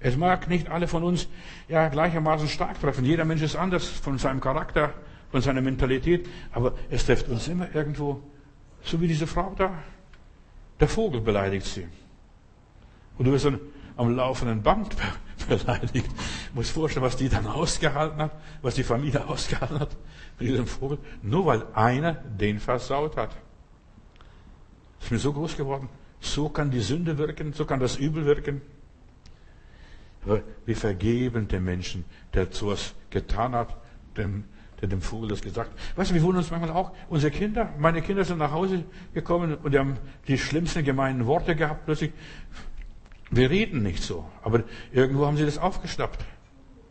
Es 0.00 0.16
mag 0.16 0.48
nicht 0.48 0.68
alle 0.68 0.86
von 0.86 1.02
uns 1.02 1.28
ja 1.68 1.88
gleichermaßen 1.88 2.48
stark 2.48 2.80
treffen. 2.80 3.04
Jeder 3.04 3.24
Mensch 3.24 3.42
ist 3.42 3.56
anders 3.56 3.86
von 3.86 4.18
seinem 4.18 4.40
Charakter, 4.40 4.94
von 5.30 5.42
seiner 5.42 5.60
Mentalität, 5.60 6.28
aber 6.52 6.74
es 6.90 7.04
trifft 7.04 7.28
uns 7.28 7.48
immer 7.48 7.74
irgendwo, 7.74 8.22
so 8.82 9.00
wie 9.00 9.08
diese 9.08 9.26
Frau 9.26 9.54
da. 9.56 9.72
Der 10.78 10.88
Vogel 10.88 11.20
beleidigt 11.20 11.66
sie. 11.66 11.88
Und 13.18 13.24
du 13.24 13.32
wirst 13.32 13.46
dann 13.46 13.58
am 13.96 14.14
laufenden 14.14 14.62
Band 14.62 14.96
beleidigt. 15.48 16.06
Du 16.06 16.54
musst 16.54 16.70
vorstellen, 16.70 17.04
was 17.04 17.16
die 17.16 17.28
dann 17.28 17.46
ausgehalten 17.46 18.18
hat, 18.18 18.30
was 18.62 18.76
die 18.76 18.84
Familie 18.84 19.26
ausgehalten 19.28 19.80
hat 19.80 19.96
mit 20.38 20.48
diesem 20.48 20.66
Vogel, 20.66 20.98
nur 21.22 21.46
weil 21.46 21.66
einer 21.74 22.12
den 22.12 22.60
versaut 22.60 23.16
hat. 23.16 23.30
Das 24.98 25.06
ist 25.06 25.10
mir 25.10 25.18
so 25.18 25.32
groß 25.32 25.56
geworden. 25.56 25.88
So 26.20 26.48
kann 26.48 26.70
die 26.70 26.80
Sünde 26.80 27.18
wirken, 27.18 27.52
so 27.52 27.64
kann 27.64 27.80
das 27.80 27.96
Übel 27.96 28.24
wirken. 28.24 28.60
Wir 30.66 30.76
vergeben 30.76 31.48
dem 31.48 31.64
Menschen, 31.64 32.04
der 32.34 32.48
sowas 32.50 32.94
getan 33.10 33.52
hat, 33.54 33.76
dem, 34.16 34.44
der 34.80 34.88
dem 34.88 35.00
Vogel 35.00 35.28
das 35.28 35.40
gesagt 35.40 35.70
hat. 35.70 35.96
Weißt 35.96 36.10
du, 36.10 36.14
wir 36.14 36.22
wundern 36.22 36.38
uns 36.38 36.50
manchmal 36.50 36.70
auch, 36.70 36.92
unsere 37.08 37.30
Kinder, 37.30 37.72
meine 37.78 38.02
Kinder 38.02 38.24
sind 38.24 38.38
nach 38.38 38.52
Hause 38.52 38.84
gekommen 39.14 39.56
und 39.62 39.72
die 39.72 39.78
haben 39.78 39.96
die 40.26 40.38
schlimmsten 40.38 40.84
gemeinen 40.84 41.26
Worte 41.26 41.56
gehabt 41.56 41.84
plötzlich. 41.86 42.12
Wir 43.30 43.50
reden 43.50 43.82
nicht 43.82 44.02
so, 44.02 44.24
aber 44.42 44.64
irgendwo 44.92 45.26
haben 45.26 45.36
sie 45.36 45.44
das 45.44 45.58
aufgeschnappt. 45.58 46.24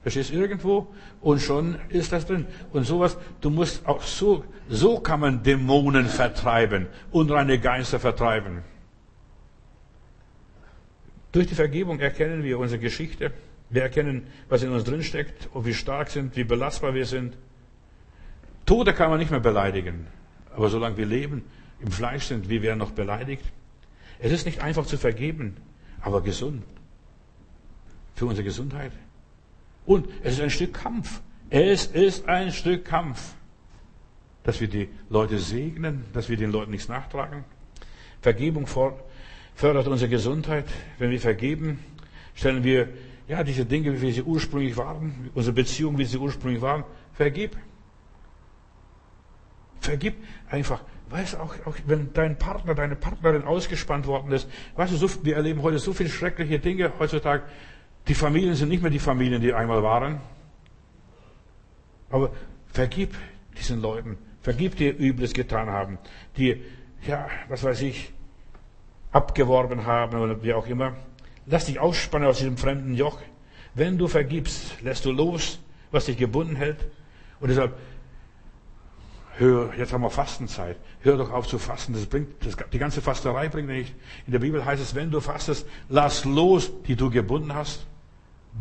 Verstehst 0.02 0.32
irgendwo? 0.32 0.88
Und 1.20 1.42
schon 1.42 1.76
ist 1.90 2.14
das 2.14 2.26
drin. 2.26 2.46
Und 2.72 2.86
sowas, 2.86 3.18
du 3.42 3.50
musst 3.50 3.86
auch 3.86 4.02
so, 4.02 4.46
so 4.70 5.00
kann 5.00 5.20
man 5.20 5.44
Dämonen 5.44 6.06
vertreiben, 6.06 6.88
unreine 7.12 7.60
Geister 7.60 8.00
vertreiben. 8.00 8.64
Durch 11.38 11.46
die 11.46 11.54
Vergebung 11.54 12.00
erkennen 12.00 12.44
wir 12.44 12.58
unsere 12.58 12.82
Geschichte. 12.82 13.32
Wir 13.70 13.84
erkennen, 13.84 14.26
was 14.50 14.64
in 14.64 14.72
uns 14.72 14.86
drinsteckt, 14.86 15.50
ob 15.54 15.68
wir 15.68 15.76
stark 15.76 16.10
sind, 16.10 16.36
wie 16.36 16.44
belastbar 16.44 16.96
wir 16.96 17.06
sind. 17.06 17.38
Tote 18.66 18.92
kann 18.92 19.12
man 19.12 19.20
nicht 19.20 19.30
mehr 19.30 19.40
beleidigen. 19.40 20.08
Aber 20.56 20.68
solange 20.72 20.98
wir 20.98 21.06
leben, 21.06 21.44
im 21.80 21.92
Fleisch 21.92 22.24
sind, 22.24 22.50
wir 22.50 22.64
werden 22.64 22.80
noch 22.80 22.90
beleidigt. 22.90 23.44
Es 24.18 24.32
ist 24.32 24.48
nicht 24.48 24.64
einfach 24.64 24.88
zu 24.88 24.98
vergeben, 24.98 25.58
aber 26.02 26.24
gesund. 26.24 26.64
Für 28.16 28.26
unsere 28.26 28.44
Gesundheit. 28.44 28.94
Und 29.86 30.08
es 30.24 30.34
ist 30.34 30.42
ein 30.42 30.50
Stück 30.50 30.74
Kampf. 30.74 31.22
Es 31.52 31.86
ist 31.86 32.28
ein 32.28 32.52
Stück 32.52 32.84
Kampf. 32.84 33.36
Dass 34.42 34.60
wir 34.60 34.70
die 34.70 34.90
Leute 35.12 35.38
segnen, 35.38 36.04
dass 36.14 36.30
wir 36.30 36.38
den 36.38 36.52
Leuten 36.52 36.72
nichts 36.72 36.88
nachtragen. 36.88 37.44
Vergebung 38.24 38.66
fördert 39.58 39.88
unsere 39.88 40.10
Gesundheit. 40.10 40.66
Wenn 41.00 41.10
wir 41.10 41.20
vergeben, 41.20 41.84
stellen 42.36 42.64
wir 42.64 42.90
ja 43.28 43.44
diese 43.44 43.66
Dinge, 43.66 44.00
wie 44.02 44.12
sie 44.12 44.22
ursprünglich 44.22 44.78
waren, 44.78 45.32
unsere 45.34 45.54
Beziehungen, 45.54 45.98
wie 45.98 46.06
sie 46.06 46.18
ursprünglich 46.18 46.62
waren. 46.62 46.84
Vergib. 47.14 47.58
Vergib 49.82 50.14
einfach. 50.50 50.82
Weißt 51.10 51.40
auch, 51.40 51.56
auch 51.66 51.76
wenn 51.88 52.14
dein 52.14 52.38
Partner, 52.38 52.76
deine 52.76 52.96
Partnerin 52.96 53.44
ausgespannt 53.44 54.06
worden 54.06 54.32
ist, 54.32 54.48
weißt 54.76 54.94
du, 54.94 54.98
so, 54.98 55.26
wir 55.26 55.36
erleben 55.36 55.64
heute 55.64 55.80
so 55.80 55.92
viele 55.92 56.10
schreckliche 56.10 56.60
Dinge 56.60 56.94
heutzutage. 57.00 57.44
Die 58.08 58.14
Familien 58.14 58.54
sind 58.54 58.70
nicht 58.70 58.84
mehr 58.84 58.92
die 58.92 59.00
Familien, 59.00 59.42
die 59.42 59.54
einmal 59.54 59.82
waren. 59.82 60.22
Aber 62.12 62.32
vergib 62.68 63.16
diesen 63.58 63.82
Leuten. 63.82 64.18
Vergib, 64.42 64.76
die 64.76 64.90
Übles 64.90 65.34
getan 65.34 65.68
haben. 65.68 65.98
Die, 66.38 66.62
ja, 67.08 67.28
was 67.50 67.64
weiß 67.64 67.82
ich, 67.82 68.14
abgeworben 69.12 69.86
haben 69.86 70.20
oder 70.20 70.42
wie 70.44 70.54
auch 70.54 70.68
immer. 70.68 70.96
Lass 71.46 71.66
dich 71.66 71.80
ausspannen 71.80 72.28
aus 72.28 72.40
diesem 72.40 72.58
fremden 72.58 72.94
Joch. 72.94 73.20
Wenn 73.74 73.98
du 73.98 74.08
vergibst, 74.08 74.82
lässt 74.82 75.06
du 75.06 75.12
los, 75.12 75.60
was 75.92 76.06
dich 76.06 76.18
gebunden 76.18 76.56
hält. 76.56 76.86
Und 77.40 77.50
deshalb, 77.50 77.78
hör, 79.38 79.74
jetzt 79.78 79.94
haben 79.94 80.02
wir 80.02 80.10
Fastenzeit. 80.10 80.78
Hör 81.02 81.18
doch 81.18 81.32
auf 81.32 81.48
zu 81.48 81.60
fasten. 81.60 81.94
Das 81.94 82.06
bringt, 82.06 82.46
das, 82.46 82.58
die 82.74 82.80
ganze 82.80 83.02
Fasterei 83.02 83.48
bringt 83.50 83.70
nicht. 83.70 83.96
In 84.26 84.34
der 84.34 84.40
Bibel 84.40 84.66
heißt 84.66 84.82
es, 84.82 84.96
wenn 84.96 85.12
du 85.12 85.22
fastest, 85.22 85.68
lass 85.90 86.26
los, 86.26 86.72
die 86.88 86.96
du 86.96 87.10
gebunden 87.10 87.54
hast. 87.54 87.86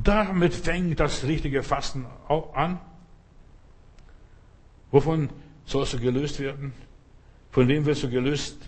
Damit 0.03 0.55
fängt 0.55 1.01
das 1.01 1.25
richtige 1.25 1.63
Fasten 1.63 2.07
an. 2.29 2.79
Wovon 4.91 5.31
sollst 5.65 5.95
du 5.95 5.99
gelöst 5.99 6.39
werden? 6.39 6.73
Von 7.51 7.69
wem 7.69 7.87
wirst 7.87 8.03
du 8.03 8.11
gelöst 8.11 8.59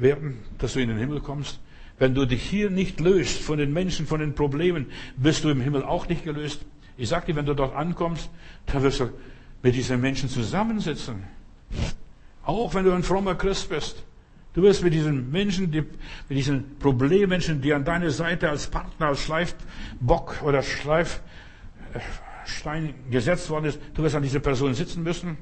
werden, 0.00 0.38
dass 0.58 0.74
du 0.74 0.80
in 0.80 0.88
den 0.88 0.98
Himmel 0.98 1.20
kommst. 1.20 1.60
Wenn 1.98 2.14
du 2.14 2.26
dich 2.26 2.42
hier 2.42 2.70
nicht 2.70 3.00
löst 3.00 3.40
von 3.40 3.58
den 3.58 3.72
Menschen, 3.72 4.06
von 4.06 4.20
den 4.20 4.34
Problemen, 4.34 4.86
bist 5.16 5.44
du 5.44 5.50
im 5.50 5.60
Himmel 5.60 5.82
auch 5.82 6.08
nicht 6.08 6.24
gelöst. 6.24 6.64
Ich 6.96 7.08
sag 7.08 7.26
dir, 7.26 7.36
wenn 7.36 7.46
du 7.46 7.54
dort 7.54 7.74
ankommst, 7.74 8.30
dann 8.66 8.82
wirst 8.82 9.00
du 9.00 9.10
mit 9.62 9.74
diesen 9.74 10.00
Menschen 10.00 10.28
zusammensitzen. 10.28 11.24
Auch 12.44 12.74
wenn 12.74 12.84
du 12.84 12.92
ein 12.92 13.02
frommer 13.02 13.34
Christ 13.34 13.68
bist. 13.68 14.04
Du 14.54 14.62
wirst 14.62 14.82
mit 14.82 14.94
diesen 14.94 15.30
Menschen, 15.30 15.70
die, 15.70 15.82
mit 15.82 16.38
diesen 16.38 16.78
Problemmenschen, 16.78 17.60
die 17.60 17.74
an 17.74 17.84
deine 17.84 18.10
Seite 18.10 18.48
als 18.48 18.66
Partner, 18.68 19.08
als 19.08 19.20
Schleifbock 19.20 20.42
oder 20.42 20.62
Schleifstein 20.62 21.22
gesetzt 23.10 23.50
worden 23.50 23.66
ist, 23.66 23.78
du 23.94 24.02
wirst 24.02 24.16
an 24.16 24.22
dieser 24.22 24.40
Person 24.40 24.74
sitzen 24.74 25.02
müssen. 25.02 25.36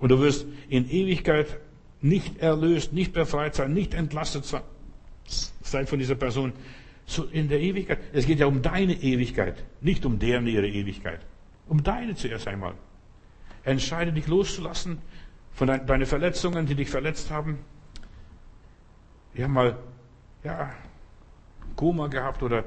Und 0.00 0.08
du 0.10 0.20
wirst 0.20 0.46
in 0.68 0.90
Ewigkeit 0.90 1.58
nicht 2.00 2.38
erlöst, 2.38 2.92
nicht 2.92 3.12
befreit 3.12 3.54
sein, 3.54 3.72
nicht 3.72 3.94
entlastet 3.94 4.44
sein 5.62 5.86
von 5.86 5.98
dieser 5.98 6.14
Person. 6.14 6.52
So 7.06 7.24
in 7.24 7.48
der 7.48 7.60
Ewigkeit. 7.60 8.00
Es 8.12 8.26
geht 8.26 8.40
ja 8.40 8.46
um 8.46 8.62
deine 8.62 8.94
Ewigkeit, 8.94 9.64
nicht 9.80 10.04
um 10.04 10.18
deren 10.18 10.46
ihre 10.46 10.68
Ewigkeit. 10.68 11.20
Um 11.68 11.82
deine 11.82 12.14
zuerst 12.16 12.48
einmal. 12.48 12.74
Entscheide 13.64 14.12
dich 14.12 14.26
loszulassen 14.26 14.98
von 15.52 15.68
deinen 15.68 16.06
Verletzungen, 16.06 16.66
die 16.66 16.74
dich 16.74 16.90
verletzt 16.90 17.30
haben. 17.30 17.58
Ich 19.34 19.42
habe 19.42 19.52
mal, 19.52 19.78
ja, 20.44 20.72
Koma 21.76 22.08
gehabt 22.08 22.42
oder 22.42 22.64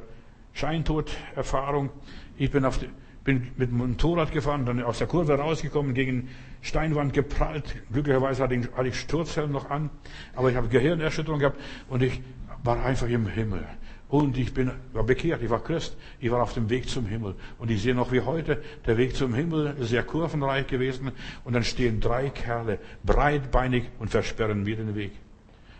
Scheintoderfahrung. 0.53 1.89
Ich 2.37 2.51
bin, 2.51 2.63
auf 2.65 2.77
die, 2.77 2.89
bin 3.23 3.47
mit 3.57 3.69
dem 3.69 3.77
Motorrad 3.77 4.31
gefahren, 4.31 4.65
dann 4.65 4.81
aus 4.81 4.97
der 4.97 5.07
Kurve 5.07 5.33
rausgekommen, 5.33 5.93
gegen 5.93 6.29
Steinwand 6.61 7.13
geprallt. 7.13 7.75
Glücklicherweise 7.91 8.43
hatte 8.43 8.55
ich, 8.55 8.71
hatte 8.75 8.87
ich 8.87 8.99
Sturzhelm 8.99 9.51
noch 9.51 9.69
an, 9.69 9.89
aber 10.35 10.49
ich 10.49 10.55
habe 10.55 10.67
Gehirnerschütterung 10.67 11.39
gehabt 11.39 11.59
und 11.89 12.03
ich 12.03 12.21
war 12.63 12.83
einfach 12.83 13.07
im 13.07 13.27
Himmel. 13.27 13.65
Und 14.09 14.39
ich 14.39 14.55
bin, 14.55 14.71
war 14.91 15.03
bekehrt, 15.03 15.43
ich 15.43 15.51
war 15.51 15.63
Christ, 15.63 15.95
ich 16.19 16.31
war 16.31 16.41
auf 16.41 16.53
dem 16.53 16.67
Weg 16.71 16.89
zum 16.89 17.05
Himmel. 17.05 17.35
Und 17.59 17.69
ich 17.69 17.83
sehe 17.83 17.93
noch 17.93 18.11
wie 18.11 18.21
heute, 18.21 18.61
der 18.87 18.97
Weg 18.97 19.15
zum 19.15 19.35
Himmel 19.35 19.75
ist 19.79 19.89
sehr 19.89 20.01
kurvenreich 20.01 20.65
gewesen. 20.65 21.11
Und 21.43 21.53
dann 21.53 21.63
stehen 21.63 22.01
drei 22.01 22.29
Kerle, 22.29 22.79
breitbeinig 23.03 23.85
und 23.99 24.09
versperren 24.09 24.63
mir 24.63 24.77
den 24.77 24.95
Weg. 24.95 25.11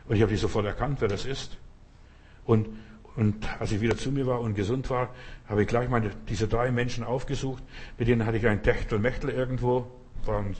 Und 0.07 0.15
ich 0.15 0.21
habe 0.21 0.31
die 0.31 0.37
sofort 0.37 0.67
erkannt, 0.67 1.01
wer 1.01 1.07
das 1.07 1.25
ist. 1.25 1.57
Und, 2.45 2.67
und 3.19 3.35
als 3.59 3.73
ich 3.73 3.81
wieder 3.81 3.97
zu 3.97 4.13
mir 4.13 4.25
war 4.25 4.39
und 4.39 4.55
gesund 4.55 4.89
war, 4.89 5.09
habe 5.49 5.63
ich 5.63 5.67
gleich 5.67 5.89
meine, 5.89 6.11
diese 6.29 6.47
drei 6.47 6.71
Menschen 6.71 7.03
aufgesucht. 7.03 7.61
Mit 7.97 8.07
denen 8.07 8.25
hatte 8.25 8.37
ich 8.37 8.47
ein 8.47 8.63
Techtelmechtel 8.63 9.29
irgendwo, 9.29 9.87
waren 10.23 10.55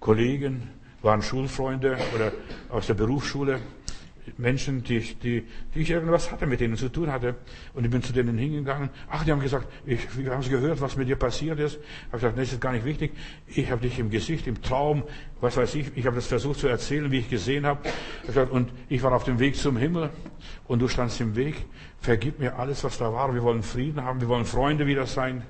Kollegen, 0.00 0.68
waren 1.00 1.22
Schulfreunde 1.22 1.96
oder 2.12 2.32
aus 2.70 2.88
der 2.88 2.94
Berufsschule. 2.94 3.60
Menschen, 4.36 4.82
die, 4.84 5.00
die, 5.00 5.44
die 5.74 5.80
ich 5.80 5.90
irgendwas 5.90 6.30
hatte, 6.30 6.46
mit 6.46 6.60
denen 6.60 6.76
zu 6.76 6.88
tun 6.88 7.10
hatte. 7.10 7.34
Und 7.74 7.84
ich 7.84 7.90
bin 7.90 8.02
zu 8.02 8.12
denen 8.12 8.38
hingegangen. 8.38 8.90
Ach, 9.10 9.24
die 9.24 9.32
haben 9.32 9.40
gesagt, 9.40 9.66
ich, 9.84 10.16
wir 10.16 10.32
haben 10.32 10.48
gehört, 10.48 10.80
was 10.80 10.96
mit 10.96 11.08
dir 11.08 11.16
passiert 11.16 11.58
ist. 11.58 11.76
Ich 11.76 12.06
habe 12.06 12.18
gesagt, 12.18 12.36
nee, 12.36 12.42
das 12.42 12.52
ist 12.52 12.60
gar 12.60 12.72
nicht 12.72 12.84
wichtig. 12.84 13.12
Ich 13.46 13.70
habe 13.70 13.80
dich 13.80 13.98
im 13.98 14.10
Gesicht, 14.10 14.46
im 14.46 14.62
Traum, 14.62 15.02
was 15.40 15.56
weiß 15.56 15.74
ich, 15.74 15.96
ich 15.96 16.06
habe 16.06 16.16
das 16.16 16.26
versucht 16.26 16.60
zu 16.60 16.68
erzählen, 16.68 17.10
wie 17.10 17.18
ich 17.18 17.30
gesehen 17.30 17.66
habe. 17.66 17.80
Ich 18.20 18.28
gesagt, 18.28 18.52
und 18.52 18.70
ich 18.88 19.02
war 19.02 19.12
auf 19.12 19.24
dem 19.24 19.38
Weg 19.38 19.56
zum 19.56 19.76
Himmel 19.76 20.10
und 20.68 20.80
du 20.80 20.88
standst 20.88 21.20
im 21.20 21.34
Weg. 21.34 21.56
Vergib 22.00 22.38
mir 22.38 22.58
alles, 22.58 22.84
was 22.84 22.98
da 22.98 23.12
war. 23.12 23.34
Wir 23.34 23.42
wollen 23.42 23.62
Frieden 23.62 24.02
haben, 24.02 24.20
wir 24.20 24.28
wollen 24.28 24.44
Freunde 24.44 24.86
wieder 24.86 25.06
sein. 25.06 25.42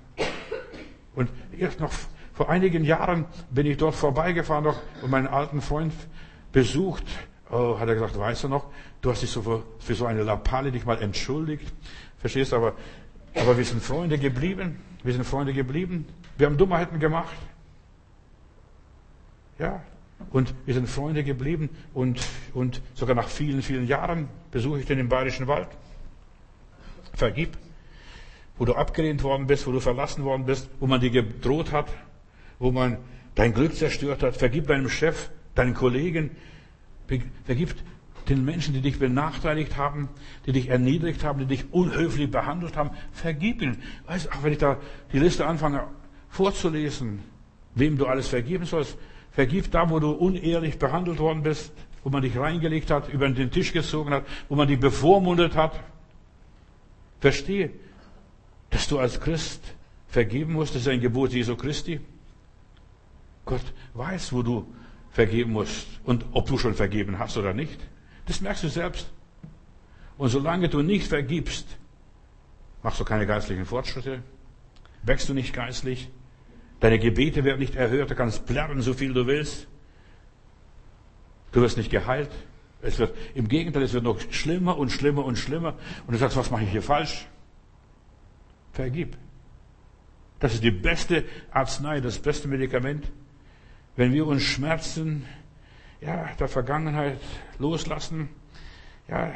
Und 1.15 1.31
erst 1.59 1.81
noch 1.81 1.93
vor 2.33 2.49
einigen 2.49 2.85
Jahren 2.85 3.27
bin 3.51 3.67
ich 3.67 3.77
dort 3.77 3.95
vorbeigefahren 3.95 4.65
noch 4.65 4.81
und 5.03 5.11
meinen 5.11 5.27
alten 5.27 5.61
Freund 5.61 5.93
besucht 6.53 7.05
Oh, 7.53 7.79
hat 7.79 7.87
er 7.87 7.95
gesagt, 7.95 8.19
weißt 8.19 8.45
du 8.45 8.49
noch, 8.49 8.65
du 9.03 9.11
hast 9.11 9.21
dich 9.21 9.31
so 9.31 9.43
für, 9.43 9.63
für 9.79 9.95
so 9.95 10.07
eine 10.07 10.23
Lappale 10.23 10.73
dich 10.73 10.87
mal 10.87 11.01
entschuldigt. 11.03 11.71
Verstehst 12.19 12.53
du, 12.53 12.57
aber, 12.57 12.73
aber 13.35 13.59
wir 13.59 13.65
sind 13.65 13.83
Freunde 13.83 14.17
geblieben. 14.17 14.81
Wir 15.05 15.13
sind 15.13 15.25
Freunde 15.25 15.53
geblieben. 15.53 16.07
Wir 16.39 16.47
haben 16.47 16.57
Dummheiten 16.57 16.99
gemacht. 16.99 17.37
Ja. 19.59 19.83
Und 20.31 20.55
wir 20.65 20.73
sind 20.73 20.89
Freunde 20.89 21.25
geblieben 21.25 21.69
und, 21.93 22.27
und 22.55 22.81
sogar 22.95 23.15
nach 23.15 23.29
vielen, 23.29 23.61
vielen 23.61 23.87
Jahren 23.87 24.29
besuche 24.51 24.81
ich 24.81 24.87
den 24.87 24.99
im 24.99 25.11
Bayerischen 25.11 25.47
Wald. 25.47 25.69
Vergib. 27.13 27.59
Wo 28.57 28.65
du 28.65 28.75
abgelehnt 28.75 29.23
worden 29.25 29.47
bist, 29.47 29.67
wo 29.67 29.73
du 29.73 29.81
verlassen 29.81 30.25
worden 30.25 30.47
bist, 30.47 30.71
wo 30.81 30.87
man 30.87 31.01
dir 31.01 31.11
gedroht 31.11 31.71
hat, 31.73 31.89
wo 32.59 32.73
man 32.73 32.97
dein 33.35 33.53
Glück 33.53 33.75
zerstört 33.75 34.23
hat. 34.23 34.37
Vergib 34.39 34.69
deinem 34.69 34.89
Chef, 34.89 35.29
deinen 35.55 35.75
Kollegen, 35.75 36.31
Vergib 37.45 37.75
den 38.29 38.45
Menschen, 38.45 38.75
die 38.75 38.81
dich 38.81 38.99
benachteiligt 38.99 39.77
haben, 39.77 40.09
die 40.47 40.53
dich 40.53 40.69
erniedrigt 40.69 41.25
haben, 41.25 41.41
die 41.41 41.47
dich 41.47 41.73
unhöflich 41.73 42.31
behandelt 42.31 42.77
haben. 42.77 42.91
Vergib 43.13 43.63
ihnen. 43.63 43.83
Weißt 44.07 44.27
du, 44.27 44.31
wenn 44.43 44.53
ich 44.53 44.59
da 44.59 44.79
die 45.13 45.19
Liste 45.19 45.47
anfange 45.47 45.85
vorzulesen, 46.29 47.21
wem 47.75 47.99
du 47.99 48.07
alles 48.07 48.29
vergeben 48.29 48.65
sollst, 48.65 48.97
vergib 49.33 49.71
da, 49.71 49.91
wo 49.91 49.99
du 49.99 50.13
unehrlich 50.13 50.79
behandelt 50.79 51.19
worden 51.19 51.43
bist, 51.43 51.73
wo 52.05 52.11
man 52.11 52.23
dich 52.23 52.37
reingelegt 52.37 52.91
hat, 52.91 53.09
über 53.13 53.29
den 53.29 53.51
Tisch 53.51 53.73
gezogen 53.73 54.13
hat, 54.13 54.25
wo 54.49 54.57
man 54.57 54.69
dich 54.69 54.79
bevormundet 54.79 55.57
hat. 55.57 55.81
Verstehe, 57.21 57.71
dass 58.71 58.89
du 58.89 58.99
als 58.99 59.21
Christ 59.21 59.75
vergeben 60.09 60.55
musst. 60.55 60.75
Das 60.75 60.83
ist 60.83 60.89
ein 60.89 61.01
Gebot 61.01 61.33
Jesu 61.33 61.57
Christi. 61.57 62.01
Gott 63.45 63.73
weiß, 63.95 64.33
wo 64.33 64.43
du 64.43 64.67
vergeben 65.13 65.53
musst 65.53 65.87
und 66.05 66.25
ob 66.33 66.47
du 66.47 66.59
schon 66.59 66.75
vergeben 66.75 67.19
hast 67.19 67.37
oder 67.37 67.55
nicht. 67.55 67.79
Das 68.27 68.41
merkst 68.41 68.65
du 68.65 68.69
selbst. 68.69 69.11
Und 70.19 70.29
solange 70.29 70.69
du 70.69 70.83
nicht 70.83 71.07
vergibst, 71.07 71.67
machst 72.83 73.01
du 73.01 73.05
keine 73.05 73.27
geistlichen 73.27 73.67
Fortschritte, 73.67 74.23
wächst 75.03 75.29
du 75.29 75.35
nicht 75.35 75.53
geistlich, 75.53 76.11
deine 76.81 76.99
Gebete 76.99 77.45
werden 77.45 77.61
nicht 77.61 77.75
erhört, 77.75 78.11
du 78.11 78.15
kannst 78.15 78.47
plärren, 78.47 78.81
so 78.83 78.95
viel 78.95 79.13
du 79.13 79.27
willst. 79.27 79.69
Du 81.53 81.61
wirst 81.61 81.77
nicht 81.77 81.91
geheilt. 81.91 82.31
Es 82.81 82.99
wird, 82.99 83.17
im 83.35 83.47
Gegenteil, 83.47 83.83
es 83.83 83.93
wird 83.93 84.05
noch 84.05 84.19
schlimmer 84.31 84.79
und 84.79 84.91
schlimmer 84.91 85.25
und 85.25 85.37
schlimmer. 85.37 85.75
Und 86.07 86.15
du 86.15 86.19
sagst, 86.19 86.37
was 86.37 86.51
mache 86.51 86.65
ich 86.65 86.71
hier 86.71 86.83
falsch? 86.83 87.27
Vergib. 88.73 89.17
Das 90.41 90.55
ist 90.55 90.65
die 90.65 90.71
beste 90.73 91.25
Arznei, 91.53 92.01
das 92.01 92.19
beste 92.19 92.49
Medikament. 92.49 93.05
Wenn 93.97 94.13
wir 94.13 94.27
uns 94.27 94.43
Schmerzen 94.43 95.27
ja, 96.01 96.31
der 96.39 96.49
Vergangenheit 96.49 97.21
loslassen, 97.59 98.29
ja, 99.09 99.33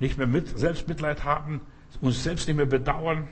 nicht 0.00 0.18
mehr 0.18 0.26
mit, 0.26 0.58
Selbstmitleid 0.58 1.24
haben, 1.24 1.60
uns 2.00 2.22
selbst 2.22 2.48
nicht 2.48 2.56
mehr 2.56 2.66
bedauern. 2.66 3.28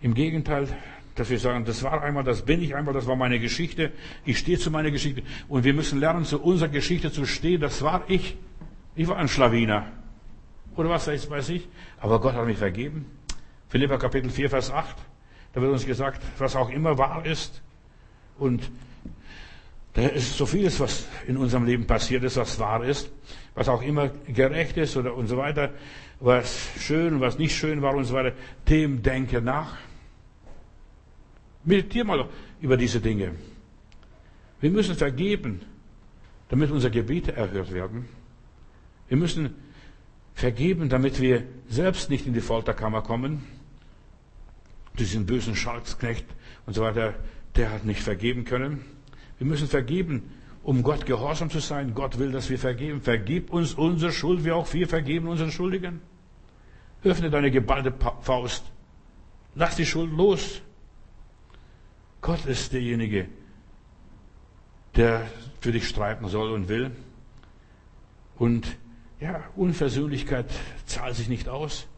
Im 0.00 0.14
Gegenteil, 0.14 0.68
dass 1.14 1.30
wir 1.30 1.38
sagen, 1.38 1.64
das 1.64 1.82
war 1.82 2.02
einmal, 2.02 2.24
das 2.24 2.42
bin 2.42 2.62
ich 2.62 2.74
einmal, 2.74 2.92
das 2.92 3.06
war 3.06 3.16
meine 3.16 3.40
Geschichte, 3.40 3.92
ich 4.24 4.38
stehe 4.38 4.58
zu 4.58 4.70
meiner 4.70 4.90
Geschichte. 4.90 5.22
Und 5.48 5.64
wir 5.64 5.74
müssen 5.74 5.98
lernen, 5.98 6.24
zu 6.24 6.42
unserer 6.42 6.68
Geschichte 6.68 7.10
zu 7.10 7.24
stehen, 7.24 7.60
das 7.60 7.82
war 7.82 8.04
ich. 8.08 8.36
Ich 8.94 9.08
war 9.08 9.16
ein 9.16 9.28
Schlawiner. 9.28 9.86
Oder 10.76 10.90
was 10.90 11.06
weiß 11.06 11.48
ich. 11.50 11.68
Aber 12.00 12.20
Gott 12.20 12.34
hat 12.34 12.46
mich 12.46 12.58
vergeben. 12.58 13.06
Philippa 13.68 13.96
Kapitel 13.96 14.30
4, 14.30 14.50
Vers 14.50 14.70
8. 14.70 14.96
Da 15.54 15.60
wird 15.60 15.72
uns 15.72 15.86
gesagt, 15.86 16.22
was 16.38 16.56
auch 16.56 16.70
immer 16.70 16.98
wahr 16.98 17.24
ist. 17.24 17.62
Und 18.38 18.70
da 19.94 20.06
ist 20.06 20.36
so 20.36 20.46
vieles, 20.46 20.80
was 20.80 21.06
in 21.26 21.36
unserem 21.36 21.66
Leben 21.66 21.86
passiert 21.86 22.24
ist, 22.24 22.36
was 22.36 22.58
wahr 22.58 22.84
ist, 22.84 23.10
was 23.54 23.68
auch 23.68 23.82
immer 23.82 24.08
gerecht 24.26 24.76
ist 24.78 24.96
oder 24.96 25.14
und 25.14 25.26
so 25.26 25.36
weiter, 25.36 25.70
was 26.20 26.70
schön, 26.78 27.20
was 27.20 27.38
nicht 27.38 27.54
schön 27.54 27.82
war 27.82 27.94
und 27.94 28.04
so 28.04 28.14
weiter. 28.14 28.32
Dem 28.68 29.02
denke 29.02 29.42
nach. 29.42 29.76
Meditiere 31.64 32.06
mal 32.06 32.28
über 32.60 32.76
diese 32.76 33.00
Dinge. 33.00 33.32
Wir 34.60 34.70
müssen 34.70 34.94
vergeben, 34.94 35.60
damit 36.48 36.70
unsere 36.70 36.92
Gebete 36.92 37.36
erhört 37.36 37.72
werden. 37.72 38.08
Wir 39.08 39.16
müssen 39.16 39.54
vergeben, 40.34 40.88
damit 40.88 41.20
wir 41.20 41.44
selbst 41.68 42.08
nicht 42.08 42.26
in 42.26 42.32
die 42.32 42.40
Folterkammer 42.40 43.02
kommen. 43.02 43.44
Diesen 44.98 45.26
bösen 45.26 45.54
Schalksknecht 45.54 46.24
und 46.66 46.74
so 46.74 46.82
weiter, 46.82 47.14
der 47.56 47.70
hat 47.70 47.84
nicht 47.84 48.00
vergeben 48.00 48.44
können. 48.44 48.84
Wir 49.42 49.48
müssen 49.48 49.66
vergeben, 49.66 50.30
um 50.62 50.84
Gott 50.84 51.04
gehorsam 51.04 51.50
zu 51.50 51.58
sein. 51.58 51.94
Gott 51.94 52.20
will, 52.20 52.30
dass 52.30 52.48
wir 52.48 52.60
vergeben. 52.60 53.00
Vergib 53.00 53.52
uns 53.52 53.74
unsere 53.74 54.12
Schuld, 54.12 54.44
wie 54.44 54.52
auch 54.52 54.72
wir 54.72 54.86
vergeben 54.86 55.26
unseren 55.26 55.50
Schuldigen. 55.50 56.00
Öffne 57.02 57.28
deine 57.28 57.50
geballte 57.50 57.92
Faust. 58.20 58.62
Lass 59.56 59.74
die 59.74 59.84
Schuld 59.84 60.12
los. 60.12 60.62
Gott 62.20 62.46
ist 62.46 62.72
derjenige, 62.72 63.26
der 64.94 65.26
für 65.58 65.72
dich 65.72 65.88
streiten 65.88 66.28
soll 66.28 66.52
und 66.52 66.68
will. 66.68 66.92
Und 68.36 68.76
ja, 69.18 69.42
Unversöhnlichkeit 69.56 70.46
zahlt 70.86 71.16
sich 71.16 71.28
nicht 71.28 71.48
aus. 71.48 71.88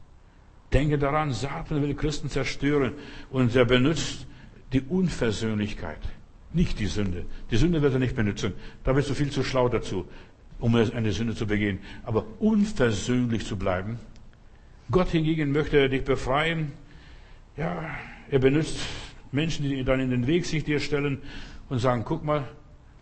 Denke 0.72 0.96
daran, 0.96 1.34
Satan 1.34 1.82
will 1.82 1.94
Christen 1.94 2.30
zerstören 2.30 2.94
und 3.28 3.54
er 3.54 3.66
benutzt 3.66 4.26
die 4.72 4.80
Unversöhnlichkeit. 4.80 6.00
Nicht 6.54 6.78
die 6.78 6.86
Sünde. 6.86 7.26
Die 7.50 7.56
Sünde 7.56 7.82
wird 7.82 7.92
er 7.92 7.98
nicht 7.98 8.14
benutzen. 8.14 8.54
Da 8.84 8.92
bist 8.92 9.10
du 9.10 9.14
viel 9.14 9.30
zu 9.30 9.42
schlau 9.42 9.68
dazu, 9.68 10.06
um 10.60 10.74
eine 10.76 11.12
Sünde 11.12 11.34
zu 11.34 11.46
begehen. 11.46 11.80
Aber 12.04 12.24
unversöhnlich 12.38 13.44
zu 13.44 13.56
bleiben. 13.56 13.98
Gott 14.90 15.08
hingegen 15.08 15.50
möchte 15.50 15.88
dich 15.88 16.04
befreien. 16.04 16.72
Ja, 17.56 17.90
er 18.30 18.38
benutzt 18.38 18.78
Menschen, 19.32 19.68
die 19.68 19.82
dann 19.82 19.98
in 19.98 20.10
den 20.10 20.26
Weg 20.28 20.46
sich 20.46 20.62
dir 20.62 20.78
stellen 20.78 21.18
und 21.68 21.80
sagen, 21.80 22.04
guck 22.04 22.24
mal, 22.24 22.44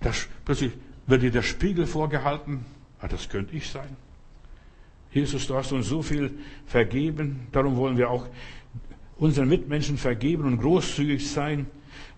das, 0.00 0.28
plötzlich 0.46 0.72
wird 1.06 1.22
dir 1.22 1.30
der 1.30 1.42
Spiegel 1.42 1.86
vorgehalten. 1.86 2.64
Ah, 3.00 3.08
das 3.08 3.28
könnte 3.28 3.54
ich 3.54 3.68
sein. 3.68 3.96
Jesus, 5.12 5.46
du 5.46 5.56
hast 5.56 5.72
uns 5.72 5.88
so 5.88 6.00
viel 6.00 6.30
vergeben. 6.66 7.48
Darum 7.52 7.76
wollen 7.76 7.98
wir 7.98 8.08
auch 8.08 8.26
unseren 9.18 9.48
Mitmenschen 9.48 9.98
vergeben 9.98 10.44
und 10.44 10.58
großzügig 10.58 11.30
sein. 11.30 11.66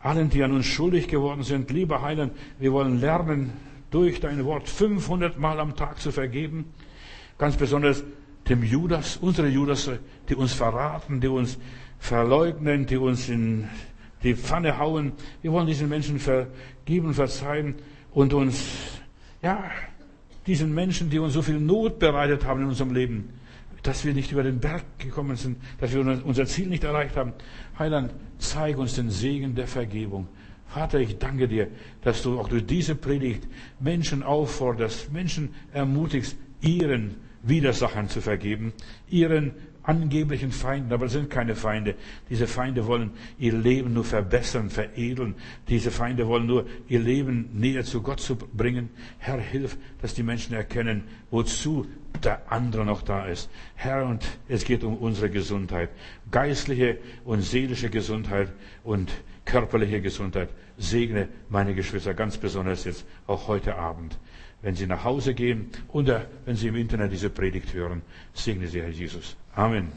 Allen, 0.05 0.29
die 0.29 0.43
an 0.43 0.53
uns 0.53 0.67
schuldig 0.67 1.09
geworden 1.09 1.43
sind. 1.43 1.71
Lieber 1.71 2.03
Heiland, 2.03 2.35
wir 2.59 2.73
wollen 2.73 3.01
lernen, 3.01 3.55
durch 3.91 4.21
dein 4.21 4.45
Wort 4.45 4.69
500 4.69 5.39
Mal 5.39 5.59
am 5.59 5.77
Tag 5.77 5.99
zu 5.99 6.13
vergeben. 6.13 6.67
Ganz 7.39 7.57
besonders 7.57 8.05
dem 8.49 8.63
Judas, 8.63 9.17
unsere 9.17 9.49
Judas, 9.49 9.91
die 10.29 10.35
uns 10.35 10.53
verraten, 10.53 11.23
die 11.23 11.29
uns 11.29 11.59
verleugnen, 11.99 12.85
die 12.85 12.99
uns 12.99 13.31
in 13.31 13.67
die 14.23 14.35
Pfanne 14.35 14.79
hauen. 14.79 15.13
Wir 15.41 15.53
wollen 15.53 15.67
diesen 15.67 15.89
Menschen 15.89 16.19
vergeben, 16.19 17.15
verzeihen 17.15 17.77
und 18.13 18.35
uns, 18.35 19.01
ja, 19.41 19.71
diesen 20.47 20.75
Menschen, 20.75 21.09
die 21.09 21.19
uns 21.19 21.33
so 21.33 21.41
viel 21.41 21.59
Not 21.59 21.99
bereitet 21.99 22.45
haben 22.45 22.61
in 22.61 22.69
unserem 22.69 22.93
Leben, 22.93 23.31
dass 23.85 24.05
wir 24.05 24.15
nicht 24.15 24.33
über 24.33 24.43
den 24.43 24.59
Berg 24.59 24.83
gekommen 24.99 25.37
sind, 25.37 25.59
dass 25.79 25.93
wir 25.93 26.01
unser 26.25 26.47
Ziel 26.47 26.67
nicht 26.67 26.83
erreicht 26.83 27.17
haben. 27.17 27.35
Heiland, 27.79 28.13
zeig 28.39 28.79
uns 28.79 28.95
den 28.95 29.11
Segen 29.11 29.55
der 29.55 29.69
Vergebung. 29.69 30.27
Vater, 30.67 30.99
ich 30.99 31.19
danke 31.19 31.47
dir, 31.47 31.69
dass 32.03 32.23
du 32.23 32.41
auch 32.41 32.49
durch 32.49 32.67
diese 32.67 32.97
Predigt 32.97 33.47
Menschen 33.79 34.23
aufforderst, 34.23 35.13
Menschen 35.13 35.51
ermutigst, 35.73 36.37
ihren 36.61 37.17
Widersachern 37.43 38.09
zu 38.09 38.21
vergeben, 38.23 38.73
ihren 39.09 39.53
angeblichen 39.83 40.51
Feinden, 40.51 40.93
aber 40.95 41.07
es 41.07 41.13
sind 41.13 41.29
keine 41.29 41.55
Feinde. 41.55 41.95
Diese 42.31 42.47
Feinde 42.47 42.87
wollen 42.87 43.11
ihr 43.39 43.53
Leben 43.53 43.93
nur 43.93 44.05
verbessern, 44.05 44.71
veredeln. 44.71 45.35
Diese 45.69 45.91
Feinde 45.91 46.27
wollen 46.27 46.47
nur 46.47 46.67
ihr 46.89 47.01
Leben 47.01 47.51
näher 47.53 47.85
zu 47.85 48.01
Gott 48.01 48.21
zu 48.21 48.35
bringen. 48.35 48.89
Herr, 49.19 49.39
hilf, 49.39 49.77
dass 50.01 50.15
die 50.15 50.23
Menschen 50.23 50.55
erkennen, 50.55 51.05
wozu 51.31 51.87
der 52.23 52.51
andere 52.51 52.85
noch 52.85 53.03
da 53.03 53.27
ist. 53.27 53.51
Herr, 53.75 54.07
und 54.07 54.25
es 54.49 54.65
geht 54.65 54.85
um 54.85 54.97
unsere 54.97 55.31
Gesundheit. 55.31 55.91
Geistliche 56.31 56.99
und 57.25 57.43
seelische 57.43 57.91
Gesundheit 57.91 58.53
und 58.83 59.11
körperliche 59.45 60.01
Gesundheit. 60.01 60.49
Segne 60.77 61.29
meine 61.49 61.75
Geschwister 61.75 62.15
ganz 62.15 62.37
besonders 62.39 62.85
jetzt, 62.85 63.05
auch 63.27 63.49
heute 63.49 63.77
Abend. 63.77 64.19
Wenn 64.63 64.75
sie 64.75 64.87
nach 64.87 65.05
Hause 65.05 65.35
gehen 65.35 65.71
oder 65.89 66.27
wenn 66.47 66.57
sie 66.57 66.69
im 66.69 66.77
Internet 66.77 67.13
diese 67.13 67.31
Predigt 67.31 67.75
hören, 67.75 68.03
segne 68.33 68.67
sie, 68.67 68.81
Herr 68.81 68.89
Jesus. 68.89 69.37
Amen. 69.55 69.93